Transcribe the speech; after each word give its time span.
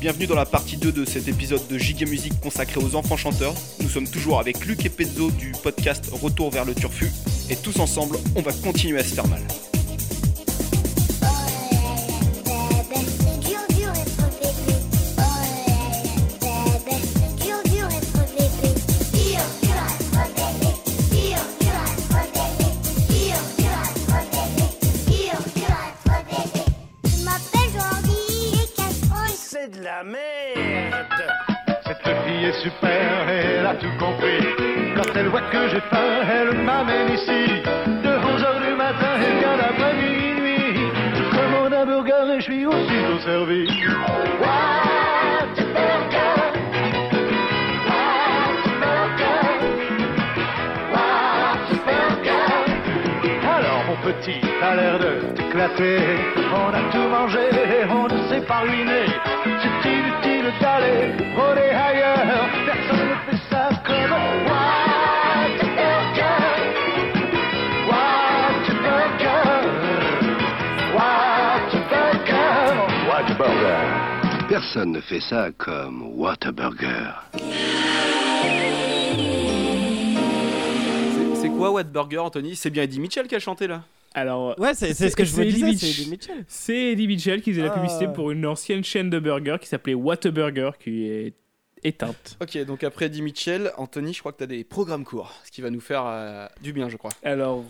bienvenue 0.00 0.26
dans 0.26 0.36
la 0.36 0.46
partie 0.46 0.76
2 0.76 0.92
de 0.92 1.04
cet 1.04 1.26
épisode 1.26 1.66
de 1.68 1.76
Giga 1.76 2.06
Musique 2.06 2.38
consacré 2.40 2.80
aux 2.80 2.94
enfants 2.94 3.16
chanteurs. 3.16 3.54
Nous 3.80 3.88
sommes 3.88 4.08
toujours 4.08 4.38
avec 4.38 4.64
Luc 4.64 4.84
et 4.86 4.88
Pezzo 4.88 5.30
du 5.32 5.52
podcast 5.62 6.10
Retour 6.12 6.50
vers 6.50 6.64
le 6.64 6.74
Turfu 6.74 7.10
et 7.50 7.56
tous 7.56 7.80
ensemble, 7.80 8.16
on 8.36 8.42
va 8.42 8.52
continuer 8.52 9.00
à 9.00 9.04
se 9.04 9.14
faire 9.14 9.26
mal. 9.26 9.42
T'as 54.60 54.74
l'air 54.76 54.98
de 54.98 55.20
t'éclater. 55.34 55.98
On 56.52 56.68
a 56.74 56.82
tout 56.92 57.08
mangé, 57.08 57.44
on 57.90 58.04
ne 58.08 58.28
s'est 58.28 58.44
pas 58.46 58.60
ruiné. 58.60 59.06
C'est 59.44 59.88
inutile 59.88 60.52
d'aller 60.60 61.12
rôder 61.36 61.70
ailleurs. 61.70 62.48
Personne 62.66 63.08
ne 63.08 63.16
fait 63.30 63.42
ça 63.50 63.68
comme. 63.84 64.48
Whataburger. 73.08 74.46
Personne 74.48 74.92
ne 74.92 75.00
fait 75.00 75.20
ça 75.20 75.48
comme 75.56 76.12
Whataburger. 76.18 77.12
C'est- 81.14 81.34
C'est 81.42 81.48
quoi 81.50 81.70
Whataburger, 81.70 82.18
Anthony? 82.18 82.56
C'est 82.56 82.70
bien 82.70 82.82
Eddie 82.84 83.00
Mitchell 83.00 83.26
qui 83.26 83.34
a 83.34 83.38
chanté 83.40 83.66
là? 83.66 83.82
Alors, 84.14 84.58
Ouais, 84.58 84.74
c'est 84.74 84.94
ce 84.94 85.14
que 85.14 85.24
je 85.24 85.32
vous 85.32 85.42
Eddie 85.42 85.52
disais, 85.62 85.76
c'est 85.76 86.00
Eddie 86.00 86.10
Mitchell. 86.10 86.44
C'est 86.48 86.92
Eddie 86.92 87.06
Mitchell 87.06 87.42
qui 87.42 87.50
faisait 87.52 87.62
la 87.62 87.70
Ah. 87.72 87.74
publicité 87.74 88.08
pour 88.08 88.30
une 88.30 88.46
ancienne 88.46 88.82
chaîne 88.84 89.10
de 89.10 89.18
burgers 89.18 89.58
qui 89.60 89.68
s'appelait 89.68 89.94
Whataburger, 89.94 90.70
qui 90.78 91.04
est 91.06 91.34
éteinte. 91.84 92.36
Ok, 92.42 92.58
donc 92.64 92.82
après 92.84 93.06
Eddie 93.06 93.22
Mitchell, 93.22 93.70
Anthony, 93.76 94.12
je 94.12 94.20
crois 94.20 94.32
que 94.32 94.38
tu 94.38 94.44
as 94.44 94.48
des 94.48 94.64
programmes 94.64 95.04
courts, 95.04 95.32
ce 95.44 95.50
qui 95.50 95.60
va 95.60 95.70
nous 95.70 95.80
faire 95.80 96.04
euh, 96.06 96.46
du 96.62 96.72
bien, 96.72 96.88
je 96.88 96.96
crois. 96.96 97.10
Alors, 97.22 97.64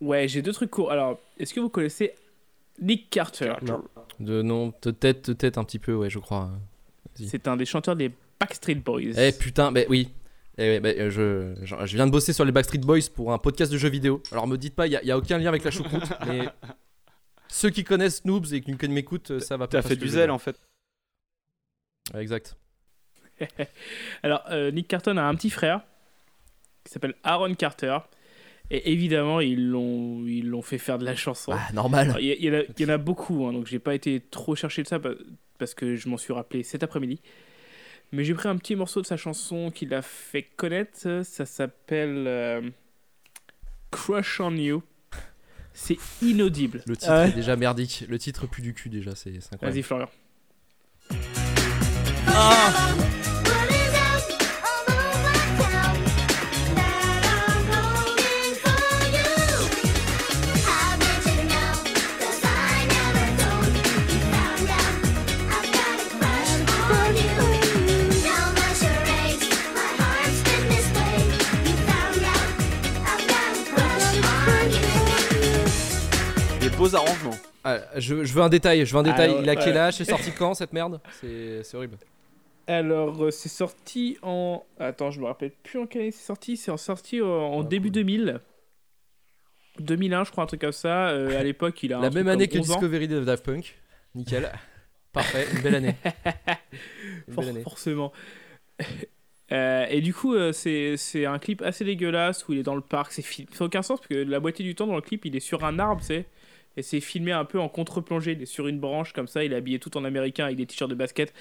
ouais, 0.00 0.26
j'ai 0.28 0.42
deux 0.42 0.52
trucs 0.52 0.70
courts. 0.70 0.90
Alors, 0.90 1.20
est-ce 1.38 1.54
que 1.54 1.60
vous 1.60 1.68
connaissez 1.68 2.14
Nick 2.80 3.10
Carter? 3.10 3.54
Non. 3.62 3.84
De 4.20 4.42
nom, 4.42 4.72
de 4.82 4.90
tête, 4.90 5.28
de 5.30 5.34
tête 5.34 5.58
un 5.58 5.64
petit 5.64 5.78
peu, 5.78 5.94
ouais, 5.94 6.10
je 6.10 6.18
crois. 6.18 6.50
C'est 7.14 7.46
un 7.48 7.56
des 7.56 7.66
chanteurs 7.66 7.96
des 7.96 8.10
Backstreet 8.40 8.76
Boys. 8.76 9.12
Eh 9.16 9.32
putain, 9.32 9.72
bah 9.72 9.80
oui. 9.88 10.08
Eh, 10.58 10.62
ouais, 10.62 10.80
bah, 10.80 10.88
euh, 10.90 11.10
je, 11.10 11.64
je, 11.64 11.74
je 11.86 11.96
viens 11.96 12.06
de 12.06 12.10
bosser 12.10 12.32
sur 12.32 12.44
les 12.44 12.50
Backstreet 12.52 12.78
Boys 12.80 13.08
pour 13.14 13.32
un 13.32 13.38
podcast 13.38 13.70
de 13.72 13.78
jeux 13.78 13.88
vidéo. 13.88 14.22
Alors 14.32 14.46
me 14.46 14.56
dites 14.56 14.74
pas, 14.74 14.86
il 14.86 14.90
n'y 14.90 14.96
a, 14.96 15.04
y 15.04 15.10
a 15.12 15.16
aucun 15.18 15.38
lien 15.38 15.48
avec 15.48 15.62
la 15.64 15.70
choucroute, 15.70 16.02
mais 16.26 16.48
ceux 17.48 17.70
qui 17.70 17.84
connaissent 17.84 18.24
Noobs 18.24 18.52
et 18.52 18.60
qui 18.60 18.88
m'écoutent, 18.88 19.38
ça 19.38 19.56
va 19.56 19.68
T'as 19.68 19.82
pas. 19.82 19.88
fait 19.88 19.96
du 19.96 20.08
zèle 20.08 20.30
en 20.30 20.38
fait. 20.38 20.60
Ouais, 22.12 22.22
Exact. 22.22 22.56
Alors, 24.22 24.42
euh, 24.50 24.70
Nick 24.72 24.88
Carter 24.88 25.12
a 25.12 25.28
un 25.28 25.34
petit 25.36 25.50
frère 25.50 25.82
qui 26.84 26.92
s'appelle 26.92 27.14
Aaron 27.22 27.54
Carter. 27.54 27.96
Et 28.70 28.92
évidemment, 28.92 29.40
ils 29.40 29.68
l'ont 29.70 30.26
ils 30.26 30.46
l'ont 30.46 30.60
fait 30.60 30.76
faire 30.76 30.98
de 30.98 31.04
la 31.04 31.14
chanson. 31.16 31.52
Ah, 31.54 31.72
normal. 31.72 32.16
Il 32.20 32.26
y, 32.44 32.50
en 32.50 32.54
a- 32.54 32.62
il 32.76 32.82
y 32.82 32.84
en 32.84 32.88
a 32.92 32.98
beaucoup, 32.98 33.46
hein, 33.46 33.52
donc 33.54 33.66
j'ai 33.66 33.78
pas 33.78 33.94
été 33.94 34.20
trop 34.20 34.54
chercher 34.56 34.82
de 34.82 34.88
ça 34.88 34.98
pa- 34.98 35.14
parce 35.58 35.72
que 35.74 35.96
je 35.96 36.08
m'en 36.08 36.18
suis 36.18 36.32
rappelé 36.34 36.62
cet 36.64 36.82
après-midi. 36.82 37.22
Mais 38.12 38.24
j'ai 38.24 38.34
pris 38.34 38.48
un 38.48 38.56
petit 38.56 38.74
morceau 38.74 39.02
de 39.02 39.06
sa 39.06 39.16
chanson 39.16 39.70
qu'il 39.70 39.92
a 39.94 40.02
fait 40.02 40.42
connaître. 40.42 41.22
Ça 41.24 41.44
s'appelle 41.46 42.24
euh, 42.26 42.62
Crush 43.90 44.40
on 44.40 44.52
You. 44.52 44.82
C'est 45.74 45.98
inaudible. 46.22 46.82
Le 46.86 46.96
titre 46.96 47.12
Ah 47.12 47.22
ouais. 47.22 47.28
est 47.28 47.32
déjà 47.32 47.54
merdique. 47.54 48.04
Le 48.08 48.18
titre 48.18 48.46
pue 48.46 48.62
du 48.62 48.74
cul 48.74 48.88
déjà, 48.88 49.14
c'est 49.14 49.30
incroyable. 49.52 49.74
Vas-y, 49.74 49.82
Florian. 49.82 50.08
Des 51.10 51.16
beaux 76.78 76.94
arrangements. 76.94 77.36
Ah, 77.64 77.78
je, 77.96 78.24
je 78.24 78.32
veux 78.32 78.42
un 78.42 78.48
détail, 78.48 78.86
je 78.86 78.92
veux 78.92 79.00
un 79.00 79.02
détail. 79.02 79.30
Alors, 79.30 79.42
Il 79.42 79.48
a 79.50 79.56
quel 79.56 79.76
âge 79.76 79.94
C'est 79.96 80.04
sorti 80.04 80.30
quand 80.32 80.54
cette 80.54 80.72
merde? 80.72 81.00
C'est 81.20 81.74
horrible. 81.74 81.98
Alors, 82.66 83.24
euh, 83.24 83.30
c'est 83.30 83.48
sorti 83.48 84.18
en. 84.22 84.62
Attends, 84.78 85.10
je 85.10 85.20
me 85.20 85.26
rappelle 85.26 85.52
plus 85.62 85.78
en 85.78 85.86
quelle 85.86 86.02
année 86.02 86.10
c'est 86.10 86.26
sorti. 86.26 86.56
C'est 86.56 86.76
sorti 86.76 87.20
euh, 87.20 87.24
en 87.26 87.62
Ah, 87.62 87.64
début 87.64 87.88
cool. 87.88 87.94
2000. 88.04 88.40
2001, 89.80 90.24
je 90.24 90.30
crois, 90.32 90.44
un 90.44 90.46
truc 90.46 90.60
comme 90.60 90.72
ça. 90.72 91.08
Euh, 91.08 91.38
à 91.38 91.42
l'époque, 91.42 91.82
il 91.82 91.92
a. 91.92 91.98
un 91.98 92.02
La 92.02 92.10
même 92.10 92.28
année 92.28 92.46
que 92.48 92.58
11 92.58 92.70
ans. 92.70 92.74
Discovery 92.74 93.08
de 93.08 93.20
Daft 93.24 93.44
Punk. 93.44 93.78
Nickel. 94.14 94.50
Parfait, 95.12 95.46
une 95.54 95.62
belle 95.62 95.74
année. 95.76 95.94
Une 97.28 97.34
For- 97.34 97.42
belle 97.42 97.50
année. 97.50 97.62
forcément. 97.62 98.12
Euh, 99.50 99.86
et 99.88 100.02
du 100.02 100.12
coup, 100.12 100.34
euh, 100.34 100.52
c'est 100.52 100.98
c'est 100.98 101.24
un 101.24 101.38
clip 101.38 101.62
assez 101.62 101.82
dégueulasse 101.82 102.46
où 102.46 102.52
il 102.52 102.58
est 102.58 102.62
dans 102.62 102.74
le 102.74 102.82
parc. 102.82 103.12
C'est 103.12 103.22
fil- 103.22 103.46
ça 103.52 103.60
n'a 103.60 103.66
aucun 103.68 103.80
sens 103.80 103.98
parce 103.98 104.08
que 104.08 104.14
la 104.16 104.40
moitié 104.40 104.62
du 104.62 104.74
temps 104.74 104.86
dans 104.86 104.94
le 104.94 105.00
clip, 105.00 105.24
il 105.24 105.34
est 105.34 105.40
sur 105.40 105.64
un 105.64 105.78
arbre, 105.78 106.02
c'est 106.04 106.26
et 106.78 106.82
c'est 106.82 107.00
filmé 107.00 107.32
un 107.32 107.44
peu 107.44 107.58
en 107.60 107.68
contre-plongée. 107.68 108.32
Il 108.32 108.42
est 108.42 108.46
sur 108.46 108.68
une 108.68 108.78
branche 108.80 109.12
comme 109.12 109.28
ça. 109.28 109.44
Il 109.44 109.52
est 109.52 109.56
habillé 109.56 109.78
tout 109.78 109.96
en 109.98 110.04
américain 110.04 110.44
avec 110.44 110.56
des 110.56 110.66
t-shirts 110.66 110.88
de 110.90 110.94
basket. 110.94 111.32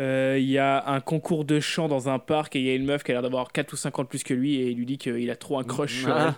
Euh, 0.00 0.36
Il 0.38 0.50
y 0.50 0.58
a 0.58 0.88
un 0.88 1.00
concours 1.00 1.44
de 1.44 1.60
chant 1.60 1.86
dans 1.88 2.08
un 2.08 2.18
parc 2.18 2.56
et 2.56 2.60
il 2.60 2.64
y 2.66 2.70
a 2.70 2.74
une 2.74 2.84
meuf 2.84 3.04
qui 3.04 3.12
a 3.12 3.14
l'air 3.14 3.22
d'avoir 3.22 3.52
4 3.52 3.72
ou 3.72 3.76
5 3.76 3.98
ans 3.98 4.02
de 4.02 4.08
plus 4.08 4.24
que 4.24 4.34
lui 4.34 4.56
et 4.56 4.70
il 4.70 4.76
lui 4.78 4.86
dit 4.86 4.98
qu'il 4.98 5.30
a 5.30 5.36
trop 5.36 5.58
un 5.58 5.64
crush 5.64 6.00
sur 6.00 6.10
Ah. 6.16 6.34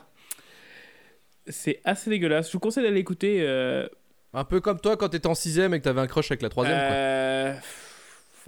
C'est 1.49 1.81
assez 1.85 2.11
dégueulasse. 2.11 2.49
Je 2.49 2.53
vous 2.55 2.59
conseille 2.61 2.83
d'aller 2.83 2.97
l'écouter. 2.97 3.39
euh, 3.41 3.87
Un 4.35 4.45
peu 4.45 4.61
comme 4.61 4.81
toi 4.81 4.97
quand 4.97 5.09
t'étais 5.09 5.29
en 5.29 5.35
6ème 5.35 5.73
et 5.75 5.79
que 5.79 5.85
t'avais 5.85 6.01
un 6.01 6.07
crush 6.09 6.31
avec 6.31 6.43
la 6.43 6.49
3ème. 6.49 6.65
quoi. 7.53 7.61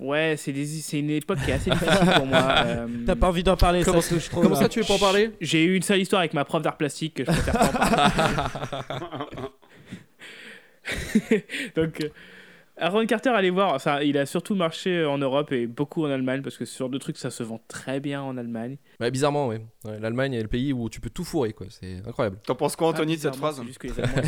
Euh, 0.00 0.04
Ouais, 0.04 0.34
c'est 0.36 0.53
des- 0.53 0.66
c'est 0.66 0.98
une 1.00 1.10
époque 1.10 1.38
qui 1.44 1.50
est 1.50 1.54
assez 1.54 1.70
difficile 1.70 2.12
pour 2.16 2.26
moi. 2.26 2.54
euh, 2.66 2.86
T'as 3.06 3.16
pas 3.16 3.28
envie 3.28 3.42
d'en 3.42 3.56
parler, 3.56 3.82
Comment, 3.84 4.00
ça 4.00 4.14
comment 4.32 4.54
ça 4.54 4.69
tu 4.69 4.81
veux 4.81 4.86
pas 4.86 4.94
en 4.94 4.98
parler 4.98 5.31
J'ai 5.41 5.64
eu 5.64 5.76
une 5.76 5.82
sale 5.82 6.00
histoire 6.00 6.20
avec 6.20 6.34
ma 6.34 6.44
prof 6.44 6.62
d'art 6.62 6.76
plastique 6.76 7.14
que 7.14 7.25
je 7.25 7.31
préfère 7.31 7.54
pas 7.54 7.66
en 7.66 7.72
parler. 7.72 9.48
Donc, 11.76 12.00
euh, 12.00 12.08
Aaron 12.81 13.04
Carter, 13.06 13.31
allez 13.31 13.50
voir. 13.50 13.81
Ça, 13.81 14.03
il 14.04 14.16
a 14.16 14.25
surtout 14.25 14.54
marché 14.54 15.04
en 15.04 15.19
Europe 15.19 15.50
et 15.53 15.66
beaucoup 15.66 16.04
en 16.06 16.10
Allemagne 16.10 16.42
parce 16.42 16.56
que 16.56 16.64
ce 16.64 16.78
genre 16.78 16.88
de 16.88 16.97
trucs, 16.98 17.19
ça 17.19 17.31
se 17.31 17.42
vend 17.42 17.60
très 17.69 17.98
bien 18.00 18.22
en 18.22 18.37
Allemagne. 18.37 18.76
Ouais, 19.00 19.10
bizarrement, 19.10 19.48
ouais. 19.48 19.60
Ouais, 19.84 19.98
L'Allemagne 19.98 20.34
est 20.34 20.42
le 20.42 20.48
pays 20.48 20.72
où 20.72 20.88
tu 20.88 21.00
peux 21.00 21.10
tout 21.10 21.25
fourrer, 21.25 21.53
quoi. 21.53 21.66
C'est 21.70 21.97
incroyable. 22.06 22.38
T'en 22.47 22.54
penses 22.54 22.76
quoi, 22.76 22.88
Anthony, 22.88 23.16
de 23.16 23.19
Ah, 23.19 23.22
cette 23.22 23.32
bizarrement, 23.32 23.53
phrase 23.56 23.66
juste 23.66 23.78
que 23.78 23.88
les 23.88 24.00
Allemands- 24.00 24.22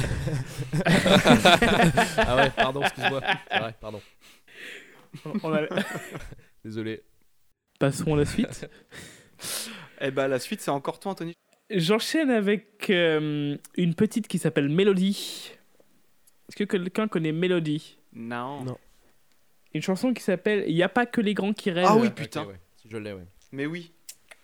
ah 2.19 2.37
ouais, 2.37 2.51
pardon, 2.57 2.83
excuse-moi. 2.83 3.21
Vrai, 3.21 3.75
pardon. 3.81 4.01
On 5.43 5.53
a- 5.55 5.67
Désolé. 6.65 7.03
Passons 7.79 8.15
à 8.15 8.19
la 8.19 8.25
suite. 8.27 8.67
Eh 10.03 10.11
bah, 10.11 10.29
la 10.29 10.39
suite, 10.39 10.61
c'est 10.63 10.71
encore 10.71 10.99
toi, 10.99 11.13
Anthony. 11.13 11.35
J'enchaîne 11.71 12.31
avec 12.31 12.89
euh, 12.91 13.57
une 13.77 13.95
petite 13.95 14.29
qui 14.29 14.39
s'appelle 14.39 14.69
Melody. 14.69 15.53
Est-ce 16.49 16.57
que 16.57 16.65
quelqu'un 16.65 17.07
connaît 17.09 17.33
Melody 17.33 17.99
Non. 18.15 18.65
Non. 18.65 18.79
Une 19.75 19.83
chanson 19.83 20.13
qui 20.15 20.23
s'appelle 20.23 20.65
Il 20.69 20.75
n'y 20.75 20.83
a 20.83 20.89
pas 20.89 21.05
que 21.07 21.21
les 21.21 21.33
grands 21.35 21.53
qui 21.53 21.71
rêvent. 21.71 21.87
Ah 21.89 21.97
oui, 21.97 22.09
putain. 22.11 22.45
Ouais. 22.47 22.59
Je 22.89 22.97
l'ai, 22.97 23.13
ouais. 23.13 23.25
Mais 23.53 23.67
oui. 23.67 23.93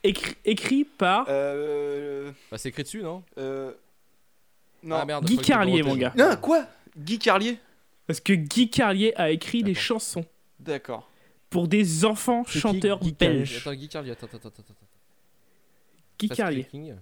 Écrit, 0.03 0.35
écrit 0.45 0.85
par 0.85 1.27
Euh. 1.29 2.31
Bah, 2.51 2.59
c'est 2.59 2.69
écrit 2.69 2.83
dessus, 2.83 3.03
non? 3.03 3.23
Euh. 3.39 3.73
Non. 4.83 4.97
Ah 4.97 5.05
merde. 5.05 5.25
Guy 5.25 5.39
Carlier, 5.39 5.83
mon 5.83 5.97
gars. 5.97 6.13
Non, 6.17 6.37
quoi? 6.37 6.67
Guy 6.97 7.19
Carlier? 7.19 7.59
Parce 8.07 8.21
que 8.21 8.35
Guy 8.35 8.69
Carlier 8.71 9.13
a 9.17 9.31
écrit 9.31 9.63
des 9.63 9.75
chansons 9.75 10.25
D'accord. 10.61 11.11
pour 11.51 11.69
des 11.69 12.05
enfants 12.05 12.45
C'est 12.47 12.53
qui, 12.53 12.59
chanteurs 12.61 12.99
Carlier 12.99 13.17
belges. 13.19 13.59
Attends, 13.59 13.75
Guy 13.75 13.89
Carlier, 13.89 14.11
attends, 14.13 14.27
attends, 14.27 14.37
attends. 14.49 14.63
attends. 14.63 14.75
Guy 16.19 16.29
tracking. 16.29 16.95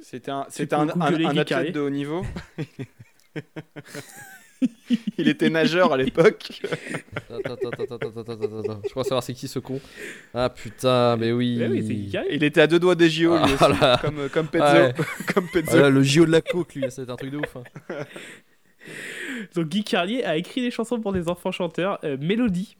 C'était 0.00 0.30
un, 0.30 0.46
c'était 0.48 0.74
un, 0.74 0.88
un, 0.88 1.00
un 1.00 1.14
athlète 1.26 1.46
Carlier. 1.48 1.72
de 1.72 1.80
haut 1.80 1.90
niveau. 1.90 2.24
Il 5.16 5.26
était 5.28 5.48
nageur 5.48 5.92
à 5.92 5.96
l'époque. 5.96 6.60
Attends, 7.16 7.54
attends, 7.54 7.68
attends, 7.70 7.94
attends, 7.94 8.08
attends, 8.20 8.32
attends, 8.32 8.58
attends. 8.60 8.80
Je 8.84 8.90
crois 8.90 9.04
savoir 9.04 9.22
c'est 9.22 9.32
qui 9.32 9.48
ce 9.48 9.58
con. 9.58 9.80
Ah 10.34 10.50
putain, 10.50 11.16
mais 11.16 11.32
oui. 11.32 11.58
Ouais, 11.58 11.68
oui, 11.68 12.10
c'est. 12.12 12.24
Il 12.34 12.44
était 12.44 12.60
à 12.60 12.66
deux 12.66 12.78
doigts 12.78 12.94
des 12.94 13.08
JO, 13.08 13.36
lui 13.38 13.54
Ah 13.58 13.68
aussi, 13.70 13.80
là. 13.80 13.98
comme, 14.02 14.28
comme 14.28 14.48
Pezzo. 14.48 14.64
Ouais. 14.64 14.92
comme 15.34 15.48
Pezzo. 15.48 15.70
Ah 15.72 15.80
là, 15.82 15.90
le 15.90 16.02
JO 16.02 16.26
de 16.26 16.30
la 16.32 16.42
coke, 16.42 16.74
lui, 16.74 16.90
ça 16.90 17.02
va 17.02 17.02
être 17.04 17.10
un 17.10 17.16
truc 17.16 17.30
de 17.30 17.38
ouf. 17.38 17.56
hein. 17.56 17.62
Donc 19.54 19.68
Guy 19.68 19.84
Carlier 19.84 20.24
a 20.24 20.36
écrit 20.36 20.62
des 20.62 20.70
chansons 20.70 21.00
pour 21.00 21.12
des 21.12 21.28
enfants 21.28 21.52
chanteurs, 21.52 21.98
euh, 22.04 22.16
Mélodie. 22.20 22.76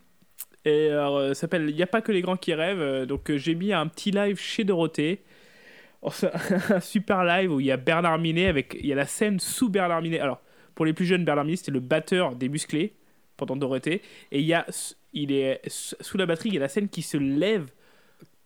Et 0.64 0.88
alors, 0.90 1.16
euh, 1.16 1.28
ça 1.28 1.42
s'appelle 1.42 1.68
Il 1.70 1.76
n'y 1.76 1.82
a 1.82 1.86
pas 1.86 2.02
que 2.02 2.12
les 2.12 2.20
grands 2.20 2.36
qui 2.36 2.52
rêvent. 2.54 2.80
euh, 2.80 3.06
donc 3.06 3.34
j'ai 3.34 3.54
mis 3.54 3.72
un 3.72 3.86
petit 3.86 4.10
live 4.10 4.38
chez 4.38 4.64
Dorothée. 4.64 5.22
Un 6.70 6.80
super 6.80 7.24
live 7.24 7.52
où 7.52 7.60
il 7.60 7.66
y 7.66 7.70
a 7.70 7.76
Bernard 7.76 8.18
Minet 8.18 8.46
avec. 8.46 8.74
Il 8.80 8.86
y 8.86 8.92
a 8.92 8.96
la 8.96 9.06
scène 9.06 9.38
sous 9.38 9.68
Bernard 9.68 10.00
Minet. 10.00 10.18
Alors, 10.18 10.40
pour 10.74 10.86
les 10.86 10.94
plus 10.94 11.04
jeunes, 11.04 11.24
Bernard 11.26 11.44
Minet, 11.44 11.56
c'était 11.56 11.72
le 11.72 11.80
batteur 11.80 12.36
des 12.36 12.48
musclés 12.48 12.94
pendant 13.36 13.54
Dorothée. 13.56 14.00
Et 14.32 14.40
il 14.40 14.46
y 14.46 14.54
a. 14.54 14.66
Il 15.12 15.32
est 15.32 15.60
sous 15.68 16.16
la 16.16 16.24
batterie, 16.24 16.50
il 16.50 16.54
y 16.54 16.58
a 16.58 16.60
la 16.60 16.68
scène 16.68 16.88
qui 16.88 17.02
se 17.02 17.16
lève 17.16 17.66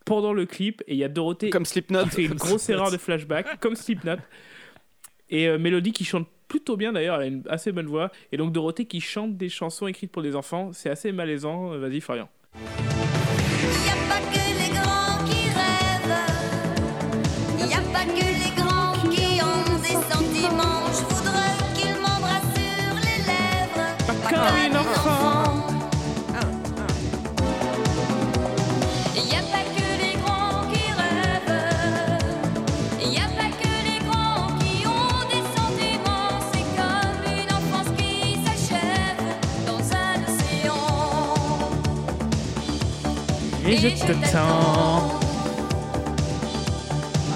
pendant 0.03 0.33
le 0.33 0.45
clip. 0.45 0.81
Et 0.87 0.93
il 0.93 0.97
y 0.97 1.03
a 1.03 1.09
Dorothée 1.09 1.49
Comme 1.49 1.65
Slipknot. 1.65 2.05
qui 2.05 2.09
fait 2.09 2.23
une 2.25 2.33
grosse 2.33 2.67
erreur 2.69 2.91
de 2.91 2.97
flashback, 2.97 3.59
comme 3.59 3.75
Slipknot. 3.75 4.17
Et 5.29 5.47
euh, 5.47 5.57
Mélodie 5.57 5.91
qui 5.93 6.05
chante 6.05 6.27
plutôt 6.55 6.77
bien 6.77 6.93
d'ailleurs, 6.93 7.17
elle 7.17 7.23
a 7.23 7.25
une 7.25 7.43
assez 7.49 7.73
bonne 7.73 7.87
voix. 7.87 8.09
Et 8.31 8.37
donc 8.37 8.53
Dorothée 8.53 8.85
qui 8.85 9.01
chante 9.01 9.35
des 9.35 9.49
chansons 9.49 9.87
écrites 9.87 10.09
pour 10.09 10.21
des 10.21 10.37
enfants, 10.37 10.71
c'est 10.71 10.89
assez 10.89 11.11
malaisant. 11.11 11.73
Euh, 11.73 11.79
Vas-y, 11.79 11.99
Florian. 11.99 12.29
Et 44.07 44.13
je 44.13 44.13
te 44.13 44.31
tends. 44.31 45.19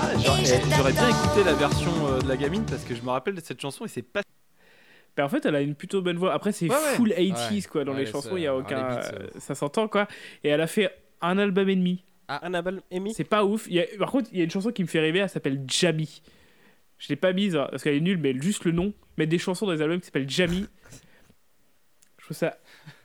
Ah, 0.01 0.11
j'aurais- 0.23 0.41
Et 0.43 0.53
eh, 0.55 0.75
J'aurais 0.75 0.91
bien 0.93 1.09
écouté 1.09 1.43
la 1.43 1.53
version 1.53 1.91
euh, 2.07 2.19
de 2.19 2.27
la 2.27 2.37
gamine 2.37 2.63
parce 2.65 2.83
que 2.83 2.93
je 2.95 3.01
me 3.01 3.09
rappelle 3.09 3.35
de 3.35 3.41
cette 3.41 3.59
chanson 3.59 3.85
et 3.85 3.87
c'est 3.87 4.01
pas. 4.03 4.21
Ben, 5.17 5.25
en 5.25 5.29
fait, 5.29 5.45
elle 5.45 5.55
a 5.55 5.61
une 5.61 5.75
plutôt 5.75 6.01
bonne 6.01 6.17
voix. 6.17 6.33
Après, 6.33 6.51
c'est 6.51 6.69
Ouais, 6.69 6.75
ouais. 6.75 6.95
full 6.95 7.11
80s 7.11 7.67
quoi 7.67 7.83
dans 7.83 7.93
Ouais, 7.93 7.99
les 8.01 8.05
c'est- 8.05 8.11
chansons. 8.11 8.37
Il 8.37 8.43
y 8.43 8.47
a 8.47 8.55
aucun, 8.55 8.81
beats, 8.81 9.11
euh, 9.13 9.27
ça 9.39 9.55
s'entend 9.55 9.87
quoi. 9.87 10.07
Et 10.43 10.49
elle 10.49 10.61
a 10.61 10.67
fait 10.67 10.91
un 11.21 11.37
album 11.37 11.67
et 11.69 11.75
demi. 11.75 12.03
Annabelle 12.27 12.81
Amy 12.91 13.13
C'est 13.15 13.23
pas 13.23 13.43
ouf. 13.43 13.65
Il 13.67 13.73
y 13.73 13.79
a- 13.79 13.85
Par 13.97 14.11
contre, 14.11 14.29
il 14.31 14.37
y 14.37 14.41
a 14.41 14.43
une 14.43 14.51
chanson 14.51 14.71
qui 14.71 14.83
me 14.83 14.87
fait 14.87 14.99
rêver. 14.99 15.19
Elle 15.19 15.29
s'appelle 15.29 15.63
Jamie. 15.67 16.21
Je 16.99 17.07
l'ai 17.09 17.15
pas 17.15 17.33
mise 17.33 17.55
hein, 17.55 17.67
parce 17.71 17.81
qu'elle 17.83 17.95
est 17.95 17.99
nulle, 18.01 18.19
mais 18.19 18.39
juste 18.39 18.65
le 18.65 18.71
nom. 18.73 18.93
Mettre 19.17 19.31
des 19.31 19.39
chansons 19.39 19.65
dans 19.65 19.71
les 19.73 19.81
albums 19.81 19.99
qui 19.99 20.05
s'appellent 20.05 20.29
Jamie. 20.29 20.65
Je 22.19 22.25
trouve 22.25 22.37
ça 22.37 22.57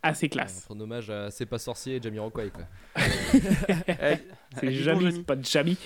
assez 0.04 0.28
classe. 0.28 0.66
En 0.68 0.78
hommage 0.80 1.10
à 1.10 1.30
C'est 1.30 1.46
pas 1.46 1.58
sorcier 1.58 1.96
et 1.96 2.02
Jamie 2.02 2.18
Rockway, 2.18 2.50
quoi. 2.50 2.64
C'est 4.60 4.72
Jamie. 4.72 5.12
c'est 5.12 5.22
pas 5.26 5.34
Jamie. 5.42 5.76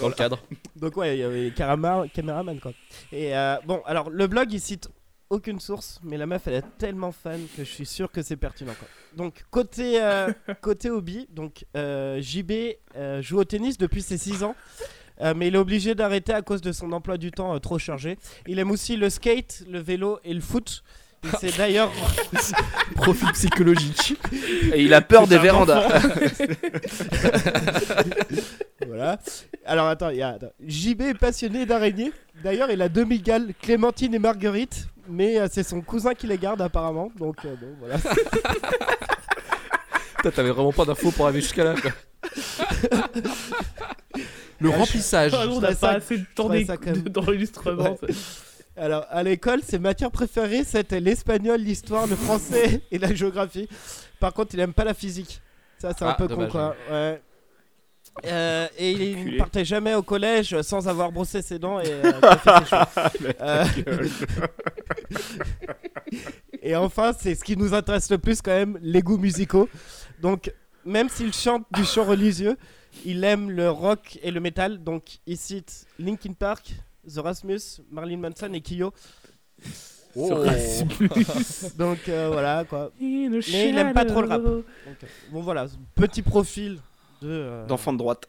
Dans 0.00 0.08
le 0.08 0.14
cadre. 0.14 0.38
donc 0.74 0.96
ouais 0.96 1.16
il 1.16 1.20
y 1.20 1.22
avait 1.22 1.50
caméra, 1.52 2.06
caméraman 2.12 2.58
quoi 2.60 2.72
et 3.12 3.36
euh, 3.36 3.56
bon 3.66 3.80
alors 3.86 4.10
le 4.10 4.26
blog 4.26 4.52
il 4.52 4.60
cite 4.60 4.88
aucune 5.30 5.60
source 5.60 6.00
mais 6.02 6.16
la 6.16 6.26
meuf 6.26 6.46
elle 6.46 6.54
est 6.54 6.78
tellement 6.78 7.12
fan 7.12 7.40
que 7.56 7.64
je 7.64 7.70
suis 7.70 7.86
sûr 7.86 8.10
que 8.10 8.22
c'est 8.22 8.36
pertinent 8.36 8.74
quoi. 8.78 8.88
donc 9.16 9.44
côté 9.50 10.02
euh, 10.02 10.32
côté 10.60 10.90
hobby 10.90 11.28
donc 11.30 11.64
euh, 11.76 12.20
JB 12.20 12.52
euh, 12.96 13.22
joue 13.22 13.38
au 13.38 13.44
tennis 13.44 13.78
depuis 13.78 14.02
ses 14.02 14.18
6 14.18 14.42
ans 14.44 14.54
mais 15.34 15.48
il 15.48 15.54
est 15.54 15.58
obligé 15.58 15.94
d'arrêter 15.94 16.34
à 16.34 16.42
cause 16.42 16.60
de 16.60 16.72
son 16.72 16.92
emploi 16.92 17.16
du 17.16 17.30
temps 17.30 17.58
trop 17.58 17.78
chargé. 17.78 18.18
Il 18.46 18.58
aime 18.58 18.70
aussi 18.70 18.98
le 18.98 19.08
skate, 19.08 19.64
le 19.66 19.78
vélo 19.78 20.20
et 20.24 20.34
le 20.34 20.42
foot. 20.42 20.84
Il 21.32 21.38
s'est 21.50 21.56
d'ailleurs 21.58 21.90
Profil 22.96 23.28
psychologique. 23.32 24.14
Et 24.72 24.82
il 24.82 24.94
a 24.94 25.00
peur 25.00 25.22
C'est 25.22 25.30
des 25.30 25.38
vérandas. 25.38 25.88
Voilà. 28.86 29.18
Alors 29.64 29.88
attends, 29.88 30.10
il 30.10 30.18
y 30.18 30.22
a 30.22 30.28
attends. 30.30 30.52
JB 30.66 31.02
est 31.02 31.14
passionné 31.18 31.66
d'araignées. 31.66 32.12
D'ailleurs, 32.44 32.70
il 32.70 32.80
a 32.82 32.88
deux 32.88 33.04
migales, 33.04 33.52
Clémentine 33.60 34.14
et 34.14 34.18
Marguerite, 34.18 34.86
mais 35.08 35.38
euh, 35.40 35.46
c'est 35.50 35.62
son 35.62 35.80
cousin 35.80 36.14
qui 36.14 36.26
les 36.26 36.38
garde 36.38 36.60
apparemment. 36.62 37.10
Donc 37.18 37.36
euh, 37.44 37.54
bon, 37.60 37.68
voilà. 37.80 37.96
Putain, 40.16 40.30
T'avais 40.30 40.50
vraiment 40.50 40.72
pas 40.72 40.84
d'infos 40.84 41.10
pour 41.10 41.24
arriver 41.26 41.40
jusqu'à 41.40 41.64
là, 41.64 41.74
quoi. 41.74 41.90
Le 44.60 44.70
remplissage. 44.70 45.32
Ah, 45.34 45.46
on 45.48 45.60
n'a 45.60 45.74
ça- 45.74 45.88
pas 45.88 45.92
assez 45.94 46.18
de 46.18 46.24
temps 46.34 46.48
quand 46.48 46.86
même- 46.86 47.02
d'enregistrement. 47.02 47.96
Alors 48.76 49.06
à 49.10 49.22
l'école, 49.22 49.62
ses 49.62 49.78
matières 49.78 50.10
préférées 50.10 50.64
c'était 50.64 51.00
l'espagnol, 51.00 51.60
l'histoire, 51.60 52.06
le 52.06 52.16
français 52.16 52.82
et 52.90 52.98
la 52.98 53.14
géographie. 53.14 53.68
Par 54.20 54.32
contre, 54.32 54.54
il 54.54 54.60
aime 54.60 54.72
pas 54.72 54.84
la 54.84 54.94
physique. 54.94 55.40
Ça, 55.78 55.92
c'est 55.96 56.04
un 56.04 56.08
Ah, 56.10 56.14
peu 56.14 56.26
dommage, 56.28 56.46
con 56.46 56.52
quoi. 56.52 56.76
Ouais. 56.90 57.20
Euh, 58.24 58.66
et 58.78 58.92
il 58.92 59.32
ne 59.32 59.38
partait 59.38 59.64
jamais 59.64 59.94
au 59.94 60.02
collège 60.02 60.60
sans 60.62 60.88
avoir 60.88 61.12
brossé 61.12 61.42
ses 61.42 61.58
dents 61.58 61.80
et 61.80 61.90
euh, 61.90 62.12
ses. 63.20 63.36
Euh, 63.42 63.64
Et 66.62 66.74
enfin, 66.76 67.12
c'est 67.18 67.34
ce 67.34 67.44
qui 67.44 67.56
nous 67.56 67.74
intéresse 67.74 68.10
le 68.10 68.18
plus 68.18 68.40
quand 68.40 68.52
même, 68.52 68.78
les 68.82 69.02
goûts 69.02 69.18
musicaux. 69.18 69.68
Donc, 70.20 70.52
même 70.84 71.08
s'il 71.08 71.32
chante 71.32 71.64
du 71.72 71.84
chant 71.84 72.04
religieux, 72.04 72.56
il 73.04 73.22
aime 73.24 73.50
le 73.50 73.70
rock 73.70 74.18
et 74.22 74.30
le 74.30 74.40
metal. 74.40 74.82
Donc, 74.82 75.18
il 75.26 75.36
cite 75.36 75.86
Linkin 75.98 76.32
Park, 76.32 76.72
The 77.06 77.18
Rasmus, 77.18 77.60
Marilyn 77.90 78.18
Manson 78.18 78.52
et 78.52 78.60
Kyo. 78.60 78.92
Oh. 80.18 80.44
Donc 81.78 81.98
euh, 82.08 82.30
voilà 82.32 82.64
quoi. 82.68 82.90
Mais 83.00 83.26
il 83.26 83.76
aime 83.78 83.92
pas 83.92 84.04
trop 84.04 84.22
le 84.22 84.28
rap. 84.28 84.42
Donc, 84.42 84.64
euh, 84.86 85.06
bon 85.30 85.40
voilà, 85.42 85.66
petit 85.94 86.22
profil 86.22 86.78
de 87.22 87.28
euh, 87.28 87.66
D'enfant 87.66 87.92
de 87.92 87.98
droite. 87.98 88.26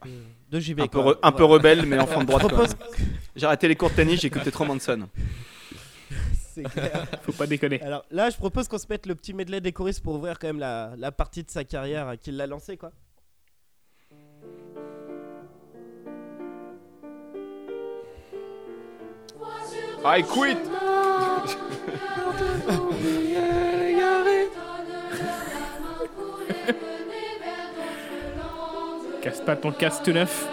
de, 0.52 0.60
JB. 0.60 0.82
Un 0.82 0.88
peu, 0.88 1.02
quoi. 1.02 1.14
re- 1.14 1.20
un 1.24 1.32
peu 1.32 1.44
Voilà. 1.44 1.54
rebelle, 1.54 1.86
mais 1.86 1.98
enfant 2.00 2.22
de 2.22 2.28
droite. 2.28 2.48
Propose-. 2.48 2.76
J'ai 3.36 3.46
arrêté 3.46 3.68
les 3.68 3.76
cours 3.76 3.90
de 3.90 3.96
tennis, 3.96 4.20
j'ai 4.22 4.28
écouté 4.28 4.52
trop 4.52 4.66
Manson. 4.66 5.08
C'est 6.54 6.64
clair. 6.64 7.06
Faut 7.22 7.32
pas 7.34 7.46
déconner. 7.48 7.82
Alors 7.82 8.04
là, 8.12 8.30
je 8.30 8.38
propose 8.38 8.68
qu'on 8.68 8.78
se 8.80 8.88
mette 8.90 9.06
le 9.06 9.16
petit 9.16 9.34
medley 9.34 9.62
des 9.62 9.72
choristes 9.72 10.02
pour 10.02 10.16
ouvrir 10.16 10.40
quand 10.40 10.48
même 10.48 10.60
la, 10.60 10.94
la 10.98 11.12
partie 11.12 11.44
de 11.44 11.50
sa 11.52 11.64
carrière 11.64 12.16
qu'il 12.20 12.40
a 12.42 12.48
lancée 12.48 12.78
quoi. 12.78 12.92
I 20.06 20.24
quit 20.24 20.58
Casse 29.22 29.42
pas 29.42 29.56
ton 29.56 29.72
casque 29.72 30.08
neuf. 30.08 30.48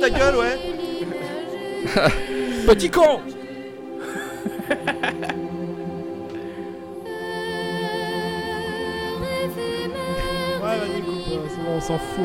Ta 0.00 0.10
gueule, 0.10 0.36
ouais 0.36 0.58
Petit 2.66 2.90
con 2.90 3.20
Ouais, 10.62 10.78
vas-y, 10.78 11.00
coupe, 11.02 11.14
euh, 11.32 11.46
c'est 11.48 11.56
bon, 11.62 11.70
on 11.76 11.80
s'en 11.80 11.98
fout. 11.98 12.24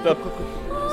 Stop, 0.00 0.18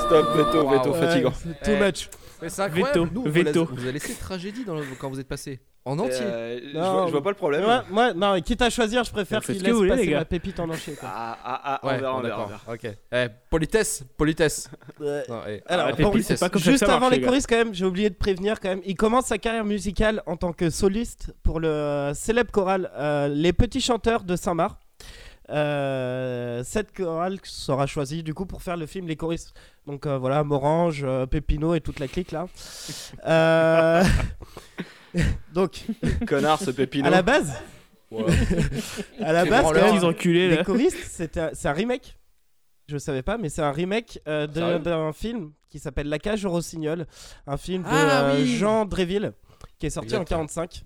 stop, 0.06 0.36
veto, 0.36 0.62
Wow. 0.62 0.70
veto, 0.70 0.90
Ouais, 0.92 1.00
fatigant. 1.00 1.32
C'est 1.34 1.60
too 1.64 1.72
Eh. 1.80 1.84
much. 1.84 2.10
Mais 2.42 2.48
c'est 2.48 2.62
incroyable. 2.62 2.90
Veto, 2.90 3.08
Nous, 3.12 3.20
on 3.20 3.24
vous 3.24 3.30
veto. 3.32 3.68
On 3.72 3.74
vous 3.74 3.88
a 3.88 3.92
laissé 3.92 4.14
tragédie 4.14 4.64
dans 4.64 4.74
le- 4.74 4.82
quand 4.98 5.08
vous 5.08 5.20
êtes 5.20 5.28
passé. 5.28 5.60
En 5.88 5.98
entier. 5.98 6.20
Euh, 6.20 6.60
je, 6.70 6.76
Non. 6.76 6.92
vois, 6.92 7.06
je 7.06 7.12
vois 7.12 7.22
pas 7.22 7.30
le 7.30 7.36
problème. 7.36 7.62
Moi, 7.62 7.82
moi, 7.88 8.12
non, 8.12 8.38
quitte 8.42 8.60
à 8.60 8.68
choisir, 8.68 9.04
je 9.04 9.10
préfère 9.10 9.40
qu'il 9.40 9.58
que 9.58 9.64
laisse 9.64 9.72
voulez, 9.74 9.88
passer 9.90 10.10
ma 10.10 10.24
pépite 10.26 10.60
en 10.60 10.68
entier. 10.68 10.92
Quoi. 10.94 11.08
Ah, 11.10 11.38
ah, 11.42 11.60
ah, 11.64 11.80
on 11.82 11.86
Ouais, 11.88 11.98
verra, 11.98 12.16
on 12.16 12.20
verra, 12.20 12.36
on 12.36 12.46
d'accord. 12.46 12.60
verra. 12.66 12.74
Ok. 12.74 12.96
Eh, 13.12 13.26
politesse, 13.48 14.04
politesse. 14.18 14.70
Non, 15.00 15.40
eh. 15.48 15.62
Alors, 15.66 15.86
la 15.86 15.96
pépite, 15.96 16.38
pas 16.38 16.50
comme 16.50 16.60
que 16.60 16.70
juste 16.70 16.84
ça 16.84 16.94
avant 16.94 17.08
marche, 17.08 17.16
les 17.16 17.22
choristes, 17.22 17.48
quand 17.48 17.56
même, 17.56 17.72
j'ai 17.72 17.86
oublié 17.86 18.10
de 18.10 18.16
prévenir 18.16 18.60
quand 18.60 18.68
même. 18.68 18.82
Il 18.84 18.96
commence 18.96 19.26
sa 19.26 19.38
carrière 19.38 19.64
musicale 19.64 20.22
en 20.26 20.36
tant 20.36 20.52
que 20.52 20.68
soliste 20.68 21.32
pour 21.42 21.58
le 21.58 21.68
euh, 21.68 22.12
célèbre 22.12 22.50
choral 22.50 22.90
euh, 22.94 23.28
Les 23.28 23.54
Petits 23.54 23.80
Chanteurs 23.80 24.24
de 24.24 24.36
Saint-Marc. 24.36 24.78
Euh, 25.50 26.62
cette 26.64 26.94
chorale 26.94 27.38
sera 27.42 27.86
choisie 27.86 28.22
du 28.22 28.34
coup 28.34 28.44
pour 28.44 28.60
faire 28.60 28.76
le 28.76 28.84
film 28.84 29.06
Les 29.08 29.16
choristes. 29.16 29.54
Donc 29.86 30.04
euh, 30.04 30.18
voilà, 30.18 30.44
Morange, 30.44 31.00
euh, 31.02 31.24
Pépino 31.24 31.74
et 31.74 31.80
toute 31.80 31.98
la 32.00 32.08
clique 32.08 32.32
là. 32.32 32.46
Euh, 33.26 34.04
Donc, 35.52 35.84
Connard, 36.26 36.60
ce 36.60 36.70
pépino. 36.70 37.06
à 37.06 37.10
la 37.10 37.22
base, 37.22 37.52
à 39.20 39.32
la 39.32 39.44
base, 39.44 39.62
branleur. 39.62 39.86
quand 39.88 39.94
même, 39.94 40.04
enculés 40.04 40.48
les 40.48 40.56
là. 40.56 40.64
choristes, 40.64 40.98
c'est 41.06 41.36
un, 41.36 41.50
c'est 41.52 41.68
un 41.68 41.72
remake. 41.72 42.16
Je 42.88 42.96
savais 42.96 43.22
pas, 43.22 43.36
mais 43.36 43.48
c'est 43.50 43.62
un 43.62 43.72
remake 43.72 44.18
euh, 44.28 44.46
de- 44.46 44.54
Sérieux 44.60 44.78
d'un 44.78 45.12
film 45.12 45.52
qui 45.68 45.78
s'appelle 45.78 46.08
La 46.08 46.18
cage 46.18 46.44
au 46.46 46.50
rossignol, 46.50 47.06
un 47.46 47.56
film 47.58 47.82
de 47.82 47.88
Ah 47.90 48.30
euh, 48.30 48.36
oui. 48.40 48.56
Jean 48.56 48.86
Dréville 48.86 49.32
qui 49.78 49.86
est 49.86 49.90
sorti 49.90 50.16
en 50.16 50.24
45. 50.24 50.82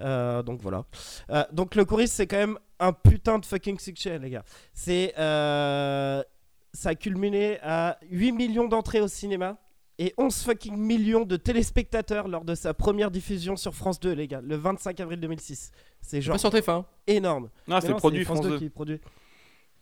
Euh, 0.00 0.42
donc 0.42 0.60
voilà. 0.60 0.84
Euh, 1.30 1.42
donc 1.52 1.74
le 1.74 1.84
choriste, 1.84 2.14
c'est 2.14 2.26
quand 2.26 2.36
même 2.36 2.58
un 2.78 2.92
putain 2.92 3.38
de 3.38 3.46
fucking 3.46 3.78
succès, 3.80 4.18
les 4.18 4.30
gars. 4.30 4.44
C'est 4.74 5.14
euh, 5.18 6.22
ça 6.74 6.90
a 6.90 6.94
culminé 6.94 7.58
à 7.62 7.98
8 8.10 8.32
millions 8.32 8.68
d'entrées 8.68 9.00
au 9.00 9.08
cinéma 9.08 9.56
et 9.98 10.14
11 10.16 10.34
fucking 10.42 10.76
millions 10.76 11.24
de 11.24 11.36
téléspectateurs 11.36 12.28
lors 12.28 12.44
de 12.44 12.54
sa 12.54 12.72
première 12.74 13.10
diffusion 13.10 13.56
sur 13.56 13.74
France 13.74 13.98
2, 14.00 14.12
les 14.12 14.28
gars, 14.28 14.40
le 14.40 14.56
25 14.56 15.00
avril 15.00 15.20
2006. 15.20 15.72
C'est 16.00 16.20
genre 16.22 16.34
Pas 16.34 16.38
sur 16.38 16.50
TF1. 16.50 16.84
énorme. 17.06 17.48
Non, 17.66 17.80
c'est 17.80 17.92
produit 17.94 18.24
France 18.24 18.38
France 18.38 18.48
2 18.48 18.52
2. 18.54 18.58
qui 18.58 18.70
produit. 18.70 19.00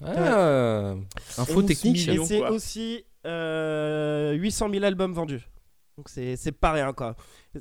Ah, 0.04 0.94
info 1.38 1.61
11 1.61 1.66
technique. 1.66 2.08
Et 2.08 2.25
c'est 2.25 2.40
aussi 2.49 3.04
euh, 3.26 4.32
800 4.32 4.70
000 4.70 4.85
albums 4.85 5.12
vendus. 5.12 5.49
Donc 5.96 6.08
c'est 6.11 6.37
c'est 6.37 6.52
pas 6.52 6.73
rien 6.73 6.92
quoi. 6.92 7.16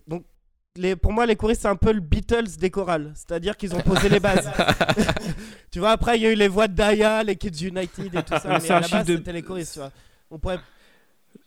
Donc 0.07 0.25
les, 0.75 0.97
pour 0.97 1.13
moi 1.13 1.25
les 1.25 1.37
choristes 1.37 1.61
c'est 1.61 1.69
un 1.69 1.77
peu 1.77 1.93
le 1.93 2.01
Beatles 2.01 2.57
des 2.59 2.69
chorales. 2.69 3.13
C'est-à-dire 3.15 3.55
qu'ils 3.55 3.73
ont 3.73 3.79
posé 3.81 4.09
les 4.09 4.19
bases. 4.19 4.51
tu 5.71 5.79
vois 5.79 5.91
après 5.91 6.17
il 6.17 6.23
y 6.23 6.25
a 6.27 6.31
eu 6.31 6.35
les 6.35 6.49
voix 6.49 6.67
de 6.67 6.73
Daya, 6.75 7.23
les 7.23 7.37
Kids 7.37 7.65
United 7.67 8.13
et 8.15 8.23
tout 8.23 8.33
ça. 8.37 8.41
Mais 8.45 8.53
mais 8.55 8.59
c'est 8.59 8.73
à 8.73 8.77
un 8.77 8.81
la 8.81 8.87
base 8.89 9.07
de- 9.07 9.15
c'était 9.15 9.31
les 9.33 9.41
choristes 9.43 9.73
tu 9.73 9.79
vois. 9.79 9.91
On 10.29 10.39
pourrait... 10.39 10.59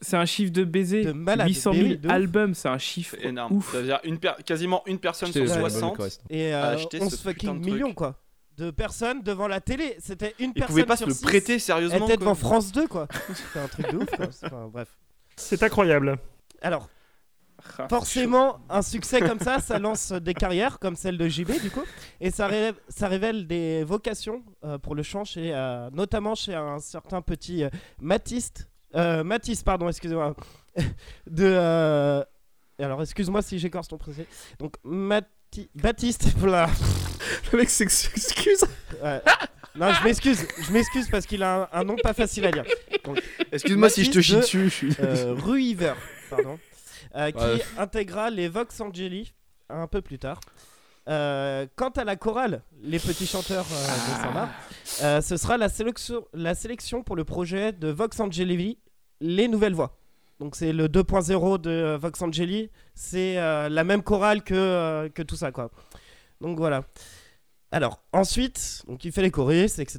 C'est 0.00 0.16
un 0.16 0.26
chiffre 0.26 0.52
de 0.52 0.64
baiser. 0.64 1.04
De 1.04 1.12
malade. 1.12 1.48
800 1.48 1.70
Mais 1.72 1.76
000 1.78 1.88
oui, 1.90 1.98
de 1.98 2.08
ouf. 2.08 2.12
albums, 2.14 2.54
c'est 2.54 2.68
un 2.68 2.78
chiffre 2.78 3.16
énorme. 3.20 3.52
ouf. 3.56 3.72
Ça 3.72 3.78
veut 3.78 3.84
dire 3.86 4.00
une 4.04 4.18
per- 4.18 4.34
quasiment 4.44 4.82
une 4.86 4.98
personne 4.98 5.32
sur 5.32 5.42
les 5.42 5.52
albums 5.52 5.70
60. 5.70 5.92
de 5.92 5.96
choriste. 5.96 6.22
Et 6.30 6.52
à 6.52 6.66
euh, 6.66 6.74
acheter 6.74 7.00
11 7.02 7.10
ce 7.10 7.16
putain 7.28 7.30
fucking 7.54 7.64
millions 7.64 7.94
quoi. 7.94 8.16
De 8.56 8.70
personnes 8.70 9.22
devant 9.22 9.46
la 9.48 9.60
télé. 9.60 9.96
C'était 10.00 10.34
une 10.38 10.46
Ils 10.50 10.54
personne 10.54 10.68
pouvaient 10.68 10.84
pas 10.86 10.96
se 10.96 10.98
sur 11.04 11.08
le 11.08 11.14
six 11.14 11.22
prêter 11.22 11.58
sérieusement. 11.58 11.96
était 12.06 12.16
quoi. 12.16 12.16
devant 12.16 12.34
France 12.34 12.72
2 12.72 12.86
quoi. 12.88 13.06
C'était 13.34 13.58
un 13.60 13.68
truc 13.68 13.90
de 13.92 13.96
ouf 13.98 14.10
quoi. 14.16 14.26
Enfin, 14.44 14.68
bref. 14.72 14.88
C'est 15.36 15.62
incroyable. 15.62 16.18
Alors 16.60 16.88
Ah, 17.78 17.86
Forcément, 17.88 18.58
un 18.68 18.82
succès 18.82 19.20
comme 19.20 19.38
ça, 19.40 19.58
ça 19.60 19.78
lance 19.78 20.12
des 20.12 20.34
carrières 20.34 20.78
comme 20.78 20.96
celle 20.96 21.18
de 21.18 21.28
JB 21.28 21.60
du 21.60 21.70
coup, 21.70 21.82
et 22.20 22.30
ça 22.30 22.46
révèle, 22.46 22.74
ça 22.88 23.08
révèle 23.08 23.46
des 23.46 23.84
vocations 23.84 24.42
euh, 24.64 24.78
pour 24.78 24.94
le 24.94 25.02
chant, 25.02 25.24
chez, 25.24 25.52
euh, 25.54 25.88
notamment 25.92 26.34
chez 26.34 26.54
un 26.54 26.78
certain 26.78 27.20
petit 27.20 27.64
euh, 27.64 27.68
Matiste, 28.00 28.67
euh, 28.94 29.24
Matisse, 29.24 29.62
pardon, 29.62 29.88
excusez-moi, 29.88 30.34
de, 31.26 31.44
euh, 31.44 32.24
alors 32.78 33.02
excuse-moi 33.02 33.42
si 33.42 33.58
j'écorce 33.58 33.88
ton 33.88 33.98
prénom, 33.98 34.24
donc 34.58 34.74
Mati- 34.84 35.70
Baptiste, 35.74 36.28
voilà. 36.36 36.68
Le 37.52 37.58
mec 37.58 37.70
s'excuse. 37.70 38.64
Ouais. 39.02 39.20
Non, 39.74 39.92
je 39.92 40.04
m'excuse, 40.04 40.46
je 40.60 40.72
m'excuse 40.72 41.08
parce 41.08 41.26
qu'il 41.26 41.42
a 41.42 41.62
un, 41.72 41.80
un 41.80 41.84
nom 41.84 41.96
pas 41.96 42.12
facile 42.14 42.46
à 42.46 42.50
dire. 42.50 42.64
Excuse-moi 43.52 43.88
si 43.90 44.04
je 44.04 44.10
te 44.10 44.20
chie 44.20 44.34
Mathis 44.36 44.52
dessus. 44.52 44.64
je 44.64 44.68
suis- 44.68 44.96
euh, 45.00 45.34
Ruiver, 45.34 45.94
pardon, 46.30 46.58
euh, 47.16 47.30
qui 47.30 47.62
intégra 47.78 48.30
les 48.30 48.48
Vox 48.48 48.80
Angeli 48.80 49.32
un 49.68 49.86
peu 49.86 50.00
plus 50.00 50.18
tard. 50.18 50.40
Euh, 51.08 51.66
quant 51.76 51.88
à 51.90 52.04
la 52.04 52.16
chorale, 52.16 52.62
les 52.82 52.98
petits 52.98 53.26
chanteurs 53.26 53.64
euh, 53.72 53.86
de 53.86 54.22
Saint-Marc, 54.22 54.50
euh, 55.02 55.20
ce 55.22 55.36
sera 55.38 55.56
la 55.56 55.70
sélection, 55.70 56.26
la 56.34 56.54
sélection 56.54 57.02
pour 57.02 57.16
le 57.16 57.24
projet 57.24 57.72
de 57.72 57.88
Vox 57.88 58.20
Angeli, 58.20 58.78
les 59.20 59.48
nouvelles 59.48 59.74
voix. 59.74 59.96
Donc 60.38 60.54
c'est 60.54 60.72
le 60.72 60.86
2.0 60.86 61.60
de 61.60 61.70
euh, 61.70 61.98
Vox 61.98 62.20
Angeli, 62.20 62.70
c'est 62.94 63.38
euh, 63.38 63.68
la 63.68 63.84
même 63.84 64.02
chorale 64.02 64.42
que, 64.42 64.54
euh, 64.54 65.08
que 65.08 65.22
tout 65.22 65.36
ça 65.36 65.50
quoi. 65.50 65.70
Donc 66.40 66.58
voilà. 66.58 66.84
Alors 67.72 68.02
ensuite, 68.12 68.82
donc 68.86 69.04
il 69.04 69.12
fait 69.12 69.22
les 69.22 69.30
choristes, 69.30 69.78
etc. 69.78 69.98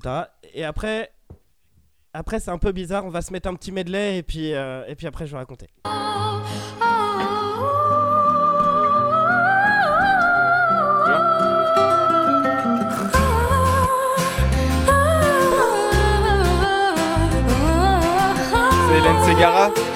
Et 0.54 0.64
après, 0.64 1.12
après 2.14 2.40
c'est 2.40 2.52
un 2.52 2.60
peu 2.60 2.72
bizarre, 2.72 3.06
on 3.06 3.10
va 3.10 3.22
se 3.22 3.34
mettre 3.34 3.50
un 3.50 3.56
petit 3.56 3.72
medley 3.72 4.20
et 4.20 4.24
puis, 4.24 4.54
euh, 4.54 4.86
et 4.88 4.96
puis 4.96 5.08
après 5.08 5.26
je 5.26 5.32
vais 5.32 5.40
raconter. 5.40 5.68
Hélène 5.86 7.89
Segara. 19.00 19.20
Facile 19.26 19.89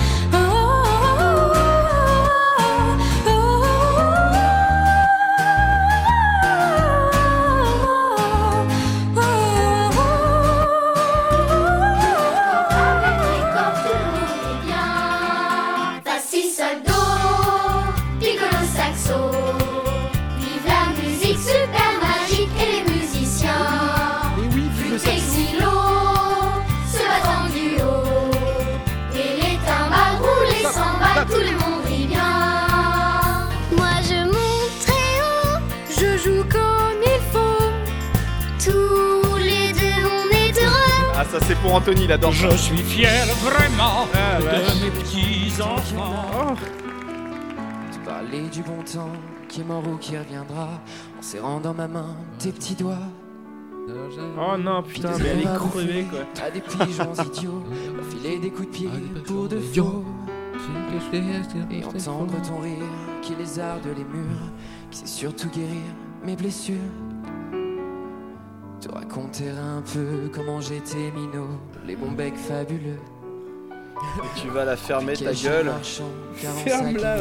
ça 41.33 41.39
c'est 41.47 41.55
pour 41.55 41.73
Anthony, 41.73 42.03
il 42.03 42.11
adore 42.11 42.33
ça. 42.33 42.49
Je 42.51 42.57
suis 42.57 42.77
fier 42.77 43.25
vraiment 43.41 44.07
Ah, 44.13 44.39
de 44.39 44.43
vache. 44.45 44.81
mes 44.83 44.91
petits 44.91 45.61
enfants. 45.61 46.55
Tu 47.91 47.99
parlais 48.05 48.49
du 48.49 48.61
bon 48.61 48.83
temps 48.83 49.09
qui 49.49 49.61
est 49.61 49.63
mort 49.63 49.83
ou 49.87 49.97
qui 49.97 50.15
reviendra 50.17 50.69
en 51.17 51.21
serrant 51.21 51.59
dans 51.59 51.73
ma 51.73 51.87
main 51.87 52.15
tes 52.37 52.51
petits 52.51 52.75
doigts. 52.75 52.97
Oh 54.37 54.57
non, 54.57 54.83
putain, 54.83 55.11
mais 55.17 55.29
elle 55.29 55.39
est 55.39 55.55
crevée 55.55 56.05
quoi. 56.09 56.19
À 56.45 56.51
des 56.51 56.61
pigeons 56.61 57.13
idiots, 57.25 57.63
leur 57.95 58.05
filer 58.05 58.37
des 58.37 58.51
coups 58.51 58.67
de 58.67 58.73
pied 58.73 58.89
pour 59.25 59.47
de 59.47 59.59
faux. 59.59 60.05
Et 61.71 61.83
entendre 61.83 62.33
ton 62.47 62.59
rire 62.61 62.77
qui 63.21 63.33
lézarde 63.35 63.85
les 63.97 64.03
murs, 64.05 64.51
qui 64.91 64.99
sait 64.99 65.07
surtout 65.07 65.49
guérir 65.49 65.81
mes 66.23 66.35
blessures. 66.35 66.75
Te 68.83 68.91
raconter 68.91 69.47
un 69.49 69.81
peu 69.81 70.29
comment 70.33 70.59
j'étais 70.59 71.09
minot, 71.11 71.47
les 71.87 71.95
bons 71.95 72.11
becs 72.11 72.35
fabuleux. 72.35 72.99
Tu 74.35 74.49
vas 74.49 74.65
la 74.65 74.75
fermer 74.75 75.13
ta 75.13 75.31
gueule. 75.31 75.67
marchand, 75.67 76.09
45 76.41 76.69
Ferme-la, 76.69 77.17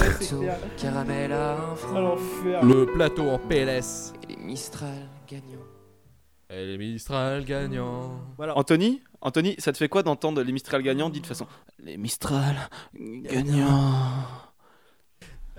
caramel 0.77 1.33
à 1.33 1.55
un. 1.55 2.67
Le 2.67 2.85
plateau 2.93 3.31
en 3.31 3.39
PLS. 3.39 4.13
et 4.25 4.33
les 4.35 4.37
Mistral 4.43 5.09
gagnants. 5.31 5.63
Et 6.51 6.67
les 6.67 6.79
Mistral 6.79 7.45
gagnants. 7.45 8.11
Voilà. 8.37 8.59
Anthony 8.59 9.01
Anthony, 9.21 9.55
ça 9.59 9.73
te 9.73 9.79
fait 9.79 9.89
quoi 9.89 10.03
d'entendre 10.03 10.43
les 10.43 10.53
Mistral 10.53 10.83
gagnants 10.83 11.11
dit 11.11 11.21
de 11.21 11.27
façon 11.29 11.47
Les 11.79 11.97
Mistral 11.97 12.57
gagnants. 12.93 14.25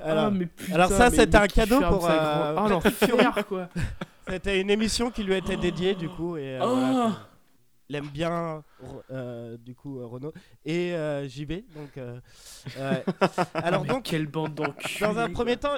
Alors, 0.03 0.25
Ah, 0.25 0.31
mais 0.31 0.45
putain, 0.45 0.74
alors 0.75 0.89
ça, 0.89 1.10
c'était 1.10 1.38
un 1.38 1.48
cadeau 1.48 1.79
pour, 1.81 2.07
euh, 2.10 2.55
Oh 2.57 2.67
l'enfer 2.69 3.45
quoi. 3.48 3.69
c'était 4.29 4.60
une 4.62 4.69
émission 4.69 5.10
qui 5.12 5.24
lui 5.24 5.33
a 5.33 5.38
été 5.38 5.55
dédiée 5.55 5.95
du 5.95 6.10
coup. 6.10 6.38
Et, 6.38 6.55
euh, 6.55 6.60
Oh. 6.63 6.75
voilà. 6.75 7.12
Il 7.89 7.95
aime 7.98 8.07
bien 8.07 8.63
euh, 9.12 9.57
du 9.57 9.75
coup 9.75 10.00
euh, 10.00 10.05
Renaud 10.05 10.33
et 10.65 10.93
euh, 10.93 11.27
JB. 11.27 11.51
Donc, 11.75 11.98
euh, 11.98 12.17
ouais. 12.79 13.03
alors 13.53 13.83
donc, 13.86 14.03
quelle 14.03 14.25
bande 14.25 14.55
d'enculés. 14.55 15.00
dans 15.01 15.17
un 15.19 15.29
premier 15.29 15.57
temps, 15.57 15.75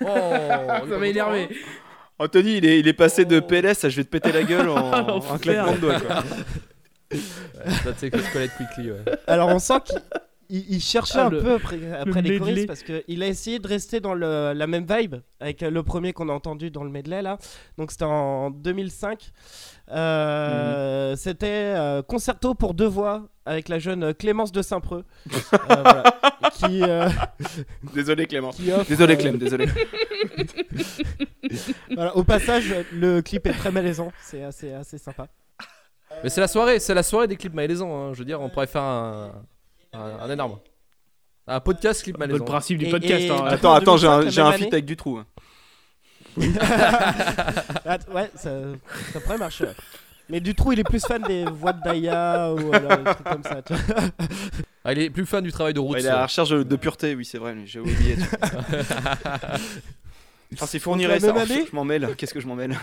Oh, 0.00 0.04
Ça 0.04 0.82
m'a 0.98 1.06
énervé. 1.06 1.48
Anthony, 2.18 2.56
il 2.58 2.66
est, 2.66 2.80
il 2.80 2.88
est 2.88 2.92
passé 2.92 3.24
de 3.24 3.38
PLS 3.40 3.84
à 3.84 3.88
je 3.88 3.96
vais 3.96 4.04
te 4.04 4.08
péter 4.10 4.32
la 4.32 4.42
gueule 4.42 4.68
en, 4.68 4.90
Ah, 4.92 5.12
en 5.12 5.38
claquement 5.38 5.72
de 5.72 5.78
doigts. 5.78 6.00
Quoi. 6.00 6.22
Ça, 7.84 7.92
tu 7.92 7.98
sais 7.98 8.10
que 8.10 8.18
je 8.18 8.32
connais 8.32 8.48
Quickly, 8.48 8.90
ouais. 8.90 8.98
alors 9.26 9.48
on 9.48 9.58
sent 9.58 9.80
qu'il 9.86 9.98
il- 10.50 10.64
il 10.74 10.80
cherchait 10.80 11.18
Ah, 11.18 11.26
un 11.26 11.30
le- 11.30 11.42
peu 11.42 11.54
après, 11.54 11.92
après 11.92 12.22
les 12.22 12.38
choristes 12.38 12.66
parce 12.66 12.82
qu'il 12.82 13.22
a 13.22 13.26
essayé 13.26 13.58
de 13.58 13.68
rester 13.68 14.00
dans 14.00 14.14
le- 14.14 14.52
la 14.54 14.66
même 14.66 14.86
vibe 14.88 15.16
avec 15.40 15.60
le 15.60 15.82
premier 15.82 16.12
qu'on 16.12 16.28
a 16.28 16.32
entendu 16.32 16.70
dans 16.70 16.84
le 16.84 16.90
medley 16.90 17.22
là. 17.22 17.38
Donc 17.76 17.90
c'était 17.90 18.04
en 18.04 18.50
2005. 18.50 19.30
Euh, 19.90 21.16
C'était 21.16 21.46
euh, 21.76 22.02
concerto 22.02 22.54
pour 22.54 22.74
deux 22.74 22.86
voix 22.86 23.26
avec 23.46 23.70
la 23.70 23.78
jeune 23.78 24.12
Clémence 24.12 24.52
de 24.52 24.60
Saint-Preux 24.60 25.04
euh, 25.54 25.58
voilà, 25.68 26.02
qui, 26.52 26.82
euh, 26.82 27.08
Désolé 27.94 28.26
Clément. 28.26 28.50
qui 28.50 28.70
offre, 28.70 28.86
Désolé 28.88 29.14
euh, 29.14 29.16
Clem, 29.16 29.38
désolé. 29.38 29.66
voilà, 31.94 32.16
au 32.16 32.24
passage, 32.24 32.74
le 32.92 33.20
clip 33.22 33.46
est 33.46 33.52
très 33.52 33.70
malaisant, 33.72 34.12
c'est 34.22 34.42
assez, 34.42 34.72
assez 34.72 34.98
sympa. 34.98 35.26
Mais 36.22 36.30
c'est 36.30 36.40
la 36.40 36.48
soirée, 36.48 36.78
c'est 36.80 36.94
la 36.94 37.02
soirée 37.02 37.28
des 37.28 37.36
clips 37.36 37.54
malaisants. 37.54 37.94
hein. 37.94 38.12
Je 38.14 38.18
veux 38.18 38.24
dire, 38.24 38.40
on 38.40 38.48
pourrait 38.48 38.66
faire 38.66 38.82
un, 38.82 39.32
un, 39.92 40.00
un 40.00 40.30
énorme. 40.30 40.58
Un 41.46 41.60
podcast 41.60 42.02
clip 42.02 42.18
malaisant. 42.18 42.38
le 42.38 42.44
principe 42.44 42.78
du 42.78 42.86
Et- 42.86 42.90
podcast. 42.90 43.22
et- 43.24 43.30
hein. 43.30 43.44
Attends, 43.46 43.72
attends, 43.74 43.96
j'ai 43.96 44.06
un, 44.06 44.18
2005, 44.18 44.30
j'ai 44.34 44.40
la 44.40 44.46
un 44.46 44.50
même 44.50 44.58
feat 44.58 44.66
année. 44.66 44.74
avec 44.74 44.84
du 44.84 44.96
trou. 44.96 45.18
hein. 45.18 45.26
Ah, 47.86 47.98
ouais, 48.14 48.30
ça, 48.36 48.50
ça 49.12 49.20
pourrait 49.20 49.38
marcher. 49.38 49.64
ouais. 49.64 49.74
Mais 50.28 50.40
du 50.40 50.54
trou, 50.54 50.72
il 50.72 50.78
est 50.78 50.84
plus 50.84 51.00
fan 51.00 51.22
des 51.22 51.44
voix 51.46 51.72
de 51.72 51.80
Daya 51.82 52.52
ou 52.52 52.72
alors 52.74 52.98
des 52.98 53.04
trucs 53.04 53.24
comme 53.24 53.42
ça. 53.42 53.62
tu 53.62 53.72
vois. 53.74 53.84
Ah, 54.84 54.92
il 54.92 55.00
est 55.00 55.10
plus 55.10 55.26
fan 55.26 55.42
du 55.44 55.52
travail 55.52 55.74
de 55.74 55.80
route. 55.80 55.94
Ouais, 55.94 56.00
il 56.00 56.06
est 56.06 56.10
à 56.10 56.16
la 56.16 56.22
recherche 56.26 56.48
de 56.50 56.76
pureté, 56.76 57.14
oui, 57.14 57.24
c'est 57.24 57.36
vrai, 57.36 57.54
j'ai 57.66 57.80
oublié. 57.80 58.16
Enfin, 60.54 60.64
c'est 60.66 60.78
fournirait 60.78 61.18
Donc, 61.18 61.22
la 61.22 61.28
ça. 61.28 61.32
même 61.34 61.42
année- 61.58 61.66
Je 61.70 61.76
m'en 61.76 61.84
mêle, 61.84 62.14
qu'est-ce 62.16 62.32
que 62.32 62.40
je 62.40 62.46
m'en 62.46 62.54
mêle? 62.54 62.74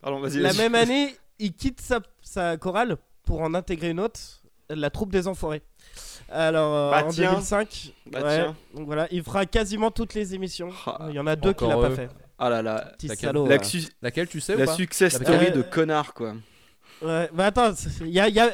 Pardon, 0.00 0.20
vas-y. 0.20 0.38
La 0.38 0.50
vas-y. 0.52 0.58
même 0.58 0.74
année, 0.74 1.14
il 1.38 1.52
quitte 1.52 1.80
sa, 1.82 2.00
sa 2.22 2.56
chorale 2.56 2.96
pour 3.24 3.42
en 3.42 3.52
intégrer 3.54 3.90
une 3.90 4.00
autre, 4.00 4.18
la 4.74 4.90
troupe 4.90 5.10
des 5.12 5.26
Enfoirés. 5.28 5.62
Alors, 6.30 6.74
euh, 6.74 6.90
Bah 6.90 7.04
en 7.06 7.08
tiens. 7.10 7.32
2005, 7.32 7.92
Bah 8.10 8.22
ouais, 8.22 8.36
tiens. 8.36 8.56
donc 8.74 8.86
voilà, 8.86 9.06
il 9.10 9.22
fera 9.22 9.46
quasiment 9.46 9.90
toutes 9.90 10.14
les 10.14 10.34
émissions. 10.34 10.70
Ah, 10.86 11.06
il 11.10 11.14
y 11.14 11.18
en 11.18 11.26
a 11.26 11.36
deux 11.36 11.52
qu'il 11.52 11.68
n'a 11.68 11.76
pas 11.76 11.90
fait. 11.90 12.08
Ah 12.38 12.48
là 12.50 12.62
là. 12.62 12.92
Petit 12.96 13.08
Laquelle 13.08 13.28
salaud. 13.28 13.46
La, 13.46 13.56
ouais. 13.56 13.62
Laquelle 14.02 14.28
tu 14.28 14.40
sais 14.40 14.54
ou 14.54 14.58
la 14.58 14.64
pas 14.66 14.74
success 14.74 15.14
story 15.14 15.52
de 15.52 15.62
connard, 15.62 16.14
quoi. 16.14 16.34
Ouais, 17.02 17.28
bah 17.32 17.46
attends, 17.46 17.72
il 18.00 18.08
y 18.08 18.20
a, 18.20 18.28
y 18.28 18.40
a- 18.40 18.50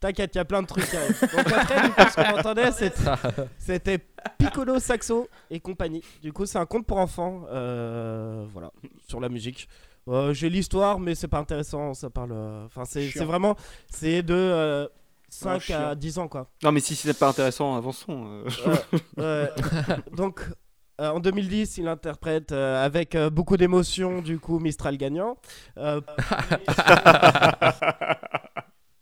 T'inquiète, 0.00 0.34
il 0.34 0.38
y 0.38 0.40
a 0.40 0.46
plein 0.46 0.62
de 0.62 0.66
trucs. 0.66 0.94
arrivent. 0.94 1.20
Donc 1.20 1.52
après, 1.52 1.82
du 1.82 1.90
coup, 1.90 2.02
ce 2.10 2.14
qu'on 2.14 2.38
entendait, 2.38 2.72
c'était- 2.72 3.02
c'était 3.58 3.98
Piccolo 4.38 4.78
Saxo 4.78 5.28
et 5.50 5.60
compagnie. 5.60 6.02
Du 6.22 6.32
coup, 6.32 6.46
c'est 6.46 6.56
un 6.56 6.64
conte 6.64 6.86
pour 6.86 6.96
enfants, 6.96 7.42
euh, 7.50 8.46
voilà, 8.50 8.70
sur 9.06 9.20
la 9.20 9.28
musique. 9.28 9.68
Euh, 10.08 10.32
J'ai 10.32 10.48
l'histoire, 10.48 10.98
mais 10.98 11.14
c'est 11.14 11.28
pas 11.28 11.38
intéressant. 11.38 11.92
Ça 11.92 12.08
parle. 12.08 12.32
euh, 12.32 12.64
Enfin, 12.64 12.84
c'est 12.86 13.10
vraiment, 13.24 13.56
c'est 13.90 14.22
de 14.22 14.32
euh, 14.34 14.88
5 15.30 15.50
à 15.56 15.58
chiant. 15.60 15.94
10 15.94 16.18
ans, 16.18 16.28
quoi. 16.28 16.50
Non, 16.62 16.72
mais 16.72 16.80
si 16.80 16.94
c'est 16.94 17.18
pas 17.18 17.28
intéressant, 17.28 17.76
avançons. 17.76 18.44
euh. 19.18 19.46
Donc, 20.16 20.40
euh, 21.00 21.10
en 21.10 21.20
2010, 21.20 21.78
il 21.78 21.88
interprète 21.88 22.52
euh, 22.52 22.84
avec 22.84 23.14
euh, 23.14 23.30
beaucoup 23.30 23.56
d'émotion, 23.56 24.20
du 24.20 24.38
coup, 24.38 24.58
Mistral 24.58 24.96
gagnant. 24.98 25.36
Euh, 25.78 26.00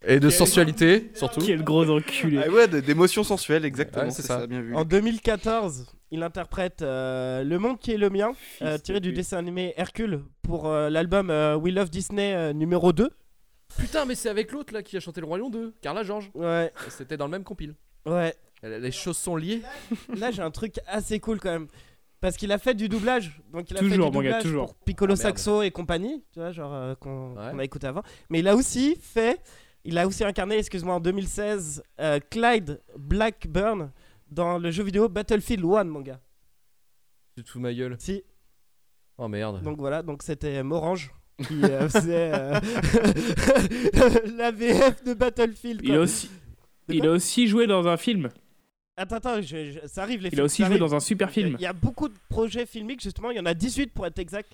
Et 0.07 0.21
de 0.21 0.31
sensualité, 0.31 1.11
surtout. 1.15 1.41
Quel 1.45 1.63
gros 1.63 1.89
enculé. 1.91 2.41
Ah 2.47 2.51
ouais, 2.51 2.69
d'émotions 2.69 3.25
sensuelles, 3.25 3.65
exactement. 3.65 4.05
Ouais, 4.07 4.11
c'est 4.11 4.23
ça. 4.23 4.41
ça. 4.41 4.47
bien 4.47 4.61
vu. 4.63 4.75
en 4.75 4.85
2014, 4.85 5.87
il 6.13 6.23
interprète 6.23 6.81
euh, 6.83 7.43
Le 7.45 7.59
monde 7.59 7.79
qui 7.79 7.93
est 7.93 7.99
le 7.99 8.09
mien, 8.09 8.33
euh, 8.63 8.79
tiré 8.79 9.01
du 9.01 9.13
dessin 9.13 9.37
animé 9.39 9.75
Hercule 9.77 10.23
pour 10.43 10.67
euh, 10.69 10.89
l'album 10.89 11.29
euh, 11.31 11.57
We 11.57 11.75
Love 11.75 11.91
Disney 11.91 12.33
euh, 12.35 12.53
numéro 12.55 12.93
2. 12.93 13.11
Putain, 13.77 14.05
mais 14.07 14.15
c'est 14.15 14.29
avec 14.29 14.51
l'autre 14.53 14.73
là 14.73 14.83
qui 14.83 14.97
a 14.97 15.01
chanté 15.01 15.21
le 15.21 15.27
Roi 15.27 15.39
Lion 15.39 15.51
2, 15.51 15.75
Carla 15.81 16.03
Georges. 16.03 16.31
Ouais, 16.35 16.73
C'était 16.89 17.17
dans 17.17 17.27
le 17.27 17.31
même 17.31 17.45
compile. 17.45 17.75
ouais. 18.07 18.35
Les 18.65 18.91
choses 18.91 19.17
sont 19.17 19.37
liées. 19.37 19.63
Là, 20.17 20.33
j'ai 20.33 20.43
un 20.43 20.51
truc 20.51 20.81
assez 20.89 21.21
cool 21.21 21.39
quand 21.39 21.51
même. 21.53 21.69
Parce 22.21 22.37
qu'il 22.37 22.51
a 22.51 22.59
fait 22.59 22.75
du 22.75 22.89
doublage. 22.89 23.41
Donc, 23.53 23.71
il 23.71 23.77
a 23.77 23.79
Toujours, 23.79 24.07
fait 24.07 24.11
du 24.11 24.17
mon 24.17 24.23
gars, 24.23 24.31
doublage 24.31 24.43
toujours. 24.43 24.67
pour 24.75 24.85
Piccolo 24.85 25.13
Ah. 25.13 25.17
Saxo 25.17 25.63
et 25.63 25.71
compagnie, 25.71 26.25
tu 26.33 26.41
vois, 26.41 26.51
genre 26.51 26.75
euh, 26.75 26.95
qu'on 26.97 27.37
Ouais. 27.37 27.61
a 27.61 27.65
écouté 27.65 27.87
avant. 27.87 28.03
Mais 28.31 28.41
il 28.41 28.49
a 28.49 28.57
aussi 28.57 28.97
fait, 29.01 29.41
il 29.85 29.97
a 29.97 30.09
aussi 30.09 30.25
incarné, 30.25 30.57
excuse-moi, 30.59 30.97
en 30.97 30.99
2016, 31.01 31.85
euh, 32.01 32.19
Clyde 32.31 32.81
Blackburn 32.97 33.93
dans 34.29 34.59
le 34.59 34.73
jeu 34.73 34.83
vidéo 34.83 35.09
Battlefield 35.09 35.65
1, 35.65 35.85
mon 35.85 36.01
gars. 36.01 36.21
Tu 37.37 37.45
te 37.45 37.51
fous 37.51 37.61
ma 37.61 37.73
gueule. 37.73 37.95
Si, 38.01 38.25
Oh 39.19 39.29
merde. 39.29 39.63
donc 39.63 39.79
voilà, 39.79 40.03
donc 40.03 40.25
c'était 40.25 40.65
Morange 40.65 41.13
qui 41.47 41.63
euh, 41.65 41.89
faisait 41.89 42.31
euh, 42.35 42.61
la 44.37 44.51
VF 44.51 45.05
de 45.05 45.15
Battlefield. 45.15 45.81
Il 45.85 45.95
a 45.95 46.01
aussi, 46.01 46.31
il 46.89 47.07
a 47.07 47.11
aussi 47.11 47.47
joué 47.47 47.67
dans 47.67 47.87
un 47.87 47.97
film. 47.97 48.29
Attends, 48.97 49.17
attends, 49.17 49.41
je- 49.41 49.71
je- 49.73 49.87
ça 49.87 50.03
arrive 50.03 50.21
les 50.21 50.29
Il 50.29 50.31
films, 50.31 50.43
a 50.43 50.45
aussi 50.45 50.63
joué 50.63 50.67
arrive. 50.67 50.81
dans 50.81 50.95
un 50.95 51.01
super 51.01 51.31
film. 51.31 51.55
Il 51.59 51.63
y 51.63 51.67
a 51.67 51.73
beaucoup 51.73 52.09
de 52.09 52.15
projets 52.29 52.67
filmiques, 52.67 53.03
justement. 53.03 53.31
Il 53.31 53.37
y 53.37 53.41
en 53.41 53.47
a 53.47 53.55
18 53.55 53.93
pour 53.93 54.07
être 54.07 54.19
exact. 54.19 54.51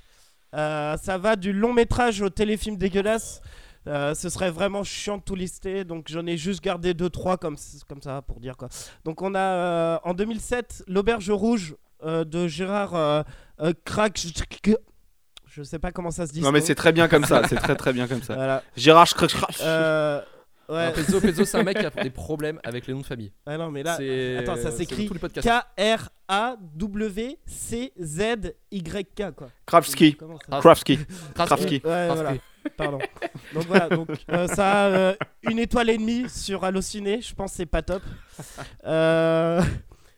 Euh, 0.55 0.97
ça 0.99 1.17
va 1.19 1.37
du 1.37 1.53
long 1.53 1.73
métrage 1.73 2.21
au 2.21 2.29
téléfilm 2.31 2.77
dégueulasse. 2.77 3.41
Euh, 3.87 4.15
ce 4.15 4.29
serait 4.31 4.51
vraiment 4.51 4.83
chiant 4.85 5.19
de 5.19 5.23
tout 5.23 5.35
lister. 5.35 5.85
Donc 5.85 6.07
j'en 6.09 6.27
ai 6.27 6.37
juste 6.37 6.63
gardé 6.63 6.93
2-3 6.95 7.39
comme, 7.39 7.57
comme 7.89 8.03
ça 8.03 8.23
pour 8.23 8.41
dire 8.41 8.57
quoi. 8.57 8.69
Donc 9.05 9.21
on 9.23 9.35
a 9.35 9.39
euh, 9.39 9.99
en 10.05 10.15
2007 10.15 10.85
L'Auberge 10.89 11.31
Rouge 11.31 11.75
euh, 12.03 12.25
de 12.25 12.47
Gérard 12.47 13.25
Crac. 13.85 14.27
Je 15.55 15.63
sais 15.63 15.79
pas 15.79 15.93
comment 15.93 16.11
ça 16.11 16.27
se 16.27 16.33
dit. 16.33 16.41
Non, 16.41 16.51
mais 16.51 16.61
c'est 16.61 16.75
très 16.75 16.91
bien 16.93 17.07
comme 17.07 17.25
ça. 17.25 17.43
C'est 17.49 17.55
très 17.57 17.77
très 17.77 17.93
bien 17.93 18.09
comme 18.09 18.23
ça. 18.23 18.35
Voilà. 18.37 18.63
Gérard 18.77 19.07
Scrutch. 19.09 19.35
Euh, 19.63 20.21
Ouais. 20.67 20.93
Pezzo, 20.95 21.21
Pezzo, 21.21 21.45
c'est 21.45 21.59
un 21.59 21.63
mec 21.63 21.79
qui 21.79 21.85
a 21.85 21.91
des 21.91 22.09
problèmes 22.09 22.59
avec 22.65 22.87
les 22.87 22.95
noms 22.95 23.01
de 23.03 23.07
famille. 23.07 23.31
Ah 23.45 23.59
non, 23.59 23.71
mais 23.71 23.83
là, 23.83 23.97
C'est- 23.99 24.39
attends, 24.39 24.57
ça 24.57 24.71
s'écrit. 24.71 25.11
K-R-A-W-C-Z-Y-K, 28.15 29.31
quoi. 29.37 29.49
Kravski. 29.67 30.17
Kravski. 30.51 30.99
Kravski. 31.35 31.83
Pardon. 32.79 32.99
Donc 33.53 33.67
voilà, 33.67 33.89
donc, 33.91 34.09
euh, 34.31 34.47
ça 34.49 34.85
a 34.87 34.89
euh, 34.89 35.15
une 35.43 35.59
étoile 35.59 35.91
et 35.91 35.99
demie 35.99 36.31
sur 36.31 36.65
Allociné. 36.65 37.21
Je 37.21 37.35
pense 37.35 37.51
que 37.51 37.57
c'est 37.59 37.67
pas 37.67 37.83
top. 37.83 38.03
Euh, 38.87 39.61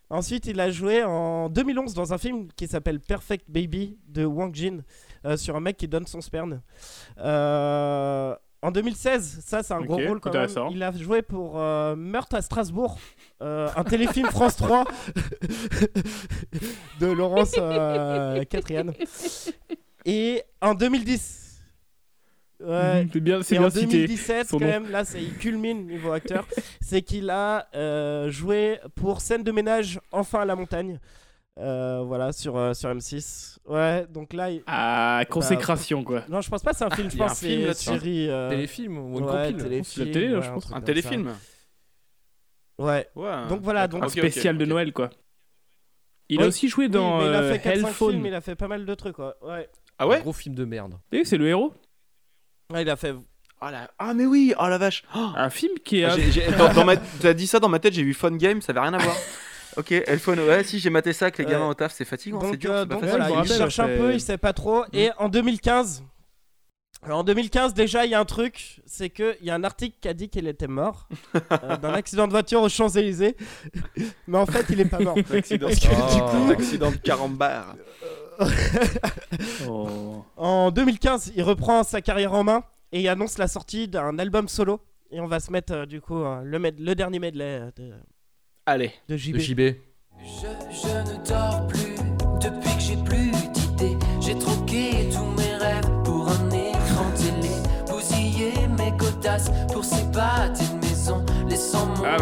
Ensuite, 0.08 0.46
il 0.46 0.60
a 0.60 0.70
joué 0.70 1.02
en 1.02 1.48
2011 1.48 1.92
dans 1.94 2.12
un 2.12 2.18
film 2.18 2.46
qui 2.54 2.68
s'appelle 2.68 3.00
Perfect 3.00 3.46
Baby 3.48 3.98
de 4.06 4.24
Wang 4.24 4.54
Jin 4.54 4.84
sur 5.36 5.56
un 5.56 5.60
mec 5.60 5.76
qui 5.76 5.88
donne 5.88 6.06
son 6.06 6.20
sperme. 6.20 6.60
Euh, 7.18 8.34
en 8.62 8.70
2016, 8.70 9.42
ça 9.46 9.62
c'est 9.62 9.74
un 9.74 9.80
gros 9.82 9.96
rôle 9.96 10.18
quand 10.18 10.32
même. 10.32 10.48
Il 10.70 10.82
a 10.82 10.90
joué 10.92 11.22
pour 11.22 11.60
euh, 11.60 11.94
Meurtre 11.94 12.36
à 12.36 12.42
Strasbourg, 12.42 12.98
euh, 13.42 13.68
un 13.76 13.84
téléfilm 13.84 14.26
France 14.28 14.56
3 14.56 14.84
de 17.00 17.06
Laurence 17.06 17.54
euh, 17.58 18.42
Catriane. 18.44 18.92
Et 20.04 20.42
en 20.60 20.74
2010. 20.74 21.42
Ouais, 22.64 23.06
C'est 23.12 23.20
bien, 23.20 23.42
c'est 23.42 23.54
et 23.56 23.58
en 23.58 23.62
bien 23.62 23.70
cité. 23.70 23.86
2017, 23.86 24.48
son 24.48 24.58
quand 24.58 24.64
même, 24.64 24.90
là, 24.90 25.02
il 25.14 25.34
culmine 25.36 25.86
niveau 25.86 26.12
acteur. 26.12 26.46
c'est 26.80 27.02
qu'il 27.02 27.28
a 27.28 27.68
euh, 27.74 28.30
joué 28.30 28.78
pour 28.94 29.20
Scène 29.20 29.42
de 29.44 29.52
ménage, 29.52 30.00
enfin 30.10 30.40
à 30.40 30.44
la 30.46 30.56
montagne. 30.56 30.98
Euh, 31.58 32.02
voilà, 32.06 32.32
sur, 32.32 32.56
euh, 32.56 32.74
sur 32.74 32.90
M6. 32.90 33.56
Ouais, 33.66 34.06
donc 34.10 34.32
là. 34.34 34.50
il- 34.50 34.62
Ah, 34.66 35.22
consécration 35.30 36.04
quoi. 36.04 36.22
Non, 36.28 36.40
je 36.42 36.50
pense 36.50 36.62
pas 36.62 36.72
c'est 36.74 36.84
un 36.84 36.90
film, 36.90 37.08
je 37.10 37.16
Il 37.16 37.18
y 37.18 37.22
a 37.22 37.26
pense 37.26 37.32
un 37.32 37.34
c'est 37.40 37.46
film 37.48 37.66
une 37.68 37.74
série. 37.74 38.28
euh, 38.30 38.50
Téléfilm 38.50 38.98
ou 38.98 39.18
une 39.18 39.24
ouais, 39.24 39.52
téléfilm, 39.54 40.06
La 40.06 40.12
télé, 40.12 40.34
ouais, 40.36 40.42
je 40.42 40.50
pense. 40.50 40.72
Un 40.72 40.80
téléfilm. 40.82 41.34
Ouais. 42.78 43.08
Ouais. 43.14 43.46
Donc 43.48 43.60
voilà, 43.62 43.88
donc- 43.88 44.04
Un 44.04 44.08
spécial 44.08 44.58
de. 44.58 44.64
Noël 44.66 44.92
quoi. 44.92 45.08
Il 46.28 46.38
Oui, 46.38 46.44
a 46.44 46.48
aussi 46.48 46.68
joué 46.68 46.86
Oui, 46.86 46.90
dans 46.90 47.18
mais 47.20 47.26
il 47.26 47.34
a 47.34 47.42
fait 47.52 47.58
4 47.60 47.76
5 47.80 47.86
Hellphone. 47.88 48.10
films, 48.12 48.26
il 48.26 48.34
a 48.34 48.40
fait 48.40 48.56
pas 48.56 48.68
mal 48.68 48.84
de 48.84 48.94
trucs, 48.94 49.18
ouais. 49.18 49.32
Ouais, 49.42 49.68
Ah 49.98 50.06
ouais 50.08 50.20
Gros 50.20 50.32
film 50.32 50.54
de 50.54 50.64
merde. 50.64 50.98
Eh, 51.12 51.24
c'est 51.24 51.38
le 51.38 51.46
héros. 51.48 51.72
Ouais, 52.72 52.82
il 52.82 52.90
a 52.90 52.96
fait. 52.96 53.14
ah, 53.60 53.70
la- 53.70 53.90
ah, 53.98 54.12
mais 54.12 54.26
oui, 54.26 54.52
oh 54.58 54.66
la 54.68 54.76
vache. 54.76 55.04
Oh, 55.14 55.28
Un 55.36 55.48
film 55.50 55.72
qui 55.84 56.00
est. 56.00 56.04
Ah, 56.04 56.16
j'ai- 56.16 56.30
j'ai- 56.32 56.50
dans, 56.52 56.72
dans 56.74 56.84
ma... 56.84 56.96
T'as 56.96 57.32
dit 57.32 57.46
ça 57.46 57.60
dans 57.60 57.68
ma 57.70 57.78
tête, 57.78 57.94
j'ai 57.94 58.02
vu 58.02 58.12
Fun 58.12 58.32
Game, 58.36 58.60
ça 58.60 58.72
avait 58.72 58.80
rien 58.80 58.92
à 58.92 58.98
voir. 58.98 59.16
Ok, 59.76 59.92
Elphone, 59.92 60.40
ouais, 60.40 60.64
si 60.64 60.78
j'ai 60.78 60.90
maté 60.90 61.12
ça 61.12 61.26
avec 61.26 61.38
les 61.38 61.44
Ouais. 61.44 61.50
gamins 61.50 61.68
au 61.68 61.74
taf, 61.74 61.92
c'est 61.92 62.04
fatigant, 62.04 62.40
c'est 62.40 62.46
Donc, 62.52 62.56
dur, 62.56 62.72
euh, 62.72 62.86
pas 62.86 62.96
voilà, 62.96 63.28
me 63.28 63.42
il 63.44 63.48
cherche 63.48 63.78
un 63.80 63.86
peu, 63.88 64.12
il 64.14 64.20
sait 64.20 64.38
pas 64.38 64.52
trop. 64.52 64.84
Et 64.92 65.10
en 65.18 65.28
2015, 65.28 66.02
alors 67.02 67.18
en 67.18 67.24
2015 67.24 67.74
déjà, 67.74 68.04
il 68.06 68.10
y 68.10 68.14
a 68.14 68.20
un 68.20 68.24
truc, 68.24 68.80
c'est 68.86 69.10
que 69.10 69.36
il 69.40 69.46
y 69.46 69.50
a 69.50 69.54
un 69.54 69.64
article 69.64 69.96
qui 70.00 70.08
a 70.08 70.14
dit 70.14 70.28
qu'il 70.30 70.48
était 70.48 70.66
mort 70.66 71.08
euh, 71.62 71.76
d'un 71.76 71.92
accident 71.92 72.26
de 72.26 72.32
voiture 72.32 72.62
aux 72.62 72.68
Champs 72.68 72.88
Élysées, 72.88 73.36
mais 74.26 74.38
en 74.38 74.46
fait, 74.46 74.64
il 74.70 74.80
est 74.80 74.86
pas 74.86 74.98
mort. 75.00 75.16
Accident, 75.32 75.68
que, 75.68 75.74
du 75.74 76.20
Oh. 76.22 76.26
coup, 76.46 76.50
accident 76.52 76.90
de 76.90 76.96
carambar. 76.96 77.76
Oh. 79.68 80.24
en 80.36 80.70
2015, 80.70 81.32
il 81.36 81.42
reprend 81.42 81.82
sa 81.84 82.00
carrière 82.00 82.34
en 82.34 82.44
main 82.44 82.64
et 82.92 83.00
il 83.00 83.08
annonce 83.08 83.38
la 83.38 83.48
sortie 83.48 83.88
d'un 83.88 84.18
album 84.18 84.48
solo. 84.48 84.80
Et 85.10 85.20
on 85.20 85.26
va 85.26 85.38
se 85.40 85.52
mettre 85.52 85.72
euh, 85.72 85.86
du 85.86 86.00
coup 86.00 86.22
euh, 86.22 86.42
le, 86.44 86.94
dernier 86.94 87.18
medley 87.20 87.60
euh, 87.60 87.70
de, 87.76 87.92
Allez. 88.68 88.90
de 89.08 89.16
JB. 89.16 89.34
De 89.34 89.38
JB. 89.38 89.60
Je, 89.60 89.76
je 90.72 90.88
ne 90.88 91.16
dors 91.24 91.64
plus 91.68 91.94
depuis 92.40 92.74
que 92.74 92.80
j'ai 92.80 92.96
plus 92.96 93.30
d'idées. 93.52 93.96
J'ai 94.20 94.36
troqué 94.36 95.08
tous 95.12 95.24
mes 95.40 95.54
rêves 95.54 95.88
pour 96.04 96.28
un 96.28 96.50
écran 96.50 97.08
télé. 97.14 97.54
Bousillé 97.88 98.54
mes 98.76 98.90
godasses 98.96 99.52
pour 99.72 99.84
ces 99.84 100.02
pâtés 100.10 100.64
de 100.64 100.74
maison. 100.84 101.24
Laissant 101.48 101.86
mon 101.86 102.02
Ah, 102.04 102.16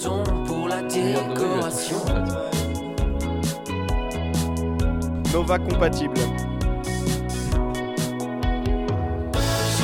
ton 0.00 0.22
pour 0.46 0.68
la 0.68 0.82
décoration. 0.82 1.96
Nova 5.32 5.58
compatible. 5.58 6.14
Je 6.14 6.20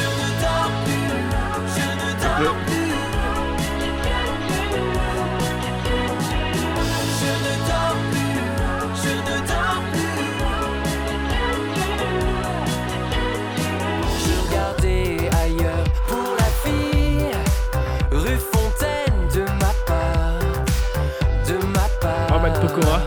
ne 0.07 0.29
dors 0.43 0.71
plus, 0.85 1.11
je 1.75 1.87
ne 1.91 2.45
dors 2.45 2.55
plus. 2.55 2.68
Pokora. 22.51 23.01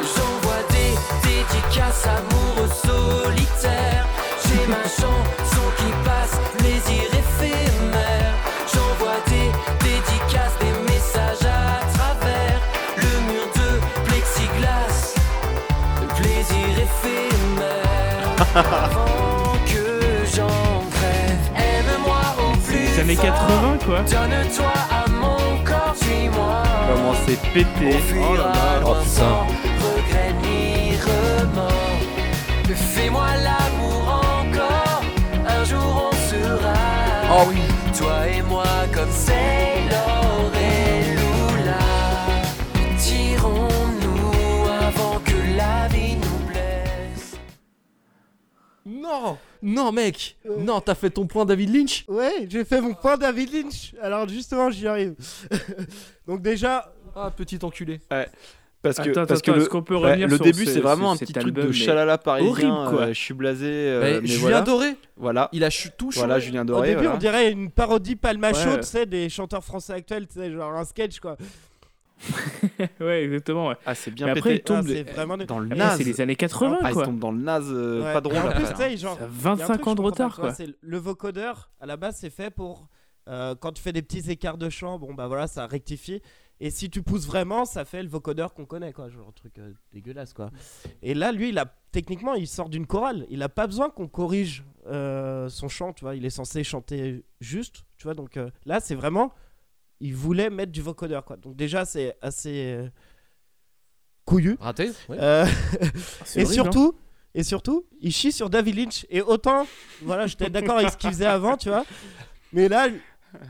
J'envoie 0.00 0.62
des 0.70 0.94
dédicaces 1.22 2.06
amoureux 2.06 2.70
solitaires. 2.72 4.06
J'ai 4.44 4.66
ma 4.66 4.84
chanson 4.84 5.64
qui 5.76 5.90
passe, 6.04 6.38
plaisir 6.58 7.04
éphémère. 7.12 8.34
J'envoie 8.72 9.20
des 9.26 9.50
dédicaces, 9.84 10.56
des 10.60 10.92
messages 10.92 11.46
à 11.46 11.84
travers 11.94 12.60
le 12.96 13.32
mur 13.32 13.46
de 13.54 14.04
plexiglas. 14.06 15.14
Plaisir 16.16 16.68
éphémère. 16.86 18.28
Avant 18.54 19.58
que 19.66 20.24
j'en 20.34 20.82
crève, 20.90 21.44
aime-moi 21.56 22.22
au 22.38 22.56
plus. 22.56 22.88
Fort. 23.14 23.24
80 23.24 23.78
quoi. 23.84 23.98
Donne-toi 24.02 24.72
à 24.90 25.07
suis-moi. 25.07 25.07
Comment 26.88 27.14
c'est 27.26 27.40
pété. 27.52 27.98
Oh 28.16 28.34
là 28.34 28.52
là. 28.54 28.80
loin 28.80 28.96
oh, 28.96 29.02
putain. 29.02 29.10
sans 29.10 29.46
regret 29.84 30.32
ni 30.42 30.96
remords. 30.96 31.74
Fais-moi 32.74 33.26
l'amour 33.44 34.22
encore, 34.40 35.02
un 35.46 35.64
jour 35.64 36.10
on 36.10 36.14
sera. 36.30 36.74
Oh 37.30 37.44
oui. 37.48 37.60
Toi 37.96 38.28
et 38.28 38.42
moi 38.42 38.64
comme 38.94 39.10
Sailor 39.10 40.50
et 40.54 41.10
Lula. 41.18 41.84
Tirons-nous 42.98 44.68
avant 44.86 45.18
que 45.20 45.56
la 45.56 45.88
vie 45.88 46.16
nous 46.16 46.46
blesse. 46.48 47.36
Non 48.86 49.36
Non, 49.62 49.92
mec 49.92 50.36
Non, 50.58 50.80
t'as 50.80 50.94
fait 50.94 51.10
ton 51.10 51.26
point 51.26 51.44
David 51.44 51.74
Lynch 51.74 52.04
Ouais, 52.08 52.46
j'ai 52.48 52.64
fait 52.64 52.80
mon 52.80 52.94
point 52.94 53.16
David 53.16 53.52
Lynch. 53.52 53.94
Alors 54.02 54.28
justement, 54.28 54.70
j'y 54.70 54.86
arrive. 54.86 55.14
Donc 56.26 56.42
déjà, 56.42 56.92
Ah, 57.16 57.30
petit 57.34 57.58
enculé. 57.62 58.00
Parce 58.80 58.98
que, 58.98 59.10
Attends, 59.10 59.26
parce 59.26 59.42
que 59.42 59.50
le, 59.50 59.66
peut 59.82 59.96
ouais, 59.96 60.16
sur 60.36 60.44
début, 60.44 60.64
ce- 60.64 60.70
c'est 60.74 60.80
vraiment 60.80 61.16
ce- 61.16 61.24
un 61.24 61.26
petit 61.26 61.32
truc 61.32 61.52
de 61.52 61.72
chalala 61.72 62.16
parisien. 62.16 62.48
horrible, 62.50 62.90
quoi. 62.96 63.00
euh, 63.06 63.08
je 63.08 63.18
suis 63.18 63.34
blasé. 63.34 63.66
euh, 63.66 64.00
Mais 64.00 64.20
mais 64.20 64.26
Julien 64.28 64.40
voilà. 64.40 64.60
Doré 64.60 64.96
Voilà. 65.16 65.48
Il 65.52 65.64
a 65.64 65.70
tout. 65.96 66.10
Voilà, 66.14 66.38
Julien 66.38 66.62
au 66.62 66.64
Doré. 66.66 66.88
début, 66.90 67.00
voilà. 67.02 67.14
on 67.16 67.18
dirait 67.18 67.50
une 67.50 67.72
parodie 67.72 68.14
palmacho, 68.14 68.68
Ouais. 68.70 68.76
tu 68.80 68.86
sais, 68.86 69.04
des 69.04 69.28
chanteurs 69.30 69.64
français 69.64 69.94
actuels, 69.94 70.28
tu 70.28 70.38
sais, 70.38 70.52
genre 70.52 70.72
un 70.74 70.84
sketch 70.84 71.18
quoi. 71.18 71.36
ouais, 73.00 73.24
exactement. 73.24 73.68
Ouais. 73.68 73.76
Ah, 73.86 73.94
c'est 73.94 74.10
bien 74.10 74.26
Mais 74.26 74.32
après, 74.32 74.56
il 74.56 74.60
tombe 74.62 74.86
Ah, 74.88 75.12
vraiment. 75.12 75.36
Dans 75.38 75.58
le 75.58 75.68
naze. 75.68 75.98
c'est 75.98 76.04
les 76.04 76.20
années 76.20 76.36
80 76.36 76.78
Ah, 76.82 76.90
il 76.90 76.94
quoi. 76.94 77.04
tombe 77.04 77.18
dans 77.18 77.32
le 77.32 77.38
naze, 77.40 77.68
euh, 77.70 78.02
Ouais. 78.04 78.12
pas 78.12 78.20
drôle 78.20 78.38
en 78.38 78.50
plus, 78.52 78.68
tu 78.68 78.76
sais, 78.76 78.96
genre, 78.96 79.16
Ça 79.18 79.24
a 79.24 79.28
il 79.28 79.44
y 79.44 79.46
a 79.48 79.50
un 79.50 79.54
25 79.56 79.74
truc 79.74 79.86
ans 79.86 79.94
de 79.94 80.00
retard 80.02 80.36
quoi. 80.36 80.52
c'est 80.52 80.68
le 80.80 80.98
vocodeur, 80.98 81.70
à 81.80 81.86
la 81.86 81.96
base, 81.96 82.16
c'est 82.18 82.30
fait 82.30 82.50
pour 82.50 82.88
euh, 83.28 83.54
quand 83.54 83.72
tu 83.72 83.82
fais 83.82 83.92
des 83.92 84.02
petits 84.02 84.30
écarts 84.30 84.58
de 84.58 84.68
chant, 84.70 84.98
bon 84.98 85.12
bah 85.14 85.26
voilà, 85.28 85.46
ça 85.46 85.66
rectifie. 85.66 86.22
Et 86.60 86.70
si 86.70 86.90
tu 86.90 87.02
pousses 87.02 87.26
vraiment, 87.26 87.64
ça 87.64 87.84
fait 87.84 88.02
le 88.02 88.08
vocodeur 88.08 88.52
qu'on 88.52 88.64
connaît, 88.64 88.92
quoi, 88.92 89.08
genre 89.10 89.28
un 89.28 89.32
truc 89.32 89.58
euh, 89.58 89.72
dégueulasse, 89.92 90.32
quoi. 90.32 90.50
Et 91.02 91.14
là, 91.14 91.30
lui, 91.30 91.50
il 91.50 91.58
a 91.58 91.66
techniquement, 91.92 92.34
il 92.34 92.48
sort 92.48 92.68
d'une 92.68 92.84
chorale, 92.86 93.26
il 93.30 93.42
a 93.44 93.48
pas 93.48 93.66
besoin 93.68 93.90
qu'on 93.90 94.08
corrige 94.08 94.64
euh, 94.88 95.48
son 95.48 95.68
chant, 95.68 95.92
tu 95.92 96.04
vois. 96.04 96.16
Il 96.16 96.24
est 96.24 96.30
censé 96.30 96.64
chanter 96.64 97.24
juste, 97.40 97.84
tu 97.96 98.04
vois. 98.04 98.14
Donc 98.14 98.36
euh, 98.36 98.50
là, 98.66 98.80
c'est 98.80 98.96
vraiment, 98.96 99.32
il 100.00 100.14
voulait 100.14 100.50
mettre 100.50 100.72
du 100.72 100.82
vocodeur, 100.82 101.24
quoi. 101.24 101.36
Donc 101.36 101.56
déjà, 101.56 101.84
c'est 101.84 102.16
assez 102.22 102.74
euh, 102.78 102.88
couillu. 104.24 104.56
Raté 104.60 104.90
ouais. 105.08 105.16
Euh, 105.18 105.46
C'est 106.24 106.40
et 106.40 106.44
horrible, 106.44 106.60
hein. 106.60 106.62
surtout, 106.64 106.94
et 107.34 107.42
surtout, 107.42 107.86
il 108.00 108.12
chie 108.12 108.32
sur 108.32 108.50
David 108.50 108.76
Lynch. 108.76 109.06
Et 109.10 109.20
autant, 109.22 109.66
voilà, 110.02 110.26
j'étais 110.26 110.50
d'accord 110.50 110.78
avec 110.78 110.90
ce 110.90 110.96
qu'il 110.96 111.10
faisait 111.10 111.26
avant, 111.26 111.56
tu 111.56 111.68
vois. 111.68 111.84
Mais 112.52 112.68
là, 112.68 112.88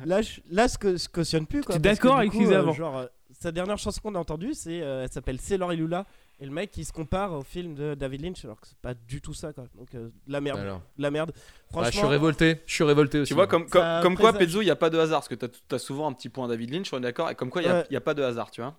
là, 0.04 0.22
je- 0.22 0.40
là, 0.50 0.68
ce 0.68 0.78
que 0.78 0.96
je 0.96 1.08
cautionne 1.08 1.46
plus. 1.46 1.62
quoi, 1.62 1.78
d'accord 1.78 2.16
avec 2.18 2.32
ce 2.32 2.36
qu'il 2.36 2.46
faisait 2.46 2.56
euh, 2.56 2.60
avant. 2.60 2.72
Genre, 2.72 3.04
sa 3.40 3.52
dernière 3.52 3.78
chanson 3.78 4.00
qu'on 4.02 4.14
a 4.14 4.18
entendue, 4.18 4.54
c'est, 4.54 4.82
euh, 4.82 5.02
elle 5.04 5.12
s'appelle 5.12 5.38
C'est 5.40 5.56
Laure 5.56 5.72
et 5.72 5.76
Lula. 5.76 6.06
Et 6.40 6.46
le 6.46 6.52
mec, 6.52 6.76
il 6.76 6.84
se 6.84 6.92
compare 6.92 7.32
au 7.32 7.42
film 7.42 7.74
de 7.74 7.94
David 7.94 8.22
Lynch, 8.22 8.44
alors 8.44 8.60
que 8.60 8.68
c'est 8.68 8.78
pas 8.78 8.94
du 8.94 9.20
tout 9.20 9.34
ça, 9.34 9.52
quoi. 9.52 9.64
Donc, 9.74 9.92
euh, 9.94 10.08
de 10.26 10.32
la 10.32 10.40
merde, 10.40 10.60
Alors. 10.60 10.82
de 10.96 11.02
la 11.02 11.10
merde. 11.10 11.32
Franchement, 11.70 11.90
je 11.90 11.96
suis 11.98 12.06
révolté. 12.06 12.60
Je 12.64 12.74
suis 12.74 12.84
révolté 12.84 13.18
aussi. 13.18 13.28
Tu 13.28 13.34
vois, 13.34 13.48
comme, 13.48 13.68
comme, 13.68 13.82
Ça 13.82 14.00
comme 14.02 14.16
quoi, 14.16 14.32
présage. 14.32 14.46
Pezzo, 14.46 14.62
il 14.62 14.66
n'y 14.66 14.70
a 14.70 14.76
pas 14.76 14.90
de 14.90 14.98
hasard. 14.98 15.20
Parce 15.20 15.28
que 15.28 15.46
tu 15.46 15.74
as, 15.74 15.78
souvent 15.78 16.06
un 16.08 16.12
petit 16.12 16.28
point 16.28 16.46
David 16.46 16.72
Lynch, 16.72 16.92
on 16.92 16.98
est 16.98 17.02
d'accord. 17.02 17.28
Et 17.30 17.34
comme 17.34 17.50
quoi, 17.50 17.62
il 17.62 17.84
n'y 17.90 17.96
a, 17.96 18.00
pas 18.00 18.14
de 18.14 18.22
hasard, 18.22 18.50
tu 18.52 18.60
vois. 18.60 18.78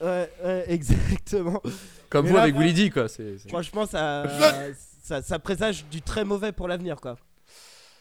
ouais, 0.00 0.30
ouais, 0.44 0.64
exactement. 0.68 1.60
Comme 2.08 2.26
Mais 2.26 2.30
vous 2.30 2.36
là, 2.36 2.42
avec 2.42 2.56
Willy 2.56 2.74
D, 2.74 2.90
quoi. 2.90 3.06
Franchement, 3.48 3.86
ça, 3.86 4.24
ça, 5.02 5.20
ça 5.20 5.38
présage 5.40 5.86
du 5.90 6.02
très 6.02 6.24
mauvais 6.24 6.52
pour 6.52 6.68
l'avenir, 6.68 7.00
quoi. 7.00 7.16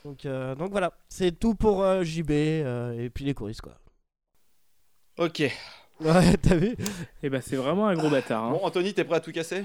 Donc, 0.06 0.26
euh, 0.26 0.56
donc 0.56 0.72
voilà, 0.72 0.94
c'est 1.10 1.38
tout 1.38 1.56
pour 1.56 1.84
euh, 1.84 2.04
JB 2.04 2.32
euh, 2.32 3.04
et 3.04 3.10
puis 3.10 3.26
les 3.26 3.34
choristes 3.34 3.62
quoi. 3.62 3.78
Ok. 5.18 5.44
Ouais, 6.02 6.38
t'as 6.42 6.56
vu? 6.56 6.76
Et 7.24 7.30
bah, 7.30 7.42
c'est 7.42 7.56
vraiment 7.56 7.88
un 7.88 7.96
gros 7.96 8.10
bâtard. 8.10 8.44
hein. 8.46 8.52
Bon, 8.52 8.60
Anthony, 8.64 8.94
t'es 8.94 9.04
prêt 9.04 9.18
à 9.18 9.20
tout 9.20 9.32
casser? 9.32 9.64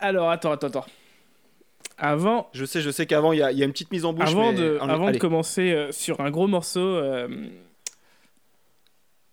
Alors, 0.00 0.30
attends, 0.30 0.52
attends, 0.52 0.68
attends. 0.68 0.86
Avant, 1.98 2.48
Je 2.54 2.64
sais, 2.64 2.80
je 2.80 2.90
sais 2.90 3.06
qu'avant, 3.06 3.32
il 3.32 3.38
y, 3.38 3.42
a- 3.42 3.52
il 3.52 3.58
y 3.58 3.62
a 3.62 3.66
une 3.66 3.72
petite 3.72 3.92
mise 3.92 4.04
en 4.04 4.12
bouche. 4.12 4.28
avant, 4.28 4.50
mais- 4.52 4.58
de, 4.58 4.78
avant 4.80 5.10
de 5.10 5.18
commencer 5.18 5.72
euh, 5.72 5.92
sur 5.92 6.20
un 6.20 6.30
gros 6.30 6.46
morceau. 6.48 6.80
euh, 6.80 7.28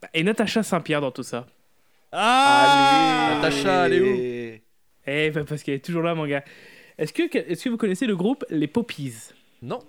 bah, 0.01 0.09
Et 0.13 0.23
Natacha 0.23 0.61
Saint-Pierre 0.63 1.01
dans 1.01 1.11
tout 1.11 1.23
ça. 1.23 1.47
Ah 2.11 3.31
Allez. 3.31 3.35
Natacha, 3.41 3.85
elle 3.87 3.93
est 3.93 4.61
Eh, 5.07 5.31
bah, 5.31 5.43
parce 5.47 5.63
qu'elle 5.63 5.75
est 5.75 5.85
toujours 5.85 6.03
là, 6.03 6.15
mon 6.15 6.27
gars. 6.27 6.43
Est-ce 6.97 7.13
que, 7.13 7.23
est 7.23 7.63
que 7.63 7.69
vous 7.69 7.77
connaissez 7.77 8.05
le 8.05 8.15
groupe 8.15 8.45
Les 8.49 8.67
Poppies? 8.67 9.13
Non. 9.61 9.79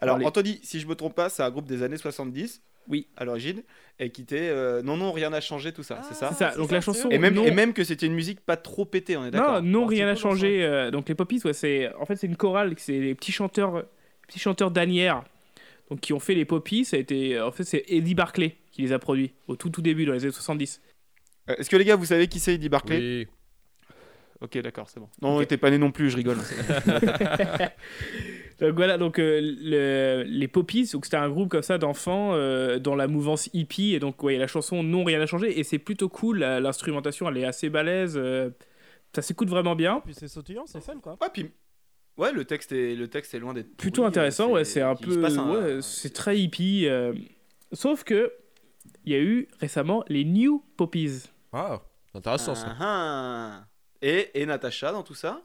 Alors, 0.00 0.16
Allez. 0.16 0.26
Anthony, 0.26 0.60
si 0.62 0.78
je 0.80 0.86
me 0.86 0.94
trompe 0.94 1.14
pas, 1.14 1.28
c'est 1.28 1.42
un 1.42 1.50
groupe 1.50 1.66
des 1.66 1.82
années 1.82 1.96
70. 1.96 2.62
Oui. 2.88 3.06
À 3.16 3.24
l'origine. 3.24 3.62
Et 4.00 4.10
qui 4.10 4.22
était. 4.22 4.48
euh, 4.48 4.80
non, 4.82 4.96
non, 4.96 5.12
rien 5.12 5.30
n'a 5.30 5.40
changé, 5.40 5.72
tout 5.72 5.82
ça, 5.82 6.00
c'est 6.08 6.14
ça 6.14 6.28
C'est 6.32 6.38
ça, 6.38 6.56
donc 6.56 6.70
la 6.70 6.80
chanson. 6.80 7.08
et 7.10 7.18
même, 7.18 7.34
non, 7.34 7.44
et 7.44 7.50
même 7.50 7.72
que 7.72 7.82
c'était 7.84 8.06
une 8.06 8.14
musique 8.14 8.40
pas 8.40 8.56
trop 8.56 8.84
pétée, 8.84 9.16
on 9.16 9.24
est 9.26 9.30
d'accord 9.30 9.60
Non, 9.62 9.80
non, 9.80 9.86
rien 9.86 10.06
n'a 10.06 10.14
changé. 10.14 10.62
euh, 10.64 10.90
donc 10.90 11.08
les 11.08 11.14
Poppies, 11.14 11.40
ouais, 11.44 11.52
c'est 11.52 11.92
en 11.94 12.06
fait 12.06 12.16
c'est 12.16 12.26
une 12.28 12.36
chorale, 12.36 12.74
c'est 12.78 12.98
les 12.98 13.14
petits 13.14 13.32
chanteurs, 13.32 13.84
petits 14.26 14.38
chanteurs 14.38 14.70
d'Anières, 14.70 15.24
donc 15.90 16.00
qui 16.00 16.12
ont 16.12 16.20
fait 16.20 16.34
les 16.34 16.44
Poppies. 16.44 16.84
Ça 16.84 16.96
a 16.96 17.00
été, 17.00 17.40
en 17.40 17.50
fait, 17.50 17.64
c'est 17.64 17.84
Eddie 17.88 18.14
Barclay 18.14 18.56
qui 18.70 18.82
les 18.82 18.92
a 18.92 18.98
produits 19.00 19.32
au 19.48 19.56
tout 19.56 19.70
tout 19.70 19.82
début 19.82 20.04
dans 20.06 20.12
les 20.12 20.22
années 20.22 20.32
70. 20.32 20.80
Euh, 21.50 21.56
Est-ce 21.56 21.68
que 21.68 21.76
les 21.76 21.84
gars, 21.84 21.96
vous 21.96 22.04
savez 22.04 22.28
qui 22.28 22.38
c'est 22.38 22.54
Eddie 22.54 22.68
Barclay? 22.68 22.98
Oui. 22.98 23.26
Ok, 24.40 24.56
d'accord, 24.58 24.88
c'est 24.88 25.00
bon. 25.00 25.08
Non, 25.20 25.44
t'es 25.44 25.56
pas 25.56 25.70
né 25.70 25.78
non 25.78 25.90
plus, 25.90 26.10
je 26.10 26.16
rigole. 26.16 26.36
Donc 28.60 28.74
voilà, 28.74 28.98
donc 28.98 29.20
euh, 29.20 29.40
le- 29.40 30.24
les 30.26 30.48
Poppies, 30.48 30.90
donc 30.92 31.04
c'était 31.04 31.16
un 31.16 31.28
groupe 31.28 31.48
comme 31.48 31.62
ça 31.62 31.78
d'enfants 31.78 32.30
euh, 32.34 32.80
dans 32.80 32.96
la 32.96 33.06
mouvance 33.06 33.48
hippie, 33.52 33.94
et 33.94 34.00
donc 34.00 34.20
ouais, 34.24 34.36
la 34.36 34.48
chanson 34.48 34.82
Non 34.82 35.04
rien 35.04 35.18
n'a 35.20 35.26
changé, 35.26 35.58
et 35.60 35.62
c'est 35.62 35.78
plutôt 35.78 36.08
cool. 36.08 36.40
L'instrumentation, 36.40 37.28
elle 37.28 37.36
est 37.38 37.44
assez 37.44 37.68
balèze, 37.70 38.14
euh, 38.16 38.50
ça 39.14 39.22
s'écoute 39.22 39.48
vraiment 39.48 39.76
bien. 39.76 40.00
Puis 40.04 40.14
c'est 40.14 40.26
sautillant, 40.26 40.64
c'est 40.66 40.80
fun 40.82 40.98
quoi. 41.00 41.16
ouais, 41.20 41.28
puis. 41.32 41.50
Ouais, 42.16 42.32
le 42.32 42.44
texte 42.44 42.72
est, 42.72 42.96
le 42.96 43.06
texte 43.06 43.32
est 43.34 43.38
loin 43.38 43.54
d'être. 43.54 43.76
plutôt 43.76 44.02
pourri, 44.02 44.08
intéressant, 44.08 44.50
ouais, 44.50 44.64
c'est 44.64 44.80
un 44.82 44.96
peu, 44.96 45.20
passe 45.20 45.38
un- 45.38 45.52
ouais, 45.52 45.78
c'est 45.82 46.12
très 46.12 46.36
hippie. 46.36 46.88
euh, 46.88 47.12
sauf 47.72 48.02
que 48.02 48.32
il 49.04 49.12
y 49.12 49.14
a 49.14 49.20
eu 49.20 49.46
récemment 49.60 50.02
les 50.08 50.24
New 50.24 50.64
Poppies 50.76 51.26
Ah, 51.52 51.80
intéressant 52.14 52.56
ça. 52.56 52.74
Ah, 52.80 53.60
ah. 53.60 53.67
Et, 54.02 54.30
et 54.40 54.46
Natacha 54.46 54.92
dans 54.92 55.02
tout 55.02 55.14
ça 55.14 55.42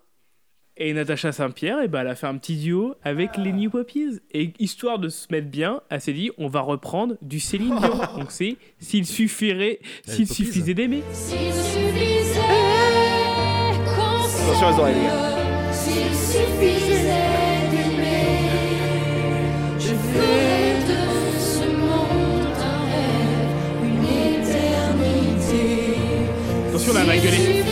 et 0.76 0.92
Natacha 0.92 1.32
Saint-Pierre, 1.32 1.82
et 1.82 1.88
ben 1.88 2.02
elle 2.02 2.08
a 2.08 2.16
fait 2.16 2.26
un 2.26 2.36
petit 2.38 2.56
duo 2.56 2.96
avec 3.04 3.38
les 3.38 3.54
New 3.54 3.70
Poppies 3.70 4.20
et 4.32 4.54
histoire 4.58 4.98
de 4.98 5.08
se 5.08 5.28
mettre 5.32 5.48
bien, 5.48 5.82
elle 5.92 6.02
s'est 6.02 6.14
dit 6.14 6.32
on 6.40 6.48
va 6.48 6.62
reprendre 6.62 7.16
du 7.22 7.40
Céline 7.40 7.78
Dion. 7.78 8.00
Donc 8.18 8.32
c'est 8.32 8.56
s'il 8.80 9.06
suffirait, 9.06 9.80
s'il 10.08 10.28
suffisait 10.28 10.74
d'aimer. 10.74 11.04
S'il 11.12 11.54
suffisait 11.54 12.40
Attention 14.46 14.70
aux 14.70 14.80
oreilles, 14.80 14.96
les 14.96 15.02
gars. 15.04 15.72
s'aime, 15.72 15.74
S'il 15.74 16.16
suffisait 16.16 17.70
d'aimer 17.70 18.50
Je 19.78 19.94
ferais 19.94 20.80
de 20.90 21.40
ce 21.40 21.66
monde 21.70 22.58
un 22.64 22.86
rêve 22.90 23.84
Une 23.84 24.06
éternité 24.42 25.98
Attention 26.70 26.94
là, 26.94 27.02
elle 27.02 27.08
va 27.08 27.18
gueuler. 27.18 27.63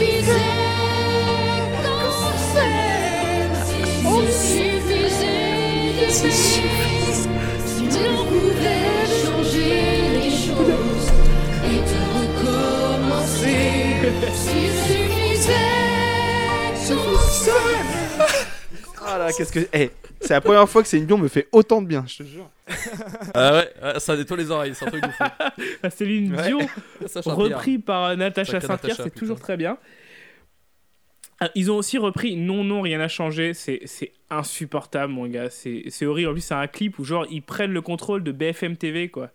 Qu'est-ce 19.37 19.51
que. 19.51 19.67
Eh, 19.73 19.91
c'est 20.19 20.33
la 20.33 20.41
première 20.41 20.69
fois 20.69 20.83
que 20.83 20.87
Céline 20.87 21.07
Dion 21.07 21.17
me 21.17 21.27
fait 21.27 21.47
autant 21.51 21.81
de 21.81 21.87
bien, 21.87 22.05
je 22.07 22.17
te 22.17 22.23
jure. 22.23 22.49
Ah 23.33 23.53
ouais, 23.53 23.69
ouais, 23.83 23.99
ça 23.99 24.15
nettoie 24.15 24.37
les 24.37 24.51
oreilles, 24.51 24.73
c'est 24.75 24.85
un 24.85 24.89
truc 24.89 25.03
de 25.03 25.09
fou. 25.09 25.23
Ah, 25.83 25.89
Céline 25.89 26.35
Ouais. 26.35 26.47
Dion 26.47 26.59
change 27.11 27.25
repris 27.25 27.79
par 27.79 28.15
Natacha 28.15 28.61
Saint-Pierre, 28.61 28.95
c'est 28.95 29.13
toujours 29.13 29.39
très 29.39 29.57
bien. 29.57 29.77
Ah, 31.43 31.49
Ils 31.55 31.71
ont 31.71 31.75
aussi 31.77 31.97
repris 31.97 32.35
Non, 32.37 32.63
non, 32.63 32.81
rien 32.81 32.99
n'a 32.99 33.07
changé. 33.07 33.53
C'est 33.53 33.81
c'est 33.85 34.13
insupportable, 34.29 35.11
mon 35.11 35.27
gars. 35.27 35.49
C'est 35.49 35.83
c'est 35.89 36.05
horrible. 36.05 36.29
En 36.29 36.33
plus, 36.33 36.41
c'est 36.41 36.53
un 36.53 36.67
clip 36.67 36.99
où, 36.99 37.03
genre, 37.03 37.25
ils 37.31 37.41
prennent 37.41 37.73
le 37.73 37.81
contrôle 37.81 38.23
de 38.23 38.31
BFM 38.31 38.77
TV, 38.77 39.09
quoi. 39.09 39.31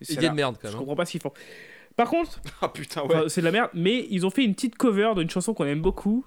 C'est 0.00 0.18
de 0.20 0.28
merde 0.30 0.56
quand 0.60 0.68
Je 0.68 0.72
même. 0.72 0.76
hein. 0.76 0.78
comprends 0.80 0.96
pas 0.96 1.04
ce 1.04 1.12
qu'ils 1.12 1.20
font. 1.20 1.32
Par 1.96 2.08
contre, 2.08 2.40
Ah 2.62 2.68
putain, 2.68 3.02
enfin, 3.02 3.22
ouais. 3.24 3.28
c'est 3.28 3.42
de 3.42 3.46
la 3.46 3.52
merde, 3.52 3.70
mais 3.74 4.06
ils 4.10 4.24
ont 4.24 4.30
fait 4.30 4.42
une 4.44 4.54
petite 4.54 4.76
cover 4.76 5.12
d'une 5.16 5.28
chanson 5.28 5.52
qu'on 5.52 5.66
aime 5.66 5.82
beaucoup. 5.82 6.24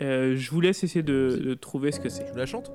Euh, 0.00 0.34
je 0.36 0.50
vous 0.50 0.60
laisse 0.62 0.82
essayer 0.82 1.02
de, 1.02 1.38
de 1.44 1.54
trouver 1.54 1.92
ce 1.92 2.00
que 2.00 2.08
c'est. 2.08 2.24
Tu 2.32 2.36
la 2.38 2.46
chantes? 2.46 2.72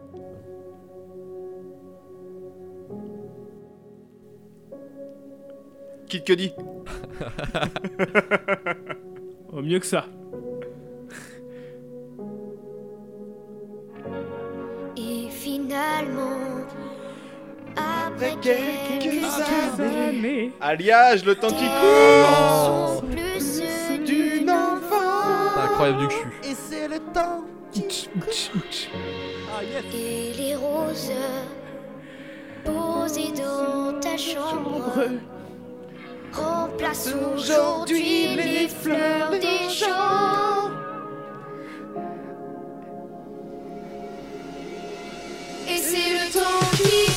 Kid 6.08 6.24
Cudi. 6.24 6.54
Oh, 9.52 9.62
mieux 9.62 9.80
que 9.80 9.86
ça. 9.86 10.06
Finalement, 15.68 16.66
après 17.76 18.36
quelques 18.42 19.24
années, 19.24 20.08
années. 20.10 20.54
Alliage, 20.62 21.26
le 21.26 21.36
temps 21.36 21.50
qui 21.50 21.66
court 21.66 23.02
sont 23.02 23.04
plus 23.08 23.62
ceux 23.62 23.98
d'une 24.00 24.50
enfant. 24.50 25.62
Incroyable 25.64 26.00
du 26.00 26.08
cul. 26.08 26.28
Et 26.44 26.56
c'est 26.56 26.88
le 26.88 27.00
temps 27.00 27.44
Ah 29.56 29.64
yes 29.64 29.84
Et 29.94 30.34
les 30.38 30.56
roses 30.56 31.12
posées 32.64 33.34
dans 33.34 34.00
ta 34.00 34.18
chambre 34.18 34.94
remplacent 36.32 37.14
aujourd'hui 37.36 38.36
les 38.36 38.68
fleurs 38.68 39.32
des 39.32 39.70
champs. 39.70 40.87
Et 45.70 45.80
c'est 45.80 46.14
le 46.14 46.32
temps 46.32 46.66
qui 46.78 47.17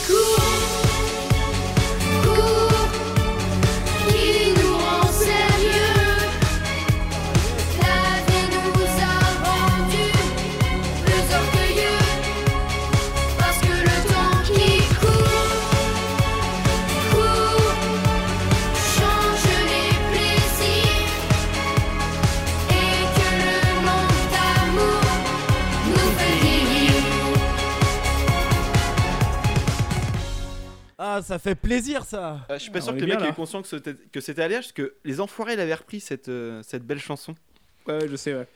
Ah, 31.20 31.22
ça 31.22 31.38
fait 31.38 31.54
plaisir 31.54 32.04
ça 32.04 32.46
Euh, 32.50 32.54
Je 32.54 32.62
suis 32.62 32.70
pas 32.70 32.78
Ah, 32.78 32.82
sûr 32.82 32.94
que 32.94 32.98
les 33.00 33.06
bien, 33.06 33.18
mecs 33.20 33.28
aient 33.30 33.34
conscient 33.34 33.62
que 33.62 33.68
c'était, 33.68 33.94
que 33.94 34.20
c'était 34.20 34.42
Alliage, 34.42 34.64
parce 34.64 34.72
que 34.72 34.94
les 35.04 35.20
enfoirés 35.20 35.56
l'avaient 35.56 35.74
repris 35.74 36.00
cette, 36.00 36.28
euh, 36.28 36.62
cette 36.62 36.84
belle 36.84 36.98
chanson 37.00 37.34
Ouais, 37.86 37.94
ouais, 38.02 38.08
je 38.08 38.16
sais, 38.16 38.34
ouais. 38.34 38.46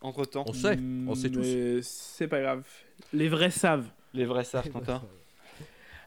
entre 0.00 0.24
temps. 0.24 0.44
On 0.46 0.52
sait, 0.52 0.78
on 1.06 1.14
sait 1.14 1.30
tous. 1.30 1.40
Mais 1.40 1.80
C'est 1.82 2.28
pas 2.28 2.40
grave. 2.40 2.62
Les 3.12 3.28
vrais 3.28 3.50
savent. 3.50 3.86
Les 4.14 4.24
vrais 4.24 4.44
savent, 4.44 4.68
Quentin. 4.70 5.02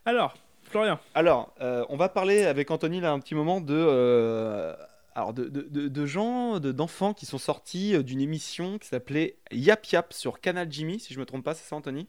Alors, 0.05 0.33
Florian. 0.63 0.99
Alors, 1.13 1.53
euh, 1.61 1.85
on 1.89 1.97
va 1.97 2.09
parler 2.09 2.43
avec 2.45 2.71
Anthony 2.71 2.99
là 3.01 3.11
un 3.11 3.19
petit 3.19 3.35
moment 3.35 3.61
de, 3.61 3.73
euh, 3.75 4.73
alors 5.15 5.33
de, 5.33 5.45
de, 5.45 5.61
de- 5.61 5.87
de 5.87 6.05
gens, 6.05 6.59
de- 6.59 6.71
d'enfants 6.71 7.13
qui 7.13 7.25
sont 7.25 7.37
sortis 7.37 8.01
d'une 8.03 8.21
émission 8.21 8.77
qui 8.79 8.87
s'appelait 8.87 9.35
Yap 9.51 9.85
Yap 9.87 10.13
sur 10.13 10.39
Canal 10.39 10.67
Jimmy, 10.71 10.99
si 10.99 11.13
je 11.13 11.19
me 11.19 11.25
trompe 11.25 11.43
pas, 11.43 11.53
c'est 11.53 11.67
ça 11.67 11.75
Anthony? 11.75 12.07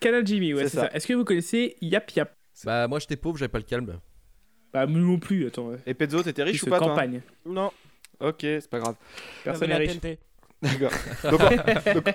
Canal 0.00 0.26
Jimmy, 0.26 0.54
ouais, 0.54 0.62
C'est 0.64 0.70
c'est 0.70 0.76
ça. 0.78 0.82
ça. 0.88 0.92
Est-ce 0.94 1.06
que 1.06 1.12
vous 1.12 1.24
connaissez 1.24 1.76
Yap 1.82 2.10
Yap? 2.12 2.32
Bah 2.64 2.88
moi 2.88 2.98
j'étais 2.98 3.16
pauvre, 3.16 3.36
j'avais 3.38 3.48
pas 3.48 3.58
le 3.58 3.64
calme. 3.64 3.98
Bah, 4.72 4.86
nous 4.86 5.00
non 5.00 5.18
plus, 5.18 5.46
attends. 5.48 5.68
ouais. 5.68 5.78
Et 5.86 5.94
Pezzo, 5.94 6.22
t'étais 6.22 6.42
riche 6.44 6.60
Plus 6.60 6.68
ou 6.68 6.70
pas 6.70 6.78
toi 6.78 6.88
campagne. 6.88 7.22
Non, 7.44 7.72
Ok, 8.20 8.40
c'est 8.42 8.68
pas 8.70 8.78
grave. 8.78 8.94
Personne 9.44 9.68
n'est 9.68 9.76
riche. 9.76 9.98
TNT. 10.00 10.18
D'accord. 10.62 10.90
Donc, 11.24 11.40
donc, 11.94 12.14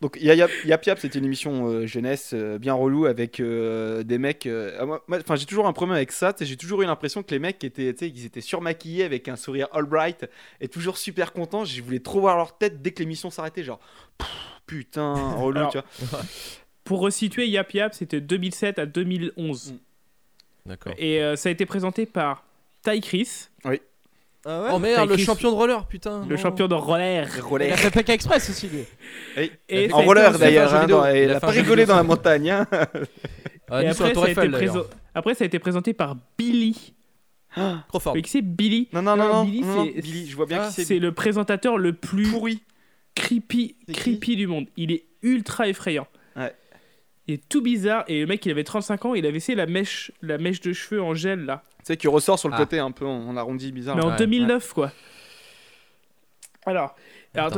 donc, 0.00 0.18
Ya- 0.20 0.34
Yap 0.36 0.50
Yap, 0.86 0.98
c'était 1.00 1.18
une 1.18 1.24
émission 1.24 1.66
euh, 1.66 1.86
jeunesse 1.88 2.30
euh, 2.32 2.56
bien 2.56 2.72
relou 2.72 3.04
avec 3.06 3.40
euh, 3.40 4.04
des 4.04 4.16
mecs. 4.18 4.46
euh, 4.46 4.76
ah, 4.80 4.86
moi- 4.86 5.02
moi, 5.08 5.18
Enfin, 5.18 5.34
j'ai 5.34 5.44
toujours 5.44 5.66
un 5.66 5.72
problème 5.72 5.96
avec 5.96 6.12
ça. 6.12 6.32
tu 6.32 6.38
sais, 6.38 6.46
J'ai 6.46 6.56
toujours 6.56 6.82
eu 6.82 6.86
l'impression 6.86 7.24
que 7.24 7.32
les 7.32 7.40
mecs 7.40 7.62
étaient, 7.64 7.92
tu 7.92 8.06
sais, 8.06 8.12
qu'ils 8.12 8.24
étaient 8.26 8.40
surmaquillés 8.40 9.02
avec 9.02 9.26
un 9.28 9.34
sourire 9.34 9.66
all 9.72 9.86
bright 9.86 10.24
et 10.60 10.68
toujours 10.68 10.96
super 10.98 11.32
contents. 11.32 11.64
Je 11.64 11.82
voulais 11.82 11.98
trop 11.98 12.20
voir 12.20 12.36
leur 12.36 12.56
tête 12.56 12.80
dès 12.80 12.92
que 12.92 13.00
l'émission 13.00 13.28
s'arrêtait. 13.30 13.64
Genre, 13.64 13.80
Pff, 14.18 14.28
putain, 14.66 15.32
relou, 15.34 15.58
Alors, 15.58 15.72
tu 15.72 15.78
vois. 16.06 16.20
pour 16.84 17.00
resituer, 17.00 17.48
Yap 17.48 17.72
Yap, 17.72 17.94
c'était 17.94 18.20
2007 18.20 18.78
à 18.78 18.86
2011. 18.86 19.72
Mm. 19.72 19.76
D'accord. 20.66 20.92
Et 20.98 21.22
euh, 21.22 21.36
ça 21.36 21.48
a 21.48 21.52
été 21.52 21.66
présenté 21.66 22.06
par 22.06 22.44
Ty 22.82 23.00
Chris, 23.00 23.48
Ah 23.64 23.70
ouais 23.70 23.80
Oh 24.46 24.78
merde, 24.78 25.08
le 25.08 25.14
Chris. 25.16 25.24
champion 25.24 25.50
de 25.50 25.56
roller, 25.56 25.86
putain. 25.86 26.24
le 26.26 26.36
non. 26.36 26.40
champion 26.40 26.68
de 26.68 26.74
roller. 26.74 27.28
Il 27.34 27.40
a 27.40 27.44
Roller. 27.44 27.78
fait 27.78 28.08
Express 28.10 28.50
aussi, 28.50 28.68
lui. 28.68 28.84
Et 29.68 29.88
ça 29.88 29.96
a 29.96 29.98
En 29.98 30.02
roller 30.04 30.38
d'ailleurs, 30.38 30.74
hein, 30.74 30.86
dans- 30.86 31.06
Il 31.06 31.22
il 31.24 31.30
a 31.30 31.40
pas 31.40 31.48
rigolé 31.48 31.82
vidéo, 31.82 31.86
dans 31.86 31.96
la 31.96 32.02
montagne. 32.02 32.50
hein. 32.50 32.66
Ah, 33.70 33.82
Et 33.82 33.88
après, 33.88 34.12
Tour 34.12 34.22
ça 34.24 34.28
a 34.28 34.32
été 34.32 34.40
Eiffel, 34.42 34.82
après, 35.14 35.34
ça 35.34 35.44
a 35.44 35.46
été 35.46 35.58
présenté 35.58 35.94
par 35.94 36.16
Billy. 36.38 36.92
Mais 38.14 38.22
qui 38.22 38.30
c'est 38.30 38.42
Billy? 38.42 38.88
Non, 38.92 39.00
non, 39.02 39.16
non, 39.16 39.28
non, 39.28 39.44
Billy, 39.44 39.60
non, 39.62 39.76
non, 39.76 39.84
Billy, 39.84 40.26
je 40.28 40.36
vois 40.36 40.44
bien 40.46 40.60
Ah, 40.62 40.66
qui 40.68 40.74
c'est. 40.74 40.84
C'est 40.84 40.98
le 40.98 41.12
présentateur 41.12 41.78
le 41.78 41.92
plus 41.92 42.28
pourri. 42.30 42.62
creepy, 43.14 43.76
creepy 43.92 44.36
du 44.36 44.46
monde. 44.46 44.66
Il 44.76 44.90
est 44.92 45.04
ultra 45.22 45.68
effrayant. 45.68 46.06
Il 47.26 47.34
est 47.34 47.48
tout 47.48 47.62
bizarre. 47.62 48.04
Et 48.08 48.20
le 48.20 48.26
mec, 48.26 48.44
il 48.44 48.50
avait 48.52 48.64
35 48.64 49.04
ans. 49.06 49.14
Il 49.14 49.24
avait 49.26 49.36
essayé 49.38 49.56
la 49.56 49.66
mèche, 49.66 50.12
la 50.22 50.36
mèche 50.38 50.60
de 50.60 50.72
cheveux 50.72 51.02
en 51.02 51.14
gel 51.14 51.44
là. 51.46 51.62
Tu 51.78 51.84
sais, 51.86 51.96
qui 51.96 52.08
ressort 52.08 52.38
sur 52.38 52.48
le 52.48 52.54
Ah. 52.54 52.58
côté 52.58 52.78
un 52.78 52.90
peu 52.90 53.06
en, 53.06 53.28
en 53.28 53.36
arrondi 53.36 53.72
bizarre. 53.72 53.96
Mais 53.96 54.04
en 54.04 54.10
ouais, 54.10 54.16
2009, 54.16 54.72
quoi. 54.72 54.92
Alors, 56.66 56.94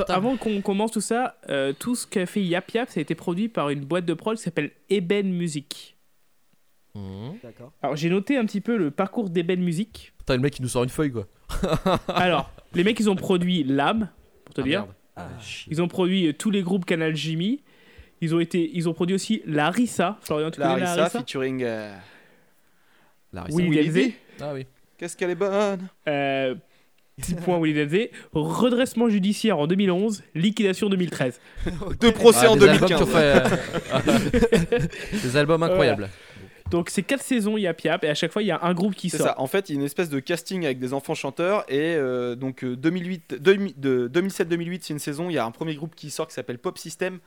avant 0.08 0.36
qu'on 0.36 0.60
commence 0.62 0.90
tout 0.92 1.00
ça, 1.00 1.36
euh, 1.48 1.72
tout 1.78 1.94
ce 1.94 2.06
qu'a 2.06 2.26
fait 2.26 2.42
Yap 2.42 2.70
Yap, 2.72 2.88
ça 2.90 2.98
a 2.98 3.02
été 3.02 3.14
produit 3.14 3.48
par 3.48 3.70
une 3.70 3.84
boîte 3.84 4.04
de 4.04 4.14
prod 4.14 4.36
qui 4.36 4.42
s'appelle 4.42 4.70
Eben 4.90 5.30
Music. 5.32 5.96
D'accord. 7.42 7.72
Alors, 7.82 7.94
j'ai 7.94 8.08
noté 8.08 8.36
un 8.38 8.46
petit 8.46 8.62
peu 8.62 8.76
le 8.76 8.90
parcours 8.90 9.28
d'Eben 9.28 9.60
Music. 9.62 10.12
Putain, 10.18 10.34
le 10.36 10.40
mec, 10.40 10.58
il 10.58 10.62
nous 10.62 10.68
sort 10.68 10.82
une 10.82 10.88
feuille, 10.88 11.12
quoi. 11.12 11.26
Alors, 12.08 12.50
les 12.72 12.84
mecs, 12.84 12.98
ils 12.98 13.10
ont 13.10 13.16
produit 13.16 13.64
L'âme, 13.64 14.08
pour 14.46 14.54
te 14.54 14.62
Ah, 14.62 14.64
dire. 14.64 14.80
merde. 14.80 14.94
Ah, 15.14 15.28
Ils 15.68 15.80
ont 15.82 15.88
produit 15.88 16.26
euh, 16.28 16.32
tous 16.32 16.50
les 16.50 16.62
groupes 16.62 16.84
Canal 16.86 17.14
Jimmy. 17.14 17.62
Ils 18.20 18.34
ont, 18.34 18.40
été, 18.40 18.70
ils 18.74 18.88
ont 18.88 18.94
produit 18.94 19.14
aussi 19.14 19.42
Larissa. 19.46 20.16
Florian, 20.22 20.50
tu 20.50 20.60
La 20.60 20.68
connais 20.74 20.80
Larissa 20.86 21.10
featuring. 21.20 21.62
euh, 21.62 21.94
Larissa. 23.32 23.56
Willy 23.56 23.70
Willy 23.70 23.86
Denzé. 23.88 24.14
Ah 24.40 24.52
oui. 24.54 24.66
Qu'est-ce 24.98 25.16
qu'elle 25.16 25.30
est 25.30 25.34
bonne 25.34 25.86
Euh, 26.08 26.54
petit 27.20 27.34
point 27.34 27.60
Willy 27.60 27.74
Denzé. 27.84 28.10
Redressement 28.32 29.08
judiciaire 29.10 29.58
en 29.58 29.66
2011. 29.66 30.22
Liquidation 30.34 30.88
2013. 30.88 31.40
Deux 32.00 32.12
procès 32.12 32.46
Ah, 32.46 32.52
en 32.52 32.56
des 32.56 32.68
albums 32.68 32.88
qui 32.88 32.94
2015. 32.94 33.02
ont 33.02 33.06
fait, 33.06 33.42
euh, 34.74 34.78
Des 35.22 35.36
albums 35.36 35.62
incroyables. 35.62 36.08
Donc, 36.70 36.90
c'est 36.90 37.02
quatre 37.02 37.22
saisons 37.22 37.56
Yap 37.58 37.80
Yap. 37.82 38.02
Et 38.04 38.08
à 38.08 38.14
chaque 38.14 38.32
fois, 38.32 38.42
il 38.42 38.46
y 38.46 38.50
a 38.50 38.58
un 38.62 38.74
groupe 38.74 38.94
qui 38.94 39.08
C'est 39.10 39.18
sort. 39.18 39.26
ça. 39.28 39.40
En 39.40 39.46
fait, 39.46 39.68
il 39.68 39.74
y 39.74 39.76
a 39.76 39.80
une 39.80 39.86
espèce 39.86 40.08
de 40.10 40.18
casting 40.18 40.64
avec 40.64 40.78
des 40.80 40.94
enfants 40.94 41.14
chanteurs 41.14 41.64
et 41.70 41.94
euh, 41.94 42.34
donc 42.34 42.64
euh, 42.64 42.74
2008, 42.76 43.36
2000 43.40 43.74
de 43.78 44.10
2007-2008, 44.12 44.78
c'est 44.82 44.92
une 44.94 44.98
saison. 44.98 45.30
Il 45.30 45.34
y 45.34 45.38
a 45.38 45.44
un 45.44 45.50
premier 45.52 45.74
groupe 45.76 45.94
qui 45.94 46.10
sort 46.10 46.26
qui 46.26 46.34
s'appelle 46.34 46.58
Pop 46.58 46.76
System. 46.78 47.18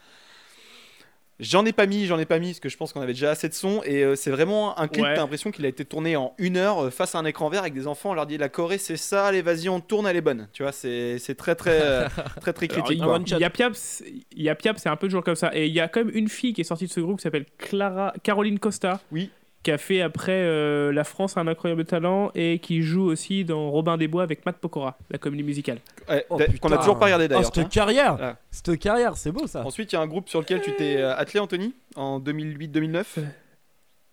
J'en 1.40 1.66
ai 1.66 1.72
pas 1.72 1.86
mis, 1.86 2.06
j'en 2.06 2.20
ai 2.20 2.26
pas 2.26 2.38
mis 2.38 2.48
parce 2.48 2.60
que 2.60 2.68
je 2.68 2.76
pense 2.76 2.92
qu'on 2.92 3.00
avait 3.02 3.14
déjà 3.14 3.32
assez 3.32 3.48
de 3.48 3.54
sons 3.54 3.82
et 3.86 4.04
euh, 4.04 4.16
c'est 4.16 4.30
vraiment 4.32 4.78
un 4.78 4.90
clip. 4.90 5.06
Ouais. 5.06 5.14
T'as 5.16 5.22
l'impression 5.22 5.52
qu'il 5.52 5.66
a 5.66 5.70
été 5.70 5.86
tourné 5.86 6.18
en 6.18 6.34
une 6.38 6.58
heure 6.58 6.84
euh, 6.86 6.90
face 6.90 7.16
à 7.16 7.20
un 7.20 7.24
écran 7.26 7.48
vert 7.50 7.62
avec 7.62 7.74
des 7.74 7.88
enfants. 7.88 8.12
On 8.12 8.14
leur 8.14 8.26
dit 8.26 8.38
la 8.38 8.50
Corée 8.50 8.78
c'est 8.78 8.98
ça, 8.98 9.28
allez 9.28 9.42
vas-y 9.42 9.70
on 9.70 9.80
tourne, 9.80 10.06
elle 10.06 10.18
est 10.18 10.22
bonne. 10.22 10.50
Tu 10.52 10.64
vois, 10.64 10.74
c'est 10.74 11.18
c'est 11.18 11.36
très 11.36 11.56
très 11.56 11.80
euh, 11.82 12.08
très 12.42 12.52
très 12.52 12.70
Alors, 12.70 12.86
critique. 12.86 13.04
il-. 13.32 13.40
Yap 13.40 13.58
Yap, 13.58 13.76
c'est- 13.76 14.06
Yap 14.36 14.62
Yap, 14.64 14.78
c'est 14.80 14.90
un 14.90 14.98
peu 14.98 15.08
toujours 15.08 15.24
comme 15.24 15.36
ça. 15.36 15.56
Et 15.56 15.68
il 15.68 15.74
y 15.74 15.80
a 15.80 15.88
quand 15.88 16.04
même 16.04 16.14
une 16.14 16.28
fille 16.28 16.52
qui 16.54 16.60
est 16.62 16.66
sortie 16.66 16.88
de 16.88 16.92
ce 16.92 17.00
groupe 17.00 17.18
qui 17.20 17.24
s'appelle 17.24 17.46
Clara, 17.58 18.14
Caroline 18.22 18.60
Costa. 18.60 19.00
Oui. 19.12 19.30
Qui 19.62 19.72
a 19.72 19.78
fait 19.78 20.00
après 20.02 20.32
euh, 20.44 20.94
La 20.94 21.04
France 21.04 21.36
a 21.36 21.42
un 21.42 21.48
incroyable 21.48 21.84
talent 21.84 22.32
et 22.34 22.60
qui 22.60 22.82
joue 22.82 23.04
aussi 23.04 23.44
dans 23.44 23.70
Robin 23.70 23.98
des 23.98 24.08
Bois 24.08 24.24
avec 24.24 24.46
Matt 24.46 24.58
Pokora, 24.58 24.98
la 25.12 25.18
comédie 25.18 25.44
musicale. 25.44 25.80
Ouais, 26.08 26.26
Oh, 26.30 26.40
qu'on 26.62 26.72
a 26.72 26.78
toujours 26.78 26.98
pas 26.98 27.06
regardé 27.06 27.26
Oh, 27.26 27.28
d'ailleurs. 27.28 27.46
cette 27.46 27.54
tiens. 27.56 27.66
carrière 27.66 28.18
Ah. 28.22 28.38
Cette 28.52 28.80
carrière, 28.80 29.18
c'est 29.18 29.32
beau 29.34 29.48
ça 29.48 29.66
Ensuite, 29.66 29.92
il 29.92 29.96
y 29.96 29.98
a 29.98 30.02
un 30.02 30.08
groupe 30.08 30.30
sur 30.30 30.40
lequel 30.40 30.62
tu 30.62 30.74
t'es 30.76 30.96
euh, 30.98 31.14
attelé, 31.16 31.40
Anthony, 31.42 31.74
en 31.98 32.22
2008-2009. 32.22 33.06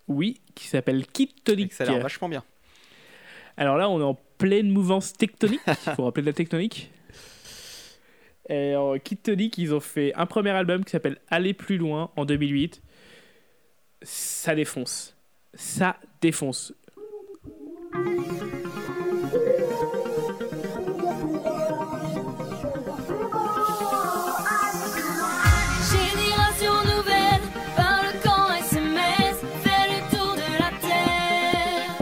Oui, 0.09 0.40
qui 0.56 0.66
s'appelle 0.66 1.06
Kid 1.06 1.30
Et 1.30 1.40
Tonic. 1.44 1.72
ça 1.72 1.85
a 1.85 1.87
l'air 1.87 2.00
vachement 2.02 2.28
bien. 2.28 2.42
Alors 3.56 3.76
là, 3.76 3.88
on 3.88 4.00
est 4.00 4.04
en 4.04 4.18
pleine 4.38 4.68
mouvance 4.70 5.12
tectonique. 5.12 5.61
Il 5.87 5.92
faut 5.94 6.04
rappeler 6.04 6.22
de 6.22 6.26
la 6.28 6.32
tectonique. 6.32 6.90
Et 8.48 8.76
en 8.76 8.98
Kid 8.98 9.22
Tonic, 9.22 9.59
ils 9.59 9.74
ont 9.74 9.80
fait 9.80 10.12
un 10.14 10.26
premier 10.26 10.50
album 10.50 10.85
qui 10.85 10.90
s'appelle 10.92 11.18
Aller 11.30 11.52
plus 11.54 11.78
loin 11.78 12.11
en 12.16 12.24
2008. 12.24 12.80
Ça 14.02 14.54
défonce. 14.54 15.15
Ça 15.57 15.97
défonce. 16.21 16.73
Génération 25.92 26.73
nouvelle, 26.97 27.42
par 27.77 28.01
le 28.03 28.12
camp 28.23 28.49
SMS, 28.59 29.37
fait 29.62 29.87
le 29.92 30.16
tour 30.16 30.35
de 30.35 30.49
la 30.62 30.71
terre. 30.81 31.92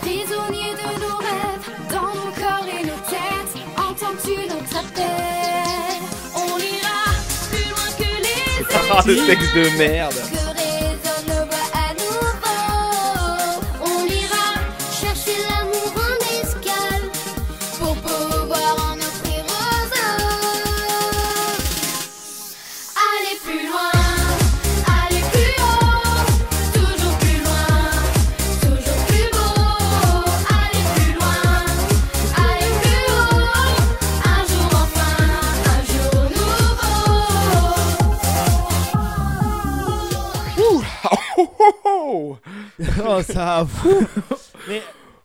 Prisonniers 0.00 0.74
de 0.82 0.88
nos 1.00 1.16
rêves, 1.18 1.66
dans 1.90 2.14
nos 2.14 2.32
corps 2.32 2.68
et 2.68 2.84
nos 2.86 3.00
têtes, 3.12 3.54
entends-tu 3.76 4.36
notre 4.48 4.76
appel? 4.78 6.00
On 6.34 6.58
ira 6.58 7.04
plus 7.50 7.68
loin 7.70 7.90
que 7.98 8.10
les 8.22 8.64
Ah, 8.90 9.02
le 9.06 9.14
texte 9.26 9.54
de 9.54 9.78
merde. 9.78 10.37
Oh, 43.06 43.22
ça 43.22 43.66
fou 43.68 44.06
Mais 44.68 44.82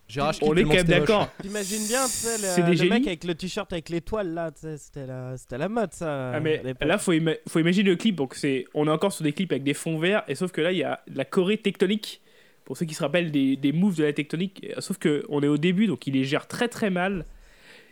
Gérard, 0.08 0.34
On 0.42 0.54
est 0.54 0.62
quand 0.64 0.74
même 0.74 0.84
d'accord. 0.86 1.28
t'imagines 1.40 1.86
bien, 1.86 2.04
tu 2.04 2.10
sais, 2.12 2.36
C'est 2.38 2.60
le, 2.62 2.88
mec 2.90 3.06
avec 3.06 3.24
le 3.24 3.34
t-shirt 3.34 3.72
avec 3.72 3.88
l'étoile 3.88 4.34
là, 4.34 4.50
tu 4.52 4.60
sais, 4.60 4.76
c'était 4.76 5.06
la, 5.06 5.36
c'était 5.38 5.56
la 5.58 5.68
mode 5.68 5.92
ça. 5.94 6.32
Ah, 6.34 6.40
mais 6.40 6.62
là, 6.82 6.98
faut, 6.98 7.12
ima- 7.12 7.36
faut 7.48 7.58
imaginer 7.58 7.88
le 7.90 7.96
clip. 7.96 8.16
Donc, 8.16 8.34
c'est, 8.34 8.66
on 8.74 8.86
est 8.86 8.90
encore 8.90 9.12
sur 9.12 9.24
des 9.24 9.32
clips 9.32 9.50
avec 9.50 9.64
des 9.64 9.72
fonds 9.74 9.98
verts, 9.98 10.22
et 10.28 10.34
sauf 10.34 10.52
que 10.52 10.60
là, 10.60 10.72
il 10.72 10.78
y 10.78 10.84
a 10.84 11.00
de 11.08 11.16
la 11.16 11.24
Corée 11.24 11.56
tectonique. 11.58 12.20
Pour 12.66 12.76
ceux 12.78 12.86
qui 12.86 12.94
se 12.94 13.02
rappellent 13.02 13.30
des, 13.30 13.56
des 13.56 13.72
moves 13.72 13.96
de 13.96 14.04
la 14.04 14.12
tectonique, 14.14 14.64
Et, 14.64 14.74
sauf 14.80 14.96
que 14.98 15.24
on 15.28 15.42
est 15.42 15.48
au 15.48 15.58
début, 15.58 15.86
donc 15.86 16.06
ils 16.06 16.14
les 16.14 16.24
gèrent 16.24 16.48
très 16.48 16.68
très 16.68 16.88
mal. 16.90 17.24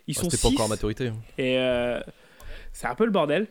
Ils 0.06 0.14
sont 0.16 0.30
C'était 0.30 0.40
pas 0.42 0.48
encore 0.48 0.64
à 0.66 0.68
maturité. 0.68 1.08
hein. 1.08 1.16
et 1.38 1.58
euh, 1.58 2.00
c'est 2.72 2.86
un 2.86 2.94
peu 2.94 3.04
le 3.04 3.10
bordel. 3.10 3.46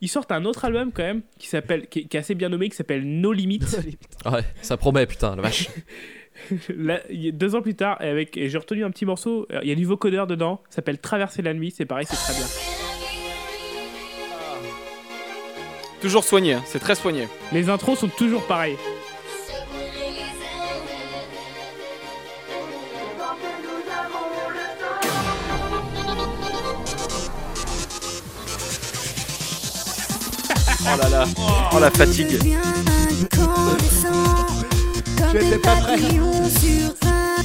Ils 0.00 0.08
sortent 0.08 0.30
un 0.30 0.44
autre 0.44 0.64
album 0.64 0.92
quand 0.92 1.02
même 1.02 1.22
qui 1.38 1.48
s'appelle, 1.48 1.88
qui, 1.88 2.06
qui 2.06 2.16
est 2.16 2.20
assez 2.20 2.34
bien 2.36 2.48
nommé, 2.48 2.68
qui 2.68 2.76
s'appelle 2.76 3.04
No 3.04 3.32
Limit. 3.32 3.60
Ah 4.24 4.32
ouais, 4.32 4.44
ça 4.62 4.76
promet, 4.76 5.06
putain, 5.06 5.34
la 5.36 5.42
vache. 5.42 5.68
Là, 6.68 7.00
deux 7.32 7.56
ans 7.56 7.62
plus 7.62 7.74
tard, 7.74 8.00
et 8.00 8.08
avec, 8.08 8.36
et 8.36 8.48
j'ai 8.48 8.58
retenu 8.58 8.84
un 8.84 8.90
petit 8.92 9.04
morceau. 9.04 9.46
euh, 9.52 9.58
Il 9.62 9.68
y 9.68 9.72
a 9.72 9.74
du 9.74 9.84
vocodeur 9.84 10.28
dedans, 10.28 10.62
ça 10.70 10.76
s'appelle 10.76 10.98
Traverser 11.00 11.42
la 11.42 11.52
nuit. 11.52 11.72
C'est 11.76 11.84
pareil, 11.84 12.06
c'est 12.08 12.16
très 12.16 12.34
bien. 12.34 12.46
Toujours 16.00 16.22
soigné, 16.22 16.52
hein, 16.54 16.62
c'est 16.64 16.78
très 16.78 16.94
soigné. 16.94 17.26
Les 17.52 17.68
intros 17.68 17.98
sont 17.98 18.08
toujours 18.08 18.46
pareilles. 18.46 18.76
Oh 30.90 30.96
là 30.96 31.08
là, 31.10 31.26
oh 31.74 31.78
la 31.78 31.90
fatigue. 31.90 32.38
Je 35.32 35.36
n'étais 35.36 35.58
pas 35.58 35.76
prêt. 35.76 35.98
Sur 35.98 36.94
un 37.06 37.42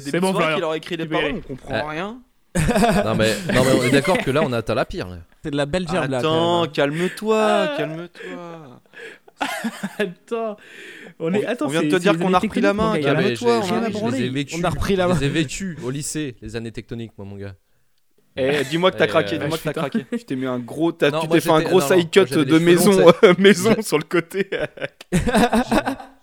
début 0.00 0.10
C'est 0.10 0.16
de 0.16 0.20
bon, 0.20 0.32
qu'il 0.54 0.64
aurait 0.64 0.78
écrit 0.78 0.94
y 0.96 1.06
paroles, 1.06 1.34
on 1.36 1.40
comprend 1.40 1.74
Ouais. 1.74 1.90
rien. 1.90 2.20
non, 3.04 3.14
mais, 3.14 3.32
non, 3.54 3.64
mais 3.64 3.72
on 3.78 3.82
est 3.84 3.90
d'accord 3.90 4.18
que 4.18 4.30
là, 4.30 4.40
on 4.42 4.52
a 4.52 4.58
atteint 4.58 4.74
la 4.74 4.84
pire. 4.84 5.06
C'est 5.44 5.52
de 5.52 5.56
la 5.56 5.66
belle 5.66 5.86
gerbe 5.88 6.10
là. 6.10 6.18
Attends, 6.18 6.64
hein. 6.64 6.68
calme-toi, 6.68 7.38
Ah. 7.46 7.74
calme-toi. 7.76 8.80
Attends, 9.98 10.56
on, 11.18 11.32
est... 11.32 11.46
On- 11.46 11.48
Attends, 11.48 11.66
on 11.66 11.68
vient 11.68 11.82
de 11.82 11.88
te 11.90 11.96
dire 11.96 12.18
qu'on 12.18 12.34
a 12.34 12.38
repris 12.38 12.60
la 12.60 12.74
main, 12.74 13.00
calme-toi, 13.00 13.60
on 13.60 13.62
je. 13.62 13.74
On 14.58 14.64
a 14.64 14.68
repris 14.70 14.96
la 14.96 15.04
Je 15.06 15.12
main. 15.12 15.18
les 15.20 15.26
ai 15.26 15.28
vécus 15.28 15.78
au 15.82 15.90
lycée, 15.90 16.36
les 16.42 16.56
années 16.56 16.72
tectoniques, 16.72 17.12
moi, 17.16 17.26
mon 17.26 17.36
gars. 17.36 17.54
Eh, 18.36 18.64
dis-moi 18.64 18.90
que 18.92 18.96
t'as 18.98 19.06
craqué, 19.06 19.36
euh, 19.36 19.38
dis-moi 19.40 19.58
que 19.58 19.62
t'as 19.64 19.72
craqué. 19.72 20.04
Tu 20.10 20.24
t'es 20.24 20.36
mis 20.36 20.46
un 20.46 20.58
gros, 20.58 20.92
tu 20.92 20.98
t'es 20.98 21.40
fait 21.40 21.50
un 21.50 21.62
gros 21.62 21.80
side 21.80 22.10
cut 22.10 22.24
de 22.44 22.58
maison, 22.58 23.12
maison 23.38 23.74
sur 23.82 23.98
le 23.98 24.04
côté. 24.04 24.48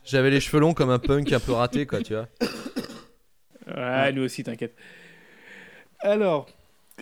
J'avais 0.05 0.29
les 0.29 0.39
cheveux 0.39 0.59
longs 0.61 0.73
comme 0.73 0.89
un 0.89 0.99
punk 0.99 1.31
un 1.33 1.39
peu 1.39 1.51
raté, 1.53 1.85
quoi, 1.85 2.01
tu 2.01 2.13
vois. 2.13 2.27
Ouais, 3.75 4.11
nous 4.13 4.23
aussi, 4.23 4.43
t'inquiète. 4.43 4.75
Alors, 5.99 6.47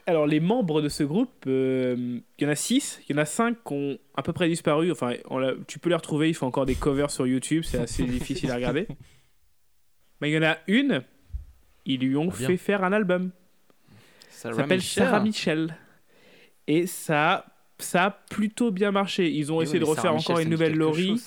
alors, 0.08 0.28
les 0.28 0.40
membres 0.40 0.82
de 0.82 0.90
ce 0.90 1.04
groupe, 1.04 1.32
euh, 1.48 2.20
il 2.38 2.44
y 2.44 2.48
en 2.48 2.52
a 2.52 2.56
6, 2.56 3.02
il 3.08 3.16
y 3.16 3.20
en 3.20 3.22
a 3.22 3.26
5 3.26 3.58
qui 3.66 3.74
ont 3.74 3.98
à 4.16 4.24
peu 4.24 4.34
près 4.34 4.48
disparu. 4.48 4.92
Enfin, 4.92 5.14
on 5.30 5.42
tu 5.68 5.80
peux 5.80 5.90
les 5.90 5.96
retrouver, 5.96 6.30
ils 6.30 6.34
font 6.34 6.48
encore 6.48 6.66
des 6.66 6.76
covers 6.76 7.12
sur 7.12 7.28
YouTube, 7.28 7.64
c'est 7.66 7.80
assez 7.80 8.04
difficile 8.06 8.52
à 8.52 8.56
regarder. 8.56 8.88
Mais 10.22 10.30
il 10.32 10.34
y 10.34 10.38
en 10.38 10.44
a 10.44 10.58
une, 10.68 11.04
ils 11.86 12.00
lui 12.00 12.16
ont 12.16 12.28
bien. 12.28 12.48
fait 12.48 12.58
faire 12.58 12.84
un 12.84 12.94
album. 12.94 13.32
Ça 14.30 14.54
s'appelle 14.54 14.82
Sarah 14.82 15.20
Michel. 15.22 15.76
Et 16.68 16.88
ça, 16.88 17.46
ça 17.78 18.06
a 18.06 18.12
plutôt 18.12 18.72
bien 18.72 18.92
marché. 18.92 19.30
Ils 19.32 19.52
ont 19.52 19.62
essayé 19.62 19.80
de 19.80 19.86
refaire 19.86 20.14
encore 20.16 20.40
une 20.40 20.50
nouvelle 20.50 20.76
Laurie. 20.76 21.22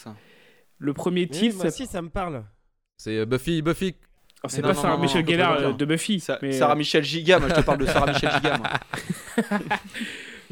Le 0.79 0.95
premier 0.95 1.23
Oui, 1.23 1.29
titre, 1.29 1.57
moi 1.57 1.63
ça- 1.65 1.69
aussi, 1.69 1.87
ça 1.87 2.03
me 2.03 2.09
parle. 2.09 2.45
C'est 2.99 3.19
euh, 3.19 3.27
Buffy, 3.27 3.63
Buffy. 3.63 3.95
C'est 4.49 4.63
pas 4.63 4.69
non, 4.73 4.81
Sarah 4.81 4.97
non, 4.97 5.03
Michel 5.03 5.27
Gellar 5.29 5.53
euh, 5.59 5.73
de 5.73 5.85
Buffy. 5.85 6.21
Sa- 6.21 6.39
mais, 6.43 6.53
Sarah 6.53 6.75
euh, 6.75 6.77
Michel 6.77 7.03
Giga, 7.05 7.39
moi 7.41 7.49
je 7.49 7.55
te 7.55 7.61
parle 7.61 7.79
de 7.79 7.87
Sarah 7.87 8.13
Michel 8.13 8.31
Giga. 8.31 8.59
Moi. 8.59 9.59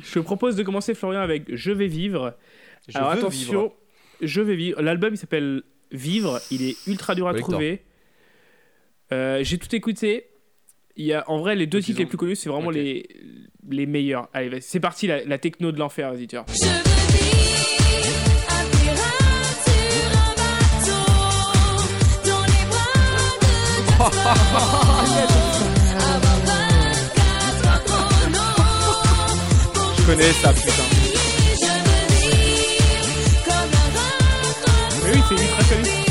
je 0.02 0.12
te 0.14 0.18
propose 0.18 0.56
de 0.56 0.62
commencer, 0.62 0.94
Florian, 0.94 1.20
avec 1.20 1.54
Je 1.54 1.70
vais 1.72 1.86
vivre. 1.86 2.34
Je 2.88 2.96
Alors 2.98 3.12
veux 3.12 3.18
attention, 3.18 3.62
vivre. 3.62 3.74
je 4.22 4.40
vais 4.40 4.56
vivre. 4.56 4.82
L'album 4.82 5.14
il 5.14 5.18
s'appelle 5.18 5.62
Vivre. 5.92 6.40
Il 6.50 6.62
est 6.62 6.76
ultra 6.88 7.14
dur 7.14 7.28
à 7.28 7.34
trouver. 7.34 7.82
Euh, 9.12 9.40
J'ai 9.44 9.58
tout 9.58 9.72
écouté. 9.74 10.26
Il 10.96 11.04
y 11.04 11.12
a, 11.12 11.28
en 11.30 11.38
vrai, 11.38 11.54
les 11.54 11.66
deux 11.66 11.80
titres 11.80 11.98
les 12.00 12.06
plus 12.06 12.16
connus, 12.16 12.36
c'est 12.36 12.48
vraiment 12.48 12.70
les, 12.70 13.06
les 13.68 13.84
meilleurs. 13.86 14.28
Allez, 14.32 14.60
c'est 14.62 14.80
parti, 14.80 15.06
la, 15.06 15.22
la 15.24 15.38
techno 15.38 15.70
de 15.70 15.78
l'enfer, 15.78 16.10
vas-y, 16.12 16.26
tu 16.26 16.36
vois. 16.36 16.46
Je 16.48 16.85
Je 29.98 30.02
connais 30.06 30.32
ça, 30.42 30.52
putain. 30.52 30.72
Mais 35.02 35.12
oui, 35.12 35.22
c'est 35.28 35.34
ultra 35.34 35.62
connu. 35.64 36.05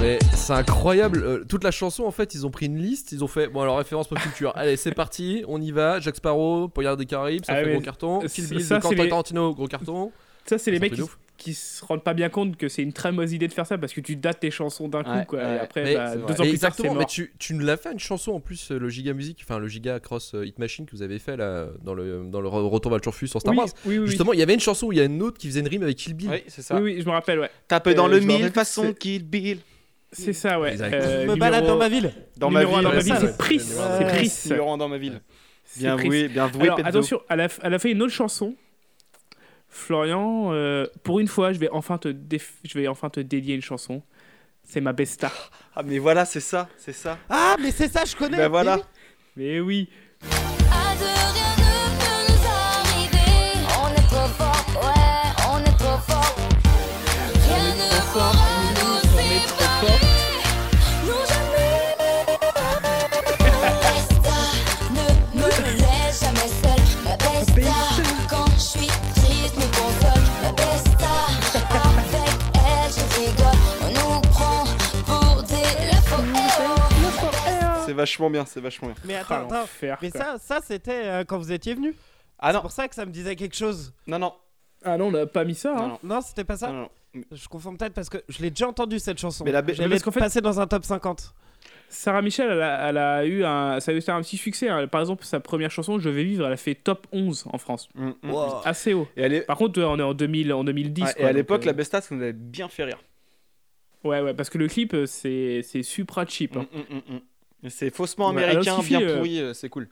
Mais 0.00 0.18
c'est 0.34 0.52
incroyable. 0.52 1.22
euh, 1.24 1.44
toute 1.48 1.64
la 1.64 1.70
chanson, 1.70 2.04
en 2.04 2.10
fait, 2.10 2.34
ils 2.34 2.46
ont 2.46 2.50
pris 2.50 2.66
une 2.66 2.78
liste. 2.78 3.12
Ils 3.12 3.22
ont 3.22 3.28
fait, 3.28 3.48
bon, 3.48 3.60
alors 3.62 3.78
référence 3.78 4.08
pop 4.08 4.18
culture. 4.18 4.52
Allez, 4.56 4.76
c'est 4.76 4.92
parti, 4.94 5.44
on 5.48 5.60
y 5.60 5.70
va. 5.72 6.00
Jacques 6.00 6.16
Sparrow, 6.16 6.68
Poyard 6.68 6.96
des 6.96 7.06
Caraïbes, 7.06 7.44
ça 7.44 7.52
Ah, 7.54 7.64
fait 7.64 7.72
gros 7.72 7.80
carton. 7.82 8.20
Kill 8.20 8.46
Bill 8.48 8.58
de 8.58 8.78
Quentin 8.78 9.02
les- 9.02 9.08
Tarantino, 9.08 9.54
gros 9.54 9.66
carton. 9.66 10.12
Ça, 10.46 10.58
c'est 10.58 10.70
les 10.70 10.78
mecs 10.80 10.94
qui, 11.36 11.54
se 11.54 11.82
rendent 11.84 12.04
pas 12.04 12.12
bien 12.12 12.28
compte 12.28 12.56
que 12.58 12.68
c'est 12.68 12.82
une 12.82 12.92
très 12.92 13.12
mauvaise 13.12 13.32
idée 13.32 13.48
de 13.48 13.52
faire 13.54 13.66
ça 13.66 13.78
parce 13.78 13.94
que 13.94 14.00
tu 14.02 14.14
dates 14.16 14.40
tes 14.40 14.50
chansons 14.50 14.88
d'un 14.88 15.02
coup, 15.02 15.24
quoi. 15.26 15.38
ouais. 15.38 15.56
Et 15.56 15.58
après, 15.58 15.84
Mais- 15.84 15.94
bah, 15.94 16.14
deux 16.16 16.20
vrai. 16.22 16.32
ans 16.32 16.48
plus 16.50 16.58
tard, 16.58 16.94
mais 16.96 17.04
tu, 17.06 17.32
tu 17.38 17.54
nous 17.54 17.64
l'as 17.64 17.78
fait 17.78 17.92
une 17.92 17.98
chanson 17.98 18.32
en 18.32 18.40
plus, 18.40 18.70
euh, 18.72 18.78
le 18.78 18.88
Giga 18.90 19.14
Music, 19.14 19.38
enfin 19.42 19.58
le 19.58 19.66
Giga 19.66 20.00
Cross 20.00 20.34
euh, 20.34 20.44
Hit 20.44 20.58
Machine 20.58 20.84
que 20.84 20.90
vous 20.92 21.00
avez 21.02 21.18
fait 21.18 21.38
là 21.38 21.68
dans 21.82 21.94
le, 21.94 22.24
dans 22.30 22.42
le 22.42 22.48
re- 22.48 22.68
Retour 22.68 22.90
vers 22.92 23.00
le 23.02 23.26
sur 23.26 23.40
Star 23.40 23.52
Oui, 23.52 23.58
Wars. 23.58 23.68
oui, 23.86 23.98
oui. 24.00 24.06
Justement, 24.06 24.34
il 24.34 24.38
y 24.38 24.42
avait 24.42 24.52
une 24.52 24.60
chanson 24.60 24.88
où 24.88 24.92
il 24.92 24.98
y 24.98 25.00
a 25.00 25.04
une 25.04 25.22
autre 25.22 25.38
qui 25.38 25.46
faisait 25.46 25.60
une 25.60 25.68
rime 25.68 25.82
avec 25.82 25.96
Kill 25.96 26.12
Bill. 26.12 26.28
Oui, 26.30 26.42
c'est 26.46 26.60
ça. 26.62 26.76
Oui, 26.76 26.82
oui, 26.82 27.00
je 27.00 27.06
me 27.06 27.12
rappelle, 27.12 27.38
ouais. 27.40 27.50
Tape 27.68 27.88
dans 27.90 28.06
Euh, 28.06 28.10
le 28.16 28.20
je 28.20 28.26
me 28.26 28.34
mille 28.36 28.50
façon 28.50 28.92
Kill 28.92 29.24
Bill. 29.24 29.58
C'est 30.12 30.32
ça, 30.34 30.60
ouais. 30.60 30.76
Euh, 30.78 31.26
me 31.26 31.36
balade 31.36 31.64
dans 31.66 31.76
ma 31.78 31.88
ville. 31.88 32.12
Dans 32.36 32.50
ma 32.50 32.64
ville. 32.64 32.82
dans 32.82 33.00
c'est. 33.00 33.38
Pris. 33.38 33.60
C'est. 33.60 34.04
Pris. 34.06 34.58
Dans 34.58 34.88
ma 34.88 34.98
ville. 34.98 35.22
C'est 35.64 35.80
Bien 35.80 35.96
joué, 35.96 36.28
bien 36.28 36.48
Pedro. 36.48 36.80
attention, 36.84 37.20
elle 37.28 37.40
a 37.40 37.78
fait 37.78 37.92
une 37.92 38.02
autre 38.02 38.12
chanson. 38.12 38.56
Florian, 39.70 40.50
euh, 40.52 40.86
pour 41.04 41.20
une 41.20 41.28
fois, 41.28 41.52
je 41.52 41.58
vais 41.58 41.70
enfin 41.70 41.96
te, 41.96 42.08
déf- 42.08 42.54
je 42.64 42.78
vais 42.78 42.88
enfin 42.88 43.08
te 43.08 43.20
dédier 43.20 43.54
une 43.54 43.62
chanson. 43.62 44.02
C'est 44.64 44.80
ma 44.80 44.92
besta. 44.92 45.32
Ah, 45.74 45.82
mais 45.82 45.98
voilà, 45.98 46.24
c'est 46.24 46.40
ça, 46.40 46.68
c'est 46.76 46.92
ça. 46.92 47.18
Ah, 47.28 47.56
mais 47.60 47.70
c'est 47.70 47.88
ça, 47.88 48.04
je 48.04 48.14
connais. 48.16 48.36
Ben 48.36 48.48
voilà. 48.48 48.80
Mais 49.36 49.60
oui. 49.60 49.88
Vachement 78.00 78.30
bien, 78.30 78.44
c'est 78.44 78.60
vachement 78.60 78.88
bien. 78.88 78.96
Mais 79.04 79.14
Ah, 79.14 79.20
attends, 79.20 79.48
attends. 79.48 79.96
Mais 80.02 80.10
ça, 80.10 80.36
ça 80.38 80.60
c'était 80.62 81.04
euh, 81.06 81.24
quand 81.24 81.38
vous 81.38 81.52
étiez 81.52 81.74
venu. 81.74 81.94
Ah 82.38 82.48
C'est 82.48 82.54
non, 82.56 82.60
pour 82.62 82.70
ça 82.72 82.88
que 82.88 82.94
ça 82.94 83.04
me 83.06 83.10
disait 83.12 83.36
quelque 83.36 83.56
chose. 83.56 83.92
non, 84.06 84.18
non. 84.18 84.32
Ah 84.82 84.96
non, 84.96 85.08
on 85.08 85.10
n'a 85.10 85.26
pas 85.26 85.44
mis 85.44 85.54
ça. 85.54 85.74
non, 85.74 85.78
hein. 85.82 85.98
non, 86.02 86.14
Non, 86.16 86.20
c'était 86.22 86.44
pas 86.44 86.56
ça. 86.56 86.68
non, 86.72 86.88
non. 87.14 87.22
Je 87.32 87.48
confonds 87.48 87.76
peut-être 87.76 87.92
parce 87.92 88.08
que 88.08 88.18
je 88.28 88.40
l'ai 88.40 88.50
déjà 88.50 88.66
entendu 88.68 88.98
cette 88.98 89.18
chanson. 89.18 89.44
Mais 89.44 89.52
la 89.52 89.62
ba- 89.62 89.72
qu'en 89.74 90.10
fait- 90.10 90.20
passée 90.20 90.40
dans 90.40 90.58
un 90.60 90.66
top 90.66 90.84
50. 90.84 91.34
Sarah 91.92 92.22
Michel, 92.22 92.48
elle 92.50 92.62
a, 92.62 92.88
elle 92.88 92.98
a 92.98 93.24
eu 93.26 93.44
un, 93.44 93.80
ça 93.80 93.90
a 93.90 93.94
eu 93.94 94.02
un 94.06 94.22
petit 94.22 94.36
succès. 94.36 94.68
hein. 94.68 94.86
Par 94.86 95.00
exemple, 95.00 95.24
sa 95.24 95.40
première 95.40 95.70
chanson, 95.72 95.98
Je 95.98 96.08
vais 96.08 96.22
vivre, 96.22 96.46
elle 96.46 96.52
a 96.52 96.56
fait 96.56 96.76
top 96.76 97.06
11 97.12 97.46
en 97.52 97.58
France. 97.58 97.88
Mm, 97.96 98.10
mm. 98.22 98.34
Assez 98.64 98.94
haut. 98.94 99.08
Et, 99.16 99.24
à 99.24 99.28
l'é- 99.28 99.40
Par 99.42 99.58
contre, 99.58 99.82
on 99.82 99.98
est 99.98 100.02
en, 100.02 100.14
2000, 100.14 100.52
en 100.52 100.62
2010. 100.64 101.02
Ah, 101.04 101.10
et 101.10 101.14
quoi, 101.14 101.24
à 101.24 101.26
donc, 101.30 101.36
l'époque, 101.36 101.62
euh, 101.64 101.66
la 101.66 101.72
Besta, 101.72 102.00
ça 102.00 102.14
nous 102.14 102.22
avait 102.22 102.32
bien 102.32 102.68
fait 102.68 102.84
rire. 102.84 102.98
Ouais, 104.04 104.20
ouais, 104.22 104.32
parce 104.32 104.48
que 104.48 104.56
le 104.58 104.68
clip, 104.68 104.94
euh, 104.94 105.04
c'est 105.04 105.60
c'est 105.62 105.82
supra 105.82 106.24
cheap. 106.26 106.56
hein. 106.56 106.66
Mm, 106.72 106.78
mm, 106.78 106.96
mm, 106.96 107.14
mm. 107.16 107.16
Et 107.16 107.22
C'est 107.68 107.94
faussement 107.94 108.30
Ouais, 108.30 108.42
elle 108.42 108.50
américain, 108.50 108.78
aussi 108.78 108.88
bien 108.88 109.02
euh, 109.02 109.16
pourri, 109.16 109.40
euh, 109.40 109.52
c'est 109.52 109.68
cool. 109.68 109.88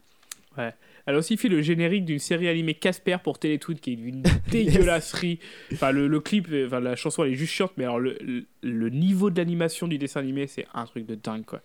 Elle 0.57 1.15
a 1.15 1.17
aussi 1.17 1.37
fait 1.37 1.47
le 1.47 1.61
générique 1.61 2.03
d'une 2.05 2.19
série 2.19 2.47
animée 2.49 2.73
Casper 2.73 3.17
pour 3.23 3.39
Télétoon 3.39 3.75
qui 3.75 3.91
est 3.91 3.95
une 3.95 4.21
dégueulasserie. 4.51 5.39
Enfin, 5.73 5.91
le, 5.91 6.07
le 6.07 6.19
clip, 6.19 6.47
euh, 6.51 6.67
enfin, 6.67 6.79
la 6.81 6.95
chanson 6.95 7.23
elle 7.23 7.31
est 7.31 7.35
juste 7.35 7.53
chiante, 7.53 7.71
mais 7.77 7.85
alors 7.85 7.99
le, 7.99 8.17
le- 8.21 8.45
le 8.61 8.89
niveau 8.89 9.29
de 9.29 9.37
l'animation 9.37 9.87
du 9.87 9.97
dessin 9.97 10.19
animé, 10.19 10.47
c'est 10.47 10.65
un 10.73 10.85
truc 10.85 11.05
de 11.05 11.15
dingue 11.15 11.45
quoi. 11.45 11.61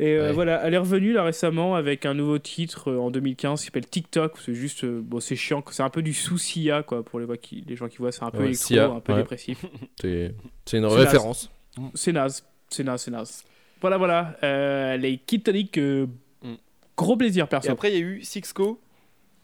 Et 0.00 0.16
euh, 0.16 0.26
Ouais. 0.28 0.32
voilà, 0.32 0.62
elle 0.64 0.74
est 0.74 0.78
revenue 0.78 1.12
là 1.12 1.22
récemment 1.22 1.76
avec 1.76 2.04
un 2.06 2.14
nouveau 2.14 2.38
titre 2.38 2.90
euh, 2.90 2.98
en 2.98 3.10
2015 3.10 3.60
qui 3.60 3.66
s'appelle 3.66 3.86
TikTok. 3.86 4.34
C'est 4.44 4.54
juste, 4.54 4.84
euh, 4.84 5.00
bon, 5.04 5.20
c'est 5.20 5.36
chiant, 5.36 5.62
c'est 5.70 5.82
un 5.82 5.90
peu 5.90 6.02
du 6.02 6.12
sous-sia 6.14 6.82
quoi 6.82 7.04
pour 7.04 7.20
les, 7.20 7.26
voix 7.26 7.36
qui, 7.36 7.62
les 7.68 7.76
gens 7.76 7.88
qui 7.88 7.98
voient, 7.98 8.10
c'est 8.10 8.24
un 8.24 8.30
peu 8.30 8.38
Ouais, 8.38 8.46
électro, 8.46 8.66
Sia, 8.66 8.86
un 8.90 9.00
peu 9.00 9.12
ouais. 9.12 9.18
dépressif. 9.20 9.64
C'est 10.00 10.34
une 10.78 10.86
référence. 10.86 11.50
C'est 11.94 12.12
naze, 12.12 12.44
c'est 12.68 12.84
naze, 12.84 13.02
c'est 13.02 13.10
naze. 13.10 13.44
Voilà, 13.82 13.98
voilà, 13.98 14.36
euh, 14.42 14.96
les 14.96 15.18
Kid 15.18 15.42
Tonic, 15.44 15.76
euh, 15.78 16.06
Mm. 16.42 16.54
gros 16.96 17.16
plaisir 17.16 17.44
Et 17.44 17.48
perso. 17.48 17.70
après, 17.70 17.90
il 17.92 17.94
y 17.94 17.98
a 17.98 18.00
eu 18.00 18.22
Sixco. 18.24 18.80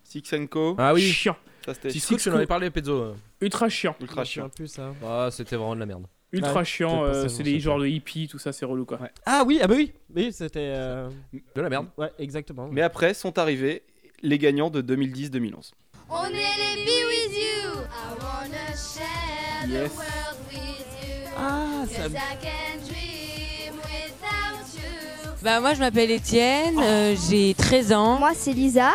Six 0.05 0.23
Co. 0.51 0.75
Ah 0.79 0.95
oui, 0.95 1.03
Chiant, 1.03 1.37
Ça, 1.67 1.75
c'était 1.75 1.91
Six 1.91 2.01
Six, 2.01 2.25
j'en 2.25 2.35
avais 2.37 2.47
parlé, 2.47 2.71
Pezzo. 2.71 3.15
ultra 3.43 3.69
chiant. 3.69 3.95
ultra 4.01 4.25
chiant. 4.25 4.49
plus, 4.49 4.69
ça. 4.69 4.95
Ah, 5.05 5.29
c'était 5.31 5.57
vraiment 5.57 5.75
de 5.75 5.81
la 5.81 5.87
merde. 5.87 6.07
Ultra 6.33 6.63
chiant, 6.65 7.05
euh, 7.05 7.27
c'est 7.29 7.43
des 7.43 7.59
genres 7.61 7.79
de 7.79 7.87
hippies, 7.87 8.27
tout 8.29 8.39
ça, 8.39 8.53
c'est 8.53 8.65
relou 8.65 8.85
quoi. 8.85 9.01
Ouais. 9.01 9.11
Ah 9.27 9.43
oui, 9.47 9.59
ah 9.63 9.67
bah 9.67 9.75
oui. 9.77 9.93
Oui, 10.15 10.33
c'était. 10.33 10.73
euh, 10.75 11.09
De 11.55 11.61
la 11.61 11.69
merde. 11.69 11.87
Ouais, 11.99 12.11
exactement. 12.19 12.69
Mais 12.71 12.83
après 12.83 13.13
sont 13.15 13.39
arrivés 13.39 13.83
les 14.23 14.39
gagnants 14.39 14.71
de 14.71 14.81
2010-2011. 14.83 15.73
On 16.11 16.25
est 16.25 16.33
les 16.33 16.85
Be 16.85 17.07
With 17.07 17.37
You. 17.37 17.81
I 17.83 18.15
wanna 18.21 18.77
share 18.77 19.69
Yes. 19.69 19.93
the 19.93 19.97
world 19.97 20.39
with 20.49 20.87
you. 21.03 21.31
Ah, 21.37 21.85
ça 21.87 22.07
I 22.07 22.11
can 22.41 22.87
dream. 22.87 23.08
Bah 25.43 25.61
moi 25.61 25.73
je 25.75 25.79
m'appelle 25.79 26.11
Étienne, 26.11 26.81
euh, 26.83 27.15
j'ai 27.31 27.55
13 27.55 27.93
ans. 27.93 28.19
Moi, 28.19 28.33
c'est 28.37 28.53
Lisa. 28.53 28.91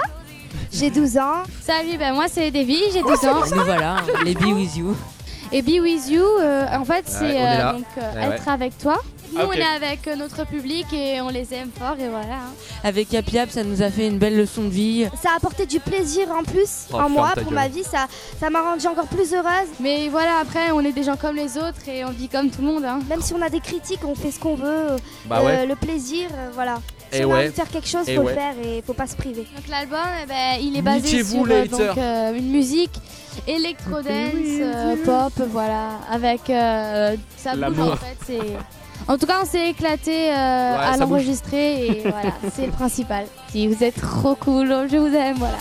J'ai 0.73 0.89
12 0.89 1.17
ans. 1.17 1.43
Salut, 1.61 1.97
ben 1.97 2.13
moi 2.13 2.25
c'est 2.27 2.51
Davy, 2.51 2.79
j'ai 2.91 3.01
12 3.01 3.25
ans. 3.25 3.41
Nous 3.55 3.63
voilà, 3.63 3.97
les 4.25 4.33
Be 4.33 4.47
With 4.47 4.75
You. 4.75 4.95
Et 5.55 5.61
Be 5.61 5.79
With 5.81 6.09
You, 6.09 6.23
euh, 6.41 6.65
en 6.75 6.83
fait, 6.83 7.03
c'est 7.07 7.33
donc, 7.33 7.85
euh, 7.99 8.13
Ouais, 8.29 8.35
être 8.35 8.49
avec 8.49 8.75
toi. 8.79 8.97
Nous, 9.31 9.39
Ah, 9.41 9.45
on 9.47 9.51
est 9.53 9.63
avec 9.63 10.07
euh, 10.07 10.15
notre 10.15 10.45
public 10.47 10.85
et 10.93 11.19
on 11.21 11.29
les 11.29 11.53
aime 11.53 11.69
fort 11.79 11.95
et 11.99 12.07
voilà. 12.07 12.35
hein. 12.35 12.53
Avec 12.83 13.11
Yap 13.13 13.29
Yap, 13.31 13.49
ça 13.49 13.63
nous 13.63 13.81
a 13.81 13.89
fait 13.89 14.07
une 14.07 14.17
belle 14.19 14.35
leçon 14.37 14.63
de 14.63 14.69
vie. 14.69 15.07
Ça 15.21 15.29
a 15.33 15.37
apporté 15.37 15.65
du 15.65 15.79
plaisir 15.79 16.27
en 16.31 16.43
plus 16.43 16.87
Oh, 16.91 16.97
en 16.97 17.09
moi 17.09 17.31
pour 17.35 17.45
gueule. 17.45 17.53
ma 17.53 17.67
vie. 17.67 17.83
Ça, 17.83 18.07
ça 18.39 18.49
m'a 18.51 18.61
rendue 18.61 18.85
encore 18.87 19.07
plus 19.07 19.33
heureuse. 19.33 19.69
Mais 19.79 20.07
voilà, 20.09 20.37
après, 20.41 20.71
on 20.71 20.81
est 20.81 20.91
des 20.91 21.03
gens 21.03 21.15
comme 21.17 21.35
les 21.35 21.57
autres 21.57 21.87
et 21.87 22.03
on 22.05 22.11
vit 22.11 22.29
comme 22.29 22.49
tout 22.51 22.61
le 22.61 22.67
monde. 22.67 22.85
hein. 22.85 22.99
Même 23.09 23.21
si 23.21 23.33
on 23.33 23.41
a 23.41 23.49
des 23.49 23.59
critiques, 23.59 24.01
on 24.07 24.13
fait 24.15 24.29
ce 24.31 24.39
qu'on 24.39 24.55
veut. 24.55 24.97
Bah 25.25 25.39
Euh, 25.41 25.45
ouais. 25.45 25.65
Le 25.65 25.75
plaisir, 25.75 26.29
euh, 26.33 26.49
voilà. 26.53 26.75
Si 27.11 27.23
on 27.25 27.31
a 27.31 27.33
ouais. 27.33 27.39
envie 27.41 27.49
de 27.49 27.53
faire 27.53 27.69
quelque 27.69 27.87
chose, 27.87 28.03
Eh 28.07 28.15
faut 28.15 28.21
ouais. 28.21 28.33
le 28.33 28.39
faire 28.39 28.53
et 28.63 28.83
faut 28.85 28.93
pas 28.93 29.07
se 29.07 29.15
priver. 29.15 29.47
Donc 29.55 29.67
l'album, 29.69 29.99
eh 30.23 30.27
ben, 30.27 30.57
il 30.61 30.75
est 30.77 30.81
basé 30.83 31.23
sur 31.23 31.45
euh, 31.49 31.65
donc, 31.67 31.97
euh, 31.97 32.33
une 32.35 32.51
musique 32.51 32.91
électro-dance, 33.47 34.33
euh, 34.61 34.95
pop, 35.05 35.33
voilà, 35.49 35.99
avec 36.11 36.49
euh, 36.49 37.15
ça 37.37 37.55
bouge 37.55 37.79
en 37.79 37.95
fait. 37.95 38.17
c'est- 38.25 38.57
En 39.07 39.17
tout 39.17 39.25
cas, 39.25 39.39
on 39.41 39.45
s'est 39.45 39.69
éclaté 39.69 40.29
euh, 40.31 40.33
à 40.35 40.95
l'enregistrer 40.97 41.87
et 41.87 42.01
voilà, 42.09 42.31
c'est 42.53 42.65
le 42.67 42.71
principal. 42.71 43.25
Si 43.49 43.67
vous 43.67 43.83
êtes 43.83 43.99
trop 43.99 44.35
cool, 44.35 44.67
je 44.89 44.97
vous 44.97 45.13
aime, 45.13 45.35
voilà. 45.37 45.57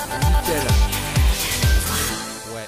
Ouais. 2.55 2.67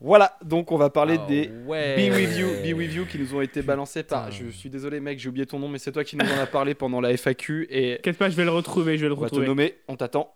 Voilà, 0.00 0.36
donc 0.44 0.70
on 0.70 0.76
va 0.76 0.90
parler 0.90 1.16
Ah 1.18 1.26
des 1.26 1.50
ouais. 1.66 1.96
Be 1.96 2.12
With 2.14 2.36
You, 2.36 2.48
Be 2.62 2.76
With 2.76 2.92
You 2.94 3.06
qui 3.06 3.18
nous 3.18 3.34
ont 3.34 3.40
été 3.40 3.62
balancés 3.62 4.02
par. 4.02 4.30
Je 4.30 4.50
suis 4.50 4.68
désolé, 4.68 5.00
mec, 5.00 5.18
j'ai 5.18 5.30
oublié 5.30 5.46
ton 5.46 5.58
nom, 5.58 5.68
mais 5.68 5.78
c'est 5.78 5.92
toi 5.92 6.04
qui 6.04 6.16
nous 6.16 6.26
en 6.26 6.38
as 6.42 6.46
parlé 6.46 6.74
pendant 6.74 7.00
la 7.00 7.16
FAQ 7.16 7.66
et 7.70 7.96
T'inquiète 7.96 8.18
pas, 8.18 8.28
je 8.28 8.36
vais 8.36 8.44
le 8.44 8.50
retrouver, 8.50 8.98
je 8.98 9.02
vais 9.02 9.08
le 9.08 9.14
on 9.14 9.20
va 9.20 9.28
te 9.28 9.34
retrouver. 9.36 9.46
nommer. 9.46 9.74
On 9.88 9.96
t'attend. 9.96 10.30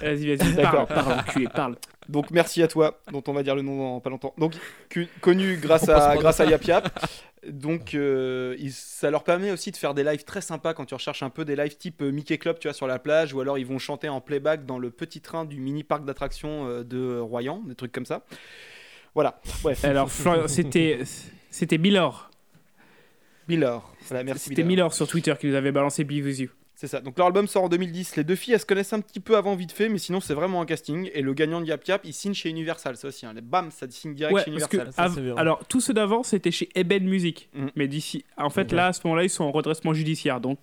Vas-y, 0.00 0.36
vas-y, 0.36 0.52
D'accord. 0.56 0.86
parle, 0.86 1.12
enculé, 1.20 1.48
parle. 1.48 1.76
Donc 2.08 2.30
merci 2.30 2.62
à 2.62 2.68
toi, 2.68 2.98
dont 3.12 3.22
on 3.26 3.32
va 3.32 3.42
dire 3.42 3.54
le 3.54 3.62
nom 3.62 3.94
dans 3.94 4.00
pas 4.00 4.10
longtemps. 4.10 4.34
Donc 4.38 4.54
connu 5.20 5.56
grâce 5.56 5.88
à 5.88 6.16
grâce 6.16 6.40
à 6.40 6.46
Yap 6.46 6.64
Yap. 6.64 7.06
Donc 7.46 7.94
euh, 7.94 8.56
ça 8.70 9.10
leur 9.10 9.22
permet 9.22 9.50
aussi 9.52 9.70
de 9.70 9.76
faire 9.76 9.94
des 9.94 10.02
lives 10.02 10.24
très 10.24 10.40
sympas 10.40 10.74
quand 10.74 10.84
tu 10.84 10.94
recherches 10.94 11.22
un 11.22 11.30
peu 11.30 11.44
des 11.44 11.54
lives 11.54 11.76
type 11.76 12.02
euh, 12.02 12.10
Mickey 12.10 12.36
Club, 12.36 12.58
tu 12.58 12.66
vois, 12.68 12.74
sur 12.74 12.86
la 12.86 12.98
plage, 12.98 13.32
ou 13.32 13.40
alors 13.40 13.58
ils 13.58 13.66
vont 13.66 13.78
chanter 13.78 14.08
en 14.08 14.20
playback 14.20 14.66
dans 14.66 14.78
le 14.78 14.90
petit 14.90 15.20
train 15.20 15.44
du 15.44 15.60
mini 15.60 15.84
parc 15.84 16.04
d'attractions 16.04 16.66
euh, 16.66 16.82
de 16.82 17.18
Royan, 17.18 17.62
des 17.64 17.76
trucs 17.76 17.92
comme 17.92 18.06
ça. 18.06 18.22
Voilà. 19.14 19.40
Bref. 19.62 19.84
Alors, 19.84 20.10
c'était 20.48 21.00
c'était 21.50 21.78
Milor. 21.78 22.30
Miller. 23.48 23.82
Voilà, 24.08 24.24
merci 24.24 24.50
C'était 24.50 24.62
Miller. 24.62 24.86
Milor 24.86 24.94
sur 24.94 25.08
Twitter 25.08 25.34
qui 25.40 25.46
nous 25.46 25.54
avait 25.54 25.72
balancé 25.72 26.04
Be 26.04 26.22
With 26.24 26.38
You. 26.38 26.48
C'est 26.80 26.86
ça. 26.86 27.00
Donc 27.00 27.18
leur 27.18 27.26
album 27.26 27.48
sort 27.48 27.64
en 27.64 27.68
2010. 27.68 28.14
Les 28.14 28.22
deux 28.22 28.36
filles, 28.36 28.54
elles 28.54 28.60
se 28.60 28.64
connaissent 28.64 28.92
un 28.92 29.00
petit 29.00 29.18
peu 29.18 29.36
avant 29.36 29.56
vite 29.56 29.72
fait, 29.72 29.88
mais 29.88 29.98
sinon 29.98 30.20
c'est 30.20 30.32
vraiment 30.34 30.60
un 30.62 30.64
casting. 30.64 31.10
Et 31.12 31.22
le 31.22 31.34
gagnant 31.34 31.60
de 31.60 31.66
Yap 31.66 31.84
Yap, 31.88 32.02
il 32.04 32.12
signe 32.12 32.34
chez 32.34 32.50
Universal, 32.50 32.96
ça 32.96 33.08
aussi. 33.08 33.26
Hein. 33.26 33.32
Les 33.34 33.40
bam, 33.40 33.72
ça 33.72 33.90
signe 33.90 34.14
direct 34.14 34.32
Ouais, 34.36 34.44
chez 34.44 34.52
parce 34.52 34.68
que 34.68 34.76
Universal. 34.76 35.34
alors 35.38 35.66
tous 35.66 35.80
ceux 35.80 35.92
d'avant 35.92 36.22
c'était 36.22 36.52
chez 36.52 36.68
Eben 36.76 37.02
Music, 37.08 37.48
Mm. 37.52 37.66
mais 37.74 37.88
d'ici, 37.88 38.24
en 38.36 38.48
fait 38.50 38.70
là 38.70 38.86
à 38.86 38.92
ce 38.92 39.00
moment-là 39.04 39.24
ils 39.24 39.28
sont 39.30 39.42
en 39.42 39.50
redressement 39.50 39.92
judiciaire 39.92 40.40
donc 40.40 40.60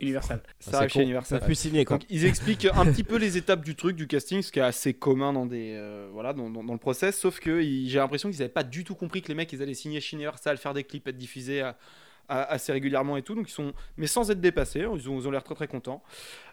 Universal. 0.00 0.40
Ça 0.60 0.70
c'est 0.70 0.76
arrive 0.76 0.90
chez. 0.90 1.02
Universal. 1.02 1.40
Ça 1.40 1.46
pu 1.46 1.56
signer 1.56 1.84
quoi. 1.84 1.98
Donc 1.98 2.06
ils 2.08 2.24
expliquent 2.24 2.66
un 2.72 2.84
petit 2.86 3.02
peu 3.02 3.16
les 3.16 3.36
étapes 3.36 3.64
du 3.64 3.74
truc, 3.74 3.96
du 3.96 4.06
casting, 4.06 4.42
ce 4.42 4.52
qui 4.52 4.60
est 4.60 4.62
assez 4.62 4.94
commun 4.94 5.32
dans 5.32 5.44
des 5.44 5.72
euh, 5.76 6.08
voilà 6.12 6.32
dans, 6.34 6.48
dans- 6.50 6.62
dans 6.62 6.72
le 6.72 6.78
process. 6.78 7.18
Sauf 7.18 7.40
que 7.40 7.60
ils- 7.60 7.88
j'ai 7.90 7.98
l'impression 7.98 8.30
qu'ils 8.30 8.38
n'avaient 8.38 8.48
pas 8.52 8.62
du 8.62 8.84
tout 8.84 8.94
compris 8.94 9.22
que 9.22 9.28
les 9.28 9.34
mecs 9.34 9.52
ils 9.52 9.60
allaient 9.60 9.74
signer 9.74 10.00
chez 10.00 10.14
Universal, 10.14 10.56
faire 10.56 10.72
des 10.72 10.84
clips, 10.84 11.08
être 11.08 11.16
diffusés 11.16 11.62
à- 11.62 11.76
assez 12.28 12.72
régulièrement 12.72 13.16
et 13.16 13.22
tout. 13.22 13.34
Donc 13.34 13.48
ils 13.48 13.52
sont 13.52 13.72
mais 13.96 14.06
sans 14.06 14.30
être 14.30 14.40
dépassés. 14.40 14.82
hein. 14.82 14.92
Ils 14.94 15.08
ont, 15.08 15.18
ils 15.18 15.26
ont 15.28 15.30
l'air 15.30 15.42
très 15.44 15.54
très 15.54 15.68
contents. 15.68 16.02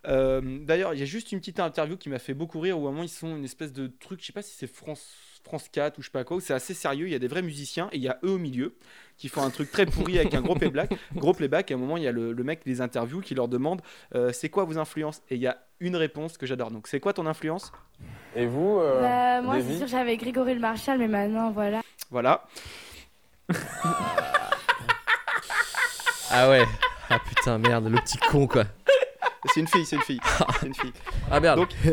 Euh, 0.07 0.41
D'ailleurs 0.61 0.93
il 0.93 0.99
y 0.99 1.03
a 1.03 1.05
juste 1.05 1.31
une 1.31 1.39
petite 1.39 1.59
interview 1.59 1.97
qui 1.97 2.09
m'a 2.09 2.19
fait 2.19 2.33
beaucoup 2.33 2.59
rire 2.59 2.79
où 2.79 2.85
à 2.85 2.89
un 2.89 2.91
moment 2.91 3.03
ils 3.03 3.09
sont 3.09 3.35
une 3.35 3.43
espèce 3.45 3.73
de 3.73 3.87
truc, 3.87 4.21
je 4.21 4.25
sais 4.27 4.33
pas 4.33 4.41
si 4.41 4.53
c'est 4.55 4.67
France 4.67 5.15
France 5.43 5.69
4 5.71 5.99
ou 5.99 6.01
je 6.01 6.07
sais 6.07 6.11
pas 6.11 6.23
quoi, 6.23 6.37
où 6.37 6.39
c'est 6.39 6.55
assez 6.55 6.73
sérieux, 6.73 7.05
il 7.05 7.11
y 7.11 7.15
a 7.15 7.19
des 7.19 7.27
vrais 7.27 7.43
musiciens 7.43 7.87
et 7.91 7.97
il 7.97 8.01
y 8.01 8.07
a 8.09 8.17
eux 8.23 8.31
au 8.31 8.37
milieu 8.39 8.75
qui 9.15 9.29
font 9.29 9.43
un 9.43 9.51
truc 9.51 9.69
très 9.69 9.85
pourri 9.85 10.17
avec 10.17 10.33
un 10.33 10.41
gros 10.41 10.55
playback, 10.55 10.91
gros 11.15 11.33
playback 11.33 11.69
et 11.69 11.75
à 11.75 11.77
un 11.77 11.79
moment 11.79 11.97
il 11.97 12.03
y 12.03 12.07
a 12.07 12.11
le, 12.11 12.31
le 12.33 12.43
mec 12.43 12.61
qui 12.61 12.69
les 12.69 12.81
interview 12.81 13.21
qui 13.21 13.35
leur 13.35 13.47
demande 13.47 13.81
euh, 14.15 14.31
c'est 14.31 14.49
quoi 14.49 14.63
vos 14.63 14.79
influences? 14.79 15.21
Et 15.29 15.35
il 15.35 15.41
y 15.41 15.47
a 15.47 15.57
une 15.79 15.95
réponse 15.95 16.37
que 16.39 16.47
j'adore. 16.47 16.71
Donc 16.71 16.87
c'est 16.87 16.99
quoi 16.99 17.13
ton 17.13 17.27
influence? 17.27 17.71
Et 18.35 18.47
vous, 18.47 18.79
euh, 18.79 19.01
Bah, 19.01 19.41
moi, 19.43 19.61
c'est 19.61 19.77
sûr, 19.77 19.87
j'avais 19.87 20.17
Grégory 20.17 20.55
le 20.55 20.59
Marshall, 20.59 20.97
mais 20.97 21.07
maintenant, 21.07 21.51
voilà. 21.51 21.81
Voilà. 22.09 22.47
Ah 26.31 26.49
ouais. 26.49 26.63
Ah 27.09 27.19
putain, 27.19 27.57
merde, 27.57 27.87
le 27.89 27.97
petit 28.01 28.17
con 28.17 28.47
quoi. 28.47 28.65
C'est 29.53 29.59
une 29.59 29.67
fille, 29.67 29.85
c'est 29.85 29.95
une 29.95 30.01
fille. 30.01 30.19
C'est 30.59 30.65
une 30.67 30.73
fille. 30.73 30.91
Ah 31.31 31.39
merde. 31.39 31.59
Donc, 31.59 31.69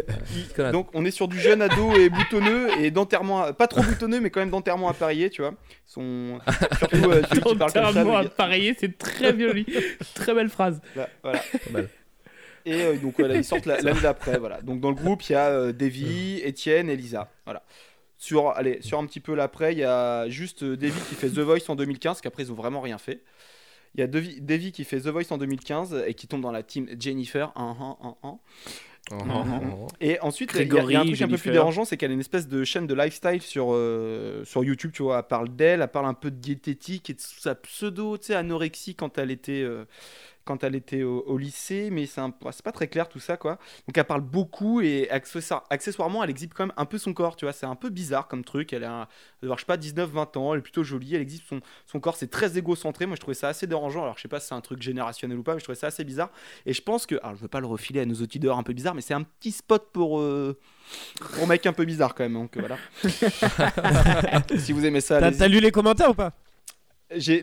il- 0.58 0.70
donc 0.72 0.88
on 0.94 1.04
est 1.04 1.10
sur 1.10 1.28
du 1.28 1.38
jeune 1.38 1.60
ado 1.62 1.92
et 1.94 2.08
boutonneux 2.08 2.68
et 2.80 2.90
d'enterrement, 2.90 3.52
pas 3.52 3.66
trop 3.66 3.82
boutonneux 3.82 4.20
mais 4.20 4.30
quand 4.30 4.40
même 4.40 4.50
d'enterrement 4.50 4.88
appareillé, 4.88 5.28
tu 5.30 5.42
vois. 5.42 5.54
Son 5.86 6.38
surtout 6.78 7.10
euh, 7.10 7.22
celui 7.28 7.42
qui 7.42 7.56
parle 7.56 7.72
comme 7.72 7.82
ça. 7.82 7.88
Entièrement 7.90 8.18
le 8.18 8.24
gars- 8.24 8.30
appareillé, 8.30 8.76
c'est 8.78 8.96
très 8.98 9.38
joli, 9.38 9.66
très 10.14 10.34
belle 10.34 10.48
phrase. 10.48 10.80
Là, 10.96 11.08
voilà. 11.22 11.40
Et 12.64 12.82
euh, 12.82 12.96
donc 12.96 13.14
voilà, 13.18 13.34
ils 13.36 13.44
sortent 13.44 13.66
la- 13.66 13.80
l'année 13.80 14.00
d'après. 14.00 14.38
Voilà. 14.38 14.60
Donc 14.62 14.80
dans 14.80 14.90
le 14.90 14.94
groupe, 14.94 15.22
il 15.28 15.32
y 15.32 15.34
a 15.36 15.48
euh, 15.48 15.72
Davy, 15.72 16.40
Étienne 16.44 16.88
et 16.88 16.96
Lisa. 16.96 17.30
Voilà. 17.44 17.62
Sur, 18.18 18.50
allez, 18.50 18.78
sur 18.82 18.98
un 19.00 19.06
petit 19.06 19.18
peu 19.20 19.34
l'après, 19.34 19.72
il 19.72 19.78
y 19.78 19.84
a 19.84 20.28
juste 20.28 20.62
euh, 20.62 20.76
Davy 20.76 21.00
qui 21.08 21.16
fait 21.16 21.28
The 21.28 21.40
Voice 21.40 21.68
en 21.68 21.74
2015, 21.74 22.20
qu'après 22.20 22.44
ils 22.44 22.52
ont 22.52 22.56
vraiment 22.56 22.80
rien 22.80 22.98
fait. 22.98 23.20
Il 23.94 24.00
y 24.00 24.04
a 24.04 24.06
Davy, 24.06 24.40
Davy 24.40 24.72
qui 24.72 24.84
fait 24.84 25.00
The 25.00 25.08
Voice 25.08 25.30
en 25.30 25.38
2015 25.38 26.04
et 26.06 26.14
qui 26.14 26.26
tombe 26.26 26.40
dans 26.40 26.52
la 26.52 26.62
team 26.62 26.88
Jennifer. 26.98 27.52
un, 27.56 27.76
un, 27.78 27.96
un, 28.02 28.16
un. 28.22 28.38
Oh, 29.10 29.16
oh, 29.28 29.44
oh. 29.84 29.86
Et 30.00 30.20
ensuite, 30.20 30.52
il 30.54 30.62
y 30.62 30.68
y, 30.68 30.96
a 30.96 31.00
un 31.00 31.04
truc 31.04 31.20
un 31.20 31.28
peu 31.28 31.36
plus 31.36 31.50
dérangeant, 31.50 31.84
c'est 31.84 31.96
qu'elle 31.96 32.12
a 32.12 32.14
une 32.14 32.20
espèce 32.20 32.46
de 32.46 32.62
chaîne 32.62 32.86
de 32.86 32.94
lifestyle 32.94 33.42
sur, 33.42 33.68
euh, 33.70 34.44
sur 34.44 34.62
YouTube, 34.62 34.92
tu 34.94 35.02
vois. 35.02 35.18
Elle 35.18 35.24
parle 35.24 35.48
d'elle, 35.48 35.82
elle 35.82 35.88
parle 35.88 36.06
un 36.06 36.14
peu 36.14 36.30
de 36.30 36.36
diététique 36.36 37.10
et 37.10 37.14
de 37.14 37.20
sa 37.20 37.54
pseudo, 37.56 38.16
tu 38.16 38.26
sais, 38.26 38.34
anorexie 38.34 38.94
quand 38.94 39.18
elle 39.18 39.32
était, 39.32 39.62
euh, 39.62 39.84
quand 40.44 40.64
elle 40.64 40.74
était 40.74 41.02
au, 41.02 41.20
au 41.26 41.38
lycée, 41.38 41.90
mais 41.90 42.06
c'est 42.06 42.20
un- 42.20 42.32
c'est 42.50 42.62
pas 42.64 42.72
très 42.72 42.88
clair 42.88 43.08
tout 43.08 43.20
ça, 43.20 43.36
quoi. 43.36 43.58
Donc 43.86 43.96
elle 43.96 44.04
parle 44.04 44.20
beaucoup 44.22 44.80
et 44.80 45.08
accessoire- 45.10 45.64
accessoirement, 45.70 46.22
elle 46.24 46.30
exhibe 46.30 46.52
quand 46.54 46.66
même 46.66 46.74
un 46.76 46.84
peu 46.84 46.98
son 46.98 47.12
corps, 47.14 47.36
tu 47.36 47.44
vois. 47.44 47.52
C'est 47.52 47.66
un 47.66 47.76
peu 47.76 47.88
bizarre 47.90 48.28
comme 48.28 48.44
truc. 48.44 48.72
Elle 48.72 48.84
a, 48.84 49.08
je 49.42 49.48
sais 49.48 49.64
pas, 49.66 49.76
19-20 49.76 50.36
ans, 50.36 50.52
elle 50.54 50.60
est 50.60 50.62
plutôt 50.62 50.82
jolie, 50.84 51.14
elle 51.14 51.22
exhibe 51.22 51.42
son, 51.48 51.60
son 51.86 52.00
corps, 52.00 52.16
c'est 52.16 52.30
très 52.30 52.58
égocentré. 52.58 53.06
Moi, 53.06 53.16
je 53.16 53.20
trouvais 53.20 53.34
ça 53.34 53.48
assez 53.48 53.66
dérangeant. 53.66 54.02
Alors, 54.02 54.16
je 54.16 54.22
sais 54.22 54.28
pas 54.28 54.40
si 54.40 54.48
c'est 54.48 54.54
un 54.54 54.60
truc 54.60 54.82
générationnel 54.82 55.38
ou 55.38 55.42
pas, 55.42 55.54
mais 55.54 55.60
je 55.60 55.64
trouvais 55.64 55.76
ça 55.78 55.88
assez 55.88 56.04
bizarre. 56.04 56.30
Et 56.66 56.72
je 56.72 56.82
pense 56.82 57.06
que, 57.06 57.16
alors, 57.22 57.36
je 57.36 57.40
veux 57.42 57.48
pas 57.48 57.60
le 57.60 57.66
refiler 57.66 58.00
à 58.00 58.06
nos 58.06 58.14
auditeurs 58.14 58.58
un 58.58 58.62
peu 58.62 58.72
bizarres, 58.72 58.94
mais 58.94 59.00
c'est 59.02 59.14
un 59.14 59.22
petit 59.22 59.52
spot 59.52 59.88
pour, 59.92 60.20
euh, 60.20 60.58
pour 61.34 61.46
mec 61.46 61.64
un 61.66 61.72
peu 61.72 61.84
bizarre 61.84 62.14
quand 62.14 62.24
même. 62.24 62.34
Donc 62.34 62.56
voilà. 62.58 62.76
si 64.58 64.72
vous 64.72 64.84
aimez 64.84 65.00
ça, 65.00 65.20
T'as 65.30 65.48
lu 65.48 65.60
les 65.60 65.70
commentaires 65.70 66.10
ou 66.10 66.14
pas? 66.14 66.32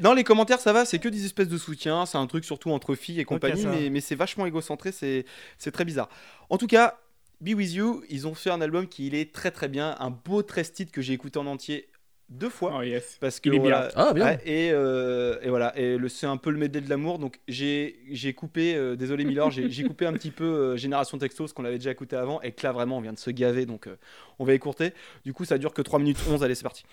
Dans 0.01 0.13
les 0.13 0.23
commentaires, 0.23 0.59
ça 0.59 0.73
va, 0.73 0.85
c'est 0.85 0.99
que 0.99 1.09
des 1.09 1.25
espèces 1.25 1.47
de 1.47 1.57
soutien, 1.57 2.05
c'est 2.05 2.17
un 2.17 2.27
truc 2.27 2.45
surtout 2.45 2.71
entre 2.71 2.95
filles 2.95 3.19
et 3.19 3.25
compagnie, 3.25 3.61
mais, 3.71 3.89
mais 3.89 4.01
c'est 4.01 4.15
vachement 4.15 4.45
égocentré, 4.45 4.91
c'est 4.91 5.25
c'est 5.57 5.71
très 5.71 5.85
bizarre. 5.85 6.09
En 6.49 6.57
tout 6.57 6.67
cas, 6.67 6.99
Be 7.41 7.49
With 7.55 7.73
You, 7.73 8.03
ils 8.09 8.27
ont 8.27 8.35
fait 8.35 8.49
un 8.49 8.61
album 8.61 8.87
qui 8.87 9.07
il 9.07 9.15
est 9.15 9.33
très 9.33 9.51
très 9.51 9.67
bien, 9.67 9.95
un 9.99 10.09
beau 10.09 10.41
13 10.43 10.71
titres 10.73 10.91
que 10.91 11.01
j'ai 11.01 11.13
écouté 11.13 11.39
en 11.39 11.45
entier 11.45 11.87
deux 12.29 12.49
fois. 12.49 12.75
Oh 12.77 12.81
yes. 12.83 13.17
Parce 13.19 13.39
que 13.39 13.49
Il 13.49 13.55
est 13.55 13.59
bien. 13.59 13.87
Ah, 13.95 14.13
bien. 14.13 14.23
ouais, 14.25 14.39
et, 14.45 14.69
euh, 14.71 15.39
et 15.41 15.49
voilà, 15.49 15.75
et 15.75 15.97
le- 15.97 16.09
c'est 16.09 16.27
un 16.27 16.37
peu 16.37 16.51
le 16.51 16.59
medley 16.59 16.79
de 16.81 16.87
l'amour. 16.89 17.17
Donc 17.17 17.39
j'ai 17.47 17.99
j'ai 18.11 18.33
coupé, 18.33 18.75
euh, 18.75 18.95
désolé 18.95 19.23
Miller, 19.25 19.49
j'ai 19.49 19.69
j'ai 19.71 19.83
coupé 19.83 20.05
un 20.05 20.13
petit 20.13 20.29
peu 20.29 20.43
euh, 20.43 20.77
Génération 20.77 21.17
Texto, 21.17 21.47
ce 21.47 21.53
qu'on 21.55 21.65
avait 21.65 21.79
déjà 21.79 21.89
écouté 21.91 22.15
avant, 22.15 22.39
et 22.41 22.51
que 22.51 22.61
là 22.61 22.71
vraiment 22.71 22.97
on 22.97 23.01
vient 23.01 23.13
de 23.13 23.17
se 23.19 23.31
gaver, 23.31 23.65
donc 23.65 23.87
euh, 23.87 23.95
on 24.37 24.45
va 24.45 24.53
écourter. 24.53 24.93
Du 25.25 25.33
coup, 25.33 25.43
ça 25.45 25.57
dure 25.57 25.73
que 25.73 25.81
3 25.81 25.97
minutes 25.99 26.19
11, 26.29 26.43
allez, 26.43 26.53
c'est 26.55 26.63
parti. 26.63 26.83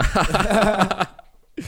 Eh 1.58 1.64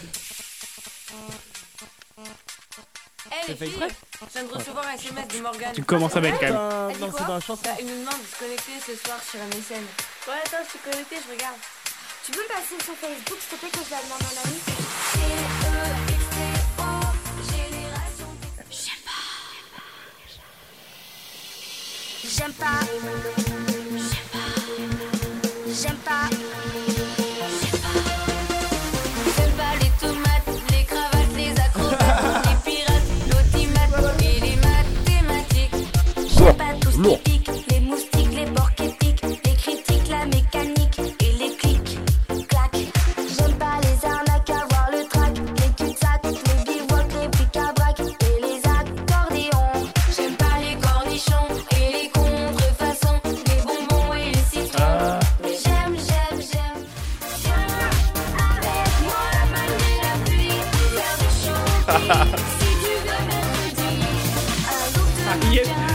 les 3.49 3.55
fait 3.55 3.67
filles, 3.67 3.83
exprès 3.83 4.05
je 4.27 4.33
viens 4.33 4.49
de 4.49 4.55
recevoir 4.55 4.87
un 4.87 4.95
SMS 4.95 5.29
de 5.29 5.41
Morgane. 5.41 5.73
Tu 5.75 5.85
commences 5.85 6.17
avec 6.17 6.35
Elle 6.41 6.49
dit 6.49 7.01
non, 7.01 7.13
c'est 7.17 7.27
dans 7.27 7.35
la 7.35 7.41
chanson. 7.41 7.63
Bah, 7.65 7.71
Il 7.79 7.87
nous 7.87 8.01
demande 8.01 8.21
de 8.21 8.27
se 8.27 8.39
connecter 8.39 8.73
ce 8.87 8.97
soir 8.97 9.19
sur 9.23 9.39
MSN. 9.41 9.85
Ouais, 10.27 10.41
attends, 10.45 10.65
je 10.65 10.71
suis 10.71 10.79
connectée, 10.79 11.17
je 11.27 11.33
regarde. 11.33 11.57
Tu 12.25 12.33
peux 12.33 12.43
me 12.43 12.49
passer 12.49 12.83
sur 12.83 12.95
Facebook, 12.95 13.39
s'il 13.39 13.51
te 13.51 13.61
plaît, 13.61 13.71
que 13.71 13.85
je 13.85 13.91
la 13.91 14.01
demande 14.03 14.23
à 14.23 14.25
un 14.25 14.45
ami 14.45 14.59
J'aime 22.37 22.53
pas. 22.53 22.81
J'aime 22.87 23.54
Les 36.97 37.81
moustiques, 37.81 38.33
les 38.37 38.47
porcs 38.53 38.71
épiques, 38.79 39.23
les 39.23 39.55
critiques, 39.57 40.09
la 40.09 40.27
mécanique 40.27 41.01
et 41.21 41.33
les 41.41 41.57
clics, 41.57 41.99
clac. 42.49 42.71
J'aime 43.37 43.55
pas 43.59 43.81
les 43.83 44.07
arnaques, 44.07 44.51
avoir 44.51 44.91
le 44.93 45.05
trac, 45.09 45.33
les 45.37 45.73
cul-de-sac, 45.75 46.23
les 46.23 46.73
bivouacs, 46.73 47.13
les 47.21 47.29
pics 47.31 47.57
à 47.57 47.73
et 47.91 48.39
les 48.43 48.63
accordéons. 48.65 49.91
J'aime 50.17 50.37
pas 50.37 50.57
les 50.61 50.77
cornichons 50.77 51.49
et 51.73 51.87
les 51.95 52.09
contrefaçons, 52.11 53.21
les 53.25 53.61
bonbons 53.67 54.15
et 54.15 54.31
les 54.31 54.45
citrons. 54.45 55.19
J'aime, 55.43 55.97
j'aime, 55.97 56.41
j'aime. 56.41 56.85
Avec 58.39 58.91
moi, 59.03 59.25
malgré 59.51 59.93
la 60.01 60.15
pluie, 60.25 60.63
faire 60.95 61.17
du 61.19 61.29
shopping. 61.43 62.39
si 62.61 62.71
tu 62.79 62.93
veux 63.03 63.19
un 65.29 65.37
de 65.39 65.94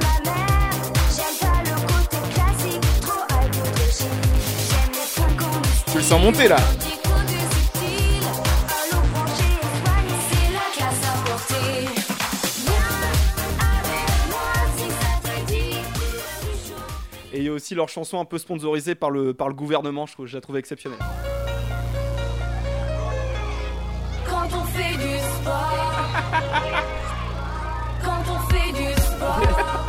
ma 0.00 0.30
mère. 0.30 0.70
J'aime 1.16 1.36
pas 1.40 1.62
le 1.64 1.74
côté 1.86 2.18
classique, 2.34 2.86
trop 3.02 3.24
chic. 3.90 4.08
J'aime 4.68 4.92
les 4.92 5.08
de 5.36 5.92
Tu 5.92 6.02
sens 6.02 6.20
monter 6.20 6.48
là. 6.48 6.56
Aussi 17.56 17.74
leur 17.74 17.88
chanson 17.88 18.20
un 18.20 18.24
peu 18.24 18.38
sponsorisée 18.38 18.94
par 18.94 19.10
le, 19.10 19.34
par 19.34 19.48
le 19.48 19.54
gouvernement, 19.54 20.06
je, 20.06 20.12
trouve, 20.12 20.26
je 20.26 20.34
la 20.36 20.40
trouve 20.40 20.56
exceptionnelle. 20.56 20.98
Quand 24.28 24.48
on 24.56 24.64
fait 24.64 24.96
du 24.96 25.18
sport, 25.18 26.12
quand 28.04 28.22
on 28.32 28.38
fait 28.52 28.72
du 28.72 28.92
sport, 29.00 29.86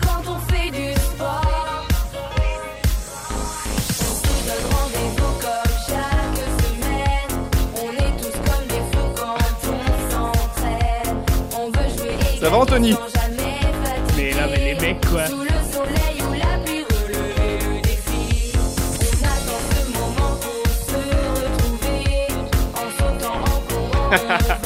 quand 0.00 0.22
on 0.30 0.38
fait 0.52 0.70
du 0.70 0.92
sport, 1.00 1.86
on 4.00 4.14
se 4.14 4.46
donne 4.46 4.66
rendez-vous 4.72 5.32
comme 5.40 5.74
chaque 5.88 6.40
semaine. 6.62 7.30
On 7.76 7.90
est 7.92 8.14
tous 8.22 8.36
comme 8.50 8.66
des 8.68 8.82
fous 8.92 9.10
quand 9.16 9.40
on 9.68 10.10
s'entraîne. 10.10 11.16
On 11.56 11.66
veut 11.70 11.88
jouer 11.96 12.16
et 12.36 12.40
Ça 12.40 12.50
va, 12.50 12.56
Anthony? 12.58 12.92
sans 12.92 13.08
jamais 13.08 13.58
fatiguer. 13.84 14.16
Mais 14.16 14.30
là, 14.32 14.46
mais 14.48 14.74
les 14.74 14.80
mecs, 14.80 15.06
quoi. 15.06 15.24
哈 24.10 24.38
哈 24.48 24.59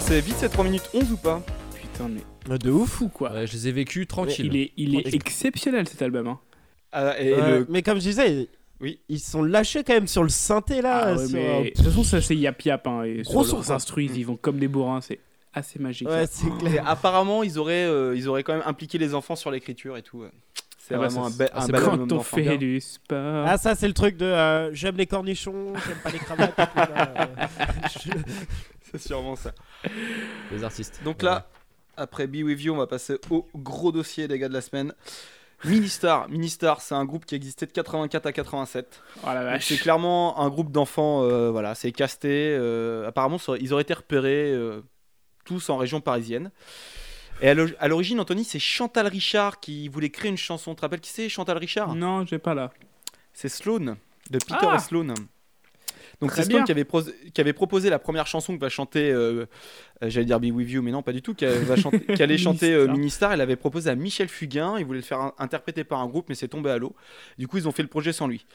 passées 0.00 0.20
vite 0.20 0.36
ces 0.36 0.50
3 0.50 0.62
minutes 0.62 0.90
11 0.92 1.12
ou 1.12 1.16
pas 1.16 1.40
Putain, 1.74 2.08
mais. 2.08 2.58
De 2.58 2.70
ouf. 2.70 2.90
Fou, 2.90 3.08
quoi. 3.08 3.32
Ouais, 3.32 3.46
je 3.46 3.52
les 3.54 3.68
ai 3.68 3.72
vécus 3.72 4.06
tranquille. 4.06 4.44
Il 4.52 4.56
est, 4.60 4.72
il 4.76 4.90
est 4.94 5.00
Tranquille. 5.00 5.14
exceptionnel 5.14 5.88
cet 5.88 6.02
album. 6.02 6.26
Hein. 6.28 6.38
Ah, 6.92 7.18
et 7.18 7.32
Euh, 7.32 7.58
le- 7.60 7.66
Mais 7.70 7.80
comme 7.80 7.96
je 7.96 8.02
disais, 8.02 8.48
Oui. 8.82 9.00
ils 9.08 9.18
sont 9.20 9.42
lâchés 9.42 9.84
quand 9.84 9.94
même 9.94 10.06
sur 10.06 10.22
le 10.22 10.28
synthé 10.28 10.82
là. 10.82 11.00
Ah 11.02 11.12
ouais, 11.16 11.26
sur- 11.26 11.38
mais... 11.38 11.64
De 11.64 11.70
toute 11.76 11.84
façon, 11.86 12.04
ça 12.04 12.20
c'est 12.20 12.36
yap 12.36 12.60
yap. 12.62 12.86
Hein, 12.86 13.04
et 13.04 13.22
Gros 13.22 13.42
sur 13.42 13.56
leurs 13.56 13.72
instrus, 13.72 14.10
ils 14.14 14.26
vont 14.26 14.36
comme 14.36 14.58
des 14.58 14.68
bourrins. 14.68 15.00
C'est 15.00 15.18
assez 15.54 15.78
magique. 15.78 16.08
Ouais, 16.10 16.26
ça. 16.26 16.32
c'est 16.42 16.46
Et 16.66 16.70
clair. 16.70 16.84
apparemment 16.86 17.42
ils 17.42 17.58
auraient, 17.58 17.86
euh, 17.86 18.14
ils 18.14 18.28
auraient 18.28 18.42
quand 18.42 18.52
même 18.52 18.64
impliqué 18.66 18.98
les 18.98 19.14
enfants 19.14 19.34
sur 19.34 19.50
l'écriture 19.50 19.96
et 19.96 20.02
tout. 20.02 20.18
ouais. 20.18 20.30
C'est 20.78 20.94
Ah 20.94 20.98
bah, 20.98 21.08
vraiment 21.08 21.30
ça, 21.30 21.34
un, 21.34 21.38
bel- 21.38 21.50
un 21.54 21.60
c'est 21.62 21.72
bel 21.72 21.80
quand 21.82 22.12
on 22.12 22.20
fait 22.20 22.58
du 22.58 22.80
sport. 22.82 23.44
Ah 23.48 23.56
ça 23.56 23.74
c'est 23.74 23.88
le 23.88 23.94
truc 23.94 24.18
de 24.18 24.26
euh, 24.26 24.72
j'aime 24.74 24.96
les 24.98 25.06
cornichons, 25.06 25.72
j'aime 25.88 25.96
pas 26.04 26.10
les 26.10 26.18
cravates. 26.18 26.56
et 26.58 26.62
tout, 26.66 26.76
là, 26.94 27.14
euh, 27.18 27.26
je- 28.04 28.10
C'est 28.92 28.98
sûrement 29.00 29.36
ça. 29.36 29.52
Les 30.52 30.64
artistes. 30.64 31.00
Donc 31.04 31.22
là, 31.22 31.48
après 31.96 32.26
Be 32.26 32.36
With 32.44 32.60
You, 32.62 32.74
on 32.74 32.78
va 32.78 32.86
passer 32.86 33.18
au 33.30 33.46
gros 33.54 33.92
dossier 33.92 34.28
des 34.28 34.38
gars 34.38 34.48
de 34.48 34.54
la 34.54 34.60
semaine. 34.60 34.92
Ministar, 35.64 36.28
Ministar, 36.28 36.80
c'est 36.82 36.94
un 36.94 37.04
groupe 37.06 37.24
qui 37.24 37.34
existait 37.34 37.66
de 37.66 37.72
84 37.72 38.26
à 38.26 38.32
87. 38.32 39.02
Oh 39.22 39.26
la 39.26 39.34
Donc, 39.36 39.44
vache. 39.44 39.66
C'est 39.68 39.78
clairement 39.78 40.38
un 40.38 40.48
groupe 40.50 40.70
d'enfants, 40.70 41.22
euh, 41.22 41.50
voilà, 41.50 41.74
c'est 41.74 41.92
casté. 41.92 42.54
euh, 42.58 43.08
apparemment, 43.08 43.38
ils 43.58 43.72
auraient 43.72 43.82
été 43.82 43.94
repérés 43.94 44.52
euh, 44.52 44.82
tous 45.44 45.70
en 45.70 45.78
région 45.78 46.00
parisienne. 46.02 46.50
Et 47.40 47.48
à 47.48 47.54
l'o- 47.54 47.68
à 47.78 47.88
l'origine, 47.88 48.20
Anthony, 48.20 48.44
c'est 48.44 48.58
Chantal 48.58 49.06
Richard 49.06 49.60
qui 49.60 49.88
voulait 49.88 50.10
créer 50.10 50.30
une 50.30 50.36
chanson. 50.36 50.72
Tu 50.72 50.76
te 50.76 50.80
rappelles 50.82 51.00
qui 51.00 51.10
c'est 51.10 51.28
Chantal 51.30 51.56
Richard? 51.58 51.94
Non, 51.94 52.24
j'ai 52.26 52.38
pas 52.38 52.54
là. 52.54 52.70
C'est 53.32 53.48
Sloan, 53.48 53.96
de 54.30 54.38
Peter 54.38 54.56
Ah 54.70 54.76
et 54.76 54.78
Sloan. 54.78 55.14
Donc 56.20 56.30
c'est 56.32 56.48
bien. 56.48 56.64
qui 56.64 56.72
avait, 56.72 56.86
qui 57.34 57.40
avait 57.40 57.52
proposé 57.52 57.90
la 57.90 57.98
première 57.98 58.26
chanson 58.26 58.56
que 58.56 58.60
va 58.60 58.68
chanter, 58.68 59.10
euh, 59.10 59.46
euh, 60.02 60.08
j'allais 60.08 60.24
dire 60.26 60.40
Be 60.40 60.46
With 60.46 60.70
You, 60.70 60.82
mais 60.82 60.90
non, 60.90 61.02
pas 61.02 61.12
du 61.12 61.20
tout, 61.22 61.34
qui, 61.34 61.44
allait 62.22 62.38
chanter 62.38 62.72
euh, 62.72 62.86
Ministar. 62.88 63.32
Elle 63.32 63.40
avait 63.40 63.56
proposé 63.56 63.90
à 63.90 63.94
Michel 63.94 64.28
Fugain, 64.28 64.78
il 64.78 64.86
voulait 64.86 65.00
le 65.00 65.04
faire 65.04 65.20
in- 65.20 65.34
interpréter 65.38 65.84
par 65.84 66.00
un 66.00 66.06
groupe, 66.06 66.26
mais 66.28 66.34
c'est 66.34 66.48
tombé 66.48 66.70
à 66.70 66.78
l'eau. 66.78 66.94
Du 67.38 67.48
coup, 67.48 67.58
ils 67.58 67.68
ont 67.68 67.72
fait 67.72 67.82
le 67.82 67.88
projet 67.88 68.12
sans 68.12 68.26
lui. 68.28 68.46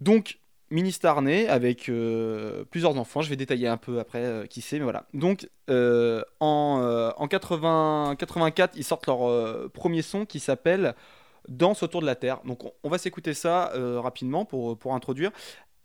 Donc, 0.00 0.38
Ministar 0.70 1.20
naît 1.20 1.46
avec 1.48 1.90
euh, 1.90 2.64
plusieurs 2.70 2.96
enfants, 2.96 3.20
je 3.20 3.28
vais 3.28 3.36
détailler 3.36 3.68
un 3.68 3.76
peu 3.76 3.98
après 4.00 4.46
qui 4.48 4.62
c'est, 4.62 4.78
mais 4.78 4.84
voilà. 4.84 5.06
Donc, 5.12 5.48
en, 5.68 7.12
en 7.16 7.28
80, 7.28 8.16
84, 8.18 8.72
ils 8.76 8.84
sortent 8.84 9.06
leur 9.06 9.70
premier 9.72 10.00
son 10.02 10.24
qui 10.24 10.40
s'appelle 10.40 10.94
Danse 11.48 11.82
autour 11.82 12.00
de 12.00 12.06
la 12.06 12.14
Terre. 12.14 12.40
Donc, 12.44 12.64
on, 12.64 12.72
on 12.84 12.88
va 12.88 12.98
s'écouter 12.98 13.34
ça 13.34 13.72
euh, 13.74 14.00
rapidement 14.00 14.44
pour, 14.44 14.78
pour 14.78 14.94
introduire. 14.94 15.30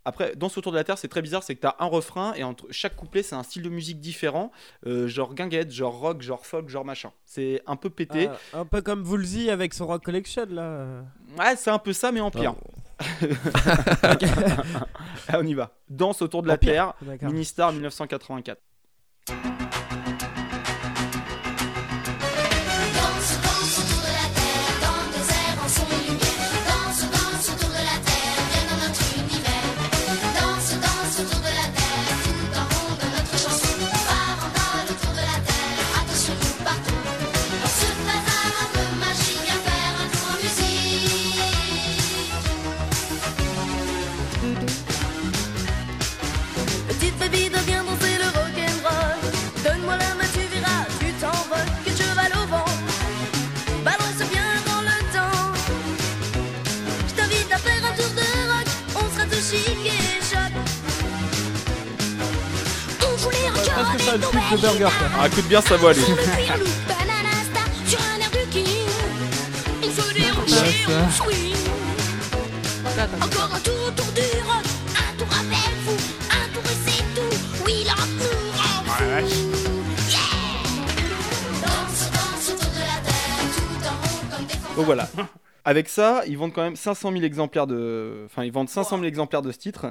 Après, 0.08 0.38
Danse 0.38 0.58
autour 0.58 0.72
de 0.72 0.78
la 0.78 0.86
Terre, 0.86 0.98
c'est 0.98 1.10
très 1.10 1.22
bizarre, 1.22 1.44
c'est 1.44 1.54
que 1.54 1.60
tu 1.60 1.68
as 1.68 1.76
un 1.80 1.86
refrain 1.86 2.34
et 2.36 2.44
entre 2.46 2.66
chaque 2.72 2.96
couplet, 2.96 3.24
c'est 3.24 3.36
un 3.36 3.44
style 3.44 3.62
de 3.62 3.68
musique 3.68 4.00
différent, 4.00 4.54
euh, 4.86 5.06
genre 5.06 5.34
guinguette, 5.34 5.70
genre 5.70 6.00
rock, 6.00 6.22
genre 6.22 6.46
folk, 6.46 6.70
genre 6.70 6.86
machin. 6.86 7.12
C'est 7.26 7.62
un 7.68 7.76
peu 7.76 7.90
pété. 7.90 8.30
Ah, 8.54 8.60
un 8.60 8.66
peu 8.66 8.82
comme 8.82 9.04
Woolsey 9.06 9.50
avec 9.50 9.74
son 9.74 9.86
Rock 9.86 10.06
Collection 10.06 10.46
là. 10.50 11.04
Ouais, 11.38 11.58
c'est 11.58 11.72
un 11.72 11.78
peu 11.78 11.92
ça, 11.92 12.14
mais 12.14 12.22
en 12.22 12.32
pire. 12.32 12.56
Ah, 14.02 14.16
on 15.34 15.46
y 15.46 15.54
va. 15.54 15.72
Danse 15.90 16.22
autour 16.22 16.42
de 16.42 16.48
la 16.48 16.58
pire, 16.58 16.94
Terre. 17.00 17.30
Ministar 17.30 17.74
1984. 17.74 18.62
De 64.52 64.58
burger 64.62 64.80
quoi. 64.80 65.08
Ah, 65.20 65.28
écoute 65.28 65.48
bien 65.48 65.62
rochers, 70.32 70.86
on 70.88 71.12
swing. 71.12 71.56
Encore 73.22 73.54
un 73.54 73.60
tour 73.60 73.74
autour 73.88 74.12
du 74.14 74.22
rock, 74.22 74.66
un 74.96 75.18
tour 75.18 75.28
rappel 75.28 75.76
fou, 75.86 75.96
un 76.32 76.48
tour 76.54 76.64
et 76.64 76.78
c'est 76.86 77.04
tout. 77.16 77.64
Oui, 77.66 77.84
là, 77.86 77.94
Donc 84.76 84.86
voilà. 84.86 85.10
Avec 85.66 85.90
ça, 85.90 86.22
ils 86.28 86.38
vendent 86.38 86.54
quand 86.54 86.64
même 86.64 86.78
500 86.78 87.12
000 87.12 87.24
exemplaires 87.24 87.68
de. 87.68 88.24
Enfin, 88.26 88.46
ils 88.46 88.52
vendent 88.54 88.70
500 88.70 88.98
000 88.98 89.08
exemplaires 89.08 89.42
de 89.42 89.52
ce 89.52 89.58
titre. 89.58 89.88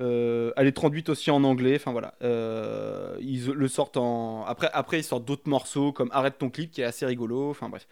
Euh, 0.00 0.50
elle 0.56 0.66
est 0.66 0.72
traduite 0.72 1.08
aussi 1.08 1.30
en 1.30 1.44
anglais. 1.44 1.76
Enfin 1.76 1.92
voilà. 1.92 2.14
Euh, 2.22 3.16
ils 3.20 3.46
le 3.46 3.68
sortent 3.68 3.96
en. 3.96 4.44
Après, 4.44 4.68
après 4.72 4.98
ils 4.98 5.04
sortent 5.04 5.24
d'autres 5.24 5.48
morceaux 5.48 5.92
comme 5.92 6.08
Arrête 6.12 6.38
ton 6.38 6.50
clip 6.50 6.70
qui 6.72 6.80
est 6.80 6.84
assez 6.84 7.06
rigolo. 7.06 7.50
Enfin 7.50 7.68
bref. 7.68 7.86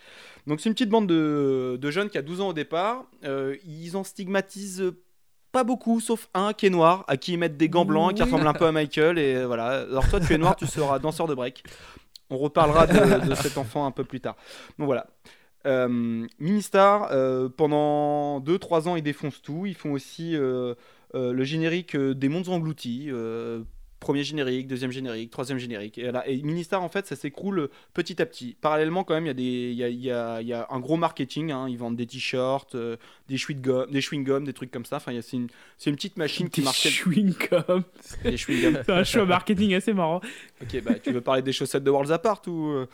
Donc 0.46 0.60
c'est 0.60 0.68
une 0.68 0.74
petite 0.74 0.90
bande 0.90 1.06
de, 1.06 1.78
de 1.80 1.90
jeunes 1.90 2.10
qui 2.10 2.18
a 2.18 2.22
12 2.22 2.40
ans 2.40 2.48
au 2.48 2.52
départ. 2.52 3.04
Euh, 3.24 3.56
ils 3.64 3.96
en 3.96 4.04
stigmatisent 4.04 4.92
pas 5.52 5.64
beaucoup, 5.64 6.00
sauf 6.00 6.28
un 6.34 6.54
qui 6.54 6.66
est 6.66 6.70
noir, 6.70 7.04
à 7.08 7.16
qui 7.16 7.34
ils 7.34 7.38
mettent 7.38 7.58
des 7.58 7.68
gants 7.68 7.84
blancs, 7.84 8.14
qui 8.14 8.22
ressemble 8.22 8.46
un 8.46 8.54
peu 8.54 8.66
à 8.66 8.72
Michael. 8.72 9.18
Et 9.18 9.44
voilà. 9.44 9.82
Alors 9.82 10.08
toi, 10.08 10.18
tu 10.18 10.32
es 10.32 10.38
noir, 10.38 10.56
tu 10.56 10.66
seras 10.66 10.98
danseur 10.98 11.28
de 11.28 11.34
break. 11.34 11.62
On 12.30 12.38
reparlera 12.38 12.86
de, 12.86 13.28
de 13.28 13.34
cet 13.34 13.58
enfant 13.58 13.86
un 13.86 13.90
peu 13.90 14.04
plus 14.04 14.20
tard. 14.20 14.36
Donc 14.78 14.86
voilà. 14.86 15.06
Ministar, 15.88 17.10
pendant 17.56 18.40
2-3 18.40 18.88
ans, 18.88 18.96
ils 18.96 19.02
défoncent 19.02 19.42
tout. 19.42 19.66
Ils 19.66 19.76
font 19.76 19.92
aussi 19.92 20.36
le 21.14 21.44
générique 21.44 21.94
euh, 21.96 22.14
des 22.14 22.28
Mondes 22.28 22.48
Engloutis. 22.48 23.06
euh, 23.10 23.62
premier 24.00 24.24
générique, 24.24 24.66
deuxième 24.66 24.90
générique, 24.90 25.30
troisième 25.30 25.58
générique. 25.58 25.96
Et. 25.96 26.10
Et 26.26 26.42
Ministar, 26.42 26.82
en 26.82 26.88
fait, 26.88 27.06
ça 27.06 27.14
s'écroule 27.14 27.68
petit 27.94 28.20
à 28.20 28.26
petit. 28.26 28.56
Parallèlement, 28.60 29.04
quand 29.04 29.14
même, 29.14 29.26
il 29.26 29.28
y, 29.28 29.30
a 29.30 29.34
des- 29.34 29.70
il 29.70 29.74
y, 29.76 29.84
a, 29.84 29.88
il 29.88 30.00
y 30.02 30.10
a- 30.10 30.42
il 30.42 30.48
y 30.48 30.52
a 30.52 30.66
un 30.70 30.80
gros 30.80 30.96
marketing. 30.96 31.52
hein. 31.52 31.68
Ils 31.68 31.78
vendent 31.78 31.94
des 31.94 32.06
t-shirts, 32.06 32.74
euh, 32.74 32.96
des 33.28 33.36
chewing-gums, 33.36 33.92
des, 33.92 34.00
chewing 34.00 34.42
des 34.44 34.52
trucs 34.52 34.72
comme 34.72 34.84
ça. 34.84 34.96
Enfin, 34.96 35.12
c'est 35.22 35.36
une, 35.36 35.46
petite 35.94 36.16
machine 36.16 36.50
qui 36.50 36.62
marche. 36.62 36.84
chewing-gums. 36.88 37.84
Des 38.24 38.36
chewing-gums. 38.36 38.82
C'est 38.84 38.90
un 38.92 39.04
choix 39.04 39.24
marketing 39.24 39.74
assez 39.74 39.92
marrant. 39.92 40.20
Ok, 40.60 40.82
bah 40.82 40.94
tu 40.98 41.12
veux 41.12 41.20
parler 41.20 41.42
des 41.42 41.52
chaussettes 41.52 41.84
de 41.84 41.90
Worlds 41.90 42.10
Apart 42.10 42.42
ou. 42.48 42.70
euh, 42.70 42.86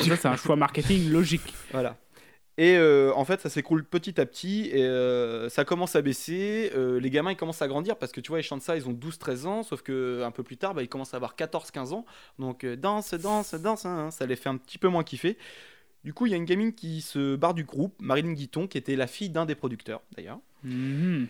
Ça, 0.00 0.16
c'est 0.16 0.28
un 0.28 0.36
choix 0.36 0.56
marketing 0.56 1.10
logique. 1.10 1.54
Voilà. 1.72 1.96
Et 2.58 2.76
euh, 2.76 3.12
en 3.14 3.24
fait, 3.24 3.40
ça 3.40 3.48
s'écroule 3.48 3.84
petit 3.84 4.20
à 4.20 4.26
petit 4.26 4.68
et 4.72 4.82
euh, 4.82 5.48
ça 5.48 5.64
commence 5.64 5.94
à 5.94 6.02
baisser. 6.02 6.72
euh, 6.74 6.98
les 6.98 7.08
gamins, 7.08 7.30
ils 7.30 7.36
commencent 7.36 7.62
à 7.62 7.68
grandir 7.68 7.96
parce 7.96 8.10
que 8.10 8.20
tu 8.20 8.30
vois, 8.30 8.40
ils 8.40 8.42
chantent 8.42 8.62
ça, 8.62 8.76
ils 8.76 8.88
ont 8.88 8.92
12-13 8.92 9.46
ans, 9.46 9.62
sauf 9.62 9.82
que 9.82 10.24
un 10.24 10.32
peu 10.32 10.42
plus 10.42 10.56
tard, 10.56 10.74
bah, 10.74 10.82
ils 10.82 10.88
commencent 10.88 11.14
à 11.14 11.18
avoir 11.18 11.36
14-15 11.36 11.94
ans. 11.94 12.04
Donc, 12.40 12.66
danse, 12.66 13.14
danse, 13.14 13.54
danse, 13.54 13.86
hein, 13.86 14.10
ça 14.10 14.26
les 14.26 14.34
fait 14.34 14.48
un 14.48 14.56
petit 14.56 14.76
peu 14.76 14.88
moins 14.88 15.04
kiffer. 15.04 15.38
Du 16.02 16.12
coup, 16.12 16.26
il 16.26 16.30
y 16.30 16.34
a 16.34 16.36
une 16.36 16.44
gamine 16.46 16.74
qui 16.74 17.00
se 17.00 17.36
barre 17.36 17.54
du 17.54 17.62
groupe, 17.62 17.94
Marilyn 18.00 18.32
Guiton, 18.32 18.66
qui 18.66 18.76
était 18.76 18.96
la 18.96 19.06
fille 19.06 19.30
d'un 19.30 19.46
des 19.46 19.54
producteurs 19.54 20.02
d'ailleurs. 20.16 20.40
Mhm. 20.64 21.28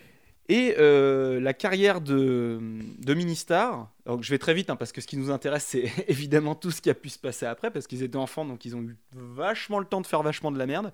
Et 0.51 0.75
euh, 0.79 1.41
la 1.41 1.53
carrière 1.53 2.01
de, 2.01 2.59
de 2.99 3.15
Ministar, 3.15 3.91
donc 4.07 4.23
je 4.23 4.31
vais 4.31 4.39
très 4.39 4.55
vite 4.55 4.71
hein, 4.71 4.77
parce 4.77 4.93
que 4.93 5.03
ce 5.03 5.07
qui 5.07 5.19
nous 5.19 5.31
intéresse 5.31 5.65
c'est 5.65 5.93
évidemment 6.09 6.55
tout 6.55 6.71
ce 6.71 6.81
qui 6.81 6.89
a 6.89 6.95
pu 6.95 7.11
se 7.11 7.19
passer 7.19 7.45
après 7.45 7.71
parce 7.71 7.87
qu'ils 7.87 8.03
étaient 8.03 8.17
enfants 8.17 8.47
donc 8.47 8.65
ils 8.65 8.75
ont 8.75 8.81
eu 8.81 8.97
vachement 9.13 9.79
le 9.79 9.85
temps 9.85 10.01
de 10.01 10.07
faire 10.07 10.23
vachement 10.23 10.51
de 10.51 10.59
la 10.59 10.67
merde. 10.67 10.91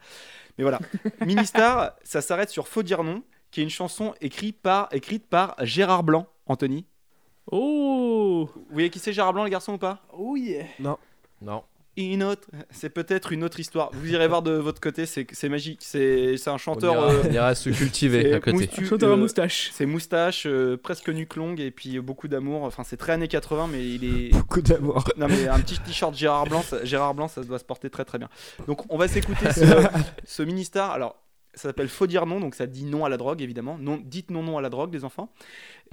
Mais 0.58 0.64
voilà, 0.64 0.80
Ministar, 1.24 1.92
ça 2.02 2.20
s'arrête 2.20 2.50
sur 2.50 2.66
Faut 2.66 2.82
dire 2.82 3.04
non, 3.04 3.22
qui 3.52 3.60
est 3.60 3.62
une 3.62 3.70
chanson 3.70 4.14
écrite 4.20 4.60
par, 4.60 4.88
écrite 4.90 5.26
par 5.28 5.54
Gérard 5.64 6.02
Blanc, 6.02 6.26
Anthony. 6.46 6.84
Oh 7.46 8.50
Vous 8.56 8.72
voyez 8.72 8.90
qui 8.90 8.98
c'est 8.98 9.12
Gérard 9.12 9.34
Blanc 9.34 9.44
les 9.44 9.50
garçons 9.50 9.74
ou 9.74 9.78
pas? 9.78 10.00
Oh 10.12 10.34
yeah 10.36 10.64
Non. 10.80 10.98
Non. 11.40 11.62
Une 11.96 12.24
autre, 12.24 12.48
c'est 12.70 12.90
peut-être 12.90 13.30
une 13.32 13.44
autre 13.44 13.60
histoire. 13.60 13.90
Vous 13.92 14.10
irez 14.12 14.26
voir 14.26 14.42
de 14.42 14.50
votre 14.50 14.80
côté, 14.80 15.06
c'est 15.06 15.48
magique. 15.48 15.78
C'est 15.82 16.36
un 16.48 16.58
chanteur. 16.58 16.94
ira- 16.94 17.12
euh, 17.12 17.22
on 17.28 17.32
ira 17.32 17.54
se 17.54 17.70
cultiver 17.70 18.34
à 18.34 18.40
côté. 18.40 18.56
moustu- 18.66 18.84
Chanteur 18.84 19.10
à 19.10 19.12
euh, 19.12 19.16
moustache. 19.16 19.70
C'est 19.72 19.86
moustache, 19.86 20.44
euh, 20.46 20.76
presque 20.76 21.08
nuque 21.08 21.36
longue 21.36 21.60
et 21.60 21.70
puis 21.70 22.00
beaucoup 22.00 22.26
d'amour. 22.26 22.64
Enfin, 22.64 22.82
c'est 22.84 22.96
très 22.96 23.12
années 23.12 23.28
80, 23.28 23.68
mais 23.70 23.86
il 23.88 24.04
est. 24.04 24.30
Beaucoup 24.32 24.60
d'amour. 24.60 25.04
Non, 25.16 25.28
mais 25.28 25.46
un 25.46 25.60
petit 25.60 25.78
t-shirt 25.78 26.14
Gérard 26.16 26.46
Blanc, 26.46 26.62
ça, 26.62 26.84
Gérard 26.84 27.14
Blanc, 27.14 27.28
ça 27.28 27.42
doit 27.44 27.60
se 27.60 27.64
porter 27.64 27.90
très 27.90 28.04
très 28.04 28.18
bien. 28.18 28.28
Donc, 28.66 28.82
on 28.92 28.98
va 28.98 29.06
s'écouter 29.06 29.52
ce, 29.52 29.60
ce 30.24 30.42
mini-star. 30.42 30.90
Alors, 30.90 31.14
ça 31.54 31.68
s'appelle 31.68 31.88
Faut 31.88 32.08
dire 32.08 32.26
non, 32.26 32.40
donc 32.40 32.56
ça 32.56 32.66
dit 32.66 32.84
non 32.86 33.04
à 33.04 33.08
la 33.08 33.16
drogue, 33.16 33.40
évidemment. 33.40 33.78
Non, 33.78 34.00
dites 34.04 34.32
non 34.32 34.42
non 34.42 34.58
à 34.58 34.62
la 34.62 34.68
drogue, 34.70 34.92
les 34.92 35.04
enfants. 35.04 35.32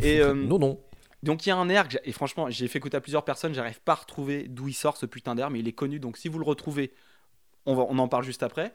Et, 0.01 0.19
euh, 0.19 0.33
Non, 0.33 0.57
non. 0.57 0.79
Donc 1.23 1.45
il 1.45 1.49
y 1.49 1.51
a 1.51 1.57
un 1.57 1.69
air, 1.69 1.85
que 1.87 1.93
j'ai- 1.93 2.01
et 2.03 2.11
franchement, 2.11 2.49
j'ai 2.49 2.67
fait 2.67 2.79
écouter 2.79 2.97
à 2.97 3.01
plusieurs 3.01 3.23
personnes, 3.23 3.53
j'arrive 3.53 3.79
pas 3.81 3.93
à 3.93 3.95
retrouver 3.95 4.47
d'où 4.47 4.67
il 4.67 4.73
sort 4.73 4.97
ce 4.97 5.05
putain 5.05 5.35
d'air, 5.35 5.49
mais 5.49 5.59
il 5.59 5.67
est 5.67 5.73
connu, 5.73 5.99
donc 5.99 6.17
si 6.17 6.27
vous 6.27 6.39
le 6.39 6.45
retrouvez, 6.45 6.93
on, 7.65 7.75
va, 7.75 7.85
on 7.89 7.97
en 7.99 8.07
parle 8.07 8.23
juste 8.23 8.43
après. 8.43 8.73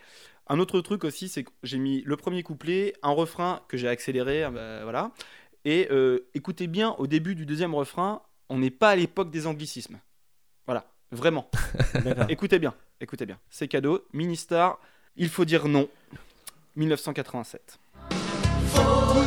Un 0.49 0.61
autre 0.61 0.81
truc 0.81 1.03
aussi, 1.05 1.29
c'est 1.29 1.43
que 1.43 1.51
j'ai 1.65 1.79
mis 1.79 2.03
le 2.03 2.17
premier 2.17 2.43
couplet, 2.45 2.93
un 3.03 3.11
refrain 3.11 3.63
que 3.69 3.77
j'ai 3.77 3.89
accéléré, 3.89 4.45
euh, 4.45 4.81
voilà. 4.85 5.11
Et 5.65 5.89
euh, 5.91 6.29
écoutez 6.35 6.69
bien, 6.69 6.95
au 6.99 7.09
début 7.09 7.35
du 7.35 7.47
deuxième 7.47 7.75
refrain, 7.75 8.23
on 8.49 8.59
n'est 8.59 8.71
pas 8.71 8.91
à 8.91 8.97
l'époque 8.97 9.31
des 9.31 9.49
anglicismes. 9.49 9.99
Voilà, 10.67 10.85
vraiment. 11.11 11.51
écoutez 12.29 12.61
bien, 12.61 12.75
écoutez 13.01 13.27
bien. 13.27 13.41
C'est 13.51 13.67
cadeau, 13.67 14.05
Ministar, 14.13 14.79
il 15.17 15.29
faut 15.29 15.45
dire 15.45 15.67
non, 15.67 15.89
1987. 16.77 17.81
Non, 18.77 19.26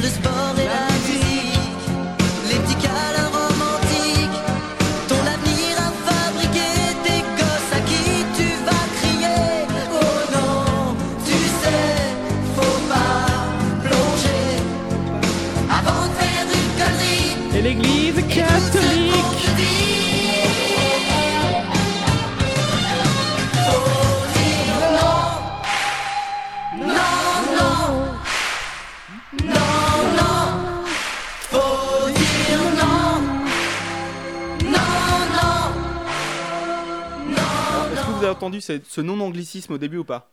Y 0.00 0.06
a 0.06 0.39
entendu 38.50 38.60
ce, 38.60 38.80
ce 38.86 39.00
non-anglicisme 39.00 39.72
au 39.72 39.78
début 39.78 39.98
ou 39.98 40.04
pas 40.04 40.30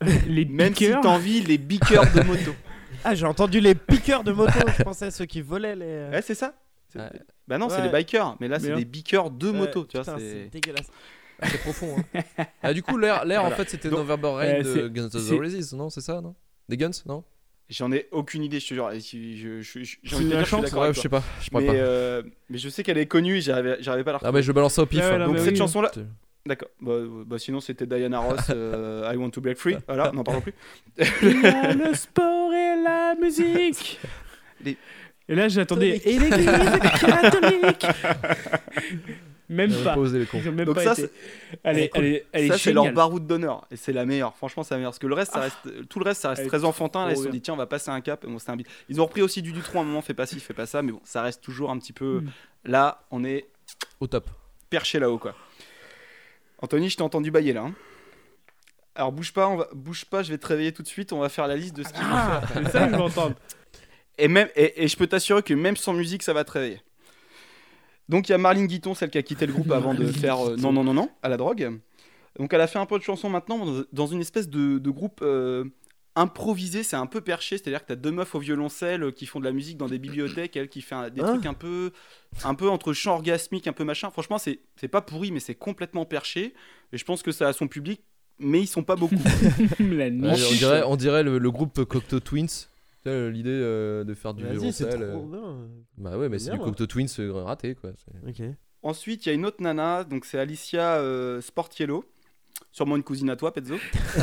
Les 0.28 0.44
Même 0.44 0.74
si 0.74 0.92
envie, 0.94 1.40
les 1.40 1.58
biqueurs 1.58 2.04
de 2.12 2.22
moto. 2.22 2.54
Ah, 3.04 3.14
j'ai 3.14 3.26
entendu 3.26 3.60
les 3.60 3.76
piqueurs 3.76 4.24
de 4.24 4.32
moto. 4.32 4.58
Je 4.76 4.82
pensais 4.82 5.04
à 5.06 5.10
ceux 5.12 5.24
qui 5.24 5.40
volaient 5.40 5.76
les. 5.76 6.08
Ouais, 6.10 6.20
c'est 6.20 6.34
ça 6.34 6.54
Ouais. 6.96 7.08
Bah 7.46 7.56
non, 7.56 7.68
c'est 7.68 7.76
Ouais. 7.76 7.82
les 7.84 7.88
bikers, 7.90 8.36
mais 8.40 8.48
là, 8.48 8.58
c'est 8.58 8.70
Mais 8.70 8.76
des 8.76 8.84
biqueurs 8.84 9.30
de 9.30 9.50
Ouais, 9.50 9.56
moto, 9.56 9.84
tu 9.84 9.96
vois. 9.96 10.00
putain, 10.04 10.18
c'est- 10.18 10.44
c'est 10.44 10.48
dégueulasse. 10.50 10.86
C'est 11.44 11.60
profond. 11.60 11.96
Hein. 12.14 12.20
Ah, 12.62 12.74
du 12.74 12.82
coup, 12.82 12.98
l'air, 12.98 13.24
l'air 13.24 13.40
en 13.40 13.48
Voilà. 13.48 13.56
fait, 13.56 13.70
c'était 13.70 13.88
November 13.88 14.28
Rain 14.34 14.64
euh, 14.64 14.82
de 14.82 14.88
Guns 14.88 15.04
N' 15.04 15.10
c'est- 15.20 15.34
Roses, 15.36 15.72
non 15.74 15.90
C'est 15.90 16.00
ça, 16.00 16.20
non? 16.20 16.34
Des 16.68 16.76
Guns, 16.76 16.90
non? 17.06 17.22
J'en 17.68 17.92
ai 17.92 18.08
aucune 18.10 18.42
idée, 18.42 18.58
je 18.58 18.66
te 18.68 18.74
jure. 18.74 18.90
Je- 18.90 18.98
je- 18.98 19.84
je- 19.84 19.96
J'ai 20.02 20.16
envie 20.16 20.24
de 20.24 20.30
de 20.30 20.34
dire, 20.36 20.44
je 20.44 20.54
suis 20.54 20.60
d'accord 20.62 20.82
Ouais, 20.82 20.94
je 20.94 21.00
sais 21.00 21.08
pas, 21.08 21.22
je 21.40 21.50
mais, 21.52 21.66
pas. 21.66 21.72
euh, 21.74 22.22
mais 22.48 22.58
je 22.58 22.68
sais 22.68 22.82
qu'elle 22.82 22.98
est 22.98 23.06
connue 23.06 23.36
et 23.36 23.40
j'arrivais 23.42 23.76
j'arrivais 23.80 24.04
pas 24.04 24.10
à 24.10 24.14
la 24.14 24.20
Ah 24.24 24.32
bah 24.32 24.40
je 24.40 24.50
balance 24.50 24.74
ça 24.74 24.82
au 24.82 24.86
pif. 24.86 24.98
Ouais, 25.00 25.06
ouais, 25.06 25.14
hein. 25.14 25.18
non, 25.18 25.26
Donc 25.26 25.34
mais 25.36 25.40
cette 25.42 25.52
oui. 25.52 25.58
chanson-là, 25.58 25.92
D'accord. 26.48 26.70
Bah, 26.80 26.92
euh, 26.92 27.24
bah, 27.26 27.38
sinon, 27.38 27.60
c'était 27.60 27.86
Diana 27.86 28.20
Ross, 28.20 28.40
euh, 28.50 29.10
I 29.12 29.16
Want 29.18 29.28
to 29.30 29.42
Break 29.42 29.58
Free. 29.58 29.76
Voilà, 29.86 30.10
n'en 30.12 30.24
parlons 30.24 30.40
plus. 30.40 30.54
Il 31.22 31.42
y 31.42 31.46
a 31.46 31.74
le 31.74 31.92
sport 31.92 32.52
et 32.54 32.82
la 32.82 33.14
musique. 33.20 34.00
Les- 34.64 34.78
Et 35.28 35.34
là, 35.34 35.46
j'attendais. 35.48 36.00
Et 36.04 36.18
l'église 36.18 36.46
catholique. 37.00 37.86
Même 39.50 39.72
pas. 39.84 39.94
Ils 39.98 40.48
ont 40.48 40.52
même 40.52 40.64
Donc 40.64 40.74
pas 40.76 40.94
ça, 40.94 41.02
été. 41.02 41.12
Elle 41.62 41.78
est, 41.80 41.90
elle 41.94 42.04
est, 42.04 42.26
elle 42.32 42.44
est 42.44 42.48
ça, 42.48 42.58
c'est 42.58 42.72
leur 42.72 42.90
baroud 42.92 43.26
d'honneur. 43.26 43.66
Et 43.70 43.76
c'est 43.76 43.92
la 43.92 44.06
meilleure. 44.06 44.34
Franchement, 44.36 44.62
c'est 44.62 44.72
la 44.74 44.78
meilleure. 44.78 44.92
Parce 44.92 44.98
que 44.98 45.06
le 45.06 45.14
reste, 45.14 45.32
ça 45.32 45.40
reste, 45.40 45.88
tout 45.88 45.98
le 45.98 46.06
reste, 46.06 46.22
ça 46.22 46.30
reste 46.30 46.46
très 46.46 46.64
enfantin. 46.64 47.04
Là, 47.04 47.12
ils 47.12 47.18
se 47.18 47.24
sont 47.24 47.30
dit, 47.30 47.42
tiens, 47.42 47.54
on 47.54 47.58
va 47.58 47.66
passer 47.66 47.90
un 47.90 48.00
cap. 48.00 48.26
Bon, 48.26 48.38
un 48.46 48.56
bit. 48.56 48.66
Ils 48.88 49.00
ont 49.02 49.04
repris 49.04 49.20
aussi 49.20 49.42
du 49.42 49.52
Dutron 49.52 49.80
à 49.80 49.82
un 49.82 49.84
moment, 49.86 50.00
fais 50.00 50.14
pas 50.14 50.24
ci, 50.24 50.40
fais 50.40 50.54
pas 50.54 50.66
ça. 50.66 50.80
Mais 50.80 50.92
bon, 50.92 51.00
ça 51.04 51.20
reste 51.20 51.42
toujours 51.42 51.70
un 51.70 51.78
petit 51.78 51.92
peu. 51.92 52.20
Mm. 52.20 52.30
Là, 52.70 53.02
on 53.10 53.22
est 53.24 53.46
Au 54.00 54.06
top. 54.06 54.30
perché 54.70 54.98
là-haut, 54.98 55.18
quoi. 55.18 55.34
Anthony, 56.60 56.88
je 56.90 56.96
t'ai 56.96 57.02
entendu 57.02 57.30
bailler 57.30 57.52
là. 57.52 57.62
hein. 57.62 57.74
Alors, 58.94 59.12
bouge 59.12 59.32
pas, 59.32 59.48
on 59.48 59.56
va... 59.56 59.68
bouge 59.74 60.04
pas, 60.06 60.22
je 60.22 60.30
vais 60.32 60.38
te 60.38 60.46
réveiller 60.46 60.72
tout 60.72 60.82
de 60.82 60.88
suite. 60.88 61.12
On 61.12 61.20
va 61.20 61.28
faire 61.28 61.46
la 61.46 61.56
liste 61.56 61.76
de 61.76 61.84
ce 61.84 61.88
qu'il 61.90 62.02
faut 62.02 62.08
Ah, 62.10 62.42
faire. 62.46 62.70
ça 62.70 62.88
que 62.88 62.96
je. 62.96 63.32
Et, 64.18 64.26
même, 64.28 64.48
et, 64.56 64.82
et 64.82 64.88
je 64.88 64.96
peux 64.96 65.06
t'assurer 65.06 65.42
que 65.42 65.54
même 65.54 65.76
sans 65.76 65.92
musique, 65.92 66.24
ça 66.24 66.32
va 66.32 66.42
te 66.44 66.50
réveiller. 66.50 66.80
Donc 68.08 68.28
il 68.28 68.32
y 68.32 68.34
a 68.34 68.38
Marlene 68.38 68.66
Guiton, 68.66 68.94
celle 68.94 69.10
qui 69.10 69.18
a 69.18 69.22
quitté 69.22 69.46
le 69.46 69.52
groupe 69.52 69.70
avant 69.70 69.94
de 69.94 70.06
faire 70.06 70.48
euh, 70.48 70.56
Non, 70.56 70.72
non, 70.72 70.82
non, 70.82 70.94
non, 70.94 71.10
à 71.22 71.28
la 71.28 71.36
drogue. 71.36 71.78
Donc 72.38 72.52
elle 72.52 72.60
a 72.60 72.66
fait 72.66 72.78
un 72.78 72.86
peu 72.86 72.98
de 72.98 73.04
chansons 73.04 73.28
maintenant 73.28 73.64
dans- 73.64 73.84
dans 73.92 74.06
une 74.06 74.20
espèce 74.20 74.48
de, 74.48 74.78
de 74.78 74.90
groupe 74.90 75.20
euh, 75.22 75.64
improvisé, 76.18 76.82
c'est 76.82 76.96
un 76.96 77.06
peu 77.06 77.20
perché, 77.20 77.58
c'est-à-dire 77.58 77.80
que 77.82 77.86
tu 77.86 77.92
as 77.92 77.96
deux 77.96 78.10
meufs 78.10 78.34
au 78.34 78.38
violoncelle 78.38 79.02
euh, 79.04 79.10
qui 79.10 79.26
font 79.26 79.40
de 79.40 79.44
la 79.44 79.52
musique 79.52 79.76
dans 79.76 79.86
des 79.88 79.98
bibliothèques, 79.98 80.56
elle 80.56 80.68
qui 80.68 80.80
fait 80.82 80.94
un- 80.94 81.10
des 81.10 81.20
Hein 81.20 81.34
trucs 81.34 81.46
un 81.46 81.54
peu, 81.54 81.92
un 82.44 82.54
peu 82.54 82.68
entre 82.68 82.92
chant 82.92 83.14
orgasmique, 83.14 83.66
un 83.66 83.72
peu 83.72 83.84
machin. 83.84 84.10
Franchement, 84.10 84.38
c'est 84.38 84.60
c'est 84.76 84.88
pas 84.88 85.00
pourri, 85.00 85.30
mais 85.32 85.40
c'est 85.40 85.54
complètement 85.54 86.04
perché. 86.04 86.54
Et 86.92 86.98
je 86.98 87.04
pense 87.04 87.22
que 87.22 87.32
ça 87.32 87.48
a 87.48 87.52
son 87.52 87.68
public, 87.68 88.02
mais 88.38 88.60
ils 88.60 88.66
sont 88.66 88.82
pas 88.84 88.96
beaucoup. 88.96 89.14
La 89.80 90.04
Ouais, 90.06 90.10
niche. 90.10 90.46
on 90.50 90.54
dirait, 90.54 90.82
on 90.84 90.96
dirait 90.96 91.22
le, 91.22 91.38
le 91.38 91.50
groupe 91.50 91.84
Cocteau 91.84 92.20
Twins. 92.20 92.48
Sais, 93.04 93.30
L'idée 93.30 93.50
euh, 93.50 94.02
de 94.04 94.12
faire 94.14 94.34
du 94.34 94.44
violoncelle. 94.44 94.88
trop 95.12 95.30
euh. 95.34 95.66
Bah 95.96 96.18
ouais, 96.18 96.28
mais 96.28 96.38
c'est 96.38 96.50
du. 96.50 96.58
Cocteau 96.58 96.86
Twins 96.86 97.08
euh, 97.20 97.32
raté 97.44 97.74
quoi. 97.74 97.90
c'est- 97.96 98.28
Ok. 98.44 98.48
Ensuite, 98.82 99.26
il 99.26 99.28
y 99.28 99.32
a 99.32 99.34
une 99.34 99.44
autre 99.46 99.60
nana, 99.62 100.04
donc 100.04 100.24
c'est 100.24 100.38
Alicia 100.38 100.96
euh, 100.96 101.40
Sportiello. 101.40 102.04
Sûrement 102.78 102.94
une 102.94 103.02
cousine 103.02 103.28
à 103.28 103.34
toi, 103.34 103.52
Pezzo. 103.52 103.74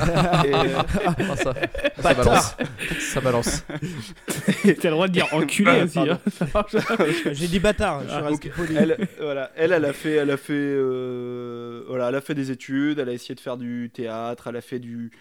Et, 0.45 0.53
euh, 0.55 0.81
Ah, 1.05 1.35
ça, 1.35 1.53
ça 2.01 2.13
balance. 2.13 2.55
Ça 3.01 3.19
balance. 3.19 3.65
T'as 4.63 4.87
le 4.87 4.91
droit 4.91 5.09
de 5.09 5.11
dire 5.11 5.27
enculé 5.33 5.81
aussi. 5.83 5.99
hein. 5.99 6.17
J'ai 7.33 7.47
dit 7.49 7.59
bâtard, 7.59 8.03
je 8.03 8.07
suis 8.07 8.15
Ah, 8.17 8.21
resté 8.29 8.49
donc, 8.57 8.69
elle, 8.77 9.09
voilà, 9.19 9.51
elle, 9.57 9.73
elle 9.73 9.83
a 9.83 9.91
fait, 9.91 10.13
elle 10.13 10.31
a 10.31 10.37
fait, 10.37 10.53
euh, 10.53 11.83
voilà, 11.89 12.07
elle 12.07 12.15
a 12.15 12.21
fait 12.21 12.33
des 12.33 12.49
études, 12.49 12.97
elle 12.99 13.09
a 13.09 13.11
essayé 13.11 13.35
de 13.35 13.41
faire 13.41 13.57
du 13.57 13.91
théâtre, 13.93 14.47
elle 14.47 14.55
a 14.55 14.61
fait 14.61 14.79
du, 14.79 15.11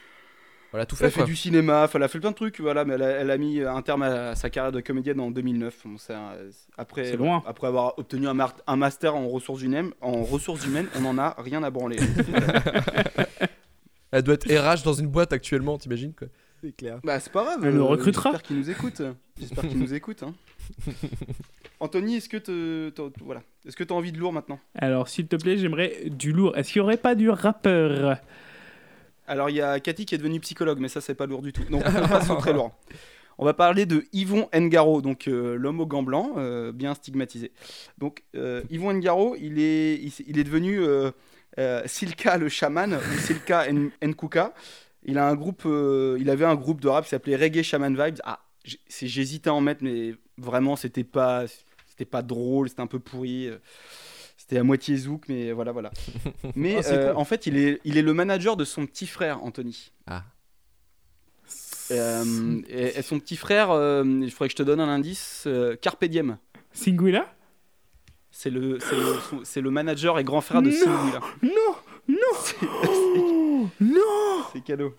Voilà, 0.75 0.87
tout 0.87 0.97
elle 0.99 1.07
a 1.07 1.11
fait 1.11 1.20
quoi. 1.20 1.25
du 1.25 1.37
cinéma, 1.37 1.89
elle 1.95 2.03
a 2.03 2.09
fait 2.09 2.18
plein 2.18 2.33
de 2.33 2.35
trucs, 2.35 2.59
voilà, 2.59 2.85
mais 2.85 2.95
elle 2.95 3.03
a, 3.05 3.09
elle 3.11 3.31
a 3.31 3.39
mis 3.39 3.61
un 3.61 3.81
terme 3.81 4.03
à 4.03 4.35
sa 4.35 4.51
carrière 4.51 4.72
de 4.72 4.81
comédienne 4.81 5.20
en 5.20 5.31
2009. 5.31 5.83
Bon, 5.85 5.95
un- 6.12 6.33
après, 6.77 7.16
loin. 7.16 7.45
après 7.47 7.68
avoir 7.68 7.97
obtenu 7.97 8.27
un, 8.27 8.77
master 8.77 9.14
en 9.14 9.29
ressources 9.29 9.62
humaines, 9.62 9.93
en 10.01 10.25
ressources 10.25 10.66
humaines, 10.66 10.89
on 10.99 11.05
en 11.05 11.16
a 11.16 11.37
rien 11.39 11.62
à 11.62 11.70
branler. 11.70 11.99
Elle 14.11 14.22
doit 14.22 14.35
être 14.35 14.49
RH 14.49 14.83
dans 14.85 14.95
une 14.95 15.07
boîte 15.07 15.33
actuellement, 15.33 15.79
t'imagines 15.79 16.12
quoi. 16.12 16.27
C'est 16.62 16.75
clair. 16.75 16.99
bah, 17.05 17.20
c'est 17.20 17.33
pas 17.33 17.45
grave. 17.45 17.64
Elle 17.64 17.75
nous 17.75 17.87
recrutera. 17.87 18.31
J'espère 18.31 18.43
qu'il 18.43 18.57
nous 18.59 18.70
écoute. 18.70 19.03
J'espère 19.39 19.68
qu'il 19.68 19.79
nous 19.79 19.95
écoute. 20.01 20.22
hein. 20.25 20.35
Anthony, 21.79 22.16
est-ce 22.16 22.29
que 22.29 22.39
te- 22.39 22.91
voilà, 23.22 23.43
est-ce 23.66 23.77
que 23.77 23.85
t'as 23.85 23.95
envie 23.95 24.11
de 24.12 24.18
lourd 24.18 24.33
maintenant? 24.33 24.59
Alors, 24.75 25.07
s'il 25.09 25.27
te 25.29 25.37
plaît, 25.37 25.57
j'aimerais 25.57 26.05
du 26.07 26.33
lourd. 26.33 26.57
Est-ce 26.57 26.72
qu'il 26.72 26.83
n'y 26.83 26.87
aurait 26.87 26.97
pas 26.97 27.14
du 27.14 27.31
rappeur? 27.31 28.16
Alors 29.27 29.51
il 29.51 29.57
y 29.57 29.61
a 29.61 29.81
Cathy 29.81 30.07
qui 30.07 30.14
est 30.14 30.18
devenue 30.18 30.41
psychologue, 30.41 30.79
mais 30.81 30.89
ça 30.89 31.01
c'est 31.01 31.14
pas 31.14 31.27
lourd 31.27 31.43
du 31.43 31.53
tout. 31.53 31.64
Donc 31.64 31.83
on 31.87 32.09
passe 32.09 32.31
au 32.31 32.37
très 32.37 32.53
lourd. 32.53 32.72
On 33.39 33.45
va 33.45 33.55
parler 33.55 33.87
de 33.87 34.05
Yvon 34.12 34.49
Ngaro, 34.55 35.03
donc 35.03 35.27
euh, 35.27 35.57
l'homme 35.57 35.81
aux 35.81 35.87
gants 35.87 36.03
blancs, 36.03 36.33
euh, 36.37 36.72
bien 36.72 36.95
stigmatisé. 36.95 37.53
Donc 37.99 38.22
euh, 38.37 38.62
Yvon 38.70 38.93
Ngaro, 38.95 39.37
il 39.37 39.59
est, 39.59 39.95
il, 40.27 40.39
est 40.39 40.45
devenu 40.45 40.81
Silka 41.87 42.37
le 42.37 42.49
chaman 42.49 42.95
ou 42.95 43.18
Silka 43.18 43.66
Nkuka. 44.03 44.55
Il 45.07 45.18
a 45.18 45.29
un 45.29 45.35
groupe, 45.35 45.64
il 45.66 46.31
avait 46.31 46.45
un 46.45 46.55
groupe 46.55 46.81
de 46.81 46.89
rap 46.89 47.05
qui 47.05 47.11
s'appelait 47.11 47.37
Reggae 47.37 47.62
Shaman 47.62 47.97
Vibes. 47.97 48.20
Ah, 48.25 48.41
j'hésitais 48.89 49.51
à 49.51 49.55
en 49.55 49.61
mettre, 49.61 49.83
mais 49.83 50.14
vraiment 50.39 50.77
c'était 50.77 51.05
pas, 51.05 51.45
c'était 51.87 52.05
pas 52.05 52.22
drôle, 52.22 52.68
c'était 52.68 52.83
un 52.83 52.87
peu 52.87 53.01
pourri. 53.01 53.51
C'était 54.47 54.59
à 54.59 54.63
moitié 54.63 54.95
zouk, 54.99 55.23
mais 55.31 55.53
voilà, 55.53 55.73
voilà. 55.73 55.91
Mais 56.55 56.77
Ah, 56.85 56.89
euh, 56.93 57.09
cool. 57.13 57.17
en 57.19 57.25
fait, 57.25 57.47
il 57.47 57.57
est, 57.57 57.81
il 57.85 57.97
est 57.97 58.03
le 58.03 58.13
manager 58.13 58.59
de 58.59 58.65
son 58.67 58.85
petit 58.85 59.07
frère, 59.07 59.43
Anthony. 59.43 59.91
Ah. 60.07 60.25
Euh, 61.91 62.61
et, 62.69 62.99
et 62.99 63.03
son 63.03 63.19
petit 63.21 63.37
frère, 63.37 63.71
euh, 63.71 64.05
il 64.05 64.31
faudrait 64.31 64.49
que 64.49 64.53
je 64.53 64.57
te 64.57 64.63
donne 64.63 64.81
un 64.81 64.89
indice, 64.89 65.45
euh, 65.47 65.77
Carpe 65.77 66.05
Diem. 66.05 66.37
Singuila? 66.73 67.33
C'est 68.31 68.51
le, 68.51 68.79
c'est 68.81 68.97
le, 68.97 69.43
son- 69.45 69.61
le 69.63 69.71
manager 69.71 70.19
et 70.19 70.25
grand 70.25 70.43
frère 70.43 70.61
de 70.61 70.69
Non. 70.71 70.77
Singuila. 70.77 71.21
Non 71.43 71.75
Non 72.09 73.71
Non 73.81 74.45
C'est 74.53 74.63
cadeau. 74.63 74.95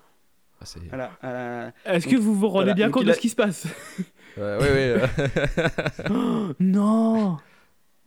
Ah, 0.60 0.66
Voilà. 0.90 1.12
euh, 1.24 1.72
Est-ce 1.86 2.08
que 2.08 2.16
vous 2.16 2.34
vous 2.34 2.48
rendez 2.48 2.66
voilà. 2.66 2.74
bien 2.74 2.90
compte 2.90 3.06
de 3.06 3.14
ce 3.14 3.20
qui 3.20 3.30
se 3.30 3.36
passe? 3.36 3.68
Ouais, 4.38 4.58
ouais, 4.58 4.60
ouais. 4.60 5.02
euh, 6.10 6.54
Non 6.60 7.38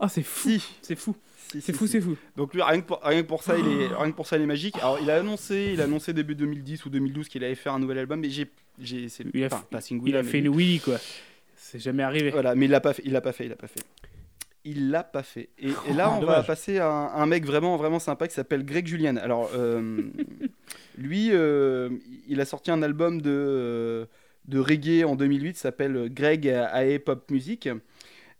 Ah, 0.00 0.08
c'est 0.08 0.22
fou 0.22 0.48
si, 0.48 0.64
C'est 0.82 0.96
fou 0.96 1.14
si, 1.50 1.60
C'est 1.60 1.72
si, 1.72 1.78
fou, 1.78 1.86
si. 1.86 1.92
c'est 1.92 2.00
fou 2.00 2.16
Donc 2.36 2.54
lui, 2.54 2.62
rien 2.62 2.80
que 2.80 2.86
pour, 2.86 3.00
rien 3.02 3.22
que 3.22 3.26
pour 3.26 3.42
ça, 3.42 3.56
il 3.58 3.66
est, 3.66 3.86
rien 3.88 4.10
que 4.10 4.16
pour 4.16 4.26
ça, 4.26 4.36
il 4.36 4.42
est 4.42 4.46
magique. 4.46 4.76
Alors, 4.76 4.98
il 5.00 5.10
a 5.10 5.16
annoncé, 5.16 5.70
il 5.72 5.80
a 5.80 5.84
annoncé 5.84 6.12
début 6.12 6.34
2010 6.34 6.84
ou 6.84 6.90
2012 6.90 7.28
qu'il 7.28 7.44
allait 7.44 7.54
faire 7.54 7.72
un 7.72 7.78
nouvel 7.78 7.98
album, 7.98 8.20
mais 8.20 8.30
j'ai, 8.30 8.50
j'ai, 8.80 9.08
c'est, 9.08 9.24
Il 9.32 9.42
a 9.42 9.46
enfin, 9.46 9.64
pas 9.70 9.80
Il 9.90 10.16
a 10.16 10.22
mais 10.22 10.28
fait 10.28 10.38
une 10.38 10.54
Willy, 10.54 10.80
quoi. 10.80 10.98
C'est 11.56 11.78
jamais 11.78 12.02
arrivé. 12.02 12.30
Voilà, 12.30 12.54
mais 12.54 12.66
il 12.66 12.70
l'a 12.70 12.80
pas 12.80 12.92
fait, 12.92 13.02
il 13.04 13.12
l'a 13.12 13.20
pas 13.20 13.32
fait, 13.32 13.44
il 13.44 13.50
l'a 13.50 13.56
pas 13.56 13.66
fait. 13.66 13.84
Il 14.64 14.90
l'a 14.90 15.02
pas 15.04 15.22
fait. 15.22 15.48
Et, 15.58 15.68
et 15.88 15.94
là, 15.94 16.10
Oh, 16.12 16.18
on 16.22 16.26
va 16.26 16.42
passer 16.42 16.78
à 16.78 16.88
un, 16.90 17.22
un 17.22 17.26
mec 17.26 17.46
vraiment, 17.46 17.76
vraiment 17.76 17.98
sympa 17.98 18.28
qui 18.28 18.34
s'appelle 18.34 18.64
Greg 18.64 18.86
Julian. 18.86 19.16
Alors, 19.16 19.50
euh, 19.54 20.02
lui, 20.98 21.30
euh, 21.32 21.88
il 22.28 22.40
a 22.40 22.44
sorti 22.44 22.70
un 22.70 22.82
album 22.82 23.22
de, 23.22 23.30
euh, 23.30 24.06
de 24.46 24.58
reggae 24.58 25.04
en 25.04 25.16
2008, 25.16 25.54
qui 25.54 25.58
s'appelle 25.58 26.08
Greg 26.12 26.46
AE 26.46 26.98
Pop 26.98 27.30
Music. 27.30 27.68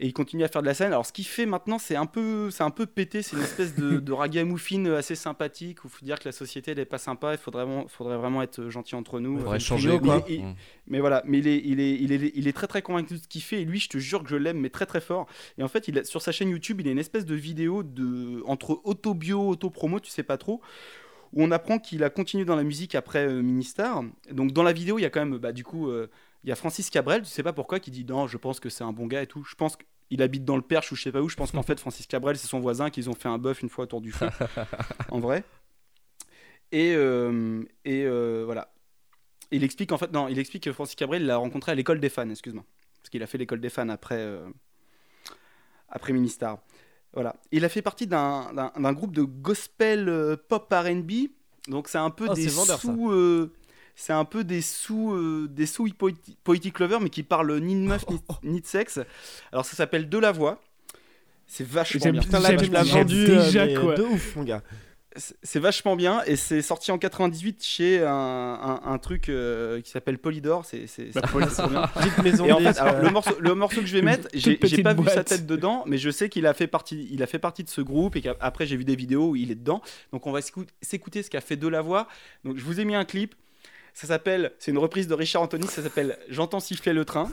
Et 0.00 0.06
il 0.06 0.12
continue 0.12 0.44
à 0.44 0.48
faire 0.48 0.62
de 0.62 0.66
la 0.68 0.74
scène. 0.74 0.92
Alors, 0.92 1.04
ce 1.04 1.12
qu'il 1.12 1.24
fait 1.26 1.44
maintenant, 1.44 1.78
c'est 1.80 1.96
un 1.96 2.06
peu, 2.06 2.52
c'est 2.52 2.62
un 2.62 2.70
peu 2.70 2.86
pété. 2.86 3.20
C'est 3.20 3.34
une 3.36 3.42
espèce 3.42 3.74
de, 3.74 3.98
de 3.98 4.12
ragamuffin 4.12 4.84
assez 4.94 5.16
sympathique 5.16 5.84
où 5.84 5.88
il 5.88 5.90
faut 5.90 6.04
dire 6.06 6.20
que 6.20 6.26
la 6.28 6.32
société, 6.32 6.70
elle 6.70 6.78
est 6.78 6.84
pas 6.84 6.98
sympa. 6.98 7.32
Il 7.32 7.38
faudrait 7.38 7.64
vraiment, 7.64 7.88
faudrait 7.88 8.16
vraiment 8.16 8.40
être 8.42 8.68
gentil 8.68 8.94
entre 8.94 9.18
nous. 9.18 9.38
Faudrait 9.38 9.56
Euh, 9.56 9.58
changer 9.58 9.98
quoi. 9.98 10.22
il- 10.28 10.34
il- 10.36 10.44
Mm. 10.44 10.54
mais 10.86 11.00
voilà, 11.00 11.22
mais 11.26 11.38
il 11.38 11.48
est, 11.48 11.60
il 11.64 11.80
est, 11.80 11.94
il 11.96 12.12
est, 12.12 12.32
il 12.36 12.46
est 12.46 12.52
très 12.52 12.68
très 12.68 12.80
convaincu 12.80 13.14
de 13.14 13.18
ce 13.18 13.26
qu'il 13.26 13.42
fait 13.42 13.62
et 13.62 13.64
lui, 13.64 13.80
je 13.80 13.88
te 13.88 13.98
jure 13.98 14.22
que 14.22 14.28
je 14.30 14.36
l'aime, 14.36 14.60
mais 14.60 14.70
très 14.70 14.86
très 14.86 15.00
fort. 15.00 15.26
Et 15.58 15.64
en 15.64 15.68
fait, 15.68 15.88
il 15.88 15.98
a, 15.98 16.04
sur 16.04 16.22
sa 16.22 16.30
chaîne 16.30 16.50
YouTube, 16.50 16.80
il 16.80 16.86
a 16.86 16.92
une 16.92 16.98
espèce 17.00 17.26
de 17.26 17.34
vidéo 17.34 17.82
de 17.82 18.40
entre 18.46 18.80
auto-bio, 18.84 19.48
auto-promo, 19.48 19.98
tu 19.98 20.10
sais 20.12 20.22
pas 20.22 20.38
trop, 20.38 20.60
où 21.32 21.42
on 21.42 21.50
apprend 21.50 21.80
qu'il 21.80 22.04
a 22.04 22.10
continué 22.10 22.44
dans 22.44 22.54
la 22.56 22.62
musique 22.62 22.94
après 22.94 23.26
euh, 23.26 23.42
Ministar. 23.42 24.04
Donc 24.30 24.52
dans 24.52 24.62
la 24.62 24.72
vidéo, 24.72 24.98
il 24.98 25.02
y 25.02 25.06
a 25.06 25.10
quand 25.10 25.24
même, 25.26 25.38
bah 25.38 25.50
du 25.50 25.64
coup, 25.64 25.88
euh, 25.90 26.08
il 26.44 26.48
y 26.48 26.52
a 26.52 26.56
Francis 26.56 26.90
Cabrel, 26.90 27.22
tu 27.22 27.28
sais 27.28 27.42
pas 27.42 27.52
pourquoi, 27.52 27.80
qui 27.80 27.90
dit 27.90 28.04
non, 28.04 28.26
je 28.26 28.36
pense 28.36 28.60
que 28.60 28.68
c'est 28.68 28.84
un 28.84 28.92
bon 28.92 29.06
gars 29.06 29.22
et 29.22 29.26
tout. 29.26 29.44
Je 29.44 29.54
pense 29.54 29.76
qu'il 29.76 30.22
habite 30.22 30.44
dans 30.44 30.56
le 30.56 30.62
Perche 30.62 30.92
ou 30.92 30.96
je 30.96 31.02
sais 31.02 31.12
pas 31.12 31.20
où. 31.20 31.28
Je 31.28 31.36
pense 31.36 31.50
qu'en 31.52 31.62
fait, 31.64 31.78
Francis 31.80 32.06
Cabrel, 32.06 32.36
c'est 32.38 32.46
son 32.48 32.60
voisin, 32.60 32.90
qu'ils 32.90 33.10
ont 33.10 33.14
fait 33.14 33.28
un 33.28 33.38
bœuf 33.38 33.62
une 33.62 33.68
fois 33.68 33.84
autour 33.84 34.00
du 34.00 34.12
feu, 34.12 34.28
en 35.10 35.20
vrai. 35.20 35.44
Et, 36.72 36.94
euh, 36.94 37.62
et 37.84 38.04
euh, 38.04 38.42
voilà. 38.44 38.72
Il 39.50 39.64
explique 39.64 39.92
en 39.92 39.98
fait, 39.98 40.12
non, 40.12 40.28
il 40.28 40.38
explique 40.38 40.64
que 40.64 40.72
Francis 40.72 40.94
Cabrel 40.94 41.24
l'a 41.24 41.38
rencontré 41.38 41.72
à 41.72 41.74
l'école 41.74 42.00
des 42.00 42.10
fans, 42.10 42.28
excuse-moi. 42.28 42.64
Parce 43.00 43.08
qu'il 43.10 43.22
a 43.22 43.26
fait 43.26 43.38
l'école 43.38 43.60
des 43.60 43.70
fans 43.70 43.88
après, 43.88 44.18
euh, 44.18 44.46
après 45.88 46.12
Ministar. 46.12 46.58
Voilà. 47.14 47.36
Il 47.52 47.64
a 47.64 47.70
fait 47.70 47.80
partie 47.80 48.06
d'un 48.06 48.92
groupe 48.92 49.14
de 49.14 49.22
gospel 49.22 50.08
euh, 50.08 50.36
pop 50.36 50.70
RB. 50.70 51.10
Donc 51.68 51.88
c'est 51.88 51.98
un 51.98 52.10
peu 52.10 52.26
Oh, 52.28 52.34
des 52.34 52.48
vendeur, 52.48 52.78
sous. 52.78 53.10
euh, 53.10 53.52
c'est 54.00 54.12
un 54.12 54.24
peu 54.24 54.44
des 54.44 54.62
sous, 54.62 55.12
euh, 55.12 55.48
des 55.50 55.66
sous 55.66 55.86
poéti- 55.88 56.36
Poetic 56.44 56.78
Lover, 56.78 56.98
mais 57.00 57.10
qui 57.10 57.22
parlent 57.24 57.58
ni 57.58 57.74
de 57.74 57.80
meuf 57.80 58.04
ni, 58.08 58.18
ni 58.44 58.60
de 58.60 58.66
sexe. 58.66 59.00
Alors 59.52 59.64
ça 59.64 59.76
s'appelle 59.76 60.08
De 60.08 60.18
la 60.18 60.30
voix. 60.32 60.60
C'est 61.46 61.66
vachement 61.66 62.10
bien. 62.12 62.20
Putain, 62.22 62.40
là, 62.40 62.56
tu 62.56 62.70
l'as 62.70 62.82
vendu 62.84 63.24
déjà, 63.26 63.62
euh, 63.62 63.66
mais 63.66 63.74
quoi. 63.74 63.94
de 63.96 64.02
ouf, 64.02 64.36
mon 64.36 64.44
gars. 64.44 64.62
C'est 65.42 65.58
vachement 65.58 65.96
bien 65.96 66.22
et 66.26 66.36
c'est 66.36 66.62
sorti 66.62 66.92
en 66.92 66.98
98 66.98 67.64
chez 67.64 68.02
un, 68.04 68.08
un- 68.12 68.80
un 68.84 68.98
truc 68.98 69.28
euh, 69.28 69.80
qui 69.80 69.90
s'appelle 69.90 70.18
Polydor. 70.18 70.64
C'est 70.64 70.86
maison 72.22 72.44
Et 72.44 72.52
en 72.52 72.58
fait, 72.60 72.78
alors, 72.78 72.94
euh, 72.96 73.02
le, 73.02 73.10
morceau, 73.10 73.34
le 73.40 73.54
morceau 73.54 73.80
que 73.80 73.86
je 73.86 73.94
vais 73.94 74.02
mettre, 74.02 74.28
j'ai 74.34 74.56
pas 74.56 74.68
vu 74.68 74.76
sa 74.76 74.94
boîte. 74.94 75.26
tête 75.26 75.46
dedans, 75.46 75.82
mais 75.86 75.98
je 75.98 76.10
sais 76.10 76.28
qu'il 76.28 76.46
a 76.46 76.54
fait 76.54 76.66
partie, 76.68 77.08
il 77.10 77.22
a 77.22 77.26
fait 77.26 77.38
partie 77.40 77.64
de 77.64 77.68
ce 77.70 77.80
groupe 77.80 78.14
et 78.14 78.20
qu'après 78.20 78.66
j'ai 78.66 78.76
vu 78.76 78.84
des 78.84 78.94
vidéos 78.94 79.30
où 79.30 79.36
il 79.36 79.50
est 79.50 79.54
dedans. 79.56 79.80
Donc 80.12 80.26
on 80.26 80.32
va 80.32 80.40
s'écou- 80.40 80.66
s'écouter 80.82 81.22
ce 81.22 81.30
qu'a 81.30 81.40
fait 81.40 81.56
de 81.56 81.66
la 81.66 81.80
voix. 81.80 82.06
Donc 82.44 82.58
je 82.58 82.62
vous 82.64 82.78
ai 82.78 82.84
mis 82.84 82.94
un 82.94 83.04
clip. 83.04 83.34
Ça 83.94 84.06
s'appelle, 84.06 84.52
c'est 84.58 84.70
une 84.70 84.78
reprise 84.78 85.08
de 85.08 85.14
Richard 85.14 85.42
Anthony, 85.42 85.66
ça 85.66 85.82
s'appelle 85.82 86.18
J'entends 86.28 86.60
siffler 86.60 86.92
le 86.92 87.04
train. 87.04 87.30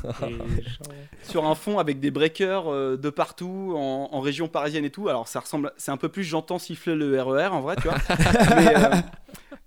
sur 1.23 1.45
un 1.45 1.55
fond 1.55 1.79
avec 1.79 1.99
des 1.99 2.11
breakers 2.11 2.71
euh, 2.71 2.97
de 2.97 3.09
partout 3.09 3.73
en, 3.75 4.09
en 4.11 4.19
région 4.19 4.47
parisienne 4.47 4.85
et 4.85 4.89
tout. 4.89 5.07
Alors 5.09 5.27
ça 5.27 5.39
ressemble, 5.39 5.71
c'est 5.77 5.91
un 5.91 5.97
peu 5.97 6.09
plus 6.09 6.23
j'entends 6.23 6.59
siffler 6.59 6.95
le 6.95 7.21
RER 7.21 7.47
en 7.47 7.61
vrai, 7.61 7.75
tu 7.75 7.87
vois. 7.87 7.97
Mais, 8.55 8.75
euh, 8.75 8.95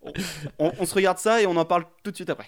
on, 0.02 0.12
on- 0.66 0.72
on 0.80 0.86
se 0.86 0.94
regarde 0.94 1.18
ça 1.18 1.40
et 1.42 1.46
on 1.46 1.56
en 1.56 1.64
parle 1.64 1.84
tout 2.02 2.10
de 2.10 2.16
suite 2.16 2.30
après. 2.30 2.46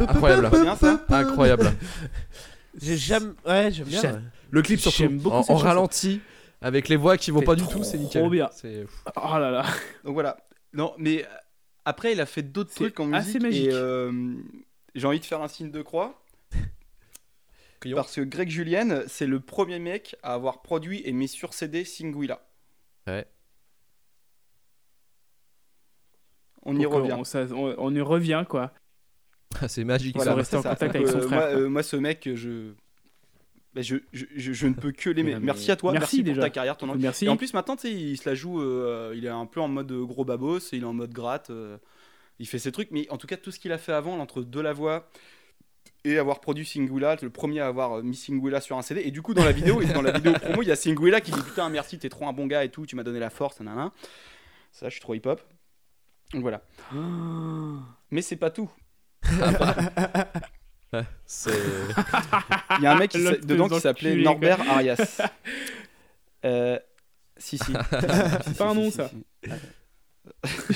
Incroyable. 0.00 0.48
c'est 0.52 0.62
bien 0.62 0.76
ça 0.76 1.04
Incroyable. 1.08 1.72
J'ai 2.80 2.96
jamais. 2.96 3.32
Ouais, 3.46 3.70
j'aime 3.72 3.86
bien. 3.88 4.02
Ouais. 4.02 4.20
Le 4.50 4.62
clip 4.62 4.78
surtout 4.80 4.98
J'aime 4.98 5.18
beaucoup 5.18 5.36
en, 5.36 5.42
cette 5.42 5.50
en 5.50 5.54
chanson. 5.58 5.66
ralenti 5.68 6.20
avec 6.60 6.88
les 6.88 6.96
voix 6.96 7.16
qui 7.16 7.30
vont 7.30 7.40
C'est 7.40 7.46
pas 7.46 7.54
du 7.56 7.62
trop 7.64 7.72
tout, 7.78 7.84
c'est 7.84 7.98
nickel. 7.98 8.28
bien. 8.30 8.48
C'est 8.52 8.86
Oh 9.16 9.38
là 9.38 9.50
là. 9.50 9.64
Donc 10.04 10.14
voilà. 10.14 10.36
Non, 10.72 10.94
mais 10.98 11.24
euh, 11.24 11.28
après, 11.84 12.12
il 12.12 12.20
a 12.20 12.26
fait 12.26 12.42
d'autres 12.42 12.70
C'est 12.70 12.80
trucs 12.84 13.00
en 13.00 13.12
assez 13.12 13.38
musique. 13.38 13.42
magique. 13.42 13.66
Et 13.68 13.72
euh, 13.72 14.34
j'ai 14.94 15.06
envie 15.06 15.18
de 15.20 15.24
faire 15.24 15.42
un 15.42 15.48
signe 15.48 15.70
de 15.70 15.82
croix. 15.82 16.22
Parce 17.94 18.14
que 18.16 18.20
Greg 18.20 18.48
Julien, 18.50 19.02
c'est 19.08 19.26
le 19.26 19.40
premier 19.40 19.78
mec 19.78 20.16
à 20.22 20.34
avoir 20.34 20.62
produit 20.62 21.02
et 21.04 21.12
mis 21.12 21.28
sur 21.28 21.54
CD 21.54 21.84
Singuilla. 21.84 22.40
Ouais. 23.06 23.26
On 26.62 26.76
y 26.78 26.82
Donc, 26.82 26.92
revient. 26.92 27.14
On, 27.18 27.24
ça- 27.24 27.46
on- 27.52 27.74
on 27.78 27.94
y 27.94 28.00
revient, 28.00 28.44
quoi. 28.48 28.72
c'est 29.68 29.84
magique. 29.84 30.16
Voilà. 30.16 30.32
ça. 30.32 30.36
rester 30.36 30.56
en 30.56 30.62
contact 30.62 30.94
avec 30.94 31.08
son 31.08 31.18
euh, 31.18 31.20
frère, 31.22 31.38
Moi, 31.52 31.60
euh, 31.60 31.68
moi, 31.68 31.82
ce 31.82 31.96
mec, 31.96 32.28
je... 32.34 32.72
bah, 33.74 33.82
je, 33.82 33.96
je, 34.12 34.24
je- 34.36 34.52
je 34.52 34.66
ne 34.66 34.74
peux 34.74 34.92
que 34.92 35.10
l'aimer. 35.10 35.34
Mais 35.38 35.40
Merci 35.40 35.70
à 35.70 35.76
toi, 35.76 35.92
merci 35.92 36.02
merci, 36.02 36.16
pour 36.18 36.24
déjà. 36.34 36.42
ta 36.42 36.50
carrière, 36.50 36.76
ton. 36.76 36.94
Merci. 36.96 37.24
Et 37.26 37.28
en 37.28 37.36
plus, 37.36 37.54
maintenant, 37.54 37.76
tu 37.76 37.82
sais, 37.88 37.92
il 37.92 38.16
se 38.16 38.28
la 38.28 38.34
joue, 38.34 38.60
euh, 38.60 39.14
il 39.16 39.24
est 39.24 39.28
un 39.30 39.46
peu 39.46 39.60
en 39.60 39.68
mode 39.68 39.92
gros 39.92 40.24
babos, 40.24 40.58
il 40.72 40.82
est 40.82 40.86
en 40.86 40.92
mode 40.92 41.12
gratte, 41.12 41.50
euh, 41.50 41.76
il 42.38 42.46
fait 42.46 42.58
ses 42.58 42.72
trucs, 42.72 42.90
mais 42.90 43.06
en 43.10 43.16
tout 43.16 43.26
cas, 43.26 43.36
tout 43.36 43.50
ce 43.50 43.58
qu'il 43.58 43.72
a 43.72 43.78
fait 43.78 43.92
avant, 43.92 44.18
entre 44.18 44.42
de 44.42 44.60
la 44.60 44.72
voix 44.72 45.08
et 46.04 46.16
avoir 46.18 46.40
produit 46.40 46.64
Singuilla, 46.64 47.16
le 47.20 47.30
premier 47.30 47.60
à 47.60 47.66
avoir 47.66 48.02
mis 48.04 48.14
Singuilla 48.14 48.60
sur 48.60 48.78
un 48.78 48.82
CD, 48.82 49.02
et 49.04 49.10
du 49.10 49.20
coup, 49.22 49.34
dans 49.34 49.44
la 49.44 49.50
vidéo, 49.52 49.82
dans 49.82 50.02
la 50.02 50.12
vidéo 50.12 50.32
promo, 50.34 50.62
il 50.62 50.68
y 50.68 50.70
a 50.70 50.76
Singuilla 50.76 51.20
qui 51.20 51.32
dit 51.32 51.40
Putain, 51.42 51.68
merci, 51.70 51.98
t'es 51.98 52.08
trop 52.08 52.28
un 52.28 52.32
bon 52.32 52.46
gars 52.46 52.62
et 52.64 52.68
tout, 52.70 52.86
tu 52.86 52.94
m'as 52.94 53.02
donné 53.02 53.18
la 53.18 53.30
force, 53.30 53.58
nanana. 53.60 53.92
Ça, 54.70 54.88
je 54.88 54.92
suis 54.92 55.00
trop 55.00 55.14
hip-hop. 55.14 55.40
Donc 56.32 56.42
voilà. 56.42 56.62
Mais 58.10 58.22
c'est 58.22 58.36
pas 58.36 58.50
tout. 58.50 58.70
Ouais, 60.92 61.02
c'est 61.26 61.50
Il 62.78 62.82
y 62.82 62.86
a 62.86 62.92
un 62.92 62.98
mec 62.98 63.10
qui 63.10 63.18
dedans 63.22 63.68
qui 63.68 63.80
s'appelait 63.80 64.10
enculé, 64.10 64.24
Norbert 64.24 64.56
quoi. 64.58 64.72
Arias. 64.74 65.20
Euh, 66.44 66.78
si, 67.36 67.58
si. 67.58 67.72
C'est 68.44 68.56
pas 68.56 68.68
un 68.70 68.74
nom, 68.74 68.90
ça. 68.90 69.10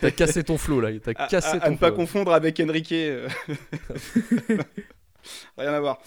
T'as 0.00 0.10
cassé 0.10 0.42
ton 0.42 0.56
flow 0.56 0.80
là, 0.80 0.88
t'as 0.98 1.10
À, 1.16 1.26
cassé 1.28 1.48
à- 1.58 1.62
à 1.64 1.66
ton 1.66 1.72
ne 1.72 1.76
pas 1.76 1.88
flow. 1.88 1.96
confondre 1.96 2.32
avec 2.32 2.58
Enrique. 2.60 2.92
euh. 2.92 3.28
Rien 5.58 5.72
à 5.74 5.80
voir. 5.80 5.98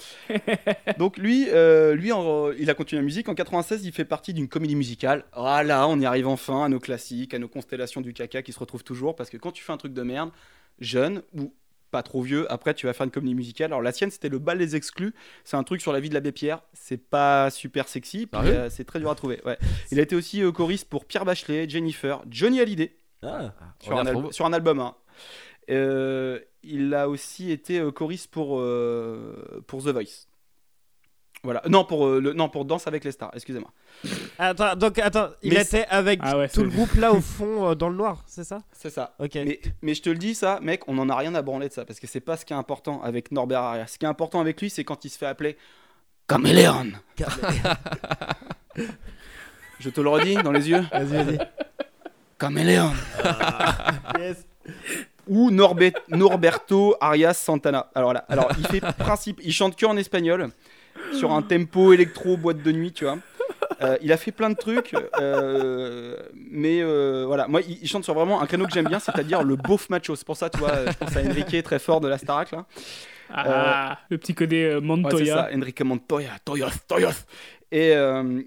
Donc 0.98 1.18
lui, 1.18 1.48
euh, 1.50 1.94
lui 1.94 2.12
en- 2.12 2.52
il 2.54 2.70
a 2.70 2.74
continué 2.74 3.02
la 3.02 3.06
musique. 3.06 3.28
En 3.30 3.36
96, 3.36 3.84
il 3.86 3.92
fait 3.92 4.06
partie 4.06 4.34
d'une 4.34 4.48
comédie 4.48 4.76
musicale. 4.76 5.26
Ah 5.34 5.62
là, 5.64 5.88
on 5.88 6.00
y 6.00 6.06
arrive 6.06 6.28
enfin 6.28 6.64
à 6.66 6.70
nos 6.70 6.80
classiques, 6.80 7.34
à 7.34 7.40
nos 7.40 7.48
constellations 7.50 8.02
du 8.02 8.14
caca 8.14 8.42
qui 8.42 8.54
se 8.54 8.60
retrouvent 8.60 8.84
toujours. 8.84 9.16
Parce 9.16 9.30
que 9.30 9.38
quand 9.38 9.52
tu 9.52 9.64
fais 9.64 9.74
un 9.74 9.78
truc 9.78 9.94
de 9.94 10.02
merde, 10.04 10.32
jeune 10.80 11.22
ou 11.38 11.54
pas 11.92 12.04
trop 12.04 12.22
vieux, 12.22 12.52
après 12.52 12.76
tu 12.76 12.86
vas 12.86 12.94
faire 12.94 13.06
une 13.06 13.12
comédie 13.12 13.34
musicale. 13.34 13.68
Alors 13.72 13.82
la 13.82 13.92
sienne, 13.92 14.12
c'était 14.12 14.30
le 14.30 14.38
bal 14.38 14.60
des 14.60 14.76
exclus. 14.76 15.14
C'est 15.44 15.58
un 15.58 15.64
truc 15.64 15.82
sur 15.82 15.92
la 15.92 16.00
vie 16.00 16.10
de 16.10 16.14
l'abbé 16.14 16.32
Pierre. 16.32 16.62
C'est 16.74 16.98
pas 17.04 17.50
super 17.50 17.88
sexy, 17.88 18.28
puis, 18.28 18.42
euh, 18.48 18.70
c'est 18.70 18.84
très 18.86 19.00
dur 19.00 19.10
à 19.10 19.16
trouver. 19.16 19.42
Ouais. 19.44 19.58
Il 19.92 20.00
a 20.00 20.04
été 20.04 20.16
aussi 20.16 20.44
euh, 20.44 20.52
choriste 20.52 20.88
pour 20.88 21.06
Pierre 21.06 21.26
Bachelet, 21.26 21.68
Jennifer, 21.68 22.22
Johnny 22.30 22.60
Hallyday 22.62 22.96
Ah. 23.24 23.54
sur, 23.82 23.98
un, 23.98 24.04
retrouve. 24.04 24.26
al- 24.28 24.34
sur 24.34 24.46
un 24.46 24.54
album. 24.54 24.80
hein. 24.80 24.96
Euh, 25.72 26.40
il 26.64 26.94
a 26.94 27.10
aussi 27.10 27.52
été 27.52 27.82
choriste 27.94 28.30
pour, 28.32 28.64
pour 29.68 29.84
The 29.84 29.88
Voice. 29.88 30.28
Voilà. 31.44 31.62
Non, 31.70 31.86
pour, 31.86 32.06
euh, 32.06 32.20
le, 32.20 32.34
non, 32.34 32.50
pour 32.50 32.66
Danse 32.66 32.86
avec 32.88 33.06
les 33.06 33.14
stars, 33.14 33.32
excusez-moi. 33.34 33.72
Attends, 34.38 34.76
donc 34.76 35.00
attends, 35.00 35.30
il 35.42 35.54
Mais 35.54 35.62
était 35.62 35.86
avec 35.90 36.20
Ah 36.22 36.38
ouais, 36.38 36.50
tout 36.50 36.64
le 36.64 36.70
groupe 36.70 36.94
là 36.96 37.14
au 37.14 37.22
fond 37.22 37.70
euh, 37.70 37.76
dans 37.76 37.88
le 37.88 37.96
noir, 37.96 38.24
c'est 38.28 38.44
ça? 38.44 38.60
C'est 38.74 38.90
ça. 38.90 39.16
Ok. 39.20 39.36
Mais, 39.36 39.62
mais 39.82 39.94
je 39.94 40.02
te 40.02 40.10
le 40.10 40.18
dis, 40.18 40.36
ça, 40.36 40.60
mec, 40.62 40.82
on 40.88 40.98
en 40.98 41.08
a 41.08 41.16
rien 41.16 41.34
à 41.36 41.42
branler 41.42 41.70
de 41.70 41.74
ça, 41.74 41.86
parce 41.86 42.00
que 42.02 42.08
c'est 42.08 42.20
pas 42.20 42.36
ce 42.36 42.44
qui 42.44 42.52
est 42.52 42.58
important 42.58 43.02
avec 43.04 43.32
Norbert 43.32 43.62
Arias. 43.62 43.88
Ce 43.88 43.98
qui 43.98 44.06
est 44.06 44.10
important 44.10 44.42
avec 44.42 44.60
lui, 44.62 44.70
c'est 44.70 44.84
quand 44.84 45.06
il 45.06 45.10
se 45.10 45.18
fait 45.18 45.28
appeler 45.28 45.56
Caméléon. 46.28 46.92
je 49.80 49.90
te 49.90 50.02
le 50.02 50.10
redis 50.10 50.36
dans 50.36 50.52
les 50.52 50.70
yeux 50.70 50.84
Vas-y, 50.92 51.24
vas-y. 51.24 51.40
Caméléon. 52.38 52.92
Yes. 54.20 54.46
ou 55.28 55.52
Norbe- 55.52 55.94
Norberto 56.10 56.96
Arias 57.00 57.34
Santana. 57.36 57.90
Alors 57.96 58.12
là, 58.14 58.26
alors 58.28 58.50
il 58.58 58.68
fait 58.68 58.82
principe, 58.82 59.40
il 59.44 59.54
chante 59.54 59.76
que 59.78 59.86
en 59.86 59.96
espagnol 59.98 60.50
sur 61.14 61.32
un 61.32 61.42
tempo 61.42 61.94
électro 61.94 62.38
boîte 62.38 62.62
de 62.62 62.72
nuit, 62.72 62.92
tu 62.94 63.06
vois. 63.06 63.18
Euh, 63.82 63.98
il 64.02 64.12
a 64.12 64.18
fait 64.18 64.32
plein 64.32 64.50
de 64.50 64.56
trucs, 64.56 64.94
euh, 65.20 66.18
mais 66.52 66.82
euh, 66.82 67.24
voilà, 67.26 67.48
moi 67.48 67.62
il, 67.62 67.78
il 67.82 67.88
chante 67.88 68.04
sur 68.04 68.14
vraiment 68.14 68.42
un 68.42 68.46
créneau 68.46 68.66
que 68.66 68.74
j'aime 68.74 68.88
bien, 68.88 69.00
c'est-à-dire 69.00 69.42
le 69.44 69.56
beauf 69.56 69.90
macho. 69.90 70.16
C'est 70.16 70.26
pour 70.26 70.36
ça, 70.38 70.50
tu 70.50 70.58
vois, 70.60 70.86
je 70.92 70.98
pense 70.98 71.16
à 71.16 71.22
Enrique 71.22 71.64
très 71.64 71.80
fort 71.80 72.02
de 72.02 72.08
la 72.10 72.18
Starac 72.18 72.52
là. 72.52 72.66
Ah, 73.32 74.00
le 74.10 74.18
petit 74.18 74.34
côté 74.36 74.66
Ouais, 74.68 74.74
c'est 74.76 74.82
Montoya. 74.82 75.36
ça, 75.36 75.50
Enrique 75.56 75.82
Montoya, 75.82 76.32
Toyos, 76.44 76.68
Toyos. 76.88 77.10
Et 77.72 77.94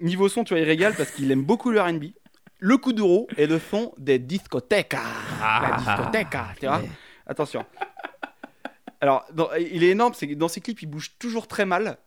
niveau 0.01 0.29
son, 0.29 0.43
tu 0.43 0.53
vois, 0.53 0.61
il 0.61 0.65
régale 0.65 0.93
parce 0.95 1.11
qu'il 1.11 1.31
aime 1.31 1.43
beaucoup 1.43 1.71
le 1.71 1.81
R&B, 1.81 2.03
le 2.59 2.77
coup 2.77 2.93
d'euro 2.93 3.27
et 3.37 3.47
le 3.47 3.59
son 3.59 3.93
des 3.97 4.19
discothèques. 4.19 4.93
La 5.41 5.77
discothèque, 5.77 6.35
tu 6.59 6.67
vois. 6.67 6.81
Attention. 7.25 7.65
Alors, 9.01 9.25
dans- 9.33 9.49
il 9.59 9.83
est 9.83 9.89
énorme, 9.89 10.13
c'est 10.13 10.27
que 10.27 10.33
dans 10.35 10.47
ses 10.47 10.61
clips, 10.61 10.81
il 10.81 10.85
bouge 10.87 11.11
toujours 11.19 11.47
très 11.47 11.65
mal. 11.65 11.97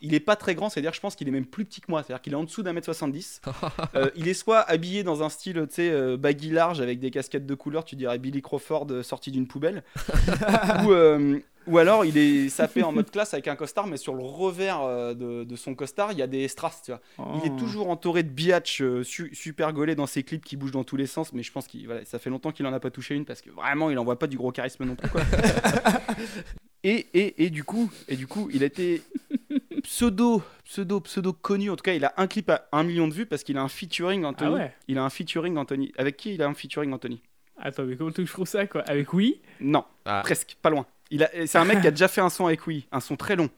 Il 0.00 0.12
est 0.12 0.20
pas 0.20 0.36
très 0.36 0.54
grand, 0.54 0.68
c'est-à-dire 0.68 0.92
je 0.92 1.00
pense 1.00 1.14
qu'il 1.16 1.28
est 1.28 1.30
même 1.30 1.46
plus 1.46 1.64
petit 1.64 1.80
que 1.80 1.86
moi, 1.90 2.02
c'est-à-dire 2.02 2.20
qu'il 2.20 2.32
est 2.34 2.36
en 2.36 2.44
dessous 2.44 2.62
d'un 2.62 2.72
mètre 2.72 2.84
70. 2.84 3.40
Euh, 3.94 4.10
il 4.16 4.28
est 4.28 4.34
soit 4.34 4.60
habillé 4.60 5.04
dans 5.04 5.22
un 5.22 5.28
style, 5.28 5.66
tu 5.68 5.74
sais, 5.76 5.90
euh, 5.90 6.16
baggy 6.16 6.50
large 6.50 6.80
avec 6.80 6.98
des 6.98 7.10
casquettes 7.10 7.46
de 7.46 7.54
couleur, 7.54 7.84
tu 7.84 7.96
dirais 7.96 8.18
Billy 8.18 8.42
Crawford 8.42 8.86
euh, 8.90 9.02
sorti 9.02 9.30
d'une 9.30 9.46
poubelle. 9.46 9.84
ou, 10.84 10.92
euh, 10.92 11.38
ou 11.66 11.78
alors 11.78 12.04
il 12.04 12.18
est 12.18 12.48
sapé 12.48 12.82
en 12.82 12.92
mode 12.92 13.10
classe 13.10 13.34
avec 13.34 13.46
un 13.46 13.56
costard, 13.56 13.86
mais 13.86 13.96
sur 13.96 14.14
le 14.14 14.22
revers 14.22 15.14
de, 15.14 15.44
de 15.44 15.56
son 15.56 15.74
costard, 15.74 16.12
il 16.12 16.18
y 16.18 16.22
a 16.22 16.26
des 16.26 16.48
strass, 16.48 16.82
tu 16.82 16.90
vois. 16.90 17.00
Oh. 17.18 17.40
Il 17.40 17.46
est 17.52 17.56
toujours 17.56 17.88
entouré 17.88 18.22
de 18.22 18.28
biatch 18.28 18.82
su- 19.02 19.34
super 19.34 19.72
gaulé 19.72 19.94
dans 19.94 20.06
ses 20.06 20.22
clips 20.24 20.44
qui 20.44 20.56
bougent 20.56 20.72
dans 20.72 20.84
tous 20.84 20.96
les 20.96 21.06
sens, 21.06 21.32
mais 21.32 21.42
je 21.42 21.52
pense 21.52 21.66
qu'il 21.66 21.86
voilà, 21.86 22.04
ça 22.04 22.18
fait 22.18 22.30
longtemps 22.30 22.50
qu'il 22.52 22.66
en 22.66 22.72
a 22.72 22.80
pas 22.80 22.90
touché 22.90 23.14
une 23.14 23.24
parce 23.24 23.40
que 23.40 23.50
vraiment 23.50 23.90
il 23.90 23.98
envoie 23.98 24.18
pas 24.18 24.26
du 24.26 24.36
gros 24.36 24.50
charisme 24.52 24.84
non 24.84 24.96
plus 24.96 25.08
quoi. 25.08 25.22
et, 26.84 27.06
et, 27.14 27.44
et 27.44 27.50
du 27.50 27.64
coup 27.64 27.90
et 28.08 28.16
du 28.16 28.26
coup 28.26 28.48
il 28.52 28.62
a 28.62 28.66
été 28.66 29.02
pseudo, 29.84 30.42
pseudo, 30.64 31.00
pseudo 31.00 31.32
connu. 31.32 31.70
En 31.70 31.76
tout 31.76 31.82
cas, 31.82 31.94
il 31.94 32.04
a 32.04 32.12
un 32.16 32.26
clip 32.26 32.50
à 32.50 32.66
1 32.72 32.82
million 32.82 33.06
de 33.06 33.14
vues 33.14 33.26
parce 33.26 33.44
qu'il 33.44 33.56
a 33.58 33.62
un 33.62 33.68
featuring 33.68 34.24
Anthony. 34.24 34.50
Ah 34.50 34.54
ouais 34.56 34.74
Il 34.88 34.98
a 34.98 35.04
un 35.04 35.10
featuring 35.10 35.56
Anthony. 35.56 35.92
Avec 35.96 36.16
qui 36.16 36.34
il 36.34 36.42
a 36.42 36.46
un 36.46 36.54
featuring 36.54 36.92
Anthony? 36.92 37.22
Attends, 37.56 37.84
mais 37.84 37.96
comment 37.96 38.10
tu 38.10 38.24
trouves 38.24 38.48
ça 38.48 38.66
quoi? 38.66 38.82
Avec 38.82 39.12
oui 39.12 39.40
Non, 39.60 39.84
presque, 40.24 40.56
pas 40.60 40.70
loin. 40.70 40.86
Il 41.10 41.22
a, 41.22 41.30
c'est 41.46 41.58
un 41.58 41.64
mec 41.64 41.80
qui 41.82 41.86
a 41.86 41.90
déjà 41.92 42.08
fait 42.08 42.20
un 42.20 42.30
son 42.30 42.46
avec 42.46 42.66
Willy, 42.66 42.86
un 42.90 42.98
son 43.00 43.14
très 43.16 43.36
long. 43.36 43.48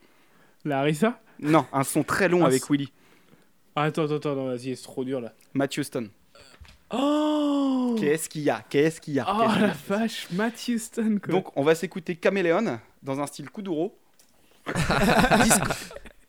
Larissa? 0.65 1.19
Non, 1.39 1.65
un 1.73 1.83
son 1.83 2.03
très 2.03 2.27
long 2.29 2.43
Un 2.43 2.47
avec 2.47 2.63
son- 2.63 2.73
Willy. 2.73 2.91
Ah, 3.75 3.83
Attends, 3.83 4.03
attends, 4.05 4.15
attends, 4.15 4.45
vas-y, 4.45 4.75
c'est 4.75 4.83
trop 4.83 5.03
dur 5.03 5.21
là. 5.21 5.33
Matthew 5.53 5.81
Stone. 5.83 6.09
Oh 6.91 7.95
Qu'est-ce 7.99 8.29
qu'il 8.29 8.41
y 8.41 8.49
a? 8.49 8.63
Qu'est-ce 8.69 9.01
qu'il 9.01 9.13
y 9.15 9.19
a? 9.19 9.25
Oh 9.27 9.47
la 9.59 9.73
vache, 9.87 10.27
Matthew 10.31 10.77
Stone 10.77 11.19
quoi. 11.19 11.31
Donc, 11.33 11.55
on 11.57 11.63
va 11.63 11.73
s'écouter 11.75 12.15
Caméléon 12.15 12.79
dans 13.03 13.19
un 13.19 13.27
style 13.27 13.49
Kuduro. 13.49 13.97
Disco- 14.67 15.73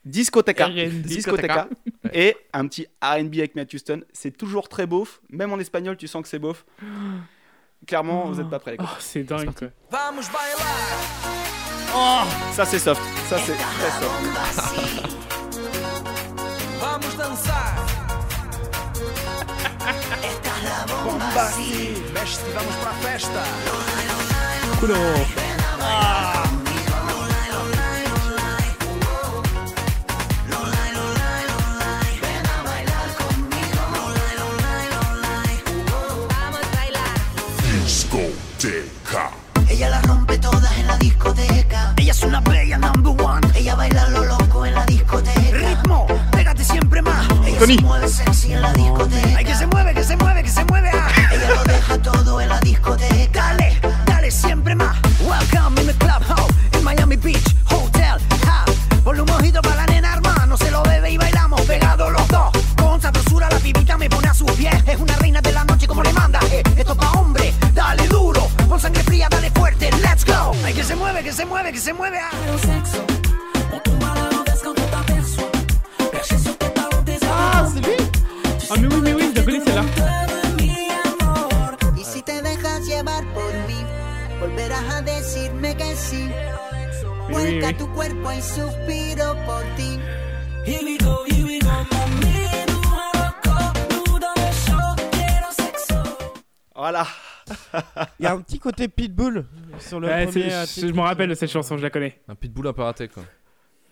Discoteca. 0.08 0.68
Discoteca. 0.68 1.68
Et 2.12 2.34
un 2.54 2.66
petit 2.66 2.86
RB 3.02 3.34
avec 3.38 3.54
Matthew 3.54 3.76
Stone. 3.76 4.04
C'est 4.12 4.36
toujours 4.36 4.68
très 4.68 4.86
beauf. 4.86 5.20
Même 5.28 5.52
en 5.52 5.58
espagnol, 5.58 5.96
tu 5.96 6.08
sens 6.08 6.22
que 6.22 6.28
c'est 6.28 6.38
beauf. 6.38 6.64
Clairement, 7.86 8.26
vous 8.26 8.40
êtes 8.40 8.48
pas 8.48 8.58
prêts, 8.58 8.72
les 8.72 8.78
gars. 8.78 8.84
Oh, 8.88 8.96
c'est 8.98 9.22
dingue 9.22 9.54
quoi. 9.54 9.68
Oh, 11.94 12.22
ça, 12.52 12.64
c'est 12.64 12.78
soft. 12.78 13.02
Ça, 13.28 13.38
c'est 13.38 13.54
très 13.54 13.90
soft. 14.00 15.08
Vamos 16.80 17.16
discoteca. 41.18 41.94
Ella 41.96 42.12
es 42.12 42.22
una 42.22 42.40
bella 42.40 42.78
number 42.78 43.26
one. 43.26 43.46
Ella 43.54 43.74
baila 43.74 44.08
lo 44.10 44.24
loco 44.24 44.64
en 44.64 44.74
la 44.74 44.86
discoteca. 44.86 45.40
Ritmo, 45.50 46.06
pégate 46.30 46.64
siempre 46.64 47.02
más. 47.02 47.26
Ella 47.44 47.58
Tony. 47.58 47.76
se 47.76 47.82
mueve 47.82 48.08
sexy 48.08 48.52
en 48.52 48.62
la 48.62 48.72
discoteca. 48.72 49.38
Ay, 49.38 49.44
que 49.44 49.54
se 49.54 49.66
mueve, 49.66 49.94
que 49.94 50.04
se 50.04 50.16
mueve, 50.16 50.42
que 50.44 50.50
se 50.50 50.64
mueve. 50.66 50.90
ah. 50.94 51.08
Ella 51.32 51.48
lo 51.56 51.64
deja 51.64 51.98
todo 51.98 52.40
en 52.40 52.48
la 52.48 52.60
discoteca. 52.60 53.18
Dale, 53.32 53.64
dale 53.64 53.77
se 71.38 71.46
mueve, 71.46 71.72
que 71.72 71.78
se 71.78 71.92
mueve, 71.92 72.18
ah. 72.18 72.30
Ah, 77.30 77.62
Ah, 78.70 78.76
la 79.30 79.42
connais 79.44 79.62
celle-là. 79.64 79.84
Y 81.96 82.04
si 82.04 82.22
te 82.22 82.42
dejas 82.42 82.84
llevar 82.86 83.24
por 83.34 83.52
mí, 83.68 83.80
volverás 84.40 84.82
a 84.94 85.02
decirme 85.02 85.76
que 85.76 85.94
sí. 85.94 86.28
Vuelca 87.30 87.72
tu 87.76 87.86
cuerpo 87.94 88.32
y 88.32 88.42
suspiro 88.42 89.36
por 89.46 89.62
ti. 89.76 90.00
Here 90.66 90.84
we 90.84 90.98
go, 90.98 91.24
here 91.24 91.44
we 91.44 91.60
go, 91.60 91.70
mami. 91.92 92.38
Il 98.20 98.24
y 98.24 98.26
a 98.26 98.32
un 98.34 98.40
petit 98.40 98.58
côté 98.58 98.88
pitbull 98.88 99.44
sur 99.78 100.00
le 100.00 100.08
Ouais, 100.08 100.26
premier. 100.26 100.52
euh, 100.52 100.66
je 100.66 100.86
me 100.86 101.00
rappelle 101.00 101.28
de 101.30 101.34
cette 101.34 101.50
chanson, 101.50 101.76
je 101.76 101.82
la 101.82 101.90
connais. 101.90 102.20
Un 102.28 102.34
pitbull 102.34 102.66
un 102.66 102.72
peu 102.72 102.82
raté, 102.82 103.08
quoi. 103.08 103.22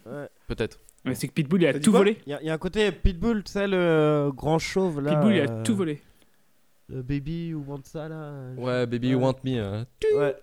Ouais. 0.07 0.29
Peut-être. 0.47 0.81
Mais 1.05 1.15
c'est 1.15 1.29
que 1.29 1.33
Pitbull, 1.35 1.63
il 1.63 1.67
a 1.69 1.79
tout 1.79 1.93
volé. 1.93 2.19
Il 2.27 2.31
y, 2.31 2.35
a- 2.35 2.41
il 2.43 2.47
y 2.49 2.51
a 2.51 2.55
un 2.55 2.59
côté 2.59 2.91
pitbull, 2.91 3.45
tu 3.45 3.53
sais, 3.53 3.69
le 3.69 4.31
grand 4.35 4.59
chauve 4.59 5.01
là. 5.01 5.13
Pitbull, 5.13 5.35
il 5.35 5.41
a 5.41 5.45
euh, 5.51 5.63
tout 5.63 5.77
volé. 5.77 6.03
Le 6.89 7.03
baby 7.03 7.55
ou 7.55 7.65
want 7.67 7.81
ça 7.85 8.09
là. 8.09 8.33
je- 8.57 8.61
Ouais, 8.61 8.87
Baby 8.87 9.11
You 9.11 9.21
Want 9.21 9.37
Me. 9.45 9.57
euh. 9.59 9.85
Ouais. 10.17 10.35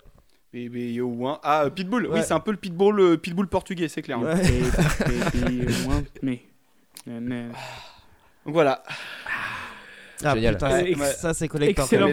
Baby 0.54 0.92
yo 0.94 1.08
one. 1.10 1.36
Ah, 1.42 1.64
euh, 1.64 1.70
Pitbull. 1.70 2.06
Oui, 2.10 2.20
c'est 2.22 2.32
un 2.32 2.40
peu 2.40 2.52
le 2.52 2.56
Pitbull, 2.56 2.98
euh, 3.00 3.16
Pitbull 3.18 3.46
portugais, 3.48 3.88
c'est 3.88 4.02
clair. 4.02 4.20
Ouais. 4.20 4.34
Baby, 4.36 5.56
you 5.56 5.68
want 5.88 6.04
me. 6.22 6.36
Donc 8.44 8.54
voilà. 8.54 8.82
Ah 10.24 10.34
Génial. 10.34 10.54
putain, 10.54 10.94
ça 11.16 11.34
c'est 11.34 11.48
collector. 11.48 11.84
excellent. 11.84 12.10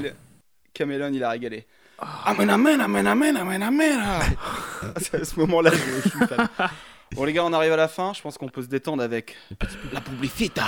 Caméléon, 0.74 1.12
il 1.14 1.24
a 1.24 1.30
régalé. 1.30 1.66
Amen, 2.26 2.50
amen, 2.50 2.82
amen, 2.82 3.08
amen, 3.08 3.38
amen, 3.38 3.62
amen. 3.62 4.00
C'est 4.98 5.22
à 5.22 5.26
ce 5.26 5.40
moment-là, 5.40 5.72
je, 5.72 6.02
je 6.04 6.10
suis 6.10 6.28
fan. 6.28 6.48
Bon, 7.14 7.26
les 7.26 7.34
gars, 7.34 7.44
on 7.46 7.54
arrive 7.54 7.74
à 7.74 7.78
la 7.78 7.88
fin. 7.88 8.14
Je 8.14 8.22
pense 8.22 8.38
qu'on 8.38 8.48
peut 8.48 8.62
se 8.62 8.68
détendre 8.68 9.04
avec 9.04 9.36
la 9.92 10.00
publicita. 10.02 10.64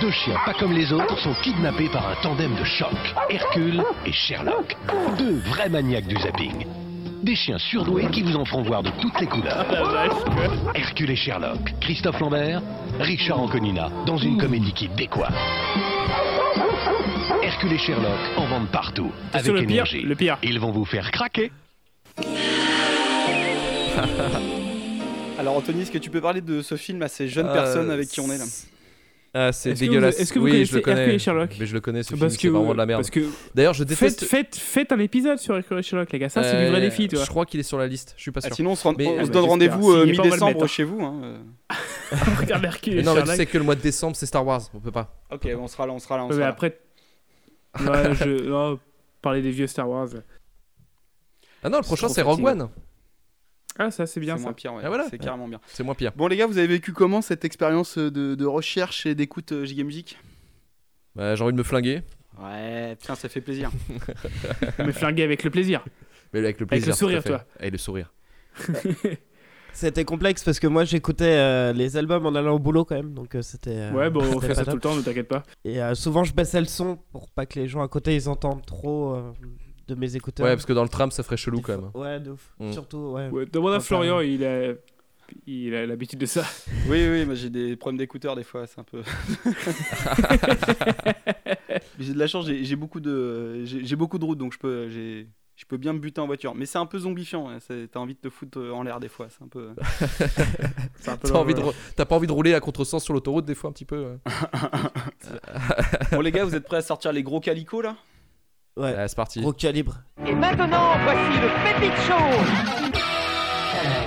Deux 0.00 0.10
chiens 0.10 0.38
pas 0.44 0.54
comme 0.54 0.72
les 0.72 0.92
autres 0.92 1.18
sont 1.20 1.34
kidnappés 1.42 1.88
par 1.90 2.08
un 2.08 2.14
tandem 2.22 2.54
de 2.56 2.64
choc, 2.64 2.94
Hercule 3.30 3.82
et 4.06 4.12
Sherlock. 4.12 4.76
Deux 5.18 5.38
vrais 5.40 5.68
maniaques 5.68 6.06
du 6.06 6.16
zapping. 6.16 6.66
Des 7.22 7.34
chiens 7.36 7.58
surdoués 7.58 8.06
qui 8.10 8.22
vous 8.22 8.34
en 8.36 8.44
feront 8.44 8.62
voir 8.62 8.82
de 8.82 8.90
toutes 9.00 9.20
les 9.20 9.26
couleurs. 9.26 9.66
Hercule 10.74 11.10
et 11.10 11.16
Sherlock, 11.16 11.58
Christophe 11.80 12.18
Lambert, 12.20 12.62
Richard 12.98 13.40
Anconina, 13.40 13.90
dans 14.06 14.16
une 14.16 14.38
comédie 14.38 14.72
qui 14.72 14.88
décoiffe. 14.88 15.34
Hercule 17.42 17.72
et 17.74 17.78
Sherlock 17.78 18.18
en 18.36 18.46
vendent 18.46 18.70
partout, 18.70 19.10
avec 19.32 19.44
Sur 19.44 19.54
le 19.54 19.60
pire, 19.60 19.70
énergie. 19.70 20.00
le 20.02 20.14
pire. 20.14 20.38
Ils 20.42 20.58
vont 20.58 20.70
vous 20.72 20.84
faire 20.86 21.10
craquer. 21.10 21.52
Alors, 25.38 25.56
Anthony, 25.56 25.82
est-ce 25.82 25.90
que 25.90 25.98
tu 25.98 26.10
peux 26.10 26.20
parler 26.20 26.40
de 26.40 26.62
ce 26.62 26.76
film 26.76 27.02
à 27.02 27.08
ces 27.08 27.28
jeunes 27.28 27.46
Euh, 27.48 27.52
personnes 27.54 27.90
avec 27.90 28.08
qui 28.08 28.20
on 28.20 28.30
est 28.30 28.38
là? 28.38 28.44
Ah, 29.32 29.52
c'est 29.52 29.70
Est-ce 29.70 29.80
que 29.80 29.84
vous- 29.86 29.90
dégueulasse. 29.92 30.18
est-ce 30.18 30.32
que 30.32 30.38
vous 30.40 30.44
oui, 30.46 30.50
connaissez 30.50 30.70
je 30.72 30.76
le 30.76 30.82
connais. 30.82 31.00
Hercule 31.02 31.14
et 31.14 31.18
Sherlock 31.20 31.50
Mais 31.60 31.66
je 31.66 31.74
le 31.74 31.80
connais, 31.80 32.02
ce 32.02 32.08
Parce 32.10 32.18
film, 32.18 32.30
c'est 32.30 32.38
que- 32.38 32.48
vraiment 32.48 32.72
de 32.72 32.78
la 32.78 32.86
merde. 32.86 32.98
parce 33.00 33.10
que- 33.10 33.24
D'ailleurs, 33.54 33.74
je 33.74 33.84
déteste. 33.84 34.24
faites, 34.24 34.56
faites 34.56 34.90
un 34.90 34.98
épisode 34.98 35.38
sur 35.38 35.56
Hercule 35.56 35.78
et 35.78 35.82
Sherlock, 35.82 36.10
les 36.10 36.18
gars. 36.18 36.28
Ça, 36.28 36.42
c'est 36.42 36.58
du 36.64 36.66
vrai 36.70 36.78
Euh, 36.78 36.80
défi, 36.80 37.06
tu 37.06 37.14
vois. 37.14 37.24
Je 37.24 37.30
crois 37.30 37.46
qu'il 37.46 37.60
est 37.60 37.62
sur 37.62 37.78
la 37.78 37.86
liste, 37.86 38.14
je 38.16 38.22
suis 38.22 38.32
pas 38.32 38.40
Ah, 38.42 38.48
sûr. 38.48 38.56
Sinon, 38.56 38.72
on 38.72 38.74
se, 38.74 38.82
rend- 38.82 38.94
Mais- 38.98 39.06
on 39.06 39.18
Ah 39.18 39.22
se 39.22 39.28
bah, 39.28 39.34
donne 39.34 39.44
rendez-vous 39.44 39.92
euh, 39.92 40.04
mi-décembre 40.06 40.66
chez 40.66 40.82
vous. 40.82 41.00
hein, 41.04 41.20
euh. 41.22 41.38
Regarde 42.40 42.64
Hercule 42.64 42.98
et 42.98 43.02
non, 43.04 43.14
mais 43.14 43.20
tu 43.20 43.26
Sherlock. 43.26 43.36
sais 43.36 43.46
que 43.46 43.58
le 43.58 43.64
mois 43.64 43.74
de 43.76 43.80
décembre, 43.82 44.16
c'est 44.16 44.26
Star 44.26 44.44
Wars, 44.44 44.62
on 44.74 44.80
peut 44.80 44.90
pas. 44.90 45.22
Ok, 45.30 45.48
on 45.56 45.68
sera 45.68 45.86
là, 45.86 45.92
on 45.92 45.98
sera 46.00 46.16
là. 46.16 46.24
On 46.24 46.32
sera 46.32 46.46
après. 46.48 46.80
Ouais, 47.78 48.12
je. 48.14 48.24
non, 48.48 48.80
parler 49.22 49.42
des 49.42 49.52
vieux 49.52 49.68
Star 49.68 49.88
Wars. 49.88 50.08
Ah 51.62 51.68
non, 51.68 51.78
le 51.78 51.84
prochain, 51.84 52.08
c'est 52.08 52.22
Rogue. 52.22 52.44
One. 52.44 52.68
Ah, 53.82 53.90
ça, 53.90 54.06
c'est 54.06 54.20
bien 54.20 54.34
C'est 54.36 54.40
ça. 54.42 54.44
moins 54.48 54.52
pire, 54.52 54.74
ouais. 54.74 54.82
Ah, 54.84 54.88
voilà. 54.88 55.06
C'est 55.08 55.18
carrément 55.18 55.48
bien. 55.48 55.58
C'est 55.66 55.82
moins 55.82 55.94
pire. 55.94 56.12
Bon, 56.14 56.26
les 56.26 56.36
gars, 56.36 56.46
vous 56.46 56.58
avez 56.58 56.66
vécu 56.66 56.92
comment 56.92 57.22
cette 57.22 57.44
expérience 57.44 57.96
de, 57.96 58.34
de 58.34 58.44
recherche 58.46 59.06
et 59.06 59.14
d'écoute 59.14 59.52
euh, 59.52 59.64
Giga 59.64 59.84
Musique 59.84 60.18
Bah, 61.16 61.34
J'ai 61.34 61.42
envie 61.42 61.52
de 61.54 61.58
me 61.58 61.62
flinguer. 61.62 62.02
Ouais, 62.42 62.96
putain, 63.00 63.14
ça 63.14 63.28
fait 63.30 63.40
plaisir. 63.40 63.70
Mais 64.78 64.92
flingué 64.92 65.22
avec 65.22 65.44
le 65.44 65.50
plaisir. 65.50 65.84
Mais 66.32 66.40
avec 66.40 66.60
le 66.60 66.64
Avec 66.64 66.68
plaisir. 66.68 66.88
le 66.88 66.94
sourire, 66.94 67.24
toi. 67.24 67.44
Avec 67.58 67.72
le 67.72 67.78
sourire. 67.78 68.12
C'était 69.72 70.04
complexe 70.04 70.42
parce 70.42 70.58
que 70.58 70.66
moi 70.66 70.84
j'écoutais 70.84 71.24
euh, 71.36 71.72
les 71.72 71.96
albums 71.96 72.26
en 72.26 72.34
allant 72.34 72.54
au 72.56 72.58
boulot 72.58 72.84
quand 72.84 72.96
même, 72.96 73.14
donc 73.14 73.36
euh, 73.36 73.40
c'était. 73.42 73.70
euh, 73.76 73.92
Ouais, 73.92 74.10
bon, 74.10 74.20
on 74.34 74.40
fait 74.40 74.54
ça 74.54 74.64
tout 74.64 74.74
le 74.74 74.80
temps, 74.80 74.96
ne 74.96 75.00
t'inquiète 75.00 75.28
pas. 75.28 75.44
Et 75.64 75.80
euh, 75.80 75.94
souvent 75.94 76.24
je 76.24 76.34
baissais 76.34 76.58
le 76.60 76.66
son 76.66 76.96
pour 77.12 77.30
pas 77.30 77.46
que 77.46 77.58
les 77.60 77.68
gens 77.68 77.80
à 77.80 77.86
côté 77.88 78.14
ils 78.16 78.28
entendent 78.28 78.66
trop 78.66 79.14
euh, 79.14 79.32
de 79.94 80.00
mes 80.00 80.16
écouteurs. 80.16 80.46
Ouais, 80.46 80.54
parce 80.54 80.66
que 80.66 80.72
dans 80.72 80.82
le 80.82 80.88
tram, 80.88 81.10
ça 81.10 81.22
ferait 81.22 81.36
chelou 81.36 81.60
quand 81.60 81.76
même. 81.76 81.90
Ouais, 81.94 82.18
de 82.20 82.30
ouf. 82.30 82.52
Mm. 82.58 82.72
Surtout, 82.72 83.12
ouais. 83.12 83.28
Ouais, 83.28 83.46
demande 83.46 83.74
à 83.74 83.80
Florian, 83.80 84.20
il 84.20 84.44
a. 84.44 84.72
Il 85.46 85.76
a 85.76 85.86
l'habitude 85.86 86.18
de 86.18 86.26
ça. 86.26 86.42
Oui, 86.88 87.06
oui, 87.08 87.24
moi 87.24 87.36
j'ai 87.36 87.50
des 87.50 87.76
problèmes 87.76 87.98
d'écouteurs 87.98 88.34
des 88.34 88.42
fois, 88.42 88.66
c'est 88.66 88.80
un 88.80 88.82
peu. 88.82 89.00
Mais 89.46 89.52
j'ai 92.00 92.14
de 92.14 92.18
la 92.18 92.26
chance, 92.26 92.46
j'ai 92.46 92.74
beaucoup 92.76 92.98
de, 92.98 93.64
j'ai 93.64 93.94
beaucoup 93.94 94.18
de 94.18 94.24
routes, 94.24 94.38
donc 94.38 94.52
je 94.52 94.58
peux, 94.58 94.88
j'ai, 94.88 95.28
je 95.54 95.64
peux 95.66 95.76
bien 95.76 95.92
me 95.92 96.00
buter 96.00 96.20
en 96.20 96.26
voiture. 96.26 96.56
Mais 96.56 96.66
c'est 96.66 96.78
un 96.78 96.86
peu 96.86 96.98
zombifiant. 96.98 97.48
hein, 97.48 97.58
T'as 97.92 98.00
envie 98.00 98.14
de 98.14 98.18
te 98.20 98.28
foutre 98.28 98.58
en 98.74 98.82
l'air 98.82 98.98
des 98.98 99.08
fois, 99.08 99.28
c'est 99.30 99.44
un 99.44 99.46
peu. 99.46 99.68
T'as 101.04 101.12
envie 101.34 101.54
de 101.54 101.60
dangereux. 101.60 101.74
rou- 101.74 101.92
T'as 101.94 102.06
pas 102.06 102.16
envie 102.16 102.26
de 102.26 102.32
rouler 102.32 102.54
à 102.54 102.58
contresens 102.60 103.04
sur 103.04 103.14
l'autoroute 103.14 103.44
des 103.44 103.54
fois 103.54 103.70
un 103.70 103.72
petit 103.72 103.84
peu 103.84 104.16
Bon 106.10 106.22
les 106.22 106.32
gars, 106.32 106.44
vous 106.44 106.56
êtes 106.56 106.64
prêts 106.66 106.78
à 106.78 106.82
sortir 106.82 107.12
les 107.12 107.22
gros 107.22 107.38
calicots 107.38 107.82
là? 107.82 107.94
Ouais. 108.80 108.94
Allez, 108.94 109.08
c'est 109.08 109.16
parti. 109.16 109.40
Gros 109.42 109.52
calibre. 109.52 109.98
Et 110.26 110.34
maintenant, 110.34 110.96
voici 111.04 111.38
le 111.38 111.48
Pépite 111.64 111.96
Show 112.06 112.14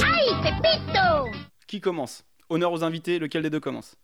Aïe, 0.04 0.34
Pépito 0.42 1.30
Qui 1.68 1.80
commence? 1.80 2.26
Honneur 2.50 2.72
aux 2.72 2.84
invités, 2.84 3.20
lequel 3.20 3.44
des 3.44 3.52
deux 3.52 3.60
commence? 3.60 3.96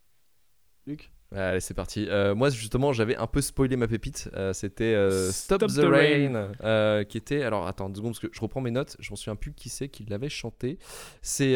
Luc 0.85 1.11
Allez, 1.31 1.60
c'est 1.60 1.76
parti. 1.76 2.07
Euh, 2.10 2.34
moi, 2.34 2.49
justement, 2.49 2.91
j'avais 2.91 3.15
un 3.15 3.27
peu 3.27 3.39
spoilé 3.41 3.76
ma 3.76 3.88
pépite. 3.88 4.31
Euh, 4.35 4.51
C'était 4.51 4.95
euh, 4.95 5.31
Stop, 5.31 5.61
Stop 5.69 5.72
the, 5.72 5.76
the 5.88 5.91
Rain, 5.93 6.49
Rain. 6.60 7.03
qui 7.03 7.18
était. 7.19 7.43
Alors, 7.43 7.68
attends 7.68 7.88
deux 7.88 7.97
secondes, 7.97 8.14
parce 8.14 8.19
que 8.19 8.30
je 8.31 8.41
reprends 8.41 8.61
mes 8.61 8.72
notes. 8.72 8.95
Je 8.99 9.11
m'en 9.11 9.15
souviens 9.15 9.35
plus 9.35 9.53
qui 9.53 9.69
c'est 9.69 9.89
qui 9.89 10.06
l'avait 10.06 10.30
chanté. 10.30 10.80
C'est 11.22 11.56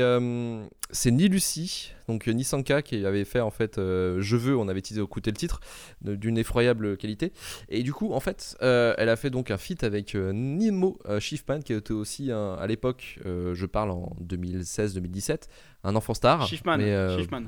c'est 0.92 1.10
ni 1.10 1.28
Lucie, 1.28 1.92
donc 2.08 2.28
ni 2.28 2.44
Sanka, 2.44 2.84
qui 2.84 3.04
avait 3.04 3.26
fait 3.26 3.40
en 3.40 3.50
fait 3.50 3.78
Je 3.78 4.36
veux. 4.36 4.56
On 4.56 4.68
avait 4.68 4.82
teasé 4.82 5.02
écouté 5.02 5.32
le 5.32 5.38
titre 5.38 5.60
d'une 6.02 6.38
effroyable 6.38 6.96
qualité. 6.98 7.32
Et 7.70 7.82
du 7.82 7.94
coup, 7.94 8.14
en 8.14 8.20
fait, 8.20 8.56
elle 8.62 9.10
a 9.10 9.16
fait 9.16 9.32
donc 9.32 9.50
un 9.50 9.58
feat 9.58 9.84
avec 9.84 10.14
Nemo 10.14 11.00
euh, 11.08 11.20
Schiffman, 11.20 11.62
qui 11.62 11.74
était 11.74 11.94
aussi 11.94 12.32
un- 12.32 12.54
à 12.54 12.68
l'époque, 12.68 13.18
je 13.26 13.66
parle 13.66 13.90
en 13.90 14.16
2016-2017, 14.22 15.48
un 15.84 15.96
enfant 15.96 16.14
star. 16.14 16.46
Schiffman, 16.48 16.78
mais, 16.78 17.18
Schiffman. 17.18 17.46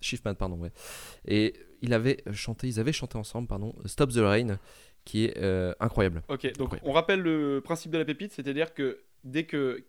Schiffman, 0.00 0.34
pardon, 0.34 0.56
ouais. 0.58 0.72
Et 1.26 1.54
il 1.82 1.92
avait 1.94 2.22
chanté, 2.32 2.66
ils 2.68 2.78
avaient 2.80 2.92
chanté 2.92 3.16
ensemble, 3.18 3.48
pardon, 3.48 3.74
Stop 3.86 4.10
the 4.12 4.18
Rain, 4.18 4.58
qui 5.04 5.24
est 5.26 5.38
euh, 5.38 5.72
incroyable. 5.80 6.22
Ok, 6.28 6.42
donc 6.56 6.74
Incroyable. 6.74 6.88
on 6.88 6.92
rappelle 6.92 7.20
le 7.20 7.60
principe 7.64 7.90
de 7.92 7.98
la 7.98 8.04
pépite, 8.04 8.32
c'est-à-dire 8.32 8.74
que 8.74 9.00
dès 9.24 9.44
que. 9.44 9.84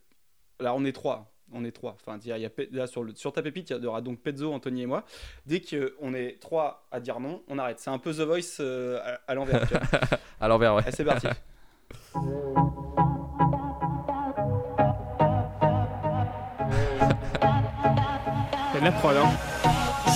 Là, 0.61 0.73
on 0.75 0.83
est 0.85 0.91
trois. 0.91 1.33
On 1.51 1.63
est 1.65 1.71
trois. 1.71 1.95
Enfin, 1.99 2.19
il 2.23 2.27
y 2.27 2.33
a- 2.45 2.49
là, 2.71 2.85
sur, 2.85 3.03
le- 3.03 3.15
sur 3.15 3.31
ta 3.33 3.41
pépite, 3.41 3.69
il 3.71 3.81
y 3.81 3.85
aura 3.87 4.01
donc 4.01 4.19
Pezzo, 4.21 4.51
Anthony 4.53 4.83
et 4.83 4.85
moi. 4.85 5.03
Dès 5.45 5.61
qu'on 5.61 6.13
est 6.13 6.39
trois 6.39 6.87
à 6.91 6.99
dire 6.99 7.19
non, 7.19 7.41
on 7.47 7.57
arrête. 7.57 7.79
C'est 7.79 7.89
un 7.89 7.97
peu 7.97 8.11
The 8.13 8.19
Voice 8.19 8.57
euh, 8.59 8.99
à, 9.03 9.31
à 9.31 9.33
l'envers. 9.35 9.67
À 10.41 10.47
l'envers, 10.47 10.75
ouais. 10.75 10.83
Allez, 10.85 10.95
c'est 10.95 11.03
parti. 11.05 11.27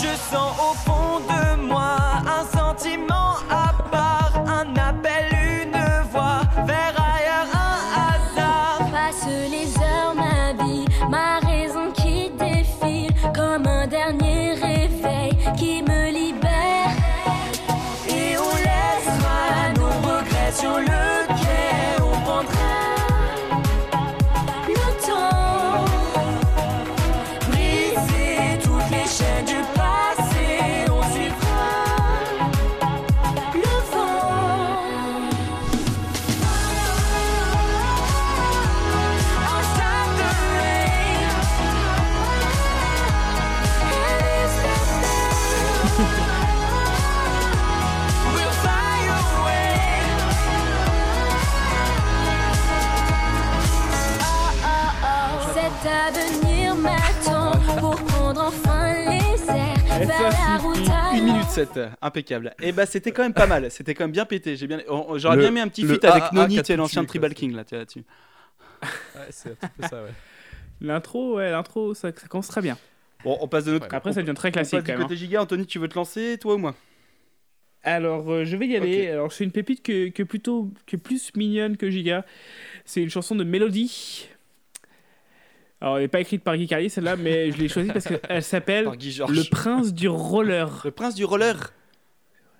Je 0.01 0.07
sens 0.31 0.51
au 0.59 0.73
fond 0.85 0.92
7, 61.53 61.79
impeccable. 62.01 62.55
Et 62.61 62.71
bah 62.71 62.87
c'était 62.87 63.11
quand 63.11 63.21
même 63.21 63.33
pas 63.33 63.45
mal, 63.45 63.69
c'était 63.69 63.93
quand 63.93 64.05
même 64.05 64.11
bien 64.11 64.25
pété. 64.25 64.55
J'ai 64.55 64.65
bien, 64.65 64.81
on- 64.89 65.05
on- 65.11 65.17
j'aurais 65.19 65.35
Le- 65.35 65.41
bien 65.43 65.51
mis 65.51 65.59
un 65.59 65.67
petit 65.67 65.85
feat 65.85 66.03
avec 66.03 66.31
Noni, 66.31 66.61
tu 66.63 66.75
l'ancien 66.75 67.05
Tribal 67.05 67.33
King 67.35 67.55
là, 67.55 67.63
là-dessus. 67.71 68.03
Ouais, 68.81 69.27
c'est 69.29 69.51
un 69.51 69.55
petit 69.55 69.67
peu 69.79 69.87
ça, 69.87 70.03
ouais. 70.03 70.09
L'intro, 70.81 71.35
ouais, 71.37 71.51
l'intro, 71.51 71.93
ça, 71.93 72.09
ça 72.15 72.27
commence 72.27 72.47
très 72.47 72.61
bien. 72.61 72.75
Bon, 73.23 73.37
on 73.39 73.47
passe 73.47 73.65
de 73.65 73.73
notre. 73.73 73.93
Après, 73.93 74.13
ça 74.13 74.21
devient 74.21 74.33
très 74.33 74.49
on 74.49 74.51
classique 74.51 74.79
passe 74.79 74.87
quand 74.87 74.93
du 74.93 74.97
même. 74.97 75.07
côté 75.07 75.15
giga, 75.15 75.41
Anthony, 75.43 75.65
tu 75.67 75.77
veux 75.79 75.87
te 75.87 75.95
lancer, 75.95 76.37
toi 76.41 76.55
ou 76.55 76.57
moi? 76.57 76.75
Alors, 77.83 78.29
euh, 78.31 78.45
je 78.45 78.57
vais 78.57 78.65
y 78.67 78.75
aller. 78.75 79.09
Alors, 79.09 79.31
c'est 79.31 79.43
une 79.43 79.51
pépite 79.51 79.83
que, 79.83 80.09
que 80.09 80.23
plutôt 80.23 80.71
que 80.87 80.97
plus 80.97 81.31
mignonne 81.35 81.77
que 81.77 81.89
Giga. 81.89 82.25
C'est 82.85 83.01
une 83.03 83.09
chanson 83.09 83.35
de 83.35 83.43
Mélodie. 83.43 84.27
Alors, 85.83 85.97
elle 85.97 86.03
n'est 86.03 86.07
pas 86.07 86.21
écrite 86.21 86.45
par 86.45 86.55
Guy 86.55 86.65
Carlier, 86.65 86.87
celle-là, 86.87 87.17
mais 87.17 87.51
je 87.51 87.57
l'ai 87.57 87.67
choisie 87.67 87.91
parce 87.91 88.05
qu'elle 88.05 88.41
s'appelle. 88.41 88.85
Le 88.85 89.49
Prince 89.49 89.93
du 89.93 90.07
Roller. 90.07 90.81
Le 90.85 90.91
prince 90.91 91.13
du 91.13 91.25
roller. 91.25 91.73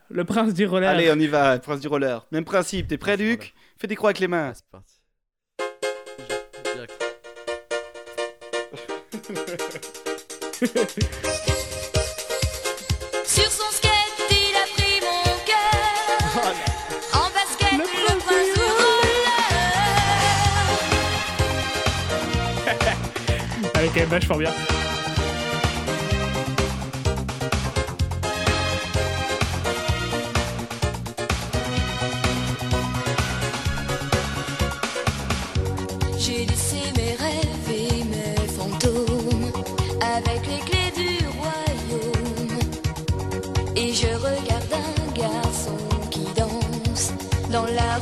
Le 0.10 0.26
Prince 0.26 0.54
du 0.54 0.66
Roller. 0.66 0.90
Allez, 0.90 1.10
on 1.10 1.18
y 1.18 1.28
va, 1.28 1.58
prince 1.58 1.80
du 1.80 1.88
roller. 1.88 2.28
Même 2.34 2.44
principe, 2.44 2.90
t'es 2.90 2.98
prêt, 2.98 3.16
Luc? 3.16 3.54
Fais 3.78 3.88
des 3.88 3.96
croix 3.96 4.10
avec 4.10 4.20
les 4.20 4.28
mains. 4.28 4.52
C'est 4.54 4.66
parti. 4.70 5.00
garçon 45.16 45.78
qui 46.10 46.26
danse 46.36 47.14
dans 47.52 47.66
la 47.66 47.93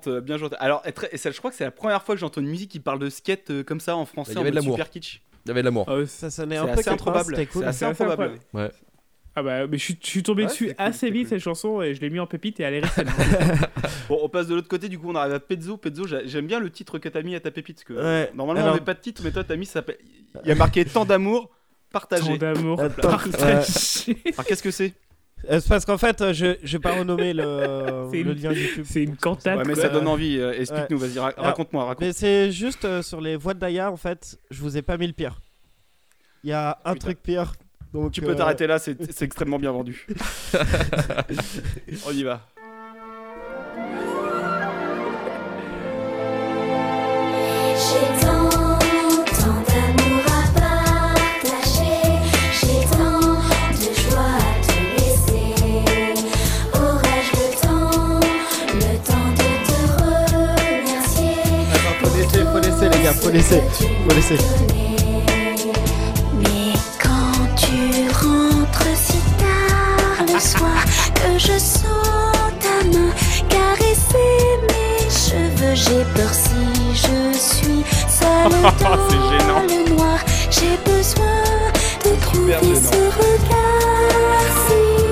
minute 0.00 0.04
40, 0.04 0.06
euh, 0.08 0.20
bien 0.20 0.36
joué. 0.36 0.48
Alors, 0.58 0.82
et 0.84 0.92
très- 0.92 1.08
et 1.12 1.16
ça, 1.16 1.30
je 1.30 1.38
crois 1.38 1.50
que 1.50 1.56
c'est 1.56 1.64
la 1.64 1.70
première 1.70 2.02
fois 2.02 2.14
que 2.14 2.20
j'entends 2.20 2.40
une 2.40 2.48
musique 2.48 2.70
qui 2.70 2.80
parle 2.80 2.98
de 2.98 3.08
skate 3.10 3.50
euh, 3.50 3.62
comme 3.62 3.80
ça 3.80 3.96
en 3.96 4.04
français. 4.06 4.32
Il 4.32 4.38
y 4.38 4.40
avait 4.40 4.50
de 4.50 4.56
l'amour. 4.56 4.74
Super 4.74 4.90
kitsch. 4.90 5.20
Il 5.46 5.48
y 5.48 5.50
avait 5.52 5.60
de 5.62 5.66
l'amour. 5.66 5.86
Ah 5.88 5.96
ouais, 5.96 6.06
Ça 6.06 6.30
sonnait 6.30 6.56
un 6.56 6.64
peu 6.66 6.70
assez 6.72 6.82
80, 6.84 6.94
improbable. 6.94 7.34
c'était 7.36 7.46
cool. 7.46 7.62
C'est 7.62 7.68
assez 7.68 7.84
improbable. 7.84 8.38
Ouais. 8.52 8.70
Ah 9.36 9.42
bah, 9.44 9.66
mais 9.68 9.78
je, 9.78 9.84
suis- 9.84 9.98
je 10.02 10.08
suis 10.08 10.22
tombé 10.24 10.42
Ouais, 10.42 10.48
dessus 10.48 10.66
cool, 10.66 10.74
assez 10.78 11.08
vite 11.10 11.22
cool. 11.22 11.28
cette 11.30 11.42
chanson 11.44 11.80
et 11.82 11.94
je 11.94 12.00
l'ai 12.00 12.10
mis 12.10 12.18
en 12.18 12.26
pépite 12.26 12.58
et 12.58 12.64
elle 12.64 12.74
est 12.74 12.80
restée. 12.80 13.02
Bon, 14.08 14.18
on 14.22 14.28
passe 14.28 14.48
de 14.48 14.56
l'autre 14.56 14.66
côté, 14.66 14.88
du 14.88 14.98
coup, 14.98 15.08
on 15.08 15.14
arrive 15.14 15.34
à 15.34 15.38
Pezzo. 15.40 15.76
Pezzo, 15.76 16.04
j'a- 16.04 16.26
j'aime 16.26 16.48
bien 16.48 16.58
le 16.58 16.68
titre 16.68 16.98
que 16.98 17.08
t'as 17.08 17.22
mis 17.22 17.36
à 17.36 17.40
ta 17.40 17.52
pépite. 17.52 17.76
Parce 17.76 17.84
que 17.84 17.92
Ouais, 17.94 18.30
normalement, 18.34 18.60
alors- 18.60 18.72
on 18.72 18.74
n'avait 18.74 18.84
pas 18.84 18.94
de 18.94 19.00
titre, 19.00 19.22
mais 19.24 19.30
toi, 19.30 19.44
t'as 19.44 19.54
mis 19.56 19.66
ça. 19.66 19.74
s'appelle- 19.74 19.98
Il 20.44 20.48
y 20.48 20.52
a 20.52 20.56
marqué 20.56 20.84
tant 20.84 21.04
d'amour 21.04 21.48
partagé. 21.92 22.36
Tant 22.38 22.52
d'amour 22.52 22.76
partagé. 23.00 24.16
Alors, 24.32 24.44
qu'est-ce 24.46 24.62
que 24.64 24.70
c'est? 24.72 24.94
C'est 25.48 25.68
parce 25.68 25.84
qu'en 25.84 25.98
fait, 25.98 26.20
euh, 26.20 26.32
je 26.32 26.56
je 26.62 26.72
vais 26.76 26.80
pas 26.80 26.92
renommer 26.92 27.32
le, 27.32 28.08
C'est 28.12 28.22
le 28.22 28.32
une- 28.32 28.38
lien 28.42 28.52
YouTube. 28.52 28.84
C'est 28.88 29.02
une 29.02 29.16
cantate. 29.16 29.58
Ouais, 29.58 29.64
mais 29.66 29.74
quoi. 29.74 29.82
ça 29.82 29.88
donne 29.88 30.06
envie. 30.08 30.38
euh, 30.38 30.52
Explique-nous, 30.52 30.98
vas-y, 30.98 31.18
ra- 31.18 31.32
raconte-moi. 31.36 31.84
Raconte. 31.84 32.00
Mais 32.06 32.12
c'est 32.12 32.52
juste 32.52 32.84
euh, 32.84 33.02
sur 33.02 33.20
les 33.20 33.36
voix 33.36 33.54
de 33.54 33.58
Daya, 33.58 33.90
en 33.90 33.96
fait, 33.96 34.38
je 34.50 34.60
vous 34.60 34.76
ai 34.76 34.82
pas 34.82 34.96
mis 34.96 35.06
le 35.06 35.12
pire. 35.12 35.40
Il 36.44 36.50
y 36.50 36.52
a 36.52 36.78
un 36.84 36.92
Putain. 36.94 37.06
truc 37.06 37.22
pire. 37.22 37.52
Donc, 37.92 38.12
Tu 38.12 38.20
peux 38.20 38.30
euh, 38.30 38.34
t'arrêter 38.34 38.66
là, 38.66 38.78
c'est 38.78 38.96
c'est 39.12 39.24
extrêmement 39.24 39.58
bien 39.58 39.72
vendu. 39.72 40.06
On 42.06 42.12
y 42.12 42.22
va. 42.22 42.46
J'ai 47.76 48.26
gars, 63.12 63.20
faut 63.20 63.30
laisser, 63.30 63.60
faut 64.08 64.14
laisser. 64.14 64.36
Mais 66.38 66.72
quand 67.02 67.54
tu 67.56 68.08
rentres 68.24 68.96
si 68.96 69.18
tard 69.38 70.26
le 70.32 70.38
soir, 70.40 70.84
que 71.14 71.38
je 71.38 71.58
sens 71.58 72.32
ta 72.60 72.84
main 72.88 73.10
caresser 73.48 74.40
mes 74.68 75.10
cheveux, 75.10 75.74
j'ai 75.74 76.04
peur 76.14 76.32
si 76.32 76.94
je 76.94 77.38
suis 77.38 77.84
seule 78.08 78.52
C'est 78.78 78.84
dans 78.84 79.38
gênant. 79.38 79.62
le 79.68 79.90
noir. 79.94 80.18
J'ai 80.50 80.76
besoin 80.84 81.42
de 82.04 82.20
trouver 82.20 82.54
ce 82.74 82.96
regard 83.18 84.50
si 84.66 85.09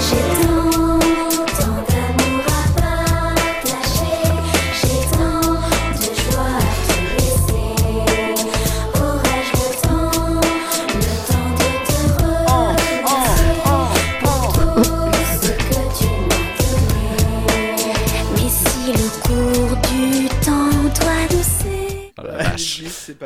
Tu 0.00 0.06
sais, 0.06 0.59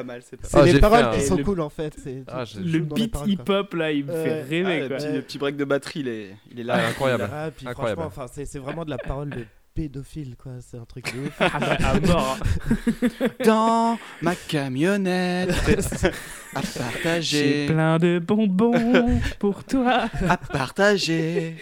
mal, 0.04 0.22
c'est 0.28 0.36
pas 0.36 0.48
Ah, 0.52 0.62
les 0.64 0.72
j'ai 0.72 0.80
paroles 0.80 1.10
qui 1.10 1.24
un- 1.24 1.26
sont 1.26 1.36
le- 1.36 1.44
cool 1.44 1.60
en 1.60 1.70
fait. 1.70 1.94
c'est- 2.02 2.24
Ah, 2.28 2.44
j'ai- 2.44 2.60
Le 2.60 2.78
beat 2.80 3.16
hip-hop 3.26 3.74
là, 3.74 3.92
il 3.92 4.04
me 4.04 4.12
fait 4.12 4.42
rêver 4.42 4.82
Ah, 4.84 4.88
quoi. 4.88 4.88
le, 4.88 4.96
petit, 5.04 5.12
le 5.12 5.22
petit 5.22 5.38
break 5.38 5.56
de 5.56 5.64
batterie, 5.64 6.00
il 6.00 6.08
est, 6.08 6.36
il 6.52 6.60
est 6.60 6.64
là. 6.64 6.74
Ah, 6.78 6.88
incroyable. 6.88 7.28
Ah, 7.32 7.50
puis 7.56 7.66
Incroyable. 7.66 8.00
franchement, 8.02 8.22
enfin, 8.24 8.32
c'est 8.32 8.44
c'est 8.46 8.58
vraiment 8.58 8.84
de 8.84 8.90
la 8.90 8.98
parole 8.98 9.30
de 9.30 9.44
pédophile 9.74 10.36
quoi. 10.36 10.52
C'est 10.60 10.76
un 10.76 10.84
truc 10.84 11.12
de 11.12 11.26
ouf. 11.26 11.32
Ah, 11.40 11.50
bah, 11.58 11.76
à 11.80 12.00
mort. 12.00 12.38
Dans 13.44 13.98
ma 14.22 14.34
camionnette, 14.36 15.50
à 15.50 16.60
J'ai 16.60 16.78
partager, 16.78 17.66
plein 17.66 17.98
de 17.98 18.20
bonbons 18.24 19.20
pour 19.40 19.64
toi. 19.64 20.08
à 20.28 20.36
partager. 20.36 21.56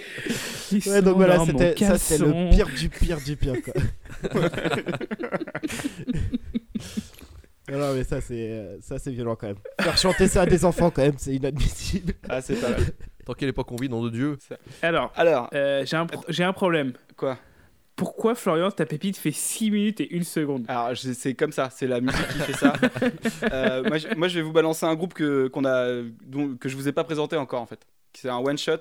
Ils 0.70 0.86
Ouais, 0.88 1.00
donc 1.02 1.16
voilà, 1.16 1.44
c'était 1.46 1.74
ça, 1.84 1.96
c'est 1.98 2.18
le 2.18 2.50
pire 2.50 2.68
du 2.78 2.88
pire 2.90 3.18
du 3.24 3.36
pire 3.36 3.56
quoi. 3.62 3.72
Non, 7.70 7.78
non, 7.78 7.94
mais 7.94 8.02
ça 8.04 8.20
c'est 8.20 8.50
euh, 8.50 8.78
ça 8.80 8.98
c'est 8.98 9.12
violent 9.12 9.36
quand 9.36 9.46
même. 9.46 9.56
Faire 9.80 9.96
chanter 9.96 10.26
ça 10.26 10.42
à 10.42 10.46
des 10.46 10.64
enfants 10.64 10.90
quand 10.90 11.02
même, 11.02 11.14
c'est 11.18 11.34
inadmissible. 11.34 12.14
Ah, 12.28 12.40
c'est 12.42 12.56
pas 12.56 12.70
mal. 12.70 12.80
Tant 13.24 13.34
quelle 13.34 13.50
époque 13.50 13.70
on 13.70 13.76
vit, 13.76 13.88
nom 13.88 14.02
de 14.02 14.10
Dieu. 14.10 14.36
Alors, 14.82 15.12
Alors, 15.14 15.48
euh, 15.54 15.84
j'ai 15.86 15.96
un, 15.96 16.06
pro- 16.06 16.24
j'ai 16.28 16.42
un 16.42 16.52
problème. 16.52 16.92
quoi? 17.16 17.38
Pourquoi 17.94 18.34
Florian, 18.34 18.70
ta 18.72 18.84
pépite 18.84 19.16
fait 19.16 19.30
6 19.30 19.70
minutes 19.70 20.00
et 20.00 20.08
1 20.12 20.24
seconde? 20.24 20.64
Alors, 20.66 20.92
je- 20.96 21.12
c'est 21.12 21.34
comme 21.34 21.52
ça, 21.52 21.70
c'est 21.70 21.86
la 21.86 22.00
musique 22.00 22.26
qui 22.28 22.38
fait 22.40 22.52
ça. 22.54 22.72
Euh, 23.52 23.84
moi, 23.84 23.98
je, 23.98 24.08
moi, 24.16 24.26
je 24.28 24.34
vais 24.36 24.42
vous 24.42 24.52
balancer 24.52 24.86
un 24.86 24.94
groupe 24.96 25.14
que, 25.14 25.46
qu'on 25.48 25.64
a, 25.64 26.02
dont- 26.26 26.56
que 26.56 26.68
je 26.68 26.74
vous 26.76 26.88
ai 26.88 26.92
pas 26.92 27.04
présenté 27.04 27.36
encore 27.36 27.60
en 27.62 27.66
fait. 27.66 27.86
C'est 28.14 28.28
un 28.28 28.38
one 28.38 28.58
shot. 28.58 28.78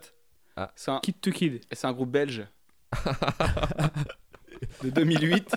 Ah. 0.55 0.71
C'est 0.75 0.89
un, 0.91 0.99
Kid 1.01 1.15
to 1.21 1.29
Kid. 1.31 1.61
c'est 1.71 1.85
un 1.87 1.93
groupe 1.93 2.09
belge 2.11 2.45
de 4.83 4.89
2008 4.89 5.55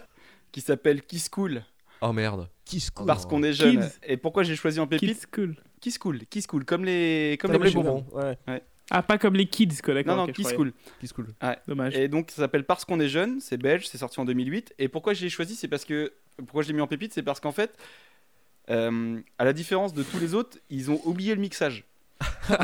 qui 0.53 0.61
s'appelle 0.61 1.03
Kiss 1.03 1.29
Cool 1.29 1.63
Oh 2.07 2.13
merde. 2.13 2.49
Qui 2.67 2.81
se 2.81 2.91
coule. 2.91 3.07
parce 3.07 3.25
qu'on 3.25 3.43
est 3.43 3.55
jeune. 3.55 3.81
Kids. 3.81 3.99
Et 4.05 4.17
pourquoi 4.19 4.43
j'ai 4.43 4.57
choisi 4.57 4.79
en 4.79 4.87
pépite 4.87 5.19
Kids 5.21 5.27
cool. 5.33 5.57
Kiss 5.81 5.99
Cool, 5.99 6.21
Kiss 6.31 6.47
Cool, 6.47 6.65
comme 6.65 6.85
les, 6.85 7.39
comme, 7.41 7.51
Comme 7.53 7.63
les 7.63 7.71
bonbons. 7.71 8.05
bonbons. 8.11 8.37
Ouais. 8.47 8.63
Ah, 8.91 9.03
pas 9.03 9.17
comme 9.19 9.35
les 9.35 9.47
kids, 9.47 9.81
quoi, 9.83 9.95
d'accord. 9.95 10.17
Non, 10.17 10.23
non, 10.25 10.29
ok, 10.29 10.35
je 10.37 10.43
Kiss. 10.43 10.53
Cool. 10.53 10.73
Qui 11.01 11.09
se 11.09 11.15
coule. 11.15 11.29
Dommage. 11.67 11.97
Et 11.97 12.09
donc 12.09 12.31
ça 12.31 12.43
s'appelle 12.43 12.65
Parce 12.65 12.85
qu'on 12.85 13.01
est 13.01 13.09
jeune, 13.09 13.41
c'est 13.41 13.57
belge, 13.57 13.87
c'est 13.89 13.99
sorti 13.99 14.21
en 14.21 14.25
2008. 14.27 14.75
Et 14.79 14.89
pourquoi 14.89 15.15
je 15.15 15.23
l'ai 15.23 15.31
choisi, 15.31 15.55
c'est 15.55 15.69
parce 15.69 15.85
que 15.85 16.13
pourquoi 16.37 16.63
je 16.63 16.69
l'ai 16.69 16.75
mis 16.75 16.81
en 16.83 16.87
pépite, 16.87 17.15
c'est 17.15 17.23
parce 17.23 17.41
qu'en 17.41 17.53
fait, 17.53 17.77
euh, 18.71 19.21
à 19.39 19.45
la 19.45 19.53
différence 19.53 19.95
de 19.95 20.03
tous 20.03 20.19
les 20.19 20.35
autres, 20.35 20.59
ils 20.69 20.91
ont 20.91 21.01
oublié 21.05 21.35
le 21.35 21.41
mixage. 21.41 21.85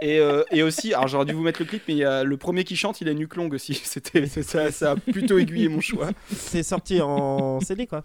et, 0.00 0.18
euh, 0.18 0.42
et 0.50 0.62
aussi, 0.62 0.92
alors 0.94 1.08
j'aurais 1.08 1.24
dû 1.24 1.32
vous 1.32 1.42
mettre 1.42 1.60
le 1.60 1.66
clip, 1.66 1.82
mais 1.88 1.94
il 1.94 1.98
y 1.98 2.04
a 2.04 2.24
le 2.24 2.36
premier 2.36 2.64
qui 2.64 2.76
chante, 2.76 3.00
il 3.00 3.08
a 3.08 3.12
une 3.12 3.18
nuque 3.18 3.36
longue 3.36 3.54
aussi. 3.54 3.74
C'était 3.84 4.26
ça, 4.26 4.70
ça 4.72 4.92
a 4.92 4.96
plutôt 4.96 5.38
aiguillé 5.38 5.68
mon 5.68 5.80
choix. 5.80 6.10
C'est 6.34 6.62
sorti 6.62 7.00
en 7.00 7.60
CD 7.60 7.86
quoi. 7.86 8.02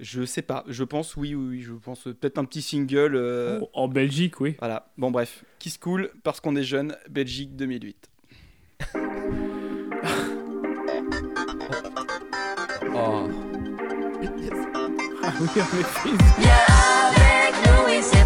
Je 0.00 0.24
sais 0.24 0.42
pas, 0.42 0.64
je 0.68 0.84
pense 0.84 1.16
oui, 1.16 1.34
oui, 1.34 1.46
oui 1.48 1.62
je 1.62 1.72
pense 1.72 2.06
euh, 2.06 2.14
peut-être 2.14 2.38
un 2.38 2.44
petit 2.44 2.62
single. 2.62 3.16
euh, 3.16 3.58
Oh, 3.62 3.70
en 3.74 3.88
Belgique, 3.88 4.40
oui. 4.40 4.54
Voilà. 4.60 4.90
Bon 4.96 5.10
bref, 5.10 5.42
Kiss 5.58 5.76
Cool 5.78 6.10
parce 6.22 6.38
qu'on 6.40 6.54
est 6.54 6.62
jeune, 6.62 6.96
Belgique 7.10 7.56
2008. 7.56 8.08
Oh. 13.00 13.28
Ah 15.22 15.32
oui, 15.40 15.48
avec 17.16 17.54
nous 17.66 17.88
et 17.92 18.02
c'est 18.02 18.24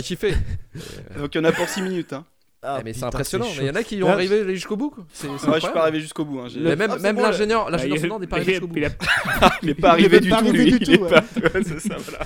a 0.00 0.02
kiffé. 0.02 0.34
Donc 1.18 1.34
il 1.34 1.38
y 1.38 1.40
en 1.40 1.44
a 1.44 1.52
pour 1.52 1.68
6 1.68 1.82
minutes. 1.82 2.12
Hein. 2.12 2.24
Ah, 2.62 2.76
Eh, 2.80 2.84
mais 2.84 2.92
c'est 2.92 3.04
impressionnant. 3.04 3.46
Mais 3.56 3.64
il 3.64 3.66
y 3.68 3.70
en 3.70 3.74
a 3.74 3.82
qui 3.82 4.02
ont 4.02 4.06
Là, 4.08 4.12
arrivé 4.12 4.54
jusqu'au 4.54 4.76
bout. 4.76 4.90
quoi. 4.90 5.06
C'est- 5.12 5.28
c'est 5.38 5.46
Moi, 5.46 5.58
je 5.58 5.64
suis 5.64 5.72
pas 5.72 5.80
arrivé 5.82 5.98
jusqu'au 6.00 6.26
bout. 6.26 6.40
hein. 6.40 6.48
J'ai- 6.48 6.60
Mais 6.60 6.76
même, 6.76 6.90
Ah, 6.94 6.98
même 6.98 7.16
bon, 7.16 7.22
l'ingénieur, 7.22 7.70
l'ingénieur 7.70 7.96
Bah, 7.96 8.02
sonore 8.02 8.20
n'est 8.20 8.26
pas 8.26 8.36
arrivé 8.36 8.52
jusqu'au 8.52 8.66
bout. 8.66 8.76
il 8.76 8.84
a- 8.86 9.50
Il 9.62 9.68
est 9.70 9.74
pas 9.74 9.90
arrivé 9.92 10.20
du 10.20 10.28
pas 10.28 10.40
tout, 10.40 10.48
arrivé 10.48 10.64
lui. 10.64 10.70
du 10.72 10.76
Il 10.84 10.92
est 10.92 10.98
tout, 10.98 11.04
pas. 11.06 11.20
Ouais, 11.54 11.62
c'est 11.64 11.80
ça, 11.80 11.96
voilà. 11.96 12.24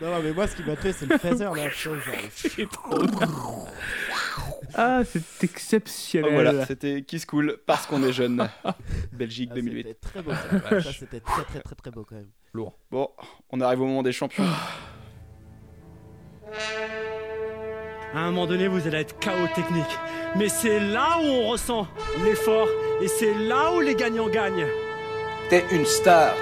Non, 0.00 0.10
non, 0.16 0.22
mais 0.24 0.32
moi, 0.32 0.46
ce 0.46 0.56
qui 0.56 0.62
m'a 0.62 0.76
tué, 0.76 0.92
c'est 0.94 1.04
le 1.04 1.18
phaser 1.18 1.44
là. 1.44 1.68
Genre, 1.68 1.94
C'est 2.34 2.70
trop 2.70 3.02
Ah, 4.74 5.02
c'est 5.04 5.18
Oh, 5.18 5.44
exceptionnel. 5.44 6.32
voilà, 6.32 6.64
c'était 6.64 7.02
Kiss 7.02 7.26
Cool 7.26 7.58
parce 7.66 7.86
qu'on 7.86 8.02
est 8.02 8.12
jeune. 8.12 8.48
Belgique 9.12 9.50
Ah, 9.52 9.56
2008. 9.56 9.82
C'était 9.88 9.94
très 10.00 10.22
beau. 10.22 10.30
Ça, 10.32 10.80
Ça, 10.80 10.92
c'était 10.98 11.20
très, 11.20 11.42
très, 11.44 11.60
très, 11.60 11.74
très 11.74 11.90
beau 11.90 12.04
quand 12.08 12.14
même. 12.14 12.30
Lourd. 12.54 12.78
Bon, 12.90 13.08
on 13.50 13.60
arrive 13.60 13.82
au 13.82 13.86
moment 13.86 14.02
des 14.02 14.12
champions. 14.12 14.44
À 18.14 18.18
un 18.18 18.26
moment 18.30 18.46
donné, 18.46 18.66
vous 18.66 18.86
allez 18.86 18.98
être 18.98 19.18
chaos 19.18 19.46
technique. 19.54 19.84
Mais 20.36 20.48
c'est 20.48 20.80
là 20.80 21.18
où 21.20 21.24
on 21.26 21.48
ressent 21.48 21.86
l'effort 22.24 22.68
et 23.00 23.08
c'est 23.08 23.34
là 23.34 23.72
où 23.72 23.80
les 23.80 23.94
gagnants 23.94 24.28
gagnent. 24.28 24.66
T'es 25.48 25.64
une 25.72 25.84
star 25.86 26.34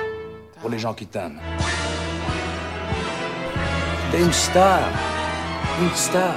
pour 0.60 0.70
les 0.70 0.78
gens 0.78 0.94
qui 0.94 1.06
t'aiment. 1.06 1.40
T'es 4.10 4.20
une 4.20 4.32
star. 4.32 4.80
Une 5.80 5.94
star. 5.94 6.34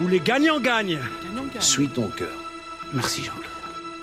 Où 0.00 0.08
les 0.08 0.20
gagnants 0.20 0.60
gagnent. 0.60 0.98
Suis 1.60 1.88
ton 1.88 2.08
cœur. 2.08 2.28
Merci 2.92 3.22
Jean-Claude. 3.24 3.46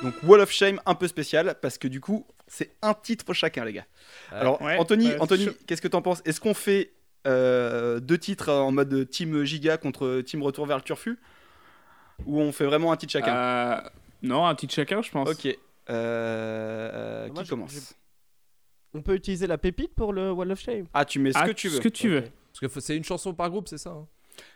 Donc 0.04 0.14
Wall 0.24 0.40
of 0.42 0.52
Shame 0.52 0.80
un 0.86 0.96
peu 0.96 1.08
spécial 1.08 1.56
parce 1.62 1.78
que 1.78 1.88
du 1.88 2.00
coup 2.00 2.26
c'est 2.48 2.72
un 2.82 2.94
titre 2.94 3.34
chacun 3.34 3.66
les 3.66 3.74
gars. 3.74 3.86
Alors 4.32 4.62
Ouais, 4.62 4.78
Anthony, 4.78 5.08
ouais, 5.10 5.18
Anthony, 5.20 5.46
je- 5.46 5.50
qu'est-ce 5.68 5.82
que 5.82 5.88
t'en 5.90 6.02
penses? 6.02 6.22
Est-ce 6.26 6.40
qu'on 6.40 6.54
fait 6.54 6.92
euh, 7.28 8.00
deux 8.00 8.18
titres 8.18 8.50
en 8.52 8.72
mode 8.72 9.10
Team 9.10 9.44
Giga 9.44 9.78
contre 9.78 10.22
Team 10.22 10.42
Retour 10.44 10.66
vers 10.66 10.78
le 10.78 10.84
Turfu 10.84 11.20
ou 12.26 12.40
on 12.40 12.52
fait 12.52 12.66
vraiment 12.66 12.92
un 12.92 12.98
titre 12.98 13.14
chacun 13.14 13.36
Euh, 13.36 13.82
non, 14.22 14.46
un 14.46 14.56
titre 14.56 14.74
chacun, 14.74 15.02
je 15.02 15.12
pense. 15.12 15.30
Ok. 15.30 15.46
Euh, 15.46 15.54
euh, 15.90 17.28
Moi, 17.28 17.36
qui 17.42 17.46
je- 17.46 17.50
commence 17.50 17.74
je- 17.74 17.80
On 18.98 19.02
peut 19.02 19.16
utiliser 19.16 19.48
la 19.48 19.58
pépite 19.58 19.94
pour 19.96 20.14
le 20.14 20.32
Wall 20.32 20.52
of 20.52 20.60
Shame 20.60 20.86
Ah 20.94 21.06
tu 21.06 21.20
mets 21.20 21.32
ce 21.32 21.38
Ah, 21.40 21.48
que 21.48 21.52
tu 21.54 21.68
veux. 21.70 21.78
Ce 21.78 21.82
que 21.82 21.90
tu 21.90 22.10
veux. 22.10 22.24
Parce 22.60 22.74
que 22.74 22.80
c'est 22.80 22.98
une 22.98 23.04
chanson 23.04 23.34
par 23.34 23.50
groupe, 23.50 23.68
c'est 23.68 23.78
ça 23.78 23.92
hein 23.92 24.08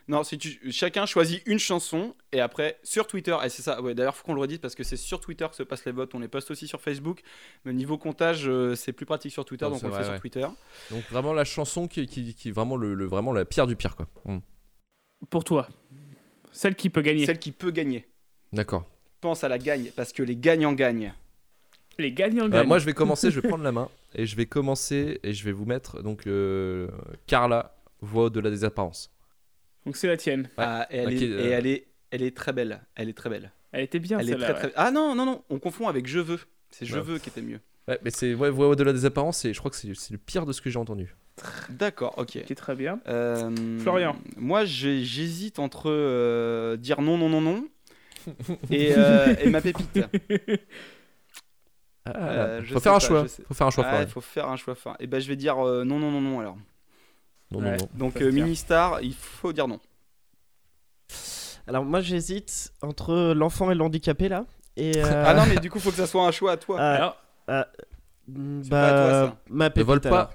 Non, 0.06 0.22
si 0.22 0.36
tu 0.36 0.70
chacun 0.70 1.06
choisit 1.06 1.42
une 1.46 1.58
chanson 1.58 2.14
et 2.32 2.40
après 2.40 2.78
sur 2.82 3.06
Twitter 3.06 3.34
et 3.42 3.48
c'est 3.48 3.62
ça. 3.62 3.80
Ouais, 3.80 3.94
d'ailleurs 3.94 4.14
faut 4.14 4.24
qu'on 4.24 4.34
le 4.34 4.40
redise 4.40 4.58
parce 4.58 4.74
que 4.74 4.84
c'est 4.84 4.96
sur 4.98 5.18
Twitter 5.18 5.46
que 5.48 5.56
se 5.56 5.62
passent 5.62 5.86
les 5.86 5.92
votes. 5.92 6.14
On 6.14 6.18
les 6.18 6.28
poste 6.28 6.50
aussi 6.50 6.68
sur 6.68 6.80
Facebook. 6.82 7.22
Mais 7.64 7.72
niveau 7.72 7.96
comptage, 7.96 8.46
euh, 8.46 8.74
c'est 8.74 8.92
plus 8.92 9.06
pratique 9.06 9.32
sur 9.32 9.46
Twitter, 9.46 9.64
donc 9.64 9.82
on 9.82 9.86
le 9.88 9.92
fait 9.94 10.00
ouais. 10.00 10.04
sur 10.04 10.20
Twitter. 10.20 10.46
Donc 10.90 11.04
vraiment 11.10 11.32
la 11.32 11.44
chanson 11.44 11.88
qui, 11.88 12.06
qui, 12.06 12.34
qui 12.34 12.48
est 12.50 12.52
vraiment 12.52 12.76
le, 12.76 12.92
le- 12.94 13.06
vraiment 13.06 13.32
la 13.32 13.46
pire 13.46 13.66
du 13.66 13.76
pire 13.76 13.96
quoi. 13.96 14.06
Hmm. 14.26 14.40
Pour 15.30 15.42
toi. 15.44 15.68
Celle 16.52 16.74
qui 16.74 16.90
peut 16.90 17.00
gagner. 17.00 17.24
Celle 17.24 17.38
qui 17.38 17.50
peut 17.52 17.70
gagner. 17.70 18.06
D'accord. 18.52 18.84
Pense 19.22 19.42
à 19.42 19.48
la 19.48 19.56
gagne 19.58 19.90
parce 19.96 20.12
que 20.12 20.22
les 20.22 20.36
gagnants 20.36 20.74
gagnent. 20.74 21.14
Les 21.98 22.12
gagnants 22.12 22.48
Bah, 22.48 22.58
gagnent. 22.58 22.68
moi 22.68 22.78
je 22.78 22.84
vais 22.84 22.92
commencer, 22.92 23.30
je 23.30 23.40
vais 23.40 23.48
prendre 23.48 23.64
la 23.64 23.72
main 23.72 23.88
et 24.14 24.26
je 24.26 24.36
vais 24.36 24.44
commencer 24.46 25.18
et 25.22 25.32
je 25.32 25.44
vais 25.44 25.52
vous 25.52 25.64
mettre 25.64 26.02
donc 26.02 26.26
euh, 26.26 26.88
Carla 27.26 27.74
voix 28.02 28.24
au-delà 28.24 28.50
des 28.50 28.64
apparences. 28.64 29.10
Donc 29.86 29.96
c'est 29.96 30.06
la 30.08 30.16
tienne. 30.16 30.48
Ah, 30.56 30.86
et 30.90 30.98
elle, 30.98 31.12
est, 31.12 31.16
qui- 31.16 31.24
et 31.24 31.32
euh, 31.32 31.58
elle 31.58 31.66
est, 31.66 31.86
elle 32.10 32.22
est 32.22 32.36
très 32.36 32.52
belle. 32.52 32.80
Elle 32.94 33.08
est 33.08 33.14
très 33.16 33.28
belle. 33.30 33.52
Elle 33.72 33.82
était 33.84 33.98
bien 33.98 34.18
Elle 34.18 34.28
est 34.28 34.32
celle-là. 34.32 34.54
très, 34.54 34.64
ouais. 34.66 34.70
très... 34.70 34.72
Ah 34.76 34.90
non 34.90 35.14
non 35.14 35.26
non, 35.26 35.42
on 35.50 35.58
confond 35.58 35.88
avec 35.88 36.06
je 36.06 36.20
veux. 36.20 36.38
C'est 36.70 36.86
je 36.86 36.94
Ouais. 36.96 37.02
veux 37.02 37.18
qui 37.18 37.28
était 37.28 37.42
mieux. 37.42 37.60
Ouais, 37.86 37.98
mais 38.02 38.10
c'est 38.10 38.32
ouais, 38.34 38.48
au-delà 38.48 38.92
des 38.94 39.04
apparences 39.04 39.44
et 39.44 39.52
je 39.52 39.58
crois 39.58 39.70
que 39.70 39.76
c'est 39.76 39.88
le 40.10 40.18
pire 40.18 40.46
de 40.46 40.52
ce 40.52 40.62
que 40.62 40.70
j'ai 40.70 40.78
entendu. 40.78 41.14
D'accord, 41.68 42.14
ok. 42.16 42.26
Qui 42.28 42.38
est 42.38 42.54
très 42.54 42.74
bien. 42.76 43.00
Euh, 43.08 43.78
Florian. 43.80 44.16
Moi, 44.36 44.64
j'hésite 44.64 45.58
entre 45.58 45.90
euh, 45.90 46.76
dire 46.78 47.02
non, 47.02 47.18
non, 47.18 47.28
non, 47.28 47.40
non 47.42 47.68
et, 48.70 48.94
euh, 48.96 49.34
et 49.42 49.50
ma 49.50 49.60
pépite. 49.60 49.98
Ah, 52.06 52.10
Euh, 52.16 52.62
je 52.62 52.74
faut 52.74 52.80
faire 52.80 52.92
pas, 52.92 52.98
choix. 53.00 53.26
Faut 53.26 53.54
faire 53.54 53.66
un 53.66 53.70
choix. 53.70 53.84
Ah, 53.88 54.06
faut 54.06 54.20
faire 54.20 54.48
un 54.48 54.56
choix. 54.56 54.74
fin. 54.74 54.94
Et 55.00 55.06
ben, 55.06 55.20
je 55.20 55.28
vais 55.28 55.36
dire 55.36 55.58
euh, 55.66 55.84
non, 55.84 55.98
non, 55.98 56.10
non, 56.10 56.20
non 56.20 56.38
alors. 56.40 56.56
Non, 57.60 57.66
Ouais. 57.70 57.76
non, 57.76 57.88
non. 57.94 57.98
Donc, 58.06 58.20
euh. 58.20 58.30
Ministar, 58.32 59.00
il 59.02 59.14
faut 59.14 59.52
dire 59.52 59.68
non. 59.68 59.80
Alors, 61.66 61.84
moi, 61.84 62.00
j'hésite 62.00 62.72
entre 62.82 63.32
l'enfant 63.34 63.70
et 63.70 63.74
l'handicapé 63.74 64.28
là. 64.28 64.44
Et, 64.76 64.92
euh, 64.98 65.24
Ah 65.26 65.34
non, 65.34 65.44
mais 65.48 65.56
du 65.56 65.70
coup, 65.70 65.80
faut 65.80 65.90
que 65.90 65.96
ça 65.96 66.06
soit 66.06 66.26
un 66.26 66.30
choix 66.30 66.52
à 66.52 66.56
toi. 66.56 66.76
Ah, 66.80 66.94
Alors, 66.94 67.16
ah, 67.48 67.66
bah, 68.28 68.68
pas 68.70 68.86
à 68.86 68.90
toi, 68.90 69.10
ça. 69.30 69.36
ma 69.50 69.70
pépite. 69.70 69.86
vole 69.86 70.00
pas. 70.00 70.08
alors. 70.08 70.30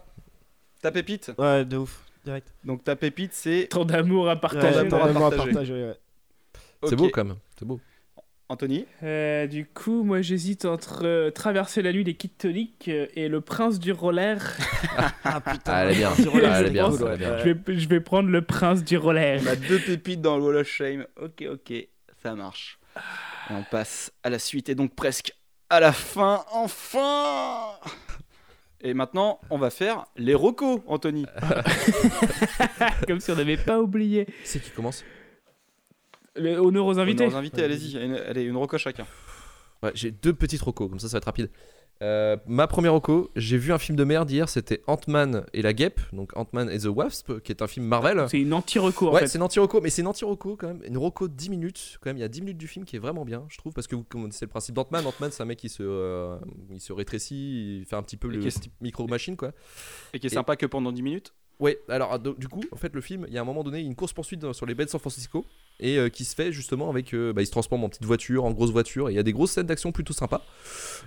Ta 0.81 0.91
pépite. 0.91 1.31
Ouais, 1.37 1.65
de 1.65 1.77
ouf. 1.77 2.03
Direct. 2.25 2.53
Donc, 2.63 2.83
ta 2.83 2.95
pépite, 2.95 3.33
c'est 3.33 3.67
tant 3.69 3.85
d'amour 3.85 4.29
à 4.29 4.33
Ouais, 4.33 4.39
partager. 4.39 4.75
d'amour 4.75 4.95
à 5.03 5.07
vraiment 5.07 5.27
à 5.27 5.29
partager. 5.29 5.51
partager, 5.51 5.73
ouais. 5.73 5.97
C'est 6.85 6.95
beau 6.95 7.09
quand 7.09 7.25
même. 7.25 7.37
C'est 7.57 7.65
beau. 7.65 7.79
Anthony. 8.49 8.87
Euh, 9.03 9.45
du 9.45 9.67
coup, 9.67 10.03
moi 10.03 10.21
j'hésite 10.21 10.65
entre 10.65 11.05
euh, 11.05 11.29
Traverser 11.29 11.83
la 11.83 11.93
nuit 11.93 12.03
des 12.03 12.15
Kid 12.15 12.31
Tonic 12.35 12.87
euh, 12.87 13.05
et 13.15 13.27
Le 13.27 13.41
Prince 13.41 13.79
du 13.79 13.91
Roller. 13.91 14.41
Ah 15.23 15.39
putain. 15.41 15.71
Ah, 15.71 15.83
elle 15.85 15.91
est 15.91 15.95
bien. 15.95 16.09
Ah, 16.17 16.59
elle 16.59 16.65
est 16.65 16.69
bien, 16.71 16.89
elle 16.91 17.13
est 17.13 17.17
bien. 17.17 17.37
je, 17.37 17.49
vais, 17.49 17.79
je 17.79 17.87
vais 17.87 17.99
prendre 17.99 18.29
Le 18.29 18.41
Prince 18.41 18.83
du 18.83 18.97
Roller. 18.97 19.39
On 19.43 19.47
a 19.47 19.55
deux 19.55 19.79
pépites 19.79 20.21
dans 20.21 20.37
le 20.37 20.43
Wall 20.43 20.57
of 20.57 20.67
Shame. 20.67 21.05
Ok, 21.21 21.43
ok, 21.47 21.73
ça 22.23 22.33
marche. 22.33 22.79
Et 23.49 23.53
on 23.53 23.63
passe 23.63 24.11
à 24.23 24.31
la 24.31 24.39
suite 24.39 24.69
et 24.69 24.75
donc 24.75 24.95
presque 24.95 25.33
à 25.69 25.79
la 25.79 25.91
fin, 25.91 26.43
enfin 26.51 27.73
Et 28.81 28.95
maintenant, 28.95 29.39
on 29.51 29.59
va 29.59 29.69
faire 29.69 30.05
les 30.17 30.33
rocos, 30.33 30.83
Anthony. 30.87 31.27
Comme 33.07 33.19
si 33.19 33.29
on 33.29 33.35
n'avait 33.35 33.57
pas 33.57 33.79
oublié. 33.79 34.25
C'est 34.43 34.59
qui 34.59 34.71
commence? 34.71 35.03
Le 36.35 36.57
honneur 36.57 36.85
aux 36.85 36.99
invités. 36.99 37.23
Honneur 37.23 37.35
aux 37.35 37.39
invités, 37.39 37.63
allez-y. 37.63 37.95
Une- 37.97 38.15
Allez, 38.15 38.43
une 38.43 38.57
roco 38.57 38.77
chacun. 38.77 39.05
Ouais, 39.83 39.91
j'ai 39.93 40.11
deux 40.11 40.33
petites 40.33 40.61
recos, 40.61 40.89
comme 40.89 40.99
ça 40.99 41.07
ça 41.07 41.13
va 41.13 41.17
être 41.19 41.25
rapide. 41.25 41.49
Euh, 42.01 42.37
ma 42.47 42.65
première 42.67 42.93
reco, 42.93 43.29
j'ai 43.35 43.57
vu 43.57 43.73
un 43.73 43.77
film 43.77 43.97
de 43.97 44.05
merde 44.05 44.31
hier, 44.31 44.47
c'était 44.47 44.81
Ant-Man 44.87 45.45
et 45.51 45.61
la 45.61 45.73
guêpe, 45.73 45.99
donc 46.13 46.31
Ant-Man 46.37 46.69
and 46.69 46.77
the 46.77 46.85
Wasp, 46.85 47.39
qui 47.41 47.51
est 47.51 47.61
un 47.61 47.67
film 47.67 47.85
Marvel. 47.85 48.25
C'est 48.29 48.39
une 48.39 48.53
anti-reco 48.53 49.09
en 49.09 49.13
Ouais, 49.13 49.19
fait. 49.21 49.27
c'est 49.27 49.37
une 49.37 49.43
anti-reco, 49.43 49.81
mais 49.81 49.89
c'est 49.89 50.01
une 50.01 50.07
anti-reco 50.07 50.55
quand 50.55 50.67
même. 50.67 50.81
Une 50.85 50.97
reco 50.97 51.27
de 51.27 51.33
10 51.33 51.49
minutes, 51.49 51.97
quand 52.01 52.09
même. 52.09 52.15
Il 52.17 52.21
y 52.21 52.23
a 52.23 52.29
10 52.29 52.39
minutes 52.39 52.57
du 52.57 52.67
film 52.67 52.85
qui 52.85 52.95
est 52.95 52.99
vraiment 52.99 53.25
bien, 53.25 53.45
je 53.49 53.57
trouve, 53.57 53.73
parce 53.73 53.87
que 53.87 53.97
vous 53.97 54.03
connaissez 54.05 54.45
le 54.45 54.49
principe 54.49 54.75
d'Ant-Man. 54.75 55.05
Ant-Man, 55.07 55.31
c'est 55.31 55.43
un 55.43 55.45
mec 55.45 55.59
qui 55.59 55.67
se, 55.67 55.83
euh, 55.83 56.37
il 56.71 56.79
se 56.79 56.93
rétrécit, 56.93 57.79
il 57.81 57.85
fait 57.85 57.97
un 57.97 58.03
petit 58.03 58.15
peu 58.17 58.31
Et 58.33 58.37
le 58.37 58.47
micro-machine, 58.79 59.35
quoi. 59.35 59.51
Et 60.13 60.19
qui 60.19 60.27
est 60.27 60.31
Et- 60.31 60.33
sympa 60.35 60.55
que 60.55 60.65
pendant 60.67 60.93
10 60.93 61.01
minutes. 61.03 61.33
Ouais, 61.59 61.77
alors 61.89 62.17
du 62.19 62.47
coup, 62.47 62.63
en 62.71 62.77
fait, 62.77 62.93
le 62.93 63.01
film, 63.01 63.25
il 63.27 63.33
y 63.33 63.37
a 63.37 63.41
un 63.41 63.45
moment 63.45 63.63
donné, 63.63 63.79
une 63.81 63.93
course-poursuite 63.95 64.53
sur 64.53 64.65
les 64.65 64.75
baies 64.75 64.85
de 64.85 64.89
San 64.89 64.99
Francisco 64.99 65.45
et 65.81 65.97
euh, 65.97 66.07
qui 66.07 66.23
se 66.23 66.33
fait 66.33 66.53
justement 66.53 66.89
avec. 66.89 67.13
euh, 67.13 67.33
bah, 67.33 67.41
il 67.41 67.45
se 67.45 67.51
transforme 67.51 67.83
en 67.83 67.89
petite 67.89 68.05
voiture, 68.05 68.45
en 68.45 68.51
grosse 68.51 68.71
voiture, 68.71 69.09
et 69.09 69.13
il 69.13 69.15
y 69.15 69.19
a 69.19 69.23
des 69.23 69.33
grosses 69.33 69.51
scènes 69.51 69.65
d'action 69.65 69.91
plutôt 69.91 70.13
sympas. 70.13 70.41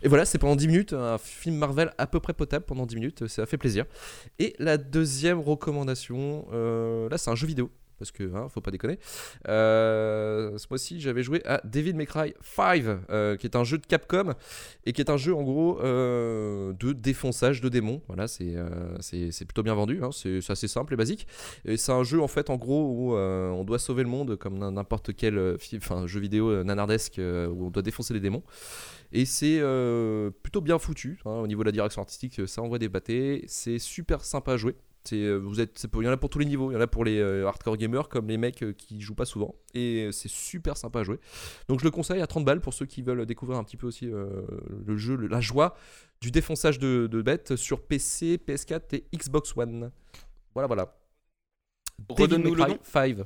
Et 0.02 0.08
voilà, 0.08 0.26
c'est 0.26 0.36
pendant 0.38 0.56
10 0.56 0.66
minutes, 0.66 0.92
un 0.92 1.16
film 1.16 1.56
Marvel 1.56 1.92
à 1.96 2.06
peu 2.06 2.20
près 2.20 2.34
potable 2.34 2.66
pendant 2.66 2.84
10 2.84 2.96
minutes, 2.96 3.26
ça 3.28 3.46
fait 3.46 3.56
plaisir. 3.58 3.86
Et 4.38 4.54
la 4.58 4.76
deuxième 4.76 5.40
recommandation, 5.40 6.46
euh, 6.52 7.08
là, 7.08 7.16
c'est 7.16 7.30
un 7.30 7.34
jeu 7.34 7.46
vidéo. 7.46 7.70
Parce 8.02 8.10
que, 8.10 8.34
hein, 8.34 8.48
faut 8.48 8.60
pas 8.60 8.72
déconner. 8.72 8.98
Euh, 9.48 10.58
ce 10.58 10.66
mois-ci, 10.68 11.00
j'avais 11.00 11.22
joué 11.22 11.40
à 11.46 11.60
Devil 11.64 11.94
May 11.94 12.04
Cry 12.06 12.34
5, 12.42 12.84
euh, 13.10 13.36
qui 13.36 13.46
est 13.46 13.54
un 13.54 13.62
jeu 13.62 13.78
de 13.78 13.86
Capcom 13.86 14.32
et 14.86 14.92
qui 14.92 15.00
est 15.00 15.08
un 15.08 15.16
jeu 15.16 15.32
en 15.32 15.42
gros 15.44 15.78
euh, 15.80 16.72
de 16.72 16.92
défonçage 16.92 17.60
de 17.60 17.68
démons. 17.68 18.02
Voilà, 18.08 18.26
c'est 18.26 18.56
euh, 18.56 18.96
c'est 19.00 19.44
plutôt 19.44 19.62
bien 19.62 19.74
vendu, 19.74 20.00
hein, 20.02 20.10
c'est 20.12 20.38
assez 20.50 20.66
simple 20.66 20.94
et 20.94 20.96
basique. 20.96 21.28
Et 21.64 21.76
c'est 21.76 21.92
un 21.92 22.02
jeu 22.02 22.20
en 22.20 22.26
fait 22.26 22.50
en 22.50 22.56
gros 22.56 22.88
où 22.90 23.14
on 23.14 23.62
doit 23.62 23.78
sauver 23.78 24.02
le 24.02 24.08
monde 24.08 24.34
comme 24.36 24.58
n'im- 24.58 24.72
n'importe 24.72 25.14
quel 25.14 25.34
jeu 26.06 26.20
vidéo 26.20 26.64
nanardesque 26.64 27.18
où 27.20 27.66
on 27.66 27.70
doit 27.70 27.82
défoncer 27.82 28.14
les 28.14 28.20
démons. 28.20 28.42
Et 29.12 29.26
c'est 29.26 29.60
plutôt 30.42 30.60
bien 30.60 30.80
foutu 30.80 31.20
hein, 31.24 31.30
au 31.30 31.46
niveau 31.46 31.62
de 31.62 31.68
la 31.68 31.72
direction 31.72 32.02
artistique, 32.02 32.40
ça 32.48 32.62
envoie 32.62 32.78
des 32.80 32.88
bâtés, 32.88 33.44
c'est 33.46 33.78
super 33.78 34.24
sympa 34.24 34.54
à 34.54 34.56
jouer. 34.56 34.74
C'est, 35.04 35.16
euh, 35.16 35.36
vous 35.36 35.60
êtes, 35.60 35.84
il 35.98 36.04
y 36.04 36.08
en 36.08 36.12
a 36.12 36.16
pour 36.16 36.30
tous 36.30 36.38
les 36.38 36.44
niveaux, 36.44 36.70
il 36.70 36.74
y 36.74 36.76
en 36.76 36.80
a 36.80 36.86
pour 36.86 37.04
les 37.04 37.18
euh, 37.18 37.46
hardcore 37.48 37.76
gamers 37.76 38.08
comme 38.08 38.28
les 38.28 38.36
mecs 38.38 38.62
euh, 38.62 38.72
qui 38.72 39.00
jouent 39.00 39.16
pas 39.16 39.24
souvent. 39.24 39.54
Et 39.74 40.04
euh, 40.06 40.12
c'est 40.12 40.28
super 40.30 40.76
sympa 40.76 41.00
à 41.00 41.02
jouer. 41.02 41.18
Donc 41.68 41.80
je 41.80 41.84
le 41.84 41.90
conseille 41.90 42.20
à 42.20 42.26
30 42.28 42.44
balles 42.44 42.60
pour 42.60 42.72
ceux 42.72 42.86
qui 42.86 43.02
veulent 43.02 43.26
découvrir 43.26 43.58
un 43.58 43.64
petit 43.64 43.76
peu 43.76 43.86
aussi 43.88 44.08
euh, 44.08 44.42
le 44.86 44.96
jeu, 44.96 45.16
le- 45.16 45.26
la 45.26 45.40
joie 45.40 45.74
du 46.20 46.30
défonçage 46.30 46.78
de, 46.78 47.08
de 47.10 47.20
bêtes 47.22 47.56
sur 47.56 47.82
PC, 47.84 48.38
PS4 48.46 48.94
et 48.94 49.04
Xbox 49.16 49.56
One. 49.56 49.90
Voilà, 50.54 50.68
voilà. 50.68 50.96
Redonne-nous 52.22 52.54
le 52.54 52.62
nom. 52.74 52.78
5. 52.84 53.16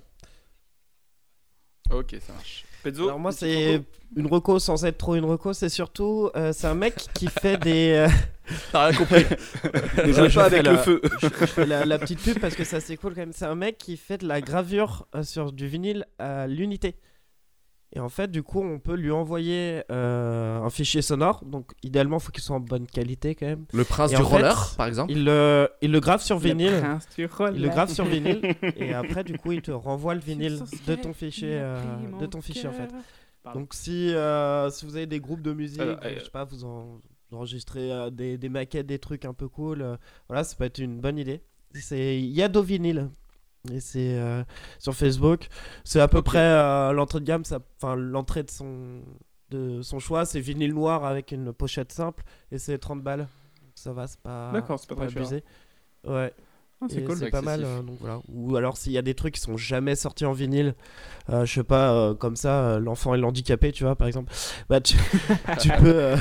Ok, 1.91 2.17
ça 2.21 2.33
marche. 2.33 2.65
Pezzo 2.91 3.05
Alors 3.05 3.19
moi 3.19 3.33
c'est 3.33 3.83
une 4.17 4.27
reco 4.27 4.59
sans 4.59 4.85
être 4.85 4.99
trop 4.99 5.15
une 5.17 5.25
reco, 5.25 5.53
c'est 5.53 5.69
surtout 5.69 6.31
euh, 6.37 6.53
c'est 6.53 6.67
un 6.69 6.75
mec 6.75 6.95
qui 7.15 7.27
fait 7.29 7.57
des. 7.59 7.93
euh, 7.93 8.09
T'as 8.73 8.87
rien 8.89 8.99
compris. 8.99 9.25
Je 10.07 10.13
pas 10.23 10.29
fais 10.31 10.41
avec 10.41 10.63
la- 10.65 10.73
le 10.73 10.79
feu. 10.79 11.01
je, 11.21 11.27
je 11.29 11.47
fais 11.47 11.67
la, 11.67 11.85
la 11.85 11.99
petite 11.99 12.21
pub 12.21 12.39
parce 12.39 12.55
que 12.55 12.63
ça 12.65 12.79
c'est 12.81 12.97
cool 12.97 13.15
quand 13.15 13.21
même. 13.23 13.33
C'est 13.33 13.45
un 13.47 13.57
mec 13.57 13.77
qui 13.79 13.97
fait 13.97 14.19
de 14.19 14.29
la 14.29 14.41
gravure 14.41 15.07
euh, 15.17 15.23
sur 15.25 15.51
du 15.53 15.67
vinyle 15.67 16.07
à 16.21 16.47
l'unité. 16.47 16.95
Et 17.97 17.99
en 17.99 18.11
fait, 18.11 18.31
du 18.31 18.43
coup, 18.43 18.61
on 18.63 18.79
peut 18.79 18.95
lui 18.95 19.11
envoyer 19.11 19.83
euh, 19.91 20.61
un 20.61 20.69
fichier 20.69 21.01
sonore. 21.01 21.43
Donc, 21.47 21.73
idéalement, 21.83 22.19
il 22.19 22.23
faut 22.23 22.31
qu'il 22.31 22.43
soit 22.43 22.57
en 22.57 22.61
bonne 22.61 22.87
qualité 22.87 23.35
quand 23.35 23.47
même. 23.47 23.65
Le 23.73 23.85
prince 23.85 24.13
Et 24.13 24.17
du 24.17 24.21
en 24.21 24.27
fait, 24.29 24.35
roller, 24.37 24.75
par 24.77 24.87
exemple 24.87 25.11
Il 25.13 25.25
le, 25.25 25.71
il 25.81 25.91
le 25.93 26.01
grave 26.01 26.21
sur 26.23 26.37
Le 26.37 26.43
vinyle. 26.43 26.79
prince 26.79 27.09
du 27.17 27.25
roller. 27.25 27.57
Il 27.57 27.63
le 27.63 27.69
grave 27.71 27.91
sur 27.91 28.05
vinyle. 28.05 28.55
et 28.77 28.93
après, 28.93 29.25
du 29.25 29.39
coup, 29.39 29.53
il 29.53 29.63
te 29.63 29.71
renvoie 29.71 30.15
le 30.15 30.21
vinyle 30.21 30.61
de 30.87 30.95
ton 30.95 31.15
fichier, 31.15 31.53
euh, 31.53 31.81
de 32.21 32.27
ton 32.27 32.43
fichier 32.43 32.69
en 32.69 32.73
fait. 32.73 32.91
Pardon. 33.43 33.61
Donc, 33.61 33.73
si, 33.73 34.13
euh, 34.15 34.69
si 34.69 34.85
vous 34.85 34.97
avez 34.97 35.07
des 35.07 35.21
groupes 35.21 35.41
de 35.41 35.55
musique, 35.55 35.81
Euh, 35.81 35.97
je 36.19 36.25
sais 36.25 36.31
pas, 36.31 36.45
vous, 36.45 36.65
en, 36.65 37.01
euh, 37.33 38.11
des, 38.11 38.37
des 38.37 38.49
maquettes, 38.51 38.87
des 38.87 38.99
trucs 38.99 39.25
un 39.25 39.33
peu 39.33 39.49
cool, 39.49 39.81
euh, 39.81 39.97
voilà, 40.29 40.45
ça 40.45 40.55
peut 40.55 40.65
être 40.65 40.81
une 40.81 41.01
bonne 41.01 41.17
idée. 41.17 41.41
C'est 41.73 42.21
Yado 42.21 42.61
Vinyl. 42.63 43.09
Et 43.73 43.81
c'est 43.81 44.19
euh, 44.19 44.43
sur 44.79 44.95
Facebook. 44.95 45.49
C'est 45.85 46.01
à 46.01 46.09
peu 46.09 46.23
près 46.23 46.39
euh, 46.39 46.93
l'entrée 46.93 47.21
de 47.21 47.25
gamme, 47.25 47.43
enfin 47.83 47.95
l'entrée 47.97 48.43
de 48.43 48.51
son, 48.51 49.03
de 49.51 49.83
son 49.83 49.99
choix. 49.99 50.25
C'est 50.25 50.41
vinyle 50.41 50.75
noir 50.75 51.05
avec 51.05 51.33
une 51.33 51.53
pochette 51.53 51.93
simple 51.93 52.23
et 52.53 52.59
c'est 52.59 52.79
30 52.79 53.03
balles. 53.03 53.29
Ça 53.75 53.93
va, 53.93 54.07
c'est 54.07 54.21
pas, 54.21 54.51
D'accord, 54.53 54.79
c'est 54.79 54.89
pas 54.89 54.95
très 54.95 55.09
cher. 55.09 55.19
abusé. 55.23 55.45
Ouais. 56.07 56.33
Ah, 56.83 56.87
c'est 56.91 56.99
Et 57.01 57.05
cool. 57.05 57.17
C'est 57.17 57.31
pas 57.31 57.41
mal. 57.41 57.63
euh, 57.65 57.81
donc 57.83 57.97
voilà. 58.01 58.21
Ou 58.29 58.55
alors 58.57 58.77
s'il 58.77 58.93
y 58.93 58.99
a 58.99 59.03
des 59.03 59.15
trucs 59.15 59.35
qui 59.35 59.41
sont 59.41 59.57
jamais 59.57 59.95
sortis 59.97 60.27
en 60.27 60.33
vinyle, 60.33 60.75
euh, 61.31 61.47
je 61.47 61.55
sais 61.55 61.65
pas, 61.65 61.93
euh, 61.95 62.15
comme 62.15 62.37
ça, 62.37 62.79
l'enfant 62.79 63.15
est 63.15 63.23
handicapé, 63.23 63.73
tu 63.73 63.85
vois, 63.85 63.97
par 63.97 64.07
exemple. 64.07 64.31
Bah 64.69 64.81
tu, 64.83 64.97
tu 65.61 65.71
peux. 65.81 66.15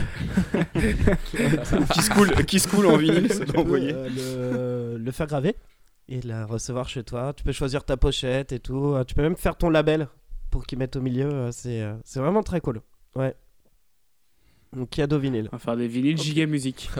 qui 1.93 2.01
se 2.01 2.09
coule, 2.09 2.45
qui 2.45 2.59
se 2.59 2.67
coule 2.67 2.85
en 2.87 2.97
vinyle, 2.97 3.27
c'est 3.31 3.55
euh, 3.57 4.93
le, 4.95 4.97
le 4.97 5.11
faire 5.11 5.27
graver 5.27 5.55
et 6.07 6.21
la 6.21 6.45
recevoir 6.45 6.87
chez 6.89 7.03
toi. 7.03 7.33
Tu 7.33 7.43
peux 7.43 7.51
choisir 7.51 7.83
ta 7.83 7.97
pochette 7.97 8.51
et 8.51 8.59
tout. 8.59 8.93
Euh, 8.95 9.03
Tu 9.03 9.15
peux 9.15 9.21
même 9.21 9.35
faire 9.37 9.57
ton 9.57 9.69
label 9.69 10.07
pour 10.51 10.65
qu'il 10.65 10.77
mette 10.77 10.95
au 10.95 11.01
milieu. 11.01 11.29
euh, 11.31 11.51
C'est 11.51 11.81
euh, 11.81 11.95
c'est 12.03 12.19
vraiment 12.19 12.43
très 12.43 12.61
cool. 12.61 12.81
Ouais. 13.15 13.35
Donc 14.73 14.89
cadeau 14.89 15.19
vinyle. 15.19 15.47
On 15.51 15.55
va 15.55 15.59
faire 15.59 15.77
des 15.77 15.87
vinyles 15.87 16.17
giga 16.17 16.45
musique. 16.45 16.89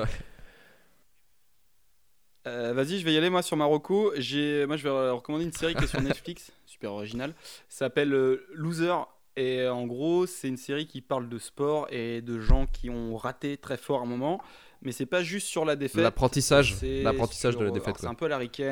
Euh, 2.48 2.74
Vas-y, 2.74 3.00
je 3.00 3.06
vais 3.06 3.14
y 3.14 3.18
aller 3.18 3.30
moi 3.32 3.42
sur 3.42 3.58
Marocco. 3.58 4.12
J'ai, 4.18 4.66
moi, 4.68 4.78
je 4.78 4.84
vais 4.84 5.10
recommander 5.10 5.46
une 5.46 5.52
série 5.52 5.74
qui 5.74 5.84
est 5.84 5.88
sur 5.88 6.02
Netflix, 6.04 6.52
super 6.68 6.92
originale. 6.92 7.34
Ça 7.70 7.86
s'appelle 7.86 8.14
euh, 8.14 8.46
Loser. 8.54 8.94
Et 9.36 9.68
en 9.68 9.86
gros, 9.88 10.28
c'est 10.28 10.48
une 10.48 10.56
série 10.58 10.86
qui 10.88 11.02
parle 11.02 11.28
de 11.28 11.40
sport 11.40 11.88
et 11.90 12.22
de 12.22 12.40
gens 12.40 12.68
qui 12.68 12.90
ont 12.90 13.18
raté 13.18 13.58
très 13.58 13.78
fort 13.78 14.00
à 14.00 14.04
un 14.04 14.06
moment. 14.06 14.42
Mais 14.86 14.92
c'est 14.92 15.08
pas 15.08 15.24
juste 15.24 15.48
sur 15.48 15.66
la 15.66 15.76
défaite. 15.76 16.04
L'apprentissage, 16.04 16.76
l'apprentissage 16.82 17.58
de 17.58 17.66
la 17.66 17.72
défaite, 17.72 17.96
C'est 18.00 18.08
un 18.08 18.14
peu. 18.14 18.30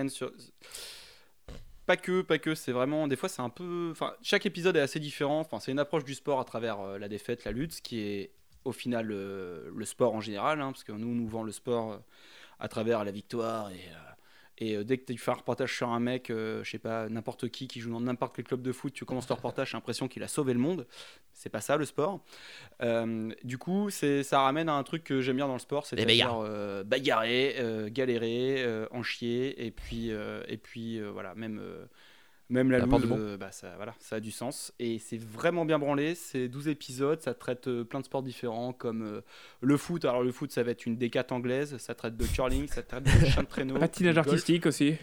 Sur... 0.10 0.32
Pas 1.88 1.98
que, 1.98 2.22
pas 2.22 2.38
que. 2.38 2.54
C'est 2.56 2.72
vraiment. 2.72 3.08
Des 3.08 3.16
fois, 3.16 3.28
c'est 3.28 3.42
un 3.42 3.50
peu. 3.50 3.90
Enfin, 3.92 4.14
chaque 4.22 4.46
épisode 4.46 4.78
est 4.78 4.82
assez 4.82 5.00
différent. 5.00 5.40
Enfin, 5.40 5.60
c'est 5.60 5.72
une 5.72 5.80
approche 5.80 6.06
du 6.06 6.14
sport 6.14 6.40
à 6.40 6.46
travers 6.46 6.80
euh, 6.80 7.00
la 7.00 7.10
défaite, 7.10 7.44
la 7.46 7.52
lutte, 7.52 7.74
ce 7.74 7.82
qui 7.82 8.00
est 8.00 8.32
au 8.64 8.72
final 8.72 9.12
euh, 9.12 9.70
le 9.76 9.86
sport 9.86 10.14
en 10.14 10.22
général, 10.22 10.62
hein, 10.62 10.72
parce 10.72 10.84
que 10.84 10.92
nous, 10.92 11.08
on 11.08 11.16
nous 11.16 11.28
vend 11.28 11.44
le 11.44 11.52
sport 11.52 11.94
euh, 11.94 11.98
à 12.60 12.68
travers 12.68 13.04
la 13.04 13.12
victoire 13.12 13.72
et. 13.72 13.90
Et 14.58 14.76
euh, 14.76 14.84
dès 14.84 14.98
que 14.98 15.12
tu 15.12 15.18
fais 15.18 15.32
un 15.32 15.36
reportage 15.36 15.76
sur 15.76 15.90
un 15.90 16.00
mec, 16.00 16.30
euh, 16.30 16.64
je 16.64 16.72
sais 16.72 16.80
pas, 16.80 17.10
n'importe 17.10 17.50
qui 17.50 17.68
qui 17.68 17.80
joue 17.80 17.92
dans 17.92 18.00
n'importe 18.00 18.36
quel 18.36 18.46
club 18.46 18.62
de 18.62 18.72
foot, 18.72 18.94
tu 18.94 19.06
commences 19.06 19.28
ton 19.28 19.36
reportage, 19.36 19.72
j'ai 19.72 19.78
l'impression 19.78 20.08
qu'il 20.08 20.24
a 20.24 20.28
sauvé 20.28 20.54
le 20.54 20.60
monde. 20.60 20.88
C'est 21.34 21.50
pas 21.50 21.62
ça 21.62 21.78
le 21.78 21.86
sport. 21.86 22.24
Euh, 22.82 23.32
du 23.44 23.58
coup, 23.58 23.90
c'est 23.90 24.22
ça 24.24 24.42
ramène 24.42 24.70
à 24.70 24.74
un 24.74 24.84
truc 24.84 25.04
que 25.04 25.22
j'aime 25.22 25.38
bien 25.38 25.48
dans 25.48 25.54
le 25.54 25.60
sport, 25.60 25.86
bagarres. 25.92 26.42
euh, 26.46 26.84
bagarrer, 26.84 27.56
galérer, 27.90 28.64
en 28.92 29.02
chier, 29.02 29.66
et 29.66 29.72
puis, 29.72 30.10
et 30.10 30.58
puis 30.58 31.02
voilà, 31.02 31.34
même, 31.36 31.62
même 32.50 32.70
la 32.72 32.80
La 32.80 32.86
loose, 32.86 33.06
bon. 33.06 33.18
euh, 33.18 33.38
bah, 33.38 33.52
ça, 33.52 33.74
voilà, 33.78 33.96
ça 34.00 34.18
a 34.18 34.20
du 34.20 34.32
sens. 34.32 34.74
Et 34.80 35.00
c'est 35.00 35.18
vraiment 35.20 35.66
bien 35.66 35.80
branlé, 35.80 36.14
c'est 36.16 36.48
12 36.48 36.68
épisodes, 36.68 37.20
ça 37.22 37.34
traite 37.34 37.68
euh, 37.68 37.84
plein 37.84 38.00
de 38.00 38.06
sports 38.06 38.22
différents, 38.24 38.74
comme 38.74 39.02
euh, 39.04 39.22
le 39.62 39.78
foot. 39.78 40.06
Alors 40.06 40.24
le 40.24 40.32
foot, 40.32 40.52
ça 40.52 40.62
va 40.64 40.72
être 40.72 40.86
une 40.86 40.98
décate 40.98 41.32
anglaise, 41.32 41.78
ça 41.78 41.96
traite 41.96 42.16
de 42.18 42.26
curling, 42.26 42.68
ça 42.68 42.84
traite 42.84 43.04
de 43.06 43.26
chien 43.26 43.44
de 43.44 43.48
traîneau. 43.48 43.76
Patinage 43.80 44.18
artistique 44.18 44.66
aussi. 44.66 44.96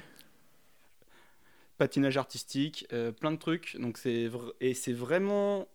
patinage 1.78 2.16
artistique, 2.18 2.86
euh, 2.92 3.10
plein 3.12 3.32
de 3.32 3.38
trucs. 3.38 3.76
Donc 3.80 3.96
c'est 3.98 4.28
vr- 4.28 4.52
et 4.60 4.74
c'est 4.74 4.92
vraiment 4.92 5.66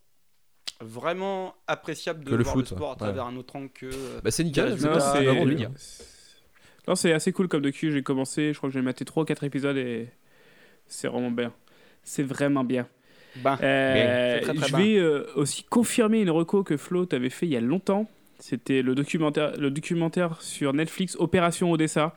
vraiment 0.81 1.55
appréciable 1.67 2.23
de 2.23 2.31
Que 2.31 2.35
le 2.35 2.43
voir 2.43 2.55
foot, 2.55 2.69
le 2.69 2.75
sport 2.75 2.89
à 2.89 2.91
ouais. 2.93 2.97
travers 2.99 3.25
un 3.25 3.35
autre 3.37 3.55
angle 3.55 3.69
que. 3.69 3.85
euh, 3.87 4.21
Bah, 4.23 4.29
c'est 4.31 4.43
nickel, 4.43 4.77
c'est-. 4.79 6.05
Non, 6.87 6.93
c'est 6.95 7.13
assez 7.13 7.31
cool 7.31 7.47
comme 7.47 7.61
docu. 7.63 7.91
J'ai 7.91 8.03
commencé, 8.03 8.53
je 8.53 8.57
crois 8.57 8.69
que 8.69 8.73
j'ai 8.73 8.81
maté 8.81 9.05
3 9.05 9.23
ou 9.23 9.25
4 9.25 9.43
épisodes 9.45 9.77
et 9.77 10.07
c'est 10.88 11.07
vraiment 11.07 11.32
bien. 11.32 11.53
C'est 12.03 12.24
vraiment 12.24 12.64
bien. 12.64 12.88
Ben, 13.38 13.57
Euh, 13.62 14.38
c'est 14.38 14.41
très, 14.45 14.53
très 14.53 14.68
je 14.68 14.76
vais 14.76 14.98
euh, 14.98 15.26
aussi 15.36 15.64
confirmer 15.64 16.22
une 16.22 16.30
reco 16.30 16.64
que 16.64 16.78
Flo 16.78 17.06
t'avait 17.06 17.30
fait 17.30 17.45
il 17.45 17.52
y 17.52 17.57
a 17.57 17.62
longtemps. 17.62 18.10
C'était 18.40 18.82
le 18.82 18.95
documentaire, 18.95 19.57
le 19.57 19.72
documentaire 19.72 20.41
sur 20.41 20.74
Netflix 20.74 21.16
Opération 21.20 21.72
Odessa. 21.72 22.16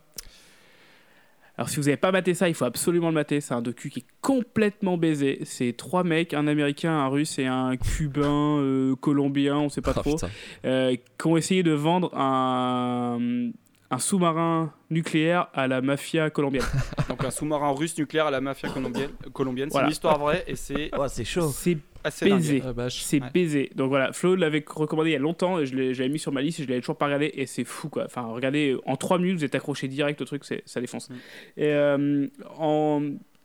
Alors 1.56 1.68
si 1.68 1.76
vous 1.76 1.86
n'avez 1.86 1.96
pas 1.96 2.12
maté 2.12 2.34
ça, 2.34 2.48
il 2.48 2.54
faut 2.54 2.64
absolument 2.66 3.08
le 3.08 3.14
mater. 3.14 3.40
C'est 3.40 3.54
un 3.54 3.62
docu 3.62 3.90
qui 3.90 4.00
est 4.00 4.06
complètement 4.20 4.96
baisé. 4.96 5.40
C'est 5.44 5.72
trois 5.76 6.04
mecs, 6.04 6.32
un 6.34 6.46
américain, 6.46 6.92
un 6.92 7.08
russe 7.08 7.36
et 7.40 7.46
un 7.46 7.76
cubain, 7.76 8.58
euh, 8.60 8.94
colombien, 8.94 9.56
on 9.58 9.68
sait 9.68 9.80
pas 9.80 9.92
Ah, 9.96 10.00
trop, 10.00 10.16
euh, 10.64 10.94
qui 11.18 11.26
ont 11.26 11.36
essayé 11.36 11.64
de 11.64 11.72
vendre 11.72 12.16
un, 12.16 13.50
un 13.90 13.98
sous-marin 13.98 14.72
nucléaire 14.90 15.48
à 15.54 15.66
la 15.66 15.80
mafia 15.80 16.28
colombienne. 16.30 16.64
Donc 17.08 17.24
un 17.24 17.30
sous-marin 17.30 17.70
russe 17.72 17.96
nucléaire 17.98 18.26
à 18.26 18.30
la 18.30 18.40
mafia 18.40 18.68
colombienne. 18.68 19.10
colombienne. 19.32 19.68
C'est 19.70 19.72
Voilà. 19.74 19.86
une 19.88 19.92
histoire 19.92 20.18
vraie 20.18 20.44
et 20.46 20.56
c'est 20.56 20.90
Oh, 20.98 21.06
c'est 21.08 21.24
chaud. 21.24 21.48
C'est 21.48 21.78
assez 22.04 22.28
baisé. 22.30 22.62
Ah, 22.64 22.88
C'est 22.90 23.22
Ouais. 23.22 23.30
baisé. 23.32 23.70
Donc 23.74 23.88
voilà, 23.88 24.12
Flo 24.12 24.34
l'avait 24.36 24.62
recommandé 24.68 25.10
il 25.10 25.12
y 25.14 25.16
a 25.16 25.18
longtemps 25.18 25.58
et 25.58 25.64
je 25.66 25.74
l'avais 25.74 26.08
mis 26.10 26.18
sur 26.18 26.32
ma 26.32 26.42
liste 26.42 26.60
et 26.60 26.64
je 26.64 26.68
l'avais 26.68 26.80
toujours 26.80 26.96
pas 26.98 27.06
regardé 27.06 27.30
et 27.34 27.46
c'est 27.46 27.64
fou 27.64 27.88
quoi. 27.88 28.04
Enfin, 28.04 28.22
regardez, 28.26 28.76
en 28.84 28.96
3 28.96 29.18
minutes 29.18 29.38
vous 29.38 29.44
êtes 29.44 29.54
accroché 29.54 29.88
direct 29.88 30.20
au 30.20 30.24
truc, 30.26 30.42
ça 30.44 30.80
défonce. 30.80 31.08
Mm. 31.08 31.14
Et 31.56 31.66
euh, 31.72 32.26
en... 32.58 33.02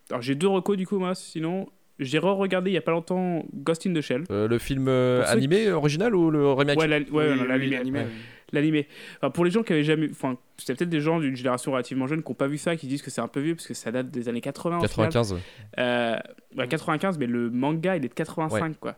Alors 0.09 0.21
j'ai 0.21 0.35
deux 0.35 0.47
recos 0.49 0.75
du 0.75 0.85
coup 0.85 0.99
moi, 0.99 1.15
sinon 1.15 1.67
j'ai 1.99 2.17
re-regardé 2.19 2.69
il 2.71 2.73
y 2.73 2.77
a 2.77 2.81
pas 2.81 2.91
longtemps 2.91 3.45
Ghost 3.53 3.87
in 3.87 3.93
the 3.93 4.01
Shell. 4.01 4.23
Euh, 4.29 4.47
le 4.47 4.57
film 4.59 4.87
euh, 4.89 5.23
animé 5.27 5.71
original 5.71 6.13
ou 6.15 6.29
le 6.31 6.51
remake? 6.51 6.77
Ouais, 6.79 6.87
la- 6.87 6.97
ouais, 6.97 7.05
Oui, 7.11 7.23
oui, 7.39 7.47
l'animé. 7.47 7.77
l'animé, 7.77 7.99
ouais. 7.99 8.07
Oui. 8.53 8.59
L'animé. 8.59 8.87
Enfin, 9.17 9.29
pour 9.31 9.43
les 9.45 9.51
gens 9.51 9.63
qui 9.63 9.73
avaient 9.73 9.83
jamais. 9.83 10.09
Enfin, 10.11 10.37
c'était 10.57 10.75
peut-être 10.75 10.89
des 10.89 11.01
gens 11.01 11.19
d'une 11.19 11.35
génération 11.35 11.71
relativement 11.71 12.07
jeune 12.07 12.21
qui 12.23 12.29
n'ont 12.29 12.35
pas 12.35 12.47
vu 12.47 12.57
ça, 12.57 12.75
qui 12.75 12.87
disent 12.87 13.01
que 13.01 13.09
c'est 13.11 13.21
un 13.21 13.27
peu 13.27 13.39
vieux 13.41 13.55
parce 13.55 13.67
que 13.67 13.73
ça 13.73 13.91
date 13.91 14.09
des 14.11 14.29
années 14.29 14.41
80. 14.41 14.77
au 14.77 14.87
final. 14.87 15.07
95. 15.09 15.35
Euh, 15.79 16.17
ouais, 16.57 16.67
95, 16.67 17.17
mais 17.17 17.25
le 17.27 17.49
manga 17.49 17.95
il 17.97 18.05
est 18.05 18.09
de 18.09 18.13
85 18.13 18.79
quoi. 18.79 18.95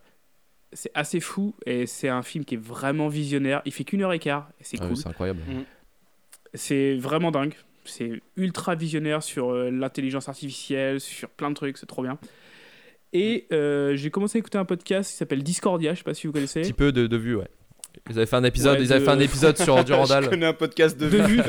C'est 0.73 0.91
assez 0.93 1.19
fou 1.21 1.55
et 1.65 1.85
c'est 1.87 2.09
un 2.09 2.21
film 2.21 2.43
qui 2.43 2.55
est 2.55 2.61
vraiment 2.61 3.07
visionnaire. 3.07 3.61
Il 3.65 3.71
fait 3.71 3.85
qu'une 3.85 4.01
heure 4.03 4.11
et 4.13 4.19
quart 4.19 4.49
et 4.59 4.63
c'est 4.63 4.77
Ah 4.79 4.83
oui, 4.83 4.89
cool. 4.89 4.97
c'est 4.97 5.07
incroyable. 5.07 5.39
c'est 6.53 6.95
vraiment 6.97 7.31
dingue. 7.31 7.53
C'est 7.85 8.19
ultra 8.35 8.75
visionnaire 8.75 9.21
sur 9.23 9.51
euh, 9.51 9.69
l'intelligence 9.69 10.27
artificielle, 10.27 10.99
sur 10.99 11.29
plein 11.29 11.49
de 11.49 11.55
trucs, 11.55 11.77
c'est 11.77 11.85
trop 11.85 12.01
bien. 12.01 12.17
Et 13.13 13.45
euh, 13.53 13.95
j'ai 13.95 14.09
commencé 14.09 14.37
à 14.37 14.39
écouter 14.39 14.57
un 14.57 14.65
podcast 14.65 15.11
qui 15.11 15.17
s'appelle 15.17 15.43
Discordia, 15.43 15.93
je 15.93 15.99
sais 15.99 16.03
pas 16.03 16.13
si 16.13 16.27
vous 16.27 16.33
connaissez. 16.33 16.59
Un 16.59 16.63
petit 16.63 16.73
peu 16.73 16.91
de, 16.91 17.07
de 17.07 17.15
vue, 17.17 17.35
ouais. 17.35 17.47
Ils 18.09 18.17
avaient 18.17 18.25
fait 18.25 18.35
un 18.35 18.43
épisode, 18.43 18.77
Ouais, 18.77 18.83
ils 18.85 18.91
avaient 18.91 18.99
de- 19.01 19.05
fait 19.05 19.11
un 19.11 19.19
épisode 19.19 19.57
sur 19.57 19.83
Durandal. 19.83 20.23
Je 20.25 20.29
connais 20.29 20.45
un 20.45 20.53
podcast 20.53 20.97
de, 20.97 21.09
De. 21.09 21.43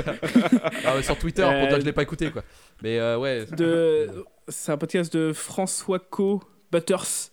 Ah 0.84 1.02
sur 1.02 1.18
Twitter, 1.18 1.42
Euh, 1.42 1.60
pourtant 1.60 1.80
je 1.80 1.84
l'ai 1.84 1.92
pas 1.92 2.02
écouté 2.02 2.30
quoi. 2.30 2.42
Mais 2.82 2.98
euh, 2.98 3.18
ouais. 3.18 3.46
de... 3.56 4.08
C'est 4.48 4.72
un 4.72 4.76
podcast 4.78 5.12
de 5.16 5.32
François 5.32 5.98
Co. 5.98 6.42
Butters. 6.72 7.30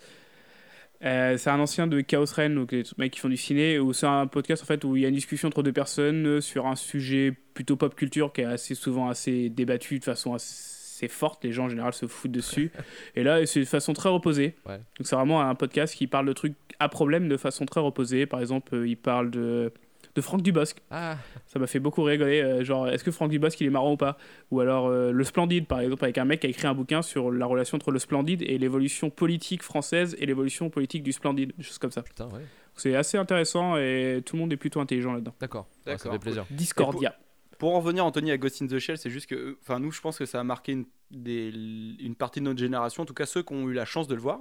Euh, 1.03 1.37
c'est 1.37 1.49
un 1.49 1.59
ancien 1.59 1.85
de 1.85 1.99
Chaos 2.01 2.25
Reign, 2.33 2.55
donc 2.55 2.71
les 2.71 2.83
mecs 2.97 3.11
qui 3.11 3.19
font 3.19 3.27
du 3.27 3.35
ciné, 3.35 3.77
où 3.77 3.91
c'est 3.91 4.05
un 4.05 4.25
podcast 4.25 4.63
en 4.63 4.65
fait 4.65 4.85
où 4.85 4.95
il 4.95 5.01
y 5.01 5.05
a 5.05 5.09
une 5.09 5.15
discussion 5.15 5.49
entre 5.49 5.61
deux 5.61 5.73
personnes 5.73 6.39
sur 6.39 6.65
un 6.65 6.77
sujet 6.77 7.33
plutôt 7.53 7.75
pop 7.75 7.93
culture 7.93 8.31
qui 8.31 8.41
est 8.41 8.45
assez 8.45 8.73
souvent 8.73 9.09
assez 9.09 9.49
débattu 9.49 9.99
de 9.99 10.03
façon 10.05 10.33
assez 10.33 10.72
forte. 11.07 11.43
Les 11.43 11.51
gens 11.51 11.65
en 11.65 11.69
général 11.69 11.93
se 11.93 12.07
foutent 12.07 12.31
dessus. 12.31 12.71
Et 13.15 13.23
là, 13.23 13.45
c'est 13.45 13.59
de 13.61 13.65
façon 13.65 13.93
très 13.93 14.09
reposée. 14.09 14.55
Ouais. 14.65 14.77
Donc 14.77 15.05
c'est 15.05 15.15
vraiment 15.15 15.41
un 15.41 15.55
podcast 15.55 15.95
qui 15.95 16.07
parle 16.07 16.25
de 16.25 16.33
trucs 16.33 16.55
à 16.79 16.89
problème 16.89 17.27
de 17.29 17.37
façon 17.37 17.65
très 17.65 17.79
reposée. 17.79 18.25
Par 18.25 18.39
exemple, 18.39 18.75
euh, 18.75 18.87
il 18.87 18.97
parle 18.97 19.31
de 19.31 19.71
de 20.15 20.21
Franck 20.21 20.43
Dubosc. 20.43 20.77
Ah. 20.91 21.17
Ça 21.47 21.57
m'a 21.57 21.65
fait 21.65 21.79
beaucoup 21.79 22.03
rigoler. 22.03 22.39
euh, 22.41 22.63
genre, 22.63 22.87
est-ce 22.87 23.03
que 23.03 23.09
Franck 23.09 23.31
Dubosc 23.31 23.59
il 23.61 23.65
est 23.67 23.71
marrant 23.71 23.93
ou 23.93 23.97
pas? 23.97 24.17
Ou 24.51 24.59
alors 24.59 24.85
euh, 24.87 25.11
le 25.11 25.23
Splendide, 25.23 25.65
par 25.65 25.79
exemple, 25.79 26.03
avec 26.03 26.19
un 26.19 26.25
mec 26.25 26.41
qui 26.41 26.45
a 26.45 26.49
écrit 26.51 26.67
un 26.67 26.75
bouquin 26.75 27.01
sur 27.01 27.31
la 27.31 27.47
relation 27.47 27.77
entre 27.77 27.89
le 27.89 27.97
Splendide 27.97 28.43
et 28.43 28.59
l'évolution 28.59 29.09
politique 29.09 29.63
française 29.63 30.15
et 30.19 30.27
l'évolution 30.27 30.69
politique 30.69 31.01
du 31.01 31.13
Splendide, 31.13 31.53
des 31.57 31.63
choses 31.63 31.79
comme 31.79 31.89
ça. 31.91 32.03
Putain, 32.03 32.25
ouais. 32.27 32.41
C'est 32.75 32.95
assez 32.95 33.17
intéressant 33.17 33.77
et 33.77 34.21
tout 34.23 34.35
le 34.35 34.41
monde 34.41 34.53
est 34.53 34.57
plutôt 34.57 34.79
intelligent 34.81 35.13
là-dedans. 35.13 35.33
D'accord. 35.39 35.67
Ouais, 35.87 35.93
ça 35.93 35.97
D'accord. 36.03 36.13
fait 36.13 36.19
plaisir. 36.19 36.45
Discordia. 36.51 37.15
Pour 37.59 37.75
en 37.75 37.79
revenir, 37.79 38.05
Anthony, 38.05 38.31
à 38.31 38.37
Ghost 38.37 38.61
in 38.61 38.67
the 38.67 38.79
Shell, 38.79 38.97
c'est 38.97 39.09
juste 39.09 39.27
que, 39.27 39.35
euh, 39.35 39.57
enfin, 39.61 39.79
nous, 39.79 39.91
je 39.91 40.01
pense 40.01 40.17
que 40.17 40.25
ça 40.25 40.39
a 40.39 40.43
marqué 40.43 40.71
une, 40.73 40.85
des- 41.11 41.53
une 41.99 42.15
partie 42.15 42.39
de 42.39 42.45
notre 42.45 42.59
génération, 42.59 43.03
en 43.03 43.05
tout 43.05 43.13
cas 43.13 43.25
ceux 43.25 43.43
qui 43.43 43.53
ont 43.53 43.69
eu 43.69 43.73
la 43.73 43.85
chance 43.85 44.07
de 44.07 44.15
le 44.15 44.21
voir. 44.21 44.39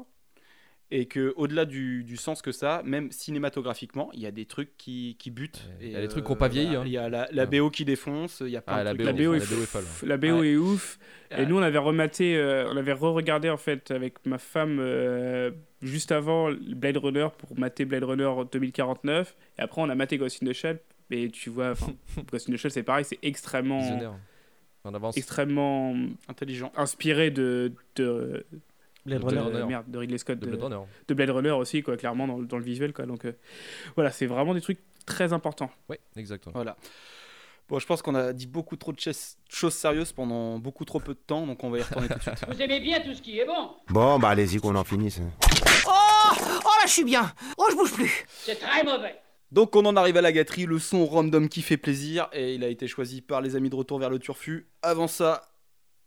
Et 0.94 1.06
que 1.06 1.32
au-delà 1.38 1.64
du, 1.64 2.04
du 2.04 2.18
sens 2.18 2.42
que 2.42 2.52
ça, 2.52 2.82
même 2.84 3.10
cinématographiquement, 3.12 4.10
il 4.12 4.20
y 4.20 4.26
a 4.26 4.30
des 4.30 4.44
trucs 4.44 4.76
qui, 4.76 5.16
qui 5.18 5.30
butent. 5.30 5.66
Il 5.80 5.88
y 5.90 5.96
a 5.96 6.02
des 6.02 6.08
trucs 6.08 6.22
euh, 6.22 6.26
qui 6.26 6.32
ont 6.32 6.36
pas 6.36 6.48
vieilli, 6.48 6.66
voilà, 6.76 6.80
hein. 6.82 6.84
Il 6.86 6.92
y 6.92 6.98
a 6.98 7.08
la. 7.32 7.46
BO 7.46 7.70
qui 7.70 7.86
défonce, 7.86 8.40
il 8.44 8.50
y 8.50 8.58
a 8.58 8.60
plein 8.60 8.74
Ah, 8.76 8.80
de 8.80 8.84
la 8.84 8.94
trucs. 8.94 9.06
BO, 9.06 9.06
La 9.06 9.12
BO, 9.30 9.34
est, 9.34 9.38
la 9.38 9.46
BO 9.56 9.62
est 9.62 9.66
folle. 9.66 9.84
La 10.06 10.16
BO 10.18 10.26
Ouais. 10.40 10.48
est 10.50 10.56
ouf. 10.56 10.98
Et 11.30 11.36
Ouais. 11.36 11.46
nous, 11.46 11.56
on 11.56 11.62
avait 11.62 11.78
rematé, 11.78 12.36
euh, 12.36 12.68
on 12.70 12.76
avait 12.76 12.92
re-regardé 12.92 13.48
en 13.48 13.56
fait 13.56 13.90
avec 13.90 14.26
ma 14.26 14.36
femme 14.36 14.76
euh, 14.80 15.50
juste 15.80 16.12
avant 16.12 16.50
Blade 16.52 16.98
Runner 16.98 17.28
pour 17.38 17.58
mater 17.58 17.86
Blade 17.86 18.04
Runner 18.04 18.30
2049. 18.52 19.34
Et 19.58 19.62
après, 19.62 19.80
on 19.80 19.88
a 19.88 19.94
maté 19.94 20.18
Ghost 20.18 20.42
in 20.42 20.46
the 20.46 20.52
Shell. 20.52 20.78
Et 21.12 21.30
tu 21.30 21.50
vois, 21.50 21.74
Ghost 22.32 22.48
in 22.48 22.54
the 22.54 22.56
Shell, 22.56 22.70
c'est 22.70 22.82
pareil, 22.82 23.04
c'est 23.04 23.18
extrêmement. 23.22 24.16
En 24.84 24.94
avance. 24.94 25.16
extrêmement 25.16 25.94
Intelligent. 26.28 26.72
inspiré 26.76 27.30
de, 27.30 27.72
de 27.94 28.44
Blade 29.06 29.20
de, 29.20 29.26
Runner. 29.38 29.58
de- 29.60 29.62
merde, 29.64 29.84
de 29.88 29.98
Ridley 29.98 30.18
Scott, 30.18 30.38
De 30.40 30.46
Blade 30.46 30.60
Runner. 30.62 30.80
de 31.06 31.14
Blade 31.14 31.30
Runner 31.30 31.50
aussi, 31.52 31.82
quoi, 31.82 31.96
clairement 31.96 32.26
dans, 32.26 32.38
dans 32.40 32.58
le 32.58 32.64
visuel, 32.64 32.92
quoi. 32.92 33.06
Donc 33.06 33.24
euh, 33.24 33.32
voilà, 33.94 34.10
c'est 34.10 34.26
vraiment 34.26 34.54
des 34.54 34.60
trucs 34.60 34.80
très 35.06 35.32
importants. 35.32 35.70
Ouais, 35.88 36.00
exactement. 36.16 36.52
Voilà. 36.54 36.76
Bon, 37.68 37.78
je 37.78 37.86
pense 37.86 38.02
qu'on 38.02 38.14
a 38.16 38.32
dit 38.32 38.46
beaucoup 38.48 38.74
trop 38.76 38.92
de 38.92 38.98
choses 38.98 39.72
sérieuses 39.74 40.12
pendant 40.12 40.58
beaucoup 40.58 40.84
trop 40.84 40.98
peu 40.98 41.14
de 41.14 41.20
temps, 41.24 41.46
donc 41.46 41.62
on 41.62 41.70
va 41.70 41.78
y 41.78 41.82
retourner 41.82 42.08
tout 42.08 42.14
de 42.18 42.20
suite. 42.22 42.44
Vous 42.48 42.60
aimez 42.60 42.80
bien 42.80 43.00
tout 43.00 43.14
ce 43.14 43.22
qui 43.22 43.38
est 43.38 43.46
bon 43.46 43.70
Bon, 43.88 44.18
bah 44.18 44.30
allez-y 44.30 44.58
qu'on 44.58 44.74
en 44.74 44.82
finisse. 44.84 45.20
Oh 45.86 45.90
Oh 46.64 46.70
là, 46.80 46.86
je 46.86 46.90
suis 46.92 47.04
bien 47.04 47.32
Oh, 47.56 47.66
je 47.70 47.76
bouge 47.76 47.92
plus 47.92 48.24
C'est 48.28 48.56
très 48.58 48.82
mauvais 48.82 49.14
Donc 49.52 49.76
on 49.76 49.84
en 49.84 49.96
arrive 49.96 50.16
à 50.16 50.22
la 50.22 50.32
gâterie, 50.32 50.64
le 50.64 50.78
son 50.78 51.04
random 51.04 51.48
qui 51.50 51.60
fait 51.60 51.76
plaisir, 51.76 52.28
et 52.32 52.54
il 52.54 52.64
a 52.64 52.68
été 52.68 52.88
choisi 52.88 53.20
par 53.20 53.42
les 53.42 53.54
amis 53.54 53.68
de 53.68 53.76
Retour 53.76 53.98
vers 53.98 54.08
le 54.08 54.18
Turfu. 54.18 54.66
Avant 54.80 55.06
ça, 55.08 55.42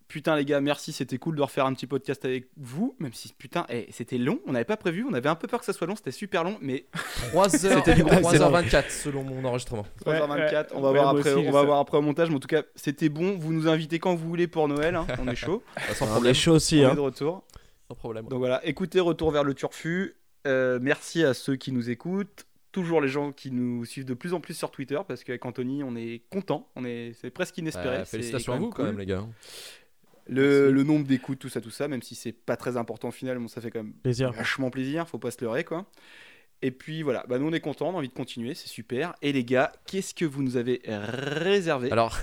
putain 0.08 0.36
les 0.36 0.46
gars, 0.46 0.62
merci, 0.62 0.92
c'était 0.92 1.20
cool 1.20 1.36
de 1.36 1.44
refaire 1.44 1.68
un 1.68 1.74
petit 1.76 1.86
podcast 1.86 2.26
avec 2.26 2.50
vous, 2.58 2.96
même 2.98 3.14
si 3.14 3.32
putain, 3.38 3.68
eh, 3.70 3.86
c'était 3.92 4.18
long, 4.18 4.40
on 4.48 4.54
n'avait 4.54 4.66
pas 4.66 4.78
prévu, 4.78 5.06
on 5.08 5.14
avait 5.14 5.30
un 5.30 5.36
peu 5.36 5.48
peur 5.48 5.60
que 5.60 5.66
ça 5.68 5.74
soit 5.74 5.86
long, 5.86 5.96
c'était 5.96 6.10
super 6.10 6.44
long, 6.44 6.58
mais 6.60 6.88
3 7.30 7.66
heures, 7.68 7.78
C'était 7.86 7.94
du 7.94 8.04
gros 8.04 8.16
3h24 8.16 8.90
selon 8.90 9.24
mon 9.24 9.46
enregistrement. 9.46 9.86
3h24, 10.04 10.70
on 10.74 10.82
va 10.82 10.92
Ouais, 10.92 10.98
voir 11.00 11.10
après, 11.16 11.32
aussi, 11.32 11.48
on 11.48 11.52
va 11.52 11.62
voir 11.64 11.78
après 11.80 11.98
au 12.00 12.02
montage, 12.02 12.30
mais 12.32 12.38
en 12.38 12.40
tout 12.40 12.48
cas, 12.48 12.64
c'était 12.76 13.10
bon. 13.10 13.38
Vous 13.38 13.54
nous 13.54 13.68
invitez 13.68 14.00
quand 14.00 14.16
vous 14.16 14.28
voulez 14.28 14.48
pour 14.48 14.68
Noël, 14.68 14.96
hein, 14.96 15.06
on 15.20 15.28
est 15.28 15.36
chaud. 15.36 15.62
Sans 15.94 16.06
On 16.06 16.10
problème. 16.14 16.32
est 16.32 16.34
chaud 16.34 16.54
aussi. 16.54 16.82
on 16.84 16.88
Hein. 16.88 16.94
est 16.94 16.96
de 16.96 17.00
retour. 17.00 17.44
Sans 17.90 17.96
problème. 17.96 18.26
Donc 18.26 18.40
voilà, 18.40 18.66
écoutez 18.66 19.00
Retour 19.00 19.30
vers 19.30 19.44
le 19.44 19.54
Turfu. 19.54 20.16
Euh, 20.48 20.80
merci 20.82 21.24
à 21.24 21.36
ceux 21.36 21.56
qui 21.58 21.72
nous 21.72 21.92
écoutent. 21.92 22.48
Toujours 22.76 22.99
les 22.99 23.07
gens 23.07 23.31
qui 23.31 23.52
nous 23.52 23.85
suivent 23.85 24.03
de 24.03 24.14
plus 24.14 24.34
en 24.34 24.41
plus 24.41 24.53
sur 24.53 24.69
Twitter 24.69 24.99
parce 25.07 25.23
qu'avec 25.23 25.45
Anthony, 25.45 25.81
on 25.81 25.95
est 25.95 26.23
content. 26.30 26.69
On 26.76 26.84
est, 26.84 27.14
c'est 27.22 27.30
presque 27.30 27.57
inespéré. 27.57 28.03
Félicitations 28.03 28.52
à 28.52 28.57
vous 28.57 28.69
quand 28.69 28.76
cool. 28.84 28.85
même, 28.88 28.99
les 28.99 29.06
gars. 29.06 29.26
Le, 30.27 30.72
le 30.72 30.84
nombre 30.84 31.06
d'écoutes, 31.07 31.39
tout 31.39 31.47
ça, 31.47 31.61
tout 31.61 31.69
ça, 31.69 31.88
même 31.88 32.02
si 32.02 32.15
c'est 32.15 32.34
pas 32.34 32.57
très 32.57 32.76
important 32.76 33.07
au 33.07 33.11
final, 33.11 33.39
bon, 33.39 33.47
ça 33.47 33.61
fait 33.61 33.72
quand 33.72 33.81
même 33.84 33.93
Plaisir. 34.03 34.34
vachement 34.34 34.69
plaisir. 34.69 35.07
Faut 35.07 35.19
pas 35.19 35.31
se 35.31 35.39
leurrer 35.41 35.64
quoi. 35.64 35.85
Et 36.66 36.72
puis 36.72 37.04
voilà, 37.04 37.24
bah, 37.30 37.38
nous 37.38 37.48
on 37.48 37.54
est 37.54 37.60
contents, 37.60 37.90
on 37.90 37.94
a 37.94 37.98
envie 37.98 38.08
de 38.08 38.14
continuer, 38.14 38.56
c'est 38.56 38.68
super. 38.68 39.14
Et 39.22 39.32
les 39.32 39.44
gars, 39.44 39.72
qu'est-ce 39.86 40.16
que 40.16 40.26
vous 40.26 40.42
nous 40.42 40.58
avez 40.58 40.82
réservé 40.88 41.92
Alors, 41.92 42.18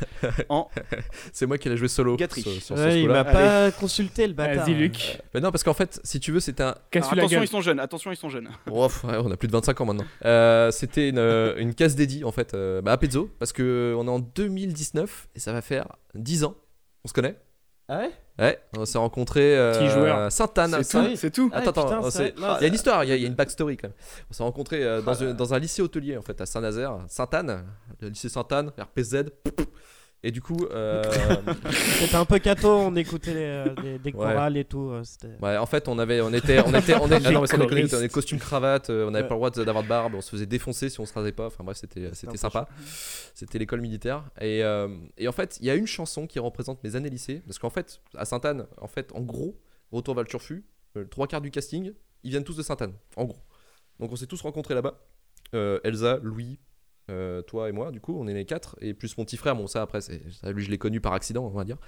en 0.48 0.68
c'est 1.32 1.46
moi 1.46 1.58
qui 1.58 1.68
l'ai 1.68 1.76
joué 1.76 1.86
solo. 1.86 2.16
Gâterie. 2.16 2.42
sur- 2.42 2.52
sur 2.60 2.76
ce 2.76 2.82
Ouais, 2.82 3.00
il 3.02 3.08
m'a 3.08 3.22
pas 3.22 3.70
consulté 3.70 4.26
le 4.26 4.32
bâtard. 4.32 4.66
Vas-y, 4.66 4.74
Luc. 4.74 5.20
Non, 5.34 5.52
parce 5.52 5.62
qu'en 5.62 5.74
fait, 5.74 6.00
si 6.02 6.18
tu 6.18 6.32
veux, 6.32 6.40
c'était 6.40 6.64
un. 6.64 6.74
Alors, 6.92 7.12
attention, 7.12 7.28
gueule. 7.28 7.44
ils 7.44 7.48
sont 7.48 7.60
jeunes. 7.60 7.78
Attention, 7.78 8.10
ils 8.10 8.16
sont 8.16 8.30
jeunes. 8.30 8.48
Oh, 8.70 8.88
pff, 8.88 9.04
ouais, 9.04 9.16
on 9.22 9.30
a 9.30 9.36
plus 9.36 9.46
de 9.46 9.52
25 9.52 9.80
ans 9.80 9.84
maintenant. 9.84 10.04
Euh, 10.24 10.72
c'était 10.72 11.08
une, 11.08 11.18
euh, 11.18 11.54
une 11.58 11.72
case 11.74 11.94
dédiée 11.94 12.24
en 12.24 12.32
fait 12.32 12.54
euh, 12.54 12.82
bah, 12.82 12.92
à 12.92 12.96
Pezzo 12.98 13.30
parce 13.38 13.52
que 13.52 13.94
on 13.96 14.06
est 14.06 14.10
en 14.10 14.18
2019 14.18 15.28
et 15.36 15.38
ça 15.38 15.52
va 15.52 15.62
faire 15.62 15.86
10 16.14 16.42
ans. 16.44 16.56
On 17.04 17.08
se 17.08 17.12
connaît 17.12 17.36
Ah 17.88 17.98
ouais 17.98 18.10
Ouais, 18.38 18.58
on 18.78 18.84
s'est 18.86 18.96
rencontrés 18.98 19.56
euh, 19.58 20.24
à 20.26 20.30
Sainte-Anne. 20.30 20.74
C'est 20.78 20.82
Saint- 20.84 21.04
tout, 21.04 21.16
c'est 21.16 21.30
tout. 21.30 21.50
Ah, 21.52 21.58
Attends, 21.58 21.70
attends, 21.86 22.00
vrai. 22.00 22.34
Non, 22.38 22.56
il 22.58 22.62
y 22.62 22.64
a 22.64 22.68
une 22.68 22.74
histoire, 22.74 23.04
il 23.04 23.10
y, 23.10 23.12
a- 23.12 23.16
il 23.16 23.22
y 23.22 23.24
a 23.24 23.28
une 23.28 23.34
backstory 23.34 23.76
quand 23.76 23.88
même. 23.88 23.96
On 24.30 24.32
s'est 24.32 24.42
rencontrés 24.42 24.82
euh, 24.82 25.02
dans, 25.02 25.22
un- 25.22 25.34
dans 25.34 25.52
un 25.54 25.58
lycée 25.58 25.82
hôtelier 25.82 26.16
en 26.16 26.22
fait 26.22 26.40
à 26.40 26.46
Saint-Nazaire, 26.46 26.98
Sainte-Anne, 27.08 27.64
le 28.00 28.08
lycée 28.08 28.28
Sainte-Anne, 28.30 28.72
RPZ. 28.78 29.24
Et 30.24 30.30
du 30.30 30.40
coup, 30.40 30.66
euh, 30.70 31.02
C'était 32.00 32.14
un 32.14 32.24
peu 32.24 32.38
cato, 32.38 32.68
on 32.68 32.94
écoutait 32.94 33.34
les, 33.34 33.40
euh, 33.40 33.74
des, 33.74 33.98
des 33.98 34.10
Ouais. 34.10 34.12
chorales 34.12 34.56
et 34.56 34.64
tout. 34.64 34.90
euh. 34.90 35.02
Ouais, 35.40 35.56
en 35.56 35.66
fait, 35.66 35.88
on 35.88 35.98
avait, 35.98 36.20
on 36.20 36.32
était, 36.32 36.60
on 36.64 36.72
était, 36.74 36.94
on 36.94 37.08
est, 37.10 37.26
ah 37.26 37.30
non, 37.32 37.40
on 37.40 37.44
était 37.66 38.08
costume 38.08 38.38
cravate, 38.38 38.90
euh, 38.90 39.06
on 39.08 39.10
n'avait 39.10 39.24
Ouais. 39.24 39.28
pas 39.28 39.34
le 39.34 39.38
droit 39.38 39.50
d'avoir 39.50 39.82
de 39.82 39.88
barbe, 39.88 40.14
on 40.14 40.20
se 40.20 40.30
faisait 40.30 40.46
défoncer 40.46 40.88
si 40.90 41.00
on 41.00 41.06
se 41.06 41.12
rasait 41.12 41.32
pas. 41.32 41.46
Enfin 41.46 41.64
bref, 41.64 41.76
c'était, 41.76 42.10
c'était 42.14 42.36
sympa. 42.36 42.68
C'était 43.34 43.58
l'école 43.58 43.80
militaire. 43.80 44.22
Et, 44.40 44.62
euh, 44.62 44.88
et 45.18 45.26
en 45.26 45.32
fait, 45.32 45.58
il 45.60 45.66
y 45.66 45.70
a 45.70 45.74
une 45.74 45.88
chanson 45.88 46.28
qui 46.28 46.38
représente 46.38 46.84
mes 46.84 46.94
années 46.94 47.10
lycée, 47.10 47.42
parce 47.44 47.58
qu'en 47.58 47.70
fait, 47.70 48.00
à 48.16 48.24
Sainte-Anne, 48.24 48.66
en 48.80 48.86
fait, 48.88 49.10
en 49.14 49.20
gros, 49.22 49.58
retour 49.90 50.14
vers 50.14 50.22
le 50.22 50.28
Turfu, 50.28 50.64
euh, 50.96 51.04
trois 51.04 51.26
quarts 51.26 51.40
du 51.40 51.50
casting, 51.50 51.92
ils 52.22 52.30
viennent 52.30 52.44
tous 52.44 52.56
de 52.56 52.62
Sainte-Anne, 52.62 52.94
en 53.16 53.24
gros. 53.24 53.40
Donc 53.98 54.12
on 54.12 54.16
s'est 54.16 54.26
tous 54.26 54.40
rencontrés 54.42 54.74
là-bas. 54.74 55.00
Euh, 55.54 55.80
Elsa, 55.82 56.18
Louis, 56.22 56.60
euh, 57.10 57.42
toi 57.42 57.68
et 57.68 57.72
moi, 57.72 57.90
du 57.90 58.00
coup, 58.00 58.16
on 58.18 58.26
est 58.26 58.34
les 58.34 58.44
quatre, 58.44 58.76
et 58.80 58.94
plus 58.94 59.16
mon 59.18 59.24
petit 59.24 59.36
frère. 59.36 59.56
Bon, 59.56 59.66
ça 59.66 59.82
après, 59.82 60.00
ça, 60.00 60.12
lui, 60.52 60.64
je 60.64 60.70
l'ai 60.70 60.78
connu 60.78 61.00
par 61.00 61.12
accident, 61.12 61.44
on 61.44 61.56
va 61.56 61.64
dire. 61.64 61.78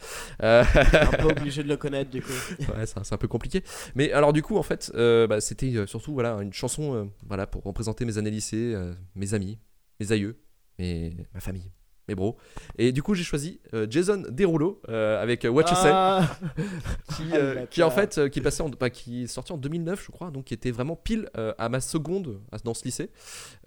Euh, 0.42 0.64
un 0.74 1.16
peu 1.16 1.28
obligé 1.28 1.62
de 1.62 1.68
le 1.68 1.76
connaître 1.76 2.10
du 2.10 2.22
coup. 2.22 2.32
ouais, 2.76 2.86
c'est 2.86 3.12
un- 3.12 3.16
peu 3.16 3.28
compliqué. 3.28 3.62
Mais 3.94 4.12
alors 4.12 4.32
du 4.32 4.42
coup, 4.42 4.56
en 4.56 4.62
fait, 4.62 4.90
euh, 4.94 5.26
bah, 5.26 5.40
c'était 5.40 5.86
surtout 5.86 6.12
voilà 6.14 6.34
une 6.42 6.52
chanson, 6.52 7.10
voilà 7.26 7.46
pour 7.46 7.62
représenter 7.62 8.04
mes 8.04 8.18
années 8.18 8.30
lycée, 8.30 8.74
mes 9.14 9.34
amis, 9.34 9.58
mes 10.00 10.12
aïeux, 10.12 10.36
et 10.78 11.12
ma 11.32 11.40
famille, 11.40 11.70
mes 12.08 12.14
bros. 12.14 12.36
Et 12.78 12.92
du 12.92 13.02
coup, 13.02 13.14
j'ai 13.14 13.24
choisi 13.24 13.60
euh, 13.72 13.86
Jason 13.88 14.22
Derulo 14.28 14.80
euh, 14.88 15.22
avec 15.22 15.44
euh, 15.44 15.48
What 15.48 15.62
You 15.70 15.74
Say, 15.76 15.90
Ah. 15.92 16.36
qui, 17.16 17.22
euh, 17.32 17.64
en 17.82 17.90
fait, 17.90 18.18
euh, 18.18 18.28
qui 18.28 18.40
passait, 18.40 18.62
en- 18.62 18.68
bah, 18.68 18.90
qui 18.90 19.24
est 19.24 19.26
sorti 19.26 19.52
en 19.52 19.56
2009, 19.58 20.04
je 20.04 20.10
crois, 20.12 20.30
donc 20.30 20.44
qui 20.44 20.54
était 20.54 20.70
vraiment 20.70 20.96
pile 20.96 21.30
euh, 21.38 21.54
à 21.58 21.68
ma 21.68 21.80
seconde 21.80 22.40
dans 22.64 22.74
ce 22.74 22.84
lycée, 22.84 23.10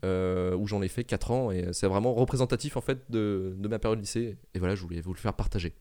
euh, 0.05 0.55
où 0.55 0.67
j'en 0.67 0.81
ai 0.81 0.87
fait 0.87 1.03
4 1.03 1.31
ans, 1.31 1.51
et 1.51 1.69
c'est 1.73 1.87
vraiment 1.87 2.13
représentatif 2.13 2.77
en 2.77 2.81
fait 2.81 2.99
de, 3.09 3.55
de 3.57 3.67
ma 3.67 3.79
période 3.79 3.99
lycée. 3.99 4.37
Et 4.53 4.59
voilà, 4.59 4.75
je 4.75 4.81
voulais 4.83 5.01
vous 5.01 5.13
le 5.13 5.19
faire 5.19 5.33
partager, 5.33 5.73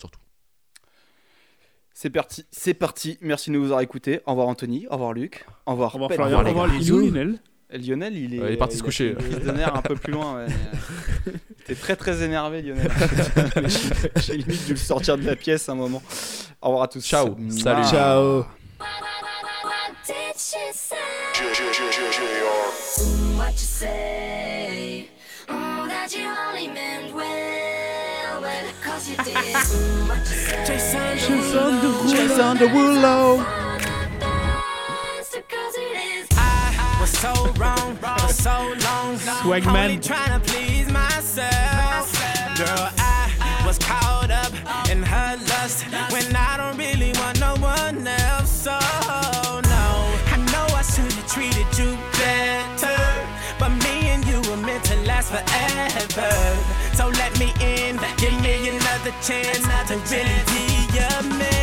surtout. 0.00 0.20
C'est 1.92 2.10
parti, 2.10 2.44
c'est 2.50 2.74
parti. 2.74 3.16
Merci 3.22 3.50
de 3.50 3.56
nous 3.56 3.64
avoir 3.64 3.80
écoutés. 3.80 4.20
Au 4.26 4.32
revoir 4.32 4.48
Anthony, 4.48 4.86
au 4.88 4.92
revoir 4.92 5.12
Luc, 5.14 5.46
au 5.64 5.72
revoir. 5.72 5.94
Au 5.96 5.98
revoir. 5.98 6.12
Florian, 6.12 6.42
au 6.44 6.48
revoir. 6.48 6.66
Lionel. 6.68 7.40
Et 7.70 7.78
Lionel, 7.78 8.16
il 8.16 8.34
est, 8.34 8.40
Ouais, 8.40 8.48
il 8.50 8.54
est 8.54 8.56
parti 8.56 8.76
se 8.76 8.82
coucher. 8.82 9.14
des 9.14 9.36
données 9.44 9.64
un 9.64 9.82
peu 9.82 9.96
plus 9.96 10.12
loin. 10.12 10.36
Ouais. 10.36 10.46
T'es 11.66 11.74
très 11.74 11.96
très 11.96 12.22
énervé, 12.22 12.62
Lionel. 12.62 12.88
J'ai- 14.16 14.36
limite 14.36 14.66
dû 14.66 14.72
le 14.72 14.76
sortir 14.78 15.18
de 15.18 15.24
la 15.26 15.34
pièce 15.34 15.68
à 15.68 15.72
un 15.72 15.74
moment. 15.74 16.02
Au 16.62 16.66
revoir 16.68 16.84
à 16.84 16.88
tous. 16.88 17.04
Ciao. 17.04 17.36
Salut. 17.50 17.84
Ciao. 17.84 18.38
What 18.38 18.46
did 20.06 20.38
she 20.38 20.72
say? 23.64 25.08
so 37.16 37.32
wrong 37.56 37.96
for 37.96 38.28
so 38.28 38.74
long. 38.84 39.16
Swagman. 39.16 39.84
Only 39.84 39.98
trying 39.98 40.38
to 40.38 40.40
please 40.52 40.88
myself. 40.90 42.12
Girl, 42.58 42.88
I 42.98 43.62
was 43.66 43.78
caught 43.78 44.30
up 44.30 44.52
in 44.90 45.02
her 45.02 45.36
lust 45.48 45.84
when 46.12 46.36
I 46.36 46.56
don't 46.58 46.76
really 46.76 47.12
want 47.20 47.40
no 47.40 47.54
one 47.56 48.06
else. 48.06 48.50
So, 48.50 48.72
no, 49.74 49.86
I 50.34 50.36
know 50.52 50.66
I 50.80 50.82
should 50.82 51.12
have 51.12 51.28
treated 51.32 51.70
you 51.78 51.96
better. 52.20 53.00
But 53.58 53.70
me 53.84 53.94
and 54.12 54.24
you 54.26 54.38
were 54.50 54.58
meant 54.58 54.84
to 54.84 54.96
last 55.08 55.30
forever. 55.32 56.32
So 56.94 57.08
let 57.08 57.32
me 57.38 57.48
in, 57.60 57.96
give 58.18 58.36
me 58.42 58.68
another 58.68 59.14
chance 59.22 59.64
to 59.88 59.96
really 60.12 60.42
be 60.52 60.64
your 60.96 61.38
man. 61.38 61.55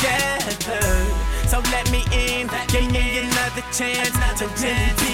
together. 0.00 0.80
So 1.48 1.60
let 1.72 1.90
me 1.90 2.04
in, 2.12 2.48
give 2.68 2.90
me 2.90 3.18
another 3.18 3.64
chance 3.72 4.16
to 4.38 4.46
really 4.62 4.92
be 5.00 5.09